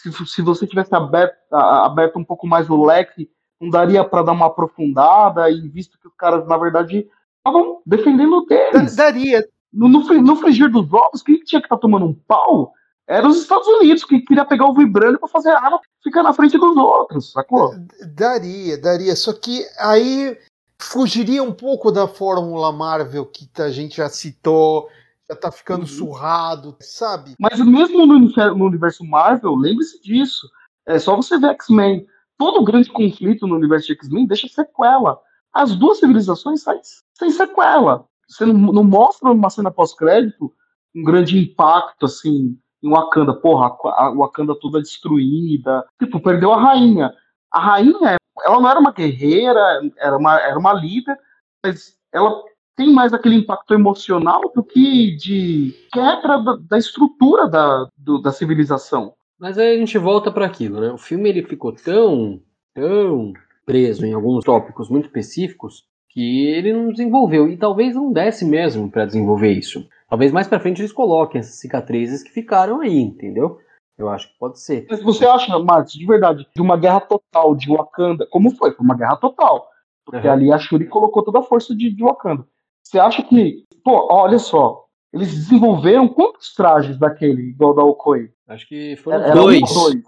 se, 0.00 0.26
se 0.26 0.42
você 0.42 0.66
tivesse 0.66 0.94
aberto, 0.94 1.36
aberto 1.52 2.18
um 2.18 2.24
pouco 2.24 2.46
mais 2.46 2.70
o 2.70 2.84
leque, 2.84 3.28
não 3.60 3.68
daria 3.68 4.04
para 4.04 4.22
dar 4.22 4.32
uma 4.32 4.46
aprofundada 4.46 5.50
e 5.50 5.68
visto 5.68 5.98
que 5.98 6.06
os 6.06 6.14
caras, 6.14 6.46
na 6.46 6.56
verdade, 6.56 7.08
estavam 7.38 7.82
defendendo 7.84 8.46
deles. 8.46 8.96
Daria. 8.96 9.46
No, 9.72 9.88
no, 9.88 10.00
no 10.22 10.36
frigir 10.36 10.70
dos 10.70 10.92
ovos, 10.92 11.22
quem 11.22 11.40
tinha 11.40 11.60
que 11.60 11.66
estar 11.66 11.76
tá 11.76 11.80
tomando 11.80 12.06
um 12.06 12.14
pau 12.14 12.72
era 13.06 13.28
os 13.28 13.38
Estados 13.38 13.68
Unidos, 13.68 14.04
que 14.04 14.20
queria 14.20 14.44
pegar 14.44 14.66
o 14.66 14.74
vibrânio 14.74 15.18
para 15.18 15.28
fazer 15.28 15.50
arma 15.50 15.80
ficar 16.02 16.22
na 16.22 16.32
frente 16.32 16.56
dos 16.56 16.76
outros, 16.76 17.32
sacou? 17.32 17.74
Daria, 18.14 18.78
daria. 18.78 19.14
Só 19.14 19.32
que 19.32 19.66
aí 19.78 20.38
fugiria 20.78 21.42
um 21.42 21.52
pouco 21.52 21.92
da 21.92 22.08
fórmula 22.08 22.72
Marvel 22.72 23.26
que 23.26 23.48
a 23.60 23.70
gente 23.70 23.96
já 23.96 24.08
citou, 24.08 24.88
já 25.28 25.36
tá 25.36 25.50
ficando 25.50 25.82
uhum. 25.82 25.86
surrado, 25.86 26.76
sabe? 26.80 27.34
Mas 27.38 27.58
mesmo 27.60 28.06
no, 28.06 28.18
no 28.18 28.64
universo 28.64 29.04
Marvel, 29.04 29.54
lembre-se 29.54 30.00
disso. 30.02 30.48
É 30.86 30.98
só 30.98 31.16
você 31.16 31.38
ver 31.38 31.50
X-Men. 31.50 32.06
Todo 32.38 32.64
grande 32.64 32.90
conflito 32.90 33.46
no 33.46 33.56
universo 33.56 33.86
de 33.86 33.94
X-Men 33.94 34.26
deixa 34.26 34.48
sequela. 34.48 35.18
As 35.52 35.76
duas 35.76 35.98
civilizações 35.98 36.62
saem 36.62 36.80
sem 37.16 37.30
sequela. 37.30 38.06
Você 38.28 38.44
não, 38.46 38.54
não 38.72 38.84
mostra 38.84 39.28
numa 39.28 39.50
cena 39.50 39.70
pós-crédito 39.70 40.52
um 40.94 41.02
grande 41.02 41.38
impacto, 41.38 42.06
assim, 42.06 42.56
em 42.84 42.90
Wakanda. 42.90 43.32
Porra, 43.32 43.74
a 43.96 44.10
Wakanda 44.10 44.54
toda 44.54 44.80
destruída. 44.80 45.84
Tipo, 45.98 46.20
perdeu 46.20 46.52
a 46.52 46.60
rainha. 46.60 47.12
A 47.50 47.58
rainha, 47.58 48.16
ela 48.44 48.60
não 48.60 48.70
era 48.70 48.78
uma 48.78 48.92
guerreira, 48.92 49.80
era 49.96 50.16
uma, 50.16 50.38
era 50.38 50.58
uma 50.58 50.72
líder, 50.74 51.16
mas 51.64 51.96
ela 52.12 52.42
tem 52.76 52.92
mais 52.92 53.14
aquele 53.14 53.36
impacto 53.36 53.72
emocional 53.72 54.40
do 54.54 54.62
que 54.62 55.16
de 55.16 55.74
quebra 55.92 56.38
da, 56.38 56.56
da 56.56 56.78
estrutura 56.78 57.48
da, 57.48 57.88
do, 57.96 58.20
da 58.20 58.32
civilização. 58.32 59.14
Mas 59.38 59.58
aí 59.58 59.74
a 59.74 59.78
gente 59.78 59.96
volta 59.98 60.30
para 60.30 60.46
aquilo, 60.46 60.80
né? 60.80 60.92
O 60.92 60.98
filme 60.98 61.28
ele 61.28 61.42
ficou 61.42 61.72
tão, 61.72 62.40
tão 62.74 63.32
preso 63.64 64.04
em 64.04 64.12
alguns 64.12 64.44
tópicos 64.44 64.88
muito 64.88 65.06
específicos 65.06 65.84
que 66.14 66.46
ele 66.46 66.72
não 66.72 66.92
desenvolveu 66.92 67.48
e 67.48 67.56
talvez 67.56 67.96
não 67.96 68.12
desse 68.12 68.44
mesmo 68.44 68.88
para 68.88 69.04
desenvolver 69.04 69.52
isso. 69.52 69.84
Talvez 70.08 70.30
mais 70.30 70.46
para 70.46 70.60
frente 70.60 70.80
eles 70.80 70.92
coloquem 70.92 71.40
essas 71.40 71.56
cicatrizes 71.56 72.22
que 72.22 72.30
ficaram 72.30 72.80
aí, 72.80 73.00
entendeu? 73.00 73.58
Eu 73.98 74.08
acho 74.08 74.28
que 74.28 74.38
pode 74.38 74.60
ser. 74.60 74.86
Mas 74.88 75.02
você 75.02 75.26
acha, 75.26 75.58
Marcos, 75.58 75.92
de 75.92 76.06
verdade, 76.06 76.46
de 76.54 76.62
uma 76.62 76.76
guerra 76.76 77.00
total 77.00 77.56
de 77.56 77.68
Wakanda, 77.68 78.26
como 78.30 78.52
foi? 78.52 78.70
Foi 78.72 78.84
uma 78.84 78.96
guerra 78.96 79.16
total. 79.16 79.68
Porque 80.06 80.26
uhum. 80.26 80.32
ali 80.32 80.52
a 80.52 80.58
Shuri 80.58 80.86
colocou 80.86 81.24
toda 81.24 81.40
a 81.40 81.42
força 81.42 81.74
de, 81.74 81.90
de 81.90 82.02
Wakanda. 82.04 82.46
Você 82.82 82.98
acha 82.98 83.22
que, 83.22 83.64
pô, 83.82 84.06
olha 84.12 84.38
só, 84.38 84.84
eles 85.12 85.34
desenvolveram 85.34 86.06
quantos 86.06 86.54
trajes 86.54 86.96
daquele, 86.96 87.50
igual 87.50 87.74
da 87.74 87.82
Okoi? 87.82 88.30
Acho 88.46 88.68
que 88.68 88.94
foram 88.96 89.18
Era 89.18 89.34
dois. 89.34 89.60
dois. 89.72 90.02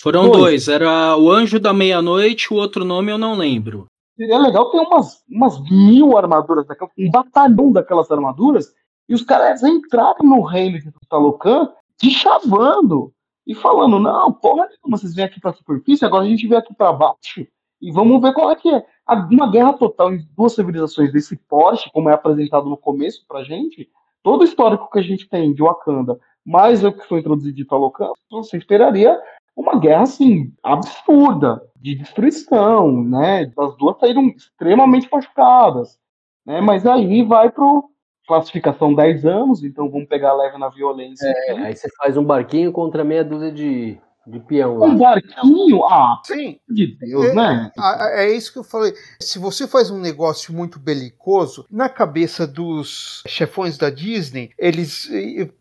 Foram 0.00 0.22
dois. 0.24 0.38
dois. 0.38 0.68
Era 0.68 1.16
o 1.16 1.30
Anjo 1.30 1.58
da 1.58 1.72
Meia-Noite, 1.72 2.52
o 2.52 2.56
outro 2.56 2.84
nome 2.84 3.10
eu 3.10 3.18
não 3.18 3.34
lembro. 3.34 3.86
Seria 4.20 4.36
legal 4.36 4.70
ter 4.70 4.80
umas, 4.80 5.24
umas 5.30 5.58
mil 5.70 6.14
armaduras, 6.18 6.66
daquelas, 6.66 6.92
um 6.98 7.10
batalhão 7.10 7.72
daquelas 7.72 8.10
armaduras, 8.10 8.70
e 9.08 9.14
os 9.14 9.22
caras 9.22 9.62
entrarem 9.62 10.28
no 10.28 10.42
reino 10.42 10.78
de 10.78 10.92
Talocan 11.08 11.72
te 11.96 12.10
chavando 12.10 13.14
e 13.46 13.54
falando: 13.54 13.98
não, 13.98 14.30
porra, 14.30 14.68
vocês 14.86 15.14
vêm 15.14 15.24
aqui 15.24 15.40
pra 15.40 15.54
superfície, 15.54 16.04
agora 16.04 16.24
a 16.24 16.28
gente 16.28 16.46
vem 16.46 16.58
aqui 16.58 16.74
para 16.74 16.92
baixo 16.92 17.46
e 17.80 17.90
vamos 17.90 18.20
ver 18.20 18.34
qual 18.34 18.50
é 18.50 18.56
que 18.56 18.68
é. 18.68 18.84
Uma 19.08 19.50
guerra 19.50 19.72
total 19.72 20.12
em 20.12 20.28
duas 20.36 20.52
civilizações 20.52 21.10
desse 21.10 21.34
porte, 21.48 21.90
como 21.90 22.10
é 22.10 22.12
apresentado 22.12 22.68
no 22.68 22.76
começo 22.76 23.24
pra 23.26 23.42
gente, 23.42 23.88
todo 24.22 24.42
o 24.42 24.44
histórico 24.44 24.90
que 24.90 24.98
a 24.98 25.02
gente 25.02 25.30
tem 25.30 25.54
de 25.54 25.62
Wakanda, 25.62 26.20
mais 26.44 26.84
o 26.84 26.92
que 26.92 27.08
foi 27.08 27.20
introduzido 27.20 27.56
de 27.56 27.64
Talocan, 27.64 28.10
você 28.30 28.58
esperaria 28.58 29.18
uma 29.56 29.78
guerra 29.78 30.02
assim 30.02 30.52
absurda 30.62 31.62
de 31.76 31.94
destruição, 31.94 33.02
né? 33.02 33.50
As 33.58 33.76
duas 33.76 33.98
saíram 33.98 34.28
extremamente 34.28 35.08
machucadas, 35.10 35.98
né? 36.46 36.60
Mas 36.60 36.86
aí 36.86 37.22
vai 37.22 37.50
pro 37.50 37.90
classificação 38.26 38.94
10 38.94 39.26
anos, 39.26 39.64
então 39.64 39.90
vamos 39.90 40.08
pegar 40.08 40.34
leve 40.34 40.56
na 40.56 40.68
violência. 40.68 41.26
É, 41.48 41.52
aí 41.52 41.74
você 41.74 41.88
faz 41.96 42.16
um 42.16 42.24
barquinho 42.24 42.70
contra 42.70 43.02
meia 43.02 43.24
dúzia 43.24 43.50
de 43.50 43.98
de 44.26 44.38
peão 44.40 44.76
lá. 44.76 44.86
Um 44.86 44.98
barquinho? 44.98 45.84
Ah, 45.84 46.20
sim. 46.24 46.58
De 46.68 46.98
Deus, 46.98 47.26
é, 47.26 47.34
né? 47.34 47.72
É, 47.78 48.24
é, 48.24 48.32
isso 48.32 48.52
que 48.52 48.58
eu 48.58 48.64
falei. 48.64 48.94
Se 49.20 49.38
você 49.38 49.66
faz 49.66 49.90
um 49.90 49.98
negócio 49.98 50.52
muito 50.52 50.78
belicoso, 50.78 51.66
na 51.70 51.88
cabeça 51.88 52.46
dos 52.46 53.22
chefões 53.26 53.78
da 53.78 53.90
Disney, 53.90 54.50
eles 54.58 55.10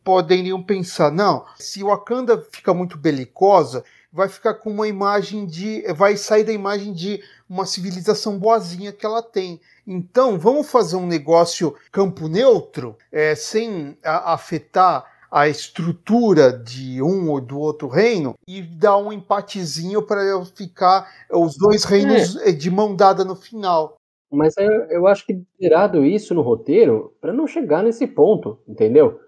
poderiam 0.03 0.61
pensar: 0.61 1.11
não, 1.11 1.45
se 1.57 1.83
Wakanda 1.83 2.41
fica 2.51 2.73
muito 2.73 2.97
belicosa, 2.97 3.83
vai 4.11 4.27
ficar 4.27 4.55
com 4.55 4.69
uma 4.69 4.87
imagem 4.87 5.45
de. 5.45 5.83
vai 5.93 6.17
sair 6.17 6.43
da 6.43 6.51
imagem 6.51 6.93
de 6.93 7.21
uma 7.49 7.65
civilização 7.65 8.37
boazinha 8.37 8.91
que 8.91 9.05
ela 9.05 9.23
tem. 9.23 9.59
Então, 9.85 10.37
vamos 10.37 10.69
fazer 10.69 10.95
um 10.97 11.07
negócio 11.07 11.75
campo 11.91 12.27
neutro, 12.27 12.95
é, 13.11 13.33
sem 13.35 13.97
afetar 14.03 15.18
a 15.31 15.47
estrutura 15.47 16.51
de 16.51 17.01
um 17.01 17.29
ou 17.29 17.39
do 17.39 17.59
outro 17.59 17.87
reino 17.87 18.33
e 18.47 18.61
dar 18.61 18.97
um 18.97 19.11
empatezinho 19.11 20.01
para 20.01 20.21
ficar 20.45 21.07
os 21.31 21.57
dois 21.57 21.83
reinos 21.83 22.35
é. 22.37 22.51
de 22.51 22.71
mão 22.71 22.95
dada 22.95 23.23
no 23.23 23.35
final. 23.35 23.95
Mas 24.31 24.55
eu, 24.57 24.71
eu 24.89 25.07
acho 25.07 25.25
que 25.25 25.41
tirado 25.59 26.05
isso 26.05 26.33
no 26.33 26.41
roteiro 26.41 27.15
para 27.19 27.33
não 27.33 27.47
chegar 27.47 27.83
nesse 27.83 28.05
ponto, 28.05 28.59
entendeu? 28.67 29.19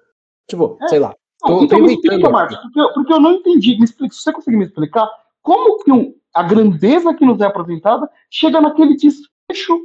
Tipo, 0.47 0.77
é. 0.81 0.87
sei 0.87 0.99
lá. 0.99 1.15
Tô, 1.39 1.63
então 1.63 1.79
tô 1.79 1.85
me 1.85 1.93
explica, 1.93 2.29
Marcos, 2.29 2.57
porque, 2.57 2.93
porque, 2.93 3.13
eu 3.13 3.19
não 3.19 3.33
entendi. 3.33 3.77
Me 3.77 3.85
explica, 3.85 4.13
se 4.13 4.21
você 4.21 4.31
conseguir 4.31 4.57
me 4.57 4.65
explicar, 4.65 5.09
como 5.41 5.83
que 5.83 5.91
um, 5.91 6.13
a 6.33 6.43
grandeza 6.43 7.13
que 7.15 7.25
nos 7.25 7.41
é 7.41 7.45
apresentada 7.45 8.09
chega 8.29 8.61
naquele 8.61 8.95
desfecho 8.95 9.79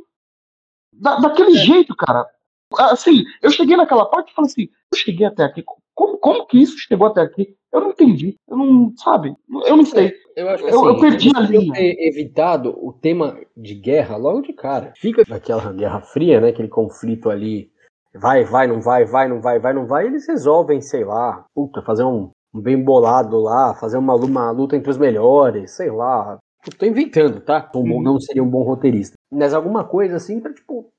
da, 0.92 1.18
daquele 1.18 1.56
é. 1.56 1.60
jeito, 1.64 1.96
cara? 1.96 2.26
Assim, 2.78 3.24
eu 3.40 3.50
cheguei 3.50 3.76
naquela 3.76 4.04
parte 4.06 4.32
e 4.32 4.34
falei 4.34 4.50
assim, 4.50 4.68
eu 4.92 4.98
cheguei 4.98 5.26
até 5.26 5.44
aqui, 5.44 5.62
como, 5.96 6.18
como 6.18 6.46
que 6.46 6.60
isso 6.60 6.76
chegou 6.78 7.06
até 7.06 7.22
aqui? 7.22 7.56
Eu 7.72 7.80
não 7.80 7.90
entendi. 7.90 8.36
Eu 8.46 8.56
não, 8.58 8.92
sabe? 8.96 9.34
Eu 9.66 9.78
não 9.78 9.84
sei. 9.84 10.12
Eu, 10.36 10.48
acho 10.50 10.62
que, 10.62 10.68
assim, 10.68 10.78
eu, 10.78 10.88
eu 10.90 11.00
perdi 11.00 11.30
a 11.34 11.40
linha. 11.40 11.72
ter 11.72 12.06
evitado 12.06 12.76
o 12.86 12.92
tema 12.92 13.40
de 13.56 13.74
guerra 13.74 14.16
logo 14.18 14.42
de 14.42 14.52
cara. 14.52 14.92
Fica 14.98 15.22
naquela 15.26 15.72
Guerra 15.72 16.02
Fria, 16.02 16.38
né? 16.38 16.48
Aquele 16.48 16.68
conflito 16.68 17.30
ali. 17.30 17.70
Vai, 18.14 18.44
vai, 18.44 18.66
não 18.66 18.80
vai, 18.80 19.06
vai, 19.06 19.26
não 19.26 19.40
vai, 19.40 19.58
vai, 19.58 19.72
não 19.72 19.86
vai. 19.86 20.06
eles 20.06 20.28
resolvem, 20.28 20.82
sei 20.82 21.02
lá, 21.02 21.46
puta, 21.54 21.80
fazer 21.82 22.04
um, 22.04 22.30
um 22.54 22.60
bem 22.60 22.82
bolado 22.82 23.38
lá, 23.38 23.74
fazer 23.74 23.96
uma, 23.96 24.14
uma 24.16 24.50
luta 24.50 24.76
entre 24.76 24.90
os 24.90 24.98
melhores, 24.98 25.76
sei 25.76 25.90
lá. 25.90 26.38
Tô 26.78 26.84
inventando, 26.84 27.40
tá? 27.40 27.70
Uhum. 27.74 28.02
Não 28.02 28.20
seria 28.20 28.42
um 28.42 28.50
bom 28.50 28.62
roteirista. 28.62 29.14
Mas 29.32 29.54
alguma 29.54 29.84
coisa 29.84 30.16
assim 30.16 30.40
pra, 30.40 30.52
tipo, 30.52 30.90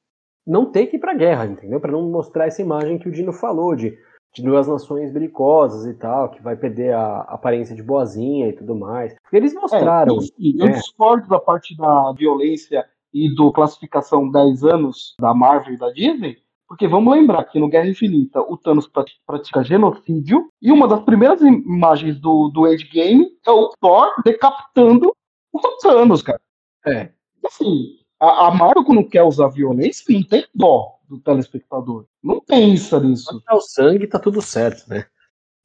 não 0.45 0.71
ter 0.71 0.87
que 0.87 0.95
ir 0.95 0.99
pra 0.99 1.13
guerra, 1.13 1.45
entendeu? 1.45 1.79
Pra 1.79 1.91
não 1.91 2.09
mostrar 2.09 2.47
essa 2.47 2.61
imagem 2.63 2.97
que 2.97 3.09
o 3.09 3.11
Dino 3.11 3.33
falou 3.33 3.75
de 3.75 3.95
de 4.37 4.43
duas 4.43 4.67
nações 4.67 5.11
belicosas 5.11 5.87
e 5.87 5.93
tal, 5.95 6.29
que 6.29 6.41
vai 6.41 6.55
perder 6.55 6.93
a 6.93 7.21
aparência 7.21 7.75
de 7.75 7.81
boazinha 7.81 8.47
e 8.47 8.53
tudo 8.53 8.75
mais. 8.75 9.15
Eles 9.33 9.53
mostraram. 9.53 10.15
É, 10.15 10.19
eu, 10.39 10.67
eu 10.67 10.71
discordo 10.71 11.27
da 11.27 11.39
parte 11.39 11.75
da 11.75 12.11
violência 12.13 12.85
e 13.13 13.33
do 13.33 13.51
classificação 13.51 14.29
10 14.29 14.63
anos 14.63 15.15
da 15.19 15.33
Marvel 15.33 15.73
e 15.73 15.77
da 15.77 15.89
Disney, 15.89 16.37
porque 16.67 16.87
vamos 16.87 17.13
lembrar 17.13 17.45
que 17.45 17.59
no 17.59 17.69
Guerra 17.69 17.87
Infinita 17.87 18.41
o 18.41 18.57
Thanos 18.57 18.87
pratica 19.25 19.63
genocídio, 19.63 20.49
e 20.61 20.71
uma 20.71 20.87
das 20.87 21.01
primeiras 21.01 21.41
imagens 21.41 22.19
do, 22.19 22.49
do 22.49 22.65
Age 22.65 22.87
Game 22.89 23.25
é 23.45 23.51
o 23.51 23.69
Thor 23.79 24.07
decapitando 24.23 25.11
o 25.51 25.59
Thanos, 25.81 26.21
cara. 26.21 26.39
É. 26.85 27.09
Assim, 27.43 27.97
a, 28.19 28.47
a 28.47 28.51
Marvel, 28.51 28.83
quando 28.83 29.07
quer 29.07 29.23
usar 29.23 29.47
violência, 29.47 30.13
não 30.13 30.23
tem 30.23 30.45
dó 30.53 30.96
do 31.07 31.19
telespectador. 31.19 32.05
Não 32.23 32.41
pensa 32.41 32.99
nisso. 32.99 33.41
Tá 33.45 33.55
o 33.55 33.61
sangue, 33.61 34.07
tá 34.07 34.19
tudo 34.19 34.41
certo, 34.41 34.89
né? 34.89 35.05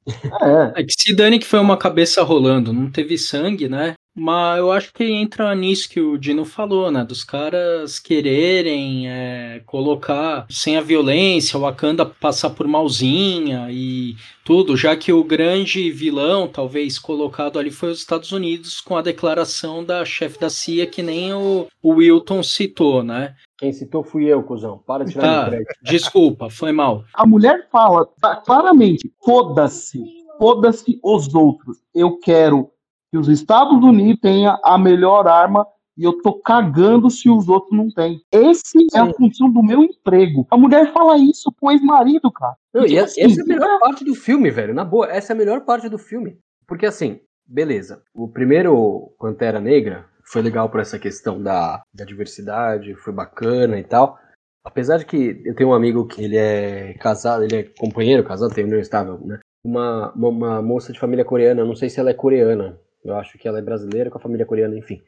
É. 0.06 0.80
é 0.80 0.84
que 0.84 0.92
se 0.92 1.14
dane 1.14 1.38
que 1.38 1.46
foi 1.46 1.60
uma 1.60 1.76
cabeça 1.76 2.22
rolando, 2.22 2.72
não 2.72 2.90
teve 2.90 3.16
sangue, 3.16 3.68
né? 3.68 3.94
Mas 4.14 4.58
eu 4.58 4.70
acho 4.70 4.92
que 4.92 5.04
entra 5.04 5.54
nisso 5.54 5.88
que 5.88 5.98
o 5.98 6.18
Dino 6.18 6.44
falou, 6.44 6.90
né? 6.90 7.02
Dos 7.02 7.24
caras 7.24 7.98
quererem 7.98 9.08
é, 9.08 9.62
colocar 9.64 10.46
sem 10.50 10.76
a 10.76 10.82
violência, 10.82 11.56
o 11.56 11.62
Wakanda 11.62 12.04
passar 12.04 12.50
por 12.50 12.68
malzinha 12.68 13.68
e 13.70 14.14
tudo, 14.44 14.76
já 14.76 14.94
que 14.94 15.12
o 15.14 15.24
grande 15.24 15.90
vilão, 15.90 16.46
talvez 16.46 16.98
colocado 16.98 17.58
ali, 17.58 17.70
foi 17.70 17.90
os 17.90 18.00
Estados 18.00 18.32
Unidos 18.32 18.82
com 18.82 18.98
a 18.98 19.02
declaração 19.02 19.82
da 19.82 20.04
chefe 20.04 20.38
da 20.38 20.50
CIA, 20.50 20.86
que 20.86 21.02
nem 21.02 21.32
o, 21.32 21.66
o 21.82 21.94
Wilton 21.94 22.42
citou, 22.42 23.02
né? 23.02 23.34
Quem 23.62 23.72
citou 23.72 24.02
fui 24.02 24.24
eu, 24.24 24.42
cuzão. 24.42 24.82
Para 24.84 25.04
de 25.04 25.12
tirar 25.12 25.48
tá, 25.48 25.56
Desculpa, 25.84 26.50
foi 26.50 26.72
mal. 26.72 27.04
A 27.14 27.24
mulher 27.24 27.68
fala 27.70 28.08
claramente: 28.44 29.08
foda-se, 29.24 30.02
foda-se 30.36 30.98
os 31.00 31.32
outros. 31.32 31.80
Eu 31.94 32.18
quero 32.18 32.72
que 33.08 33.16
os 33.16 33.28
Estados 33.28 33.80
Unidos 33.80 34.20
tenham 34.20 34.58
a 34.64 34.76
melhor 34.76 35.28
arma 35.28 35.64
e 35.96 36.02
eu 36.02 36.20
tô 36.20 36.40
cagando 36.40 37.08
se 37.08 37.30
os 37.30 37.48
outros 37.48 37.70
não 37.70 37.88
têm. 37.88 38.20
Esse 38.32 38.80
Sim. 38.80 38.86
é 38.94 38.98
a 38.98 39.14
função 39.14 39.48
do 39.48 39.62
meu 39.62 39.84
emprego. 39.84 40.44
A 40.50 40.56
mulher 40.56 40.92
fala 40.92 41.16
isso 41.16 41.52
pro 41.52 41.70
ex-marido, 41.70 42.32
cara. 42.32 42.56
E 42.74 42.86
tipo 42.86 42.98
assim, 42.98 43.20
essa 43.20 43.40
é 43.40 43.44
a 43.44 43.46
melhor 43.46 43.78
parte 43.78 44.04
do 44.04 44.14
filme, 44.16 44.50
velho. 44.50 44.74
Na 44.74 44.84
boa, 44.84 45.08
essa 45.08 45.32
é 45.32 45.34
a 45.34 45.38
melhor 45.38 45.60
parte 45.60 45.88
do 45.88 45.98
filme. 45.98 46.36
Porque 46.66 46.84
assim, 46.84 47.20
beleza. 47.46 48.02
O 48.12 48.26
primeiro 48.26 49.12
Pantera 49.20 49.60
Negra 49.60 50.10
foi 50.32 50.40
legal 50.40 50.70
por 50.70 50.80
essa 50.80 50.98
questão 50.98 51.42
da, 51.42 51.82
da 51.92 52.06
diversidade, 52.06 52.94
foi 52.94 53.12
bacana 53.12 53.78
e 53.78 53.84
tal. 53.84 54.18
Apesar 54.64 54.96
de 54.96 55.04
que 55.04 55.42
eu 55.44 55.54
tenho 55.54 55.68
um 55.70 55.74
amigo 55.74 56.06
que 56.06 56.24
ele 56.24 56.38
é 56.38 56.94
casado, 56.94 57.44
ele 57.44 57.56
é 57.56 57.62
companheiro 57.78 58.24
casado, 58.24 58.54
tem 58.54 58.64
união 58.64 58.80
estável, 58.80 59.20
né? 59.26 59.40
Uma, 59.62 60.10
uma, 60.14 60.28
uma, 60.28 60.62
moça 60.62 60.90
de 60.90 60.98
família 60.98 61.24
coreana, 61.24 61.64
não 61.64 61.76
sei 61.76 61.90
se 61.90 62.00
ela 62.00 62.10
é 62.10 62.14
coreana, 62.14 62.80
eu 63.04 63.14
acho 63.14 63.36
que 63.38 63.46
ela 63.46 63.58
é 63.58 63.62
brasileira 63.62 64.10
com 64.10 64.16
a 64.16 64.20
família 64.20 64.46
coreana, 64.46 64.76
enfim. 64.76 65.02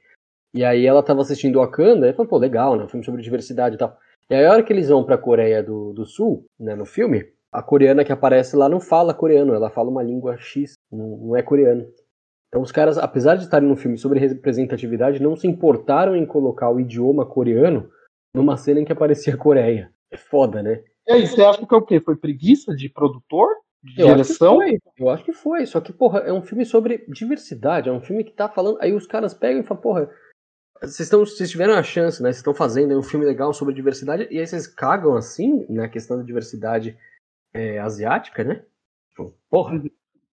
E 0.53 0.63
aí 0.63 0.87
ela 0.87 1.03
tava 1.03 1.23
assistindo 1.23 1.59
Wakanda, 1.59 2.09
e 2.09 2.13
falou, 2.13 2.29
pô, 2.29 2.37
legal, 2.37 2.77
né? 2.77 2.85
Um 2.85 2.89
filme 2.89 3.05
sobre 3.05 3.23
diversidade 3.23 3.77
e 3.77 3.79
tal. 3.79 3.97
E 4.29 4.35
aí 4.35 4.45
a 4.45 4.53
hora 4.53 4.63
que 4.63 4.73
eles 4.73 4.89
vão 4.89 5.05
pra 5.05 5.19
Coreia 5.19 5.63
do, 5.63 5.93
do 5.93 6.05
Sul, 6.05 6.45
né, 6.61 6.75
no 6.75 6.85
filme, 6.85 7.25
a 7.51 7.63
coreana 7.63 8.05
que 8.05 8.13
aparece 8.13 8.57
lá 8.57 8.69
não 8.69 8.81
fala 8.81 9.15
coreano, 9.15 9.55
ela 9.55 9.71
fala 9.71 9.91
uma 9.91 10.03
língua 10.03 10.37
X, 10.37 10.75
não, 10.93 11.17
não 11.17 11.37
é 11.37 11.43
coreano. 11.43 11.87
Então 12.55 12.63
os 12.63 12.71
caras, 12.71 12.99
apesar 12.99 13.35
de 13.35 13.43
estarem 13.43 13.69
num 13.69 13.75
filme 13.75 13.99
sobre 13.99 14.21
representatividade, 14.21 15.21
não 15.21 15.35
se 15.35 15.45
importaram 15.45 16.15
em 16.15 16.25
colocar 16.25 16.71
o 16.71 16.79
idioma 16.79 17.27
coreano 17.27 17.91
numa 18.33 18.57
cena 18.57 18.79
em 18.79 18.85
que 18.85 18.93
aparecia 18.93 19.35
a 19.35 19.37
Coreia. 19.37 19.93
É 20.09 20.17
foda, 20.17 20.63
né? 20.63 20.85
E 21.05 21.13
aí, 21.15 21.27
você 21.27 21.43
acha 21.43 21.67
que 21.67 21.75
é 21.75 21.77
o 21.77 21.83
quê? 21.83 21.99
Foi 21.99 22.15
preguiça 22.15 22.73
de 22.73 22.89
produtor? 22.89 23.49
De 23.83 24.01
eu 24.01 24.07
direção? 24.07 24.61
Acho 24.61 24.79
eu 24.97 25.11
acho 25.11 25.25
que 25.25 25.33
foi. 25.33 25.67
Só 25.67 25.81
que, 25.81 25.93
porra, 25.93 26.21
é 26.21 26.33
um 26.33 26.43
filme 26.43 26.65
sobre 26.65 27.05
diversidade. 27.09 27.89
É 27.89 27.93
um 27.93 28.01
filme 28.01 28.23
que 28.23 28.31
tá 28.31 28.49
falando. 28.49 28.79
Aí 28.81 28.93
os 28.93 29.05
caras 29.05 29.35
pegam 29.35 29.61
e 29.61 29.67
falam, 29.67 29.83
porra, 29.83 30.11
vocês, 30.81 31.01
estão, 31.01 31.27
vocês 31.27 31.51
tiveram 31.51 31.75
a 31.75 31.83
chance, 31.83 32.23
né? 32.23 32.29
Vocês 32.29 32.37
estão 32.37 32.55
fazendo 32.55 32.97
um 32.97 33.03
filme 33.03 33.27
legal 33.27 33.53
sobre 33.53 33.75
diversidade. 33.75 34.29
E 34.31 34.39
aí 34.39 34.47
vocês 34.47 34.69
cagam 34.69 35.17
assim 35.17 35.67
na 35.69 35.89
questão 35.89 36.17
da 36.17 36.23
diversidade 36.23 36.97
é, 37.53 37.81
asiática, 37.81 38.45
né? 38.45 38.65
Tipo, 39.11 39.35
porra, 39.51 39.83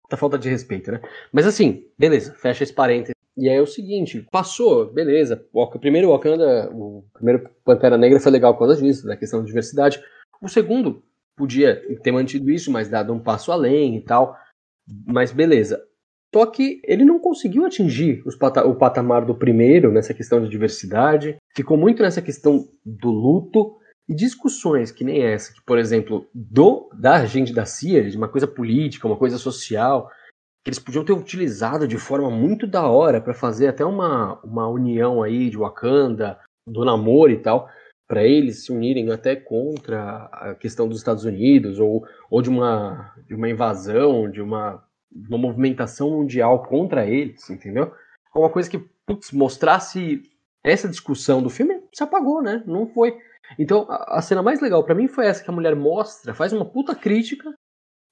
tá 0.10 0.18
falta 0.18 0.38
de 0.38 0.50
respeito, 0.50 0.92
né? 0.92 1.02
Mas 1.32 1.46
assim, 1.46 1.86
beleza, 1.98 2.34
fecha 2.34 2.64
esse 2.64 2.74
parênteses. 2.74 3.14
E 3.38 3.48
aí 3.48 3.56
é 3.56 3.62
o 3.62 3.68
seguinte, 3.68 4.28
passou, 4.32 4.92
beleza. 4.92 5.46
O 5.54 5.66
primeiro 5.80 6.10
Wakanda, 6.10 6.70
o 6.74 7.06
primeiro 7.14 7.50
Pantera 7.64 7.98
Negra 7.98 8.20
foi 8.20 8.32
legal 8.32 8.54
por 8.54 8.68
causa 8.68 8.82
disso, 8.82 9.08
da 9.08 9.16
questão 9.16 9.40
da 9.40 9.46
diversidade. 9.46 10.04
O 10.42 10.50
segundo 10.50 11.02
podia 11.38 11.82
ter 12.04 12.12
mantido 12.12 12.52
isso, 12.52 12.70
mas 12.70 12.90
dado 12.90 13.14
um 13.14 13.20
passo 13.20 13.52
além 13.52 13.96
e 13.96 14.02
tal. 14.02 14.36
Mas 15.06 15.32
beleza. 15.32 15.82
Só 16.36 16.46
que 16.46 16.82
ele 16.84 17.06
não 17.06 17.18
conseguiu 17.18 17.66
atingir 17.66 18.22
pata 18.38 18.66
o 18.68 18.76
patamar 18.76 19.26
do 19.26 19.34
primeiro 19.34 19.92
nessa 19.92 20.14
questão 20.14 20.42
de 20.42 20.50
diversidade. 20.50 21.38
Ficou 21.56 21.78
muito 21.78 22.04
nessa 22.04 22.22
questão 22.22 22.68
do 22.86 23.10
luto 23.10 23.79
e 24.10 24.16
discussões 24.16 24.92
que 24.92 25.04
nem 25.04 25.22
essa, 25.22 25.54
que, 25.54 25.62
por 25.62 25.78
exemplo, 25.78 26.28
do 26.34 26.90
da 26.92 27.28
gente 27.28 27.54
da 27.54 27.64
CIA, 27.64 28.10
de 28.10 28.18
uma 28.18 28.28
coisa 28.28 28.48
política, 28.48 29.06
uma 29.06 29.16
coisa 29.16 29.38
social, 29.38 30.10
que 30.64 30.70
eles 30.70 30.80
podiam 30.80 31.06
ter 31.06 31.14
utilizado 31.14 31.88
de 31.88 31.98
forma 31.98 32.32
muito 32.32 32.66
da 32.66 32.88
hora 32.88 33.22
para 33.22 33.36
fazer 33.36 33.68
até 33.68 33.86
uma, 33.86 34.40
uma 34.44 34.68
união 34.68 35.22
aí 35.22 35.52
de 35.52 35.58
Wakanda, 35.58 36.40
do 36.66 36.84
namoro 36.84 37.32
e 37.32 37.38
tal, 37.38 37.70
para 38.08 38.24
eles 38.24 38.66
se 38.66 38.72
unirem 38.72 39.12
até 39.12 39.36
contra 39.36 40.28
a 40.32 40.56
questão 40.56 40.88
dos 40.88 40.98
Estados 40.98 41.24
Unidos 41.24 41.80
ou, 41.80 42.04
ou 42.32 42.42
de, 42.42 42.50
uma, 42.50 43.14
de 43.28 43.36
uma 43.36 43.48
invasão, 43.48 44.30
de 44.30 44.42
uma, 44.42 44.84
uma 45.30 45.38
movimentação 45.38 46.10
mundial 46.10 46.64
contra 46.64 47.06
eles, 47.06 47.48
entendeu? 47.48 47.94
Uma 48.36 48.50
coisa 48.50 48.68
que 48.68 48.80
putz, 49.06 49.32
mostrasse 49.32 50.24
essa 50.64 50.90
discussão 50.90 51.44
do 51.44 51.50
filme 51.50 51.80
se 51.94 52.04
apagou, 52.04 52.42
né? 52.42 52.64
Não 52.66 52.88
foi. 52.88 53.16
Então 53.58 53.86
a, 53.90 54.18
a 54.18 54.22
cena 54.22 54.44
mais 54.44 54.62
legal 54.62 54.84
para 54.84 54.96
mim 54.96 55.08
foi 55.08 55.26
essa 55.26 55.44
que 55.44 55.50
a 55.50 55.54
mulher 55.54 55.76
mostra, 55.76 56.34
faz 56.34 56.54
uma 56.54 56.66
puta 56.66 56.94
crítica 56.94 57.54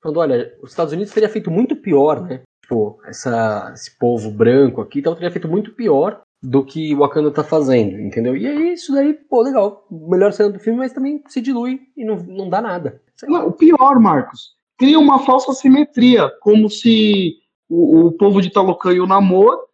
falando, 0.01 0.19
olha, 0.19 0.53
os 0.61 0.71
Estados 0.71 0.93
Unidos 0.93 1.13
teria 1.13 1.29
feito 1.29 1.51
muito 1.51 1.75
pior, 1.75 2.21
né? 2.21 2.41
Tipo, 2.61 2.99
essa, 3.05 3.71
esse 3.73 3.97
povo 3.97 4.29
branco 4.31 4.81
aqui, 4.81 4.99
então 4.99 5.15
teria 5.15 5.31
feito 5.31 5.47
muito 5.47 5.73
pior 5.73 6.21
do 6.41 6.63
que 6.63 6.93
o 6.93 6.99
Wakanda 6.99 7.31
tá 7.31 7.43
fazendo, 7.43 7.99
entendeu? 7.99 8.35
E 8.37 8.45
aí, 8.45 8.73
isso 8.73 8.93
daí, 8.93 9.13
pô, 9.13 9.41
legal. 9.41 9.87
Melhor 9.89 10.31
cena 10.31 10.49
do 10.49 10.59
filme, 10.59 10.79
mas 10.79 10.93
também 10.93 11.23
se 11.27 11.41
dilui 11.41 11.81
e 11.95 12.05
não, 12.05 12.17
não 12.17 12.49
dá 12.49 12.61
nada. 12.61 13.01
Não, 13.23 13.47
o 13.47 13.51
pior, 13.51 13.99
Marcos, 13.99 14.55
cria 14.77 14.99
uma 14.99 15.19
falsa 15.19 15.51
simetria, 15.53 16.29
como 16.41 16.69
se 16.69 17.37
o, 17.67 18.07
o 18.07 18.11
povo 18.11 18.41
de 18.41 18.51
Talocan 18.51 18.93
e 18.93 18.99
o 18.99 19.07
Namor 19.07 19.67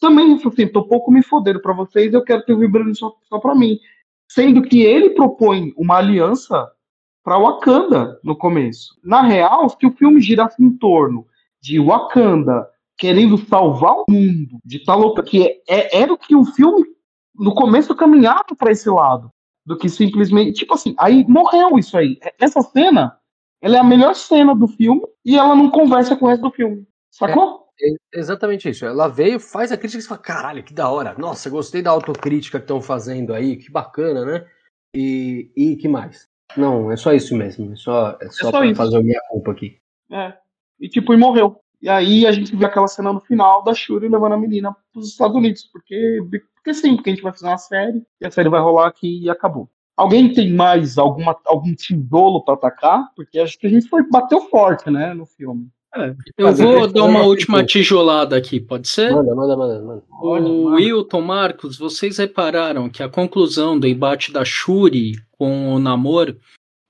também, 0.00 0.34
assim, 0.34 0.68
tô 0.68 0.86
pouco 0.86 1.10
me 1.10 1.22
fodendo 1.22 1.60
pra 1.60 1.72
vocês, 1.72 2.12
eu 2.12 2.22
quero 2.22 2.44
ter 2.44 2.52
o 2.52 2.58
Vibranium 2.58 2.94
só, 2.94 3.12
só 3.28 3.38
pra 3.38 3.54
mim. 3.54 3.78
Sendo 4.28 4.62
que 4.62 4.82
ele 4.82 5.10
propõe 5.10 5.72
uma 5.76 5.96
aliança 5.96 6.70
para 7.24 7.38
Wakanda 7.38 8.18
no 8.22 8.36
começo. 8.36 8.98
Na 9.02 9.22
real, 9.22 9.68
se 9.68 9.86
o 9.86 9.92
filme 9.92 10.20
girasse 10.20 10.62
em 10.62 10.70
torno 10.70 11.26
de 11.60 11.78
Wakanda 11.78 12.68
querendo 12.96 13.38
salvar 13.38 13.94
o 13.94 14.04
mundo 14.10 14.58
de 14.64 14.84
tal 14.84 14.98
louca 14.98 15.22
que 15.22 15.42
é, 15.42 15.60
é, 15.68 16.02
era 16.02 16.12
o 16.12 16.18
que 16.18 16.34
o 16.34 16.44
filme 16.44 16.84
no 17.34 17.54
começo 17.54 17.94
caminhava 17.94 18.56
para 18.58 18.72
esse 18.72 18.90
lado 18.90 19.30
do 19.64 19.76
que 19.76 19.88
simplesmente 19.88 20.52
tipo 20.52 20.74
assim 20.74 20.94
aí 20.98 21.24
morreu 21.28 21.78
isso 21.78 21.96
aí. 21.96 22.18
Essa 22.40 22.60
cena 22.62 23.16
ela 23.60 23.76
é 23.76 23.80
a 23.80 23.84
melhor 23.84 24.14
cena 24.14 24.54
do 24.54 24.66
filme 24.66 25.02
e 25.24 25.36
ela 25.36 25.54
não 25.54 25.70
conversa 25.70 26.16
com 26.16 26.26
o 26.26 26.28
resto 26.28 26.42
do 26.42 26.50
filme. 26.50 26.86
Sacou 27.10 27.67
é, 27.80 27.90
é 27.90 28.18
exatamente 28.18 28.68
isso 28.68 28.84
ela 28.84 29.08
veio 29.08 29.38
faz 29.40 29.72
a 29.72 29.76
crítica 29.76 30.02
e 30.02 30.06
fala 30.06 30.20
caralho 30.20 30.62
que 30.62 30.74
da 30.74 30.88
hora 30.88 31.14
nossa 31.18 31.50
gostei 31.50 31.82
da 31.82 31.90
autocrítica 31.90 32.58
que 32.58 32.64
estão 32.64 32.80
fazendo 32.80 33.32
aí 33.34 33.56
que 33.56 33.70
bacana 33.70 34.24
né 34.24 34.46
e 34.94 35.50
e 35.56 35.76
que 35.76 35.88
mais 35.88 36.28
não, 36.56 36.90
é 36.90 36.96
só 36.96 37.12
isso 37.12 37.36
mesmo. 37.36 37.72
É 37.72 37.76
só, 37.76 38.16
é 38.20 38.30
só, 38.30 38.48
é 38.48 38.68
só 38.68 38.74
fazer 38.74 38.96
a 38.96 39.02
minha 39.02 39.20
culpa 39.28 39.52
aqui. 39.52 39.78
É. 40.10 40.34
E 40.80 40.88
tipo, 40.88 41.12
e 41.12 41.16
morreu. 41.16 41.60
E 41.80 41.88
aí 41.88 42.26
a 42.26 42.32
gente 42.32 42.54
vê 42.56 42.64
aquela 42.64 42.88
cena 42.88 43.12
no 43.12 43.20
final 43.20 43.62
da 43.62 43.74
Shuri 43.74 44.08
levando 44.08 44.32
a 44.32 44.38
menina 44.38 44.74
para 44.92 45.00
os 45.00 45.10
Estados 45.10 45.36
Unidos. 45.36 45.64
Porque, 45.64 46.20
porque 46.54 46.74
sim, 46.74 46.96
porque 46.96 47.10
a 47.10 47.14
gente 47.14 47.22
vai 47.22 47.32
fazer 47.32 47.46
uma 47.46 47.58
série 47.58 48.02
e 48.20 48.26
a 48.26 48.30
série 48.30 48.48
vai 48.48 48.60
rolar 48.60 48.88
aqui 48.88 49.22
e 49.22 49.30
acabou. 49.30 49.68
Alguém 49.96 50.32
tem 50.32 50.52
mais 50.52 50.96
alguma, 50.96 51.36
algum 51.44 51.74
tijolo 51.74 52.44
para 52.44 52.54
atacar? 52.54 53.10
Porque 53.16 53.38
acho 53.38 53.58
que 53.58 53.66
a 53.66 53.70
gente 53.70 53.88
foi, 53.88 54.08
bateu 54.08 54.40
forte, 54.42 54.88
né, 54.90 55.12
no 55.12 55.26
filme. 55.26 55.68
É, 55.96 56.14
eu 56.36 56.52
vou 56.54 56.86
dar 56.86 57.04
uma 57.04 57.22
última 57.22 57.64
tijolada 57.64 58.36
aqui, 58.36 58.60
pode 58.60 58.88
ser? 58.88 59.10
Manda, 59.10 59.34
manda, 59.34 59.56
manda. 59.56 59.80
manda. 59.80 60.02
O 60.20 60.74
Wilton, 60.74 61.22
Marcos, 61.22 61.78
vocês 61.78 62.18
repararam 62.18 62.90
que 62.90 63.02
a 63.02 63.08
conclusão 63.08 63.78
do 63.78 63.86
embate 63.86 64.30
da 64.30 64.44
Shuri 64.44 65.14
com 65.38 65.74
o 65.74 65.78
Namor, 65.78 66.36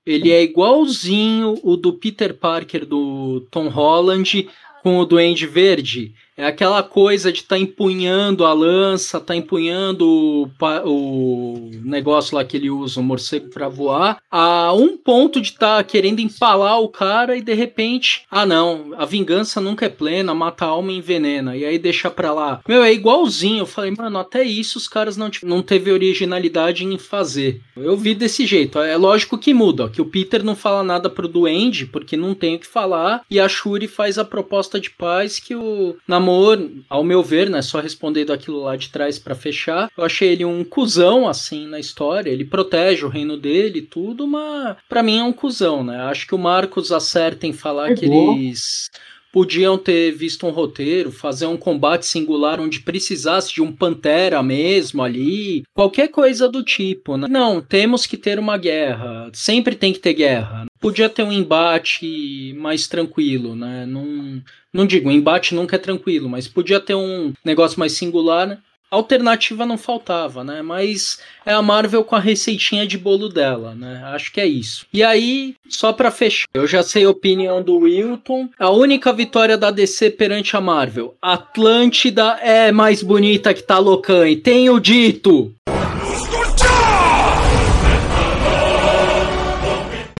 ele 0.05 0.31
é 0.31 0.43
igualzinho 0.43 1.59
o 1.63 1.77
do 1.77 1.93
Peter 1.93 2.33
Parker 2.33 2.85
do 2.85 3.47
Tom 3.51 3.69
Holland 3.69 4.49
com 4.83 4.97
o 4.99 5.05
Duende 5.05 5.45
Verde. 5.45 6.13
É 6.39 6.45
aquela 6.45 6.81
coisa 6.81 7.33
de 7.33 7.39
estar 7.39 7.57
tá 7.57 7.59
empunhando 7.59 8.45
a 8.45 8.53
lança, 8.53 9.19
tá 9.19 9.35
empunhando 9.35 10.07
o, 10.07 10.49
o, 10.85 11.69
negócio 11.83 12.33
lá 12.33 12.45
que 12.45 12.55
ele 12.55 12.69
usa, 12.69 13.01
o 13.01 13.03
morcego 13.03 13.49
para 13.49 13.67
voar, 13.67 14.21
a 14.31 14.71
um 14.71 14.95
ponto 14.95 15.41
de 15.41 15.49
estar 15.49 15.75
tá 15.75 15.83
querendo 15.83 16.21
empalar 16.21 16.79
o 16.79 16.87
cara 16.87 17.35
e 17.35 17.41
de 17.41 17.53
repente, 17.53 18.23
ah 18.31 18.45
não, 18.45 18.93
a 18.97 19.03
vingança 19.03 19.59
nunca 19.59 19.87
é 19.87 19.89
plena, 19.89 20.33
mata 20.33 20.63
a 20.63 20.69
alma 20.69 20.93
e 20.93 20.97
envenena, 20.99 21.57
e 21.57 21.65
aí 21.65 21.77
deixa 21.77 22.09
pra 22.09 22.31
lá. 22.31 22.61
Meu, 22.65 22.83
é 22.83 22.93
igualzinho. 22.93 23.63
Eu 23.63 23.65
falei, 23.65 23.91
mano, 23.91 24.17
até 24.17 24.41
isso 24.41 24.77
os 24.77 24.87
caras 24.87 25.17
não, 25.17 25.29
não 25.43 25.61
teve 25.61 25.91
originalidade 25.91 26.85
em 26.85 26.97
fazer. 26.97 27.59
Eu 27.75 27.97
vi 27.97 28.15
desse 28.15 28.45
jeito. 28.45 28.79
É 28.79 28.95
lógico 28.95 29.37
que 29.37 29.53
muda, 29.53 29.89
que 29.89 30.01
o 30.01 30.05
Peter 30.05 30.41
não 30.41 30.55
fala 30.55 30.83
nada 30.83 31.09
pro 31.09 31.27
Duende, 31.27 31.85
porque 31.85 32.15
não 32.15 32.33
tem 32.33 32.55
o 32.55 32.59
que 32.59 32.67
falar, 32.67 33.25
e 33.29 33.41
a 33.41 33.49
Shuri 33.49 33.89
faz 33.89 34.17
a 34.17 34.23
proposta 34.23 34.79
de 34.79 34.89
paz 34.89 35.37
que 35.37 35.53
o 35.53 35.97
namorado 36.07 36.28
Namor, 36.29 36.69
ao 36.87 37.03
meu 37.03 37.23
ver, 37.23 37.49
né, 37.49 37.61
só 37.61 37.79
respondendo 37.79 38.31
aquilo 38.31 38.61
lá 38.61 38.75
de 38.75 38.89
trás 38.89 39.17
para 39.17 39.33
fechar, 39.33 39.89
eu 39.97 40.03
achei 40.03 40.29
ele 40.29 40.45
um 40.45 40.63
cuzão, 40.63 41.27
assim, 41.27 41.67
na 41.67 41.79
história. 41.79 42.29
Ele 42.29 42.45
protege 42.45 43.05
o 43.05 43.09
reino 43.09 43.35
dele 43.35 43.79
e 43.79 43.83
tudo, 43.83 44.27
mas 44.27 44.77
para 44.87 45.01
mim 45.01 45.17
é 45.17 45.23
um 45.23 45.33
cuzão, 45.33 45.83
né? 45.83 45.97
Acho 46.01 46.27
que 46.27 46.35
o 46.35 46.39
Marcos 46.39 46.91
acerta 46.91 47.47
em 47.47 47.53
falar 47.53 47.91
é 47.91 47.95
que 47.95 48.07
bom. 48.07 48.33
eles 48.33 48.89
podiam 49.31 49.77
ter 49.77 50.11
visto 50.11 50.45
um 50.45 50.51
roteiro, 50.51 51.11
fazer 51.11 51.45
um 51.45 51.57
combate 51.57 52.05
singular 52.05 52.59
onde 52.59 52.81
precisasse 52.81 53.53
de 53.53 53.61
um 53.61 53.71
pantera 53.71 54.41
mesmo 54.41 55.03
ali, 55.03 55.63
qualquer 55.73 56.09
coisa 56.09 56.47
do 56.49 56.63
tipo, 56.63 57.17
né? 57.17 57.27
Não, 57.29 57.61
temos 57.61 58.05
que 58.05 58.17
ter 58.17 58.39
uma 58.39 58.57
guerra, 58.57 59.29
sempre 59.33 59.75
tem 59.75 59.93
que 59.93 59.99
ter 59.99 60.13
guerra. 60.13 60.65
Podia 60.79 61.09
ter 61.09 61.23
um 61.23 61.31
embate 61.31 62.55
mais 62.57 62.87
tranquilo, 62.87 63.55
né? 63.55 63.85
Não, 63.85 64.41
não 64.73 64.85
digo, 64.85 65.11
embate 65.11 65.53
nunca 65.53 65.75
é 65.75 65.79
tranquilo, 65.79 66.29
mas 66.29 66.47
podia 66.47 66.79
ter 66.79 66.95
um 66.95 67.33
negócio 67.43 67.79
mais 67.79 67.93
singular, 67.93 68.47
né? 68.47 68.57
Alternativa 68.89 69.65
não 69.65 69.77
faltava, 69.77 70.43
né? 70.43 70.61
Mas 70.61 71.21
é 71.45 71.53
a 71.53 71.61
Marvel 71.61 72.03
com 72.03 72.15
a 72.15 72.19
receitinha 72.19 72.87
de 72.87 72.97
bolo 72.97 73.29
dela, 73.29 73.75
né? 73.75 74.01
Acho 74.05 74.31
que 74.31 74.41
é 74.41 74.45
isso. 74.45 74.85
E 74.91 75.03
aí, 75.03 75.55
só 75.67 75.93
para 75.93 76.11
fechar, 76.11 76.47
eu 76.53 76.65
já 76.65 76.81
sei 76.81 77.05
a 77.05 77.09
opinião 77.09 77.61
do 77.61 77.77
Wilton. 77.77 78.49
A 78.57 78.69
única 78.71 79.13
vitória 79.13 79.57
da 79.57 79.71
DC 79.71 80.11
perante 80.11 80.55
a 80.55 80.61
Marvel. 80.61 81.15
Atlântida 81.21 82.37
é 82.41 82.71
mais 82.71 83.03
bonita 83.03 83.53
que 83.53 83.63
Talocan, 83.63 84.35
tenho 84.43 84.79
dito. 84.79 85.53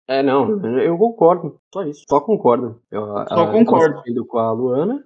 É, 0.08 0.24
não, 0.24 0.60
eu 0.80 0.98
concordo. 0.98 1.60
Só 1.72 1.84
isso. 1.84 2.04
Só 2.10 2.20
concordo. 2.20 2.82
Eu, 2.90 3.06
só 3.28 3.52
concordo. 3.52 4.26
Com 4.26 4.40
a 4.40 4.52
Luana. 4.52 5.04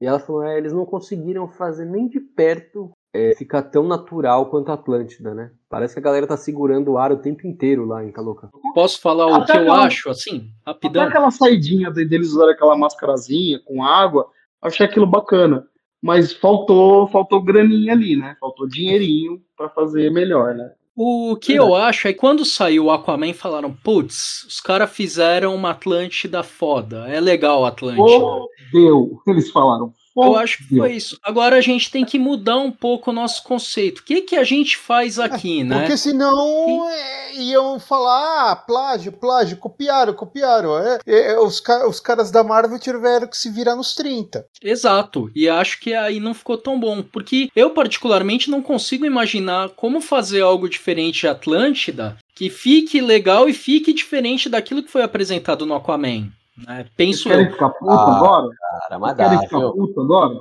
E 0.00 0.06
ela 0.06 0.20
falou, 0.20 0.44
é, 0.44 0.56
eles 0.58 0.72
não 0.72 0.86
conseguiram 0.86 1.48
fazer 1.48 1.84
nem 1.84 2.06
de 2.06 2.20
perto 2.20 2.92
é, 3.14 3.34
ficar 3.36 3.62
tão 3.62 3.84
natural 3.86 4.46
quanto 4.46 4.70
a 4.70 4.74
Atlântida, 4.74 5.32
né? 5.32 5.52
Parece 5.70 5.94
que 5.94 6.00
a 6.00 6.02
galera 6.02 6.26
tá 6.26 6.36
segurando 6.36 6.90
o 6.92 6.98
ar 6.98 7.12
o 7.12 7.16
tempo 7.18 7.46
inteiro 7.46 7.86
lá 7.86 8.04
em 8.04 8.10
Caloca. 8.10 8.50
Posso 8.74 9.00
falar 9.00 9.26
o 9.28 9.34
Até 9.34 9.52
que 9.52 9.58
eu 9.58 9.62
aquela- 9.62 9.84
acho, 9.86 10.10
assim, 10.10 10.50
Até 10.66 10.86
rapidão? 10.88 11.02
aquela 11.04 11.30
saidinha 11.30 11.90
de- 11.92 12.04
deles 12.04 12.32
usarem 12.32 12.54
aquela 12.54 12.76
máscarazinha 12.76 13.60
com 13.64 13.84
água, 13.84 14.26
achei 14.60 14.84
aquilo 14.84 15.06
bacana. 15.06 15.64
Mas 16.02 16.32
faltou, 16.32 17.06
faltou 17.08 17.40
graninha 17.40 17.92
ali, 17.92 18.16
né? 18.16 18.36
Faltou 18.40 18.66
dinheirinho 18.68 19.40
pra 19.56 19.68
fazer 19.70 20.10
melhor, 20.10 20.52
né? 20.54 20.72
O 20.96 21.36
que 21.40 21.54
eu 21.54 21.74
acho 21.74 22.06
é 22.06 22.12
que 22.12 22.18
quando 22.20 22.44
saiu 22.44 22.84
o 22.84 22.90
Aquaman 22.90 23.32
falaram, 23.32 23.72
putz, 23.72 24.44
os 24.44 24.60
caras 24.60 24.90
fizeram 24.90 25.54
uma 25.54 25.70
Atlântida 25.70 26.42
foda. 26.42 27.08
É 27.08 27.20
legal 27.20 27.64
a 27.64 27.68
Atlântida. 27.68 28.06
Fodeu, 28.06 29.20
eles 29.26 29.50
falaram. 29.50 29.92
Eu 30.16 30.36
acho 30.36 30.58
que 30.58 30.76
foi 30.76 30.92
isso. 30.92 31.18
Agora 31.22 31.56
a 31.56 31.60
gente 31.60 31.90
tem 31.90 32.04
que 32.04 32.18
mudar 32.18 32.58
um 32.58 32.70
pouco 32.70 33.10
o 33.10 33.14
nosso 33.14 33.42
conceito. 33.42 33.98
O 33.98 34.04
que, 34.04 34.20
que 34.22 34.36
a 34.36 34.44
gente 34.44 34.76
faz 34.76 35.18
aqui, 35.18 35.64
né? 35.64 35.80
Porque 35.80 35.96
senão 35.96 36.88
é, 36.88 37.34
iam 37.36 37.80
falar, 37.80 38.52
ah, 38.52 38.56
plágio, 38.56 39.10
plágio, 39.12 39.56
copiaram, 39.56 40.14
copiaram. 40.14 40.78
É, 40.78 40.98
é, 41.06 41.38
os, 41.40 41.58
ca- 41.60 41.86
os 41.88 41.98
caras 42.00 42.30
da 42.30 42.44
Marvel 42.44 42.78
tiveram 42.78 43.26
que 43.26 43.36
se 43.36 43.50
virar 43.50 43.74
nos 43.76 43.94
30. 43.94 44.46
Exato. 44.62 45.30
E 45.34 45.48
acho 45.48 45.80
que 45.80 45.94
aí 45.94 46.20
não 46.20 46.34
ficou 46.34 46.56
tão 46.56 46.78
bom. 46.78 47.02
Porque 47.02 47.48
eu, 47.56 47.70
particularmente, 47.70 48.50
não 48.50 48.62
consigo 48.62 49.04
imaginar 49.04 49.70
como 49.70 50.00
fazer 50.00 50.42
algo 50.42 50.68
diferente 50.68 51.20
de 51.22 51.28
Atlântida 51.28 52.16
que 52.34 52.50
fique 52.50 53.00
legal 53.00 53.48
e 53.48 53.52
fique 53.52 53.92
diferente 53.92 54.48
daquilo 54.48 54.82
que 54.82 54.90
foi 54.90 55.02
apresentado 55.02 55.64
no 55.64 55.74
Aquaman. 55.74 56.28
Vocês 56.56 56.88
Penso 56.96 57.28
querem 57.28 57.50
ficar 57.50 57.70
puto 57.70 57.90
Ah, 57.90 58.16
agora? 58.16 58.48
Cara, 58.80 58.98
mas 58.98 59.16
Querem 59.16 59.40
ficar 59.40 59.58
viu? 59.58 59.72
puto 59.72 60.00
agora? 60.00 60.34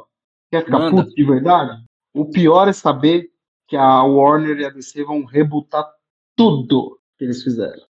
Quer 0.52 0.66
ficar 0.66 0.80
Manda. 0.80 1.04
puto 1.04 1.16
de 1.16 1.24
verdade? 1.24 1.84
O 2.14 2.26
pior 2.26 2.68
é 2.68 2.74
saber 2.74 3.30
que 3.68 3.76
a 3.76 4.04
Warner 4.04 4.60
e 4.60 4.66
a 4.66 4.70
DC 4.70 5.04
vão 5.04 5.26
rebutar 5.26 5.90
tudo 6.36 7.00
que 7.18 7.24
eles 7.26 7.42
fizeram. 7.42 7.82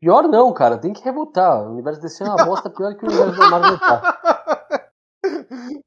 Pior 0.00 0.28
não, 0.28 0.52
cara, 0.52 0.78
tem 0.78 0.92
que 0.92 1.02
rebutar. 1.02 1.62
O 1.66 1.72
universo 1.72 2.00
desse 2.00 2.22
é 2.22 2.26
uma 2.26 2.44
bosta 2.44 2.70
pior 2.70 2.94
que 2.94 3.04
o 3.04 3.08
universo 3.08 3.38
da 3.38 3.48
Marvel 3.50 3.78
tá. 3.78 4.16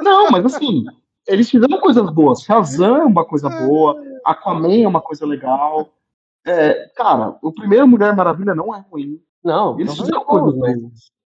Não, 0.00 0.30
mas 0.30 0.46
assim, 0.46 0.84
eles 1.28 1.50
fizeram 1.50 1.78
coisas 1.78 2.08
boas. 2.10 2.40
Shazam 2.40 2.96
é 2.96 3.04
uma 3.04 3.22
coisa 3.22 3.50
boa, 3.50 4.02
Aquaman 4.24 4.82
é 4.82 4.88
uma 4.88 5.02
coisa 5.02 5.26
legal. 5.26 5.90
É, 6.46 6.88
cara, 6.96 7.36
o 7.42 7.52
primeiro 7.52 7.86
Mulher 7.86 8.14
Maravilha 8.14 8.54
não 8.54 8.74
é 8.74 8.84
ruim. 8.90 9.18
Não, 9.44 9.78
Eles 9.78 9.92
então 9.92 10.04
fizeram 10.04 10.24
coisas 10.24 10.54
boas. 10.54 10.74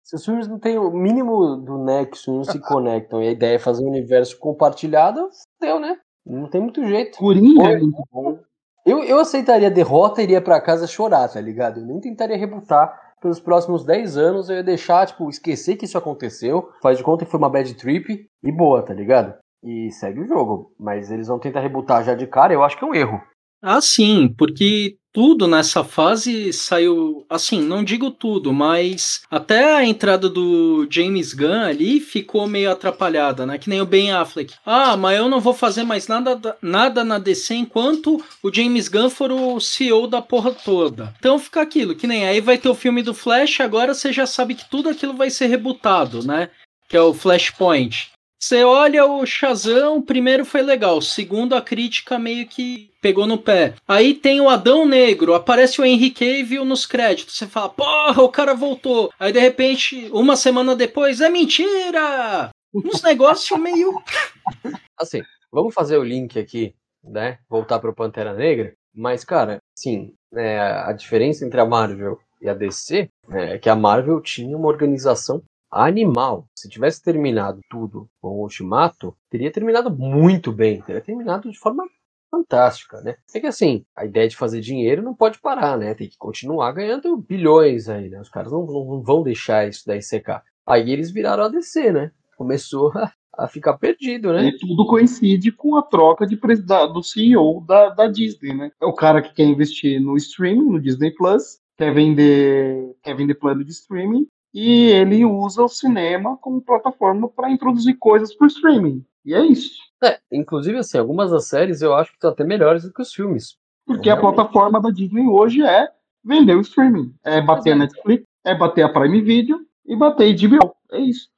se 0.03 0.17
os 0.17 0.25
filmes 0.25 0.49
não 0.49 0.59
têm 0.59 0.79
o 0.79 0.91
mínimo 0.91 1.57
do 1.57 1.79
nexo, 1.79 2.33
não 2.33 2.45
se 2.45 2.59
conectam, 2.61 3.23
e 3.23 3.29
a 3.29 3.33
ideia 3.33 3.57
é 3.57 3.59
fazer 3.59 3.85
um 3.85 3.89
universo 3.89 4.39
compartilhado, 4.39 5.29
deu, 5.61 5.81
né? 5.81 5.97
Não 6.25 6.49
tem 6.49 6.61
muito 6.61 6.85
jeito. 6.85 7.19
Coringa 7.19 7.71
é 7.71 7.79
muito 7.79 8.03
bom. 8.13 8.39
Eu, 8.85 9.03
eu 9.03 9.19
aceitaria 9.19 9.67
a 9.67 9.71
derrota 9.71 10.21
e 10.21 10.25
iria 10.25 10.41
pra 10.41 10.61
casa 10.61 10.87
chorar, 10.87 11.29
tá 11.29 11.41
ligado? 11.41 11.81
Eu 11.81 11.87
nem 11.87 12.01
tentaria 12.01 12.37
rebutar 12.37 13.07
pelos 13.21 13.41
próximos 13.41 13.85
10 13.85 14.17
anos, 14.17 14.49
eu 14.49 14.57
ia 14.57 14.63
deixar, 14.63 15.07
tipo, 15.07 15.29
esquecer 15.29 15.77
que 15.77 15.85
isso 15.85 15.99
aconteceu, 15.99 16.71
faz 16.81 16.99
de 16.99 17.03
conta 17.03 17.25
que 17.25 17.31
foi 17.31 17.39
uma 17.39 17.51
bad 17.51 17.75
trip 17.75 18.29
e 18.45 18.53
boa, 18.53 18.83
tá 18.83 18.95
ligado? 18.95 19.35
E 19.65 19.91
segue 19.91 20.21
o 20.21 20.27
jogo. 20.27 20.73
Mas 20.79 21.11
eles 21.11 21.27
vão 21.27 21.39
tentar 21.39 21.61
rebutar 21.61 22.05
já 22.05 22.15
de 22.15 22.27
cara, 22.27 22.53
eu 22.53 22.63
acho 22.63 22.79
que 22.79 22.85
é 22.85 22.87
um 22.87 22.95
erro. 22.95 23.21
Ah, 23.63 23.81
sim, 23.81 24.29
porque 24.37 24.97
tudo 25.13 25.49
nessa 25.49 25.83
fase 25.83 26.53
saiu. 26.53 27.25
Assim, 27.29 27.61
não 27.61 27.83
digo 27.83 28.11
tudo, 28.11 28.53
mas 28.53 29.23
até 29.31 29.75
a 29.77 29.85
entrada 29.85 30.29
do 30.29 30.87
James 30.91 31.33
Gunn 31.33 31.65
ali 31.65 31.99
ficou 31.99 32.47
meio 32.47 32.71
atrapalhada, 32.71 33.47
né? 33.47 33.57
Que 33.59 33.69
nem 33.71 33.81
o 33.81 33.87
Ben 33.87 34.13
Affleck. 34.13 34.55
Ah, 34.65 34.97
mas 34.97 35.19
eu 35.19 35.29
não 35.29 35.41
vou 35.41 35.55
fazer 35.55 35.83
mais 35.85 36.07
nada, 36.07 36.37
da- 36.37 36.57
nada 36.61 37.03
na 37.03 37.19
DC 37.19 37.55
enquanto 37.55 38.23
o 38.43 38.53
James 38.53 38.89
Gunn 38.89 39.09
for 39.11 39.33
o 39.33 39.59
CEO 39.59 40.07
da 40.07 40.21
porra 40.21 40.53
toda. 40.53 41.15
Então 41.19 41.39
fica 41.39 41.63
aquilo, 41.63 41.97
que 41.97 42.07
nem 42.07 42.27
aí 42.29 42.41
vai 42.41 42.59
ter 42.59 42.69
o 42.69 42.75
filme 42.75 43.03
do 43.03 43.15
Flash, 43.15 43.61
agora 43.61 43.95
você 43.95 44.13
já 44.13 44.27
sabe 44.27 44.55
que 44.55 44.69
tudo 44.69 44.91
aquilo 44.91 45.15
vai 45.15 45.31
ser 45.31 45.47
rebutado, 45.47 46.23
né? 46.25 46.51
Que 46.89 46.97
é 46.97 47.01
o 47.01 47.15
Flashpoint. 47.15 48.13
Você 48.39 48.63
olha 48.63 49.07
o 49.07 49.25
Shazam, 49.25 50.03
primeiro 50.03 50.45
foi 50.45 50.61
legal, 50.63 51.01
segundo 51.01 51.55
a 51.55 51.63
crítica 51.63 52.19
meio 52.19 52.47
que 52.47 52.91
pegou 53.01 53.27
no 53.27 53.39
pé. 53.39 53.75
Aí 53.89 54.15
tem 54.15 54.41
o 54.41 54.49
Adão 54.49 54.87
Negro, 54.87 55.35
aparece 55.35 55.81
o 55.81 55.85
Henry 55.85 56.11
Cavill 56.11 56.65
nos 56.65 56.85
créditos. 56.85 57.39
Você 57.39 57.47
fala, 57.47 57.71
porra, 57.71 58.23
o 58.23 58.29
cara 58.29 58.55
voltou. 58.55 59.11
Aí 59.19 59.33
de 59.33 59.41
repente, 59.41 60.11
uma 60.13 60.37
semana 60.37 60.77
depois, 60.77 61.21
é 61.21 61.31
mentira! 61.31 62.51
Uns 62.75 63.03
negócios 63.03 63.59
meio. 63.59 64.03
Assim, 65.01 65.23
vamos 65.51 65.73
fazer 65.73 65.97
o 65.97 66.05
link 66.05 66.39
aqui, 66.39 66.75
né? 67.03 67.39
Voltar 67.49 67.79
pro 67.79 67.95
Pantera 67.95 68.35
Negra. 68.35 68.75
Mas, 68.95 69.25
cara, 69.25 69.59
sim, 69.75 70.15
é, 70.35 70.61
a 70.61 70.93
diferença 70.93 71.45
entre 71.45 71.61
a 71.61 71.67
Marvel 71.67 72.19
e 72.41 72.49
a 72.49 72.55
DC 72.55 73.09
é 73.31 73.59
que 73.59 73.69
a 73.69 73.77
Marvel 73.77 74.21
tinha 74.21 74.57
uma 74.57 74.69
organização 74.69 75.43
animal. 75.71 76.49
Se 76.55 76.69
tivesse 76.69 77.03
terminado 77.03 77.61
tudo 77.71 78.09
com 78.21 78.29
o 78.29 78.43
Ultimato, 78.43 79.17
teria 79.31 79.51
terminado 79.53 79.91
muito 79.91 80.53
bem, 80.53 80.81
teria 80.83 81.01
terminado 81.01 81.51
de 81.51 81.59
forma 81.59 81.85
fantástica, 82.31 83.01
né? 83.03 83.17
É 83.35 83.41
que 83.41 83.47
assim, 83.47 83.85
a 83.95 84.05
ideia 84.05 84.29
de 84.29 84.37
fazer 84.37 84.61
dinheiro 84.61 85.03
não 85.03 85.15
pode 85.15 85.39
parar, 85.41 85.79
né? 85.79 85.95
Tem 85.95 86.09
que 86.09 86.17
continuar 86.19 86.73
ganhando 86.73 87.17
bilhões 87.17 87.89
aí, 87.89 88.09
né? 88.09 88.21
Os 88.21 88.29
caras 88.29 88.53
não, 88.53 88.65
não- 88.67 89.03
vão 89.03 89.23
deixar 89.23 89.69
isso 89.69 89.83
daí 89.87 90.03
secar. 90.03 90.43
Aí 90.67 90.91
eles 90.91 91.11
viraram 91.11 91.45
a 91.45 91.49
DC, 91.49 91.93
né? 91.93 92.11
Começou 92.37 92.91
a, 92.99 93.13
a 93.39 93.49
ficar 93.49 93.79
perdido, 93.79 94.33
né? 94.33 94.47
E 94.49 94.59
tudo 94.59 94.87
coincide 94.87 95.53
com 95.53 95.77
a 95.77 95.83
troca 95.83 96.27
de 96.27 96.37
da- 96.65 96.87
do 96.87 97.03
CEO 97.03 97.65
da, 97.67 97.91
da 97.91 98.07
Disney, 98.07 98.55
né? 98.55 98.71
É 98.81 98.87
o 98.87 98.93
cara 98.95 99.23
que 99.23 99.33
quer 99.35 99.45
investir 99.45 100.01
no 100.01 100.17
streaming, 100.17 100.71
no 100.71 100.81
Disney 100.81 101.13
Plus, 101.15 101.61
quer 101.77 101.93
vender, 101.95 102.95
quer 103.03 103.15
vender 103.17 103.35
plano 103.37 103.65
de 103.65 103.71
streaming, 103.71 104.27
e 104.59 104.87
ele 104.87 105.23
usa 105.23 105.63
o 105.63 105.69
cinema 105.69 106.39
como 106.39 106.63
plataforma 106.63 107.29
para 107.29 107.51
introduzir 107.51 107.99
coisas 107.99 108.35
por 108.35 108.47
streaming. 108.47 109.05
E 109.23 109.35
é 109.35 109.45
isso. 109.45 109.79
É, 110.03 110.19
inclusive, 110.33 110.79
assim, 110.79 110.97
algumas 110.97 111.31
das 111.31 111.47
séries 111.47 111.83
eu 111.83 111.95
acho 111.95 112.11
que 112.11 112.17
estão 112.17 112.31
até 112.31 112.43
melhores 112.43 112.83
do 112.83 112.91
que 112.91 113.03
os 113.03 113.13
filmes. 113.13 113.59
Porque 113.85 114.09
a 114.09 114.17
plataforma 114.17 114.81
da 114.81 114.89
Disney 114.89 115.27
hoje 115.27 115.63
é 115.63 115.91
vender 116.25 116.55
o 116.55 116.63
streaming. 116.63 117.15
É 117.23 117.39
bater 117.43 117.73
a 117.73 117.77
Netflix, 117.77 118.25
é 118.47 118.55
bater 118.55 118.83
a 118.85 118.89
Prime 118.89 119.21
Video 119.21 119.61
e 119.85 119.95
bater 119.95 120.33
a 120.33 120.49
HBO. 120.49 120.75
É 120.91 121.01
isso. 121.01 121.29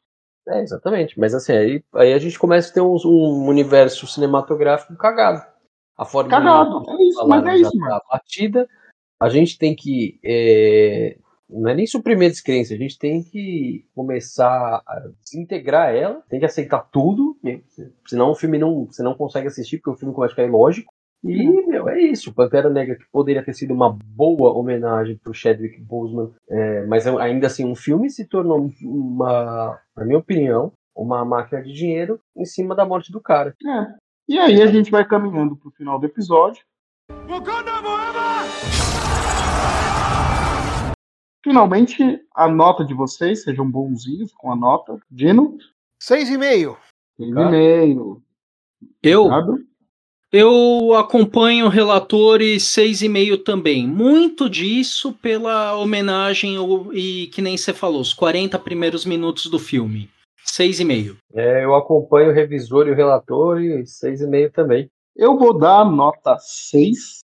É, 0.46 0.62
exatamente. 0.62 1.18
Mas 1.18 1.34
assim, 1.34 1.52
aí, 1.52 1.84
aí 1.96 2.12
a 2.12 2.18
gente 2.20 2.38
começa 2.38 2.70
a 2.70 2.74
ter 2.74 2.80
um, 2.82 2.96
um 3.04 3.48
universo 3.48 4.06
cinematográfico 4.06 4.94
cagado. 4.94 5.44
A 5.96 6.04
forma 6.04 6.30
Cagado. 6.30 6.84
É 6.88 7.02
isso, 7.02 7.26
mas 7.26 7.44
é 7.46 7.56
isso, 7.56 7.76
mano. 7.76 7.90
tá 7.90 8.02
batida. 8.12 8.68
A 9.18 9.28
gente 9.28 9.58
tem 9.58 9.74
que. 9.74 10.20
é, 10.22 11.18
não 11.48 11.70
é 11.70 11.74
nem 11.74 11.86
suprimir 11.86 12.28
a 12.28 12.30
descrença, 12.30 12.74
a 12.74 12.76
gente 12.76 12.98
tem 12.98 13.22
que 13.22 13.84
começar 13.94 14.82
a 14.86 15.08
desintegrar 15.22 15.94
ela, 15.94 16.22
tem 16.28 16.38
que 16.38 16.46
aceitar 16.46 16.80
tudo, 16.92 17.36
e- 17.44 17.62
senão 18.06 18.30
o 18.30 18.34
filme 18.34 18.58
não. 18.58 18.86
Você 18.86 19.02
não 19.02 19.14
consegue 19.14 19.46
assistir, 19.48 19.78
porque 19.78 19.90
o 19.90 19.96
filme 19.96 20.14
começa 20.14 20.32
a 20.32 20.36
ficar 20.36 20.48
ilógico. 20.48 20.92
E, 21.24 21.66
meu, 21.66 21.88
é 21.88 22.00
isso. 22.00 22.32
Pantera 22.32 22.70
Negra, 22.70 22.94
que 22.96 23.04
poderia 23.10 23.42
ter 23.44 23.52
sido 23.52 23.74
uma 23.74 23.90
boa 23.90 24.52
homenagem 24.52 25.16
pro 25.16 25.34
Chadwick 25.34 25.80
Boseman, 25.80 26.30
é, 26.48 26.86
mas 26.86 27.06
ainda 27.08 27.48
assim, 27.48 27.64
um 27.64 27.74
filme 27.74 28.08
se 28.08 28.24
tornou 28.24 28.70
uma, 28.82 29.80
na 29.96 30.04
minha 30.04 30.18
opinião, 30.18 30.72
uma 30.94 31.24
máquina 31.24 31.60
de 31.62 31.72
dinheiro 31.72 32.20
em 32.36 32.44
cima 32.44 32.74
da 32.74 32.84
morte 32.84 33.10
do 33.10 33.20
cara. 33.20 33.54
É. 33.66 33.86
E 34.28 34.38
aí 34.38 34.62
a 34.62 34.66
gente 34.66 34.90
vai 34.90 35.04
caminhando 35.04 35.56
pro 35.56 35.70
final 35.72 35.98
do 35.98 36.06
episódio. 36.06 36.62
Finalmente, 41.44 42.02
a 42.34 42.48
nota 42.48 42.84
de 42.84 42.94
vocês, 42.94 43.42
sejam 43.44 43.68
bonzinhos 43.70 44.32
com 44.32 44.50
a 44.52 44.56
nota. 44.56 44.98
Dino, 45.10 45.56
Seis 46.00 46.28
e 46.30 46.36
meio. 46.38 46.76
seis 47.16 47.30
e 47.30 47.34
meio. 47.50 48.22
Eu, 49.02 49.24
Ricardo? 49.24 49.58
eu 50.32 50.94
acompanho 50.94 51.66
o 51.66 51.70
relator 51.70 52.40
e 52.40 52.56
6,5 52.60 53.38
também. 53.38 53.86
Muito 53.86 54.48
disso 54.48 55.12
pela 55.14 55.76
homenagem 55.76 56.56
ao- 56.56 56.92
e 56.94 57.26
que 57.28 57.40
nem 57.42 57.56
você 57.56 57.72
falou, 57.72 58.00
os 58.00 58.12
40 58.12 58.58
primeiros 58.58 59.04
minutos 59.04 59.46
do 59.46 59.58
filme. 59.58 60.08
6,5. 60.44 61.16
É, 61.34 61.64
eu 61.64 61.74
acompanho 61.74 62.30
o 62.30 62.34
revisor 62.34 62.86
e 62.86 62.90
o 62.90 62.94
relator 62.94 63.60
e 63.60 63.84
6,5 63.86 64.50
também. 64.52 64.88
Eu 65.16 65.36
vou 65.36 65.56
dar 65.58 65.84
nota 65.84 66.36
6. 66.38 67.18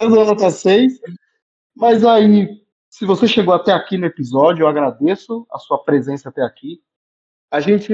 Eu 0.00 0.10
dou 0.10 0.24
nota 0.24 0.50
6. 0.50 1.00
Mas 1.76 2.04
aí, 2.04 2.61
se 2.92 3.06
você 3.06 3.26
chegou 3.26 3.54
até 3.54 3.72
aqui 3.72 3.96
no 3.96 4.04
episódio, 4.04 4.64
eu 4.64 4.68
agradeço 4.68 5.46
a 5.50 5.58
sua 5.58 5.82
presença 5.82 6.28
até 6.28 6.42
aqui. 6.42 6.78
A 7.50 7.58
gente 7.58 7.90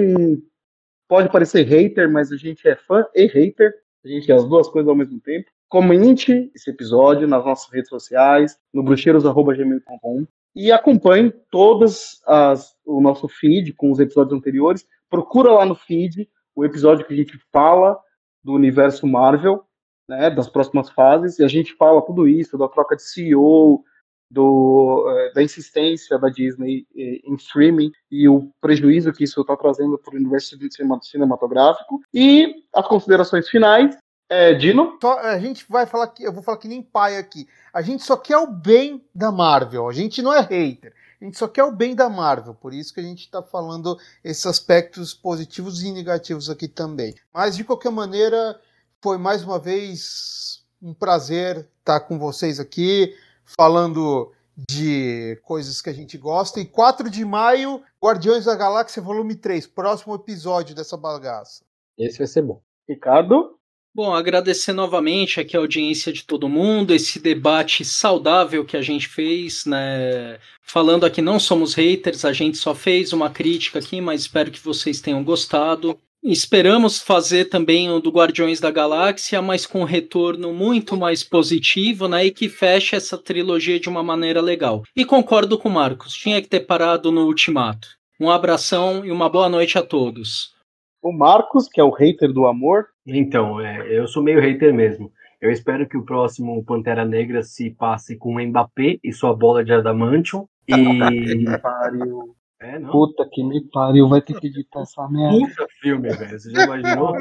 pode 1.06 1.30
parecer 1.30 1.62
hater, 1.62 2.10
mas 2.10 2.32
a 2.32 2.36
gente 2.36 2.66
é 2.66 2.74
fã 2.74 3.06
e 3.14 3.26
hater. 3.26 3.72
A 4.04 4.08
gente 4.08 4.28
é 4.32 4.34
as 4.34 4.44
duas 4.44 4.68
coisas 4.68 4.88
ao 4.88 4.96
mesmo 4.96 5.20
tempo. 5.20 5.48
Comente 5.68 6.50
esse 6.52 6.68
episódio 6.68 7.28
nas 7.28 7.44
nossas 7.44 7.72
redes 7.72 7.88
sociais, 7.88 8.58
no 8.74 8.82
bruxeiros.gmail.com. 8.82 10.26
E 10.56 10.72
acompanhe 10.72 11.32
todas 11.48 12.20
as, 12.26 12.74
o 12.84 13.00
nosso 13.00 13.28
feed 13.28 13.74
com 13.74 13.92
os 13.92 14.00
episódios 14.00 14.36
anteriores. 14.36 14.84
Procura 15.08 15.52
lá 15.52 15.64
no 15.64 15.76
feed 15.76 16.28
o 16.56 16.64
episódio 16.64 17.06
que 17.06 17.14
a 17.14 17.16
gente 17.16 17.38
fala 17.52 17.96
do 18.42 18.52
universo 18.52 19.06
Marvel, 19.06 19.62
né, 20.08 20.28
das 20.28 20.48
próximas 20.48 20.90
fases, 20.90 21.38
e 21.38 21.44
a 21.44 21.48
gente 21.48 21.72
fala 21.74 22.04
tudo 22.04 22.26
isso, 22.26 22.58
da 22.58 22.66
troca 22.66 22.96
de 22.96 23.02
CEO, 23.02 23.84
do, 24.30 25.06
é, 25.08 25.32
da 25.32 25.42
insistência 25.42 26.18
da 26.18 26.28
Disney 26.28 26.86
em 26.94 27.34
streaming 27.34 27.90
e 28.10 28.28
o 28.28 28.50
prejuízo 28.60 29.12
que 29.12 29.24
isso 29.24 29.40
está 29.40 29.56
trazendo 29.56 29.98
para 29.98 30.14
o 30.14 30.18
universo 30.18 30.56
cinematográfico. 31.02 32.00
E 32.12 32.62
as 32.74 32.86
considerações 32.86 33.48
finais. 33.48 33.96
É, 34.30 34.52
Dino? 34.52 34.98
Só, 35.00 35.18
a 35.20 35.38
gente 35.38 35.64
vai 35.68 35.86
falar 35.86 36.08
que 36.08 36.22
eu 36.22 36.32
vou 36.32 36.42
falar 36.42 36.58
que 36.58 36.68
nem 36.68 36.82
pai 36.82 37.16
aqui. 37.16 37.46
A 37.72 37.80
gente 37.80 38.04
só 38.04 38.16
quer 38.16 38.36
o 38.36 38.46
bem 38.46 39.02
da 39.14 39.32
Marvel. 39.32 39.88
A 39.88 39.92
gente 39.92 40.20
não 40.20 40.34
é 40.34 40.40
hater. 40.40 40.92
A 41.20 41.24
gente 41.24 41.38
só 41.38 41.48
quer 41.48 41.64
o 41.64 41.72
bem 41.72 41.96
da 41.96 42.08
Marvel, 42.08 42.54
por 42.54 42.72
isso 42.72 42.94
que 42.94 43.00
a 43.00 43.02
gente 43.02 43.22
está 43.22 43.42
falando 43.42 43.98
esses 44.22 44.46
aspectos 44.46 45.12
positivos 45.12 45.82
e 45.82 45.90
negativos 45.90 46.48
aqui 46.48 46.68
também. 46.68 47.12
Mas 47.34 47.56
de 47.56 47.64
qualquer 47.64 47.90
maneira, 47.90 48.60
foi 49.02 49.18
mais 49.18 49.42
uma 49.42 49.58
vez 49.58 50.64
um 50.80 50.94
prazer 50.94 51.68
estar 51.80 52.00
com 52.00 52.20
vocês 52.20 52.60
aqui 52.60 53.16
falando 53.56 54.32
de 54.68 55.38
coisas 55.42 55.80
que 55.80 55.88
a 55.88 55.92
gente 55.92 56.18
gosta. 56.18 56.60
E 56.60 56.64
4 56.64 57.08
de 57.08 57.24
maio, 57.24 57.82
Guardiões 58.02 58.44
da 58.44 58.56
Galáxia 58.56 59.00
Volume 59.00 59.36
3, 59.36 59.66
próximo 59.66 60.14
episódio 60.14 60.74
dessa 60.74 60.96
bagaça. 60.96 61.64
Esse 61.96 62.18
vai 62.18 62.26
ser 62.26 62.42
bom. 62.42 62.60
Ricardo? 62.88 63.58
Bom, 63.94 64.14
agradecer 64.14 64.72
novamente 64.72 65.40
aqui 65.40 65.56
a 65.56 65.60
audiência 65.60 66.12
de 66.12 66.24
todo 66.24 66.48
mundo, 66.48 66.94
esse 66.94 67.18
debate 67.18 67.84
saudável 67.84 68.64
que 68.64 68.76
a 68.76 68.82
gente 68.82 69.08
fez, 69.08 69.64
né? 69.66 70.38
Falando 70.62 71.04
aqui, 71.04 71.20
não 71.20 71.40
somos 71.40 71.74
haters, 71.74 72.24
a 72.24 72.32
gente 72.32 72.58
só 72.58 72.74
fez 72.74 73.12
uma 73.12 73.30
crítica 73.30 73.80
aqui, 73.80 74.00
mas 74.00 74.20
espero 74.20 74.52
que 74.52 74.60
vocês 74.60 75.00
tenham 75.00 75.24
gostado. 75.24 75.98
Esperamos 76.22 77.00
fazer 77.00 77.46
também 77.46 77.90
o 77.90 78.00
do 78.00 78.10
Guardiões 78.10 78.58
da 78.58 78.70
Galáxia, 78.70 79.40
mas 79.40 79.64
com 79.64 79.80
um 79.80 79.84
retorno 79.84 80.52
muito 80.52 80.96
mais 80.96 81.22
positivo, 81.22 82.08
né? 82.08 82.26
E 82.26 82.30
que 82.30 82.48
feche 82.48 82.96
essa 82.96 83.16
trilogia 83.16 83.78
de 83.78 83.88
uma 83.88 84.02
maneira 84.02 84.40
legal. 84.40 84.82
E 84.96 85.04
concordo 85.04 85.58
com 85.58 85.68
o 85.68 85.72
Marcos, 85.72 86.14
tinha 86.14 86.42
que 86.42 86.48
ter 86.48 86.60
parado 86.60 87.12
no 87.12 87.26
Ultimato. 87.26 87.88
Um 88.20 88.30
abração 88.30 89.04
e 89.04 89.12
uma 89.12 89.28
boa 89.28 89.48
noite 89.48 89.78
a 89.78 89.82
todos. 89.82 90.52
O 91.00 91.12
Marcos, 91.12 91.68
que 91.68 91.80
é 91.80 91.84
o 91.84 91.90
hater 91.90 92.32
do 92.32 92.46
amor. 92.46 92.86
Então, 93.06 93.60
é, 93.60 93.86
eu 93.96 94.08
sou 94.08 94.22
meio 94.22 94.40
hater 94.40 94.74
mesmo. 94.74 95.12
Eu 95.40 95.52
espero 95.52 95.88
que 95.88 95.96
o 95.96 96.04
próximo 96.04 96.64
Pantera 96.64 97.04
Negra 97.04 97.44
se 97.44 97.70
passe 97.70 98.16
com 98.16 98.34
o 98.34 98.44
Mbappé 98.44 98.98
e 99.04 99.12
sua 99.12 99.34
bola 99.34 99.64
de 99.64 99.72
adamantium. 99.72 100.48
E. 100.66 100.74
Pariu. 101.62 102.34
É, 102.60 102.78
não. 102.78 102.90
Puta 102.90 103.28
que 103.30 103.42
me 103.42 103.60
pariu, 103.70 104.08
vai 104.08 104.20
ter 104.20 104.38
que 104.38 104.48
editar 104.48 104.80
essa 104.80 105.06
merda. 105.08 105.38
Puta 105.38 105.66
filme, 105.80 106.08
velho. 106.08 106.38
Você 106.38 106.50
já 106.50 106.64
imaginou? 106.64 107.14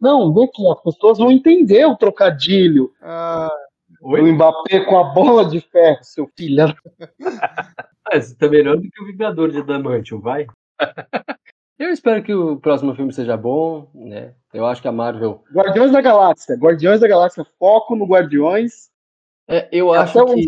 Não, 0.00 0.34
vê 0.34 0.46
que 0.48 0.66
as 0.68 0.82
pessoas 0.82 1.18
vão 1.18 1.30
entender 1.30 1.86
o 1.86 1.96
trocadilho. 1.96 2.92
Ah, 3.00 3.50
o 4.00 4.16
Mbappé 4.18 4.80
com 4.84 4.98
a 4.98 5.04
bola 5.14 5.48
de 5.48 5.60
ferro, 5.60 6.02
seu 6.02 6.28
filho. 6.36 6.66
você 8.12 8.36
tá 8.36 8.48
melhor 8.48 8.76
do 8.76 8.82
que 8.82 9.02
o 9.02 9.06
Vingador 9.06 9.50
de 9.50 9.58
Adamantium, 9.58 10.20
vai. 10.20 10.46
Eu 11.76 11.90
espero 11.90 12.22
que 12.22 12.32
o 12.32 12.56
próximo 12.56 12.94
filme 12.94 13.12
seja 13.12 13.36
bom, 13.36 13.90
né? 13.94 14.34
Eu 14.52 14.64
acho 14.64 14.80
que 14.80 14.86
a 14.86 14.92
Marvel. 14.92 15.42
Guardiões 15.52 15.90
da 15.90 16.00
Galáxia. 16.00 16.54
Guardiões 16.54 17.00
da 17.00 17.08
Galáxia, 17.08 17.44
foco 17.58 17.96
no 17.96 18.06
Guardiões. 18.06 18.90
É, 19.48 19.68
eu 19.70 19.92
acho 19.92 20.24
que 20.26 20.46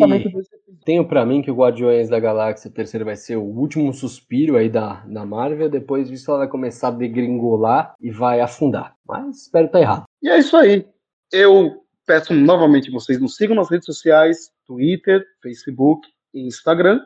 tenho 0.85 1.06
para 1.06 1.27
mim 1.27 1.43
que 1.43 1.51
o 1.51 1.55
Guardiões 1.55 2.09
da 2.09 2.18
Galáxia 2.18 2.70
terceiro 2.70 3.05
vai 3.05 3.16
ser 3.16 3.36
o 3.36 3.43
último 3.43 3.93
suspiro 3.93 4.56
aí 4.56 4.70
da, 4.70 5.05
da 5.06 5.27
Marvel, 5.27 5.68
depois 5.68 6.09
disso 6.09 6.31
ela 6.31 6.40
vai 6.40 6.48
começar 6.48 6.89
a 6.89 6.93
degringolar 6.93 7.94
e 8.01 8.10
vai 8.10 8.40
afundar. 8.40 8.97
Mas 9.06 9.43
espero 9.43 9.66
estar 9.66 9.78
tá 9.78 9.82
errado. 9.82 10.05
E 10.23 10.28
é 10.28 10.39
isso 10.39 10.56
aí. 10.56 10.86
Eu 11.32 11.82
peço 12.06 12.32
novamente 12.32 12.86
que 12.86 12.93
vocês 12.93 13.20
nos 13.20 13.36
sigam 13.36 13.56
nas 13.56 13.70
redes 13.70 13.85
sociais, 13.85 14.51
Twitter, 14.64 15.24
Facebook 15.43 16.09
e 16.32 16.47
Instagram. 16.47 17.01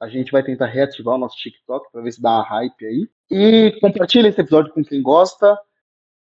A 0.00 0.08
gente 0.08 0.32
vai 0.32 0.42
tentar 0.42 0.66
reativar 0.66 1.14
o 1.14 1.18
nosso 1.18 1.36
TikTok 1.36 1.90
para 1.92 2.02
ver 2.02 2.12
se 2.12 2.20
dá 2.20 2.30
uma 2.30 2.48
hype 2.48 2.84
aí. 2.84 3.08
E 3.30 3.78
compartilhe 3.80 4.28
esse 4.28 4.40
episódio 4.40 4.72
com 4.72 4.82
quem 4.82 5.00
gosta. 5.00 5.56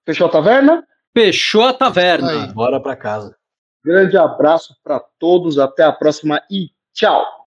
Fechou 0.05 0.26
a 0.26 0.30
taverna? 0.30 0.84
Fechou 1.14 1.62
a 1.62 1.72
taverna. 1.72 2.30
Aí, 2.30 2.52
bora 2.52 2.80
para 2.80 2.97
casa. 2.97 3.36
Grande 3.86 4.16
abraço 4.16 4.76
para 4.82 4.98
todos, 4.98 5.60
até 5.60 5.84
a 5.84 5.92
próxima 5.92 6.42
e 6.50 6.72
tchau! 6.92 7.45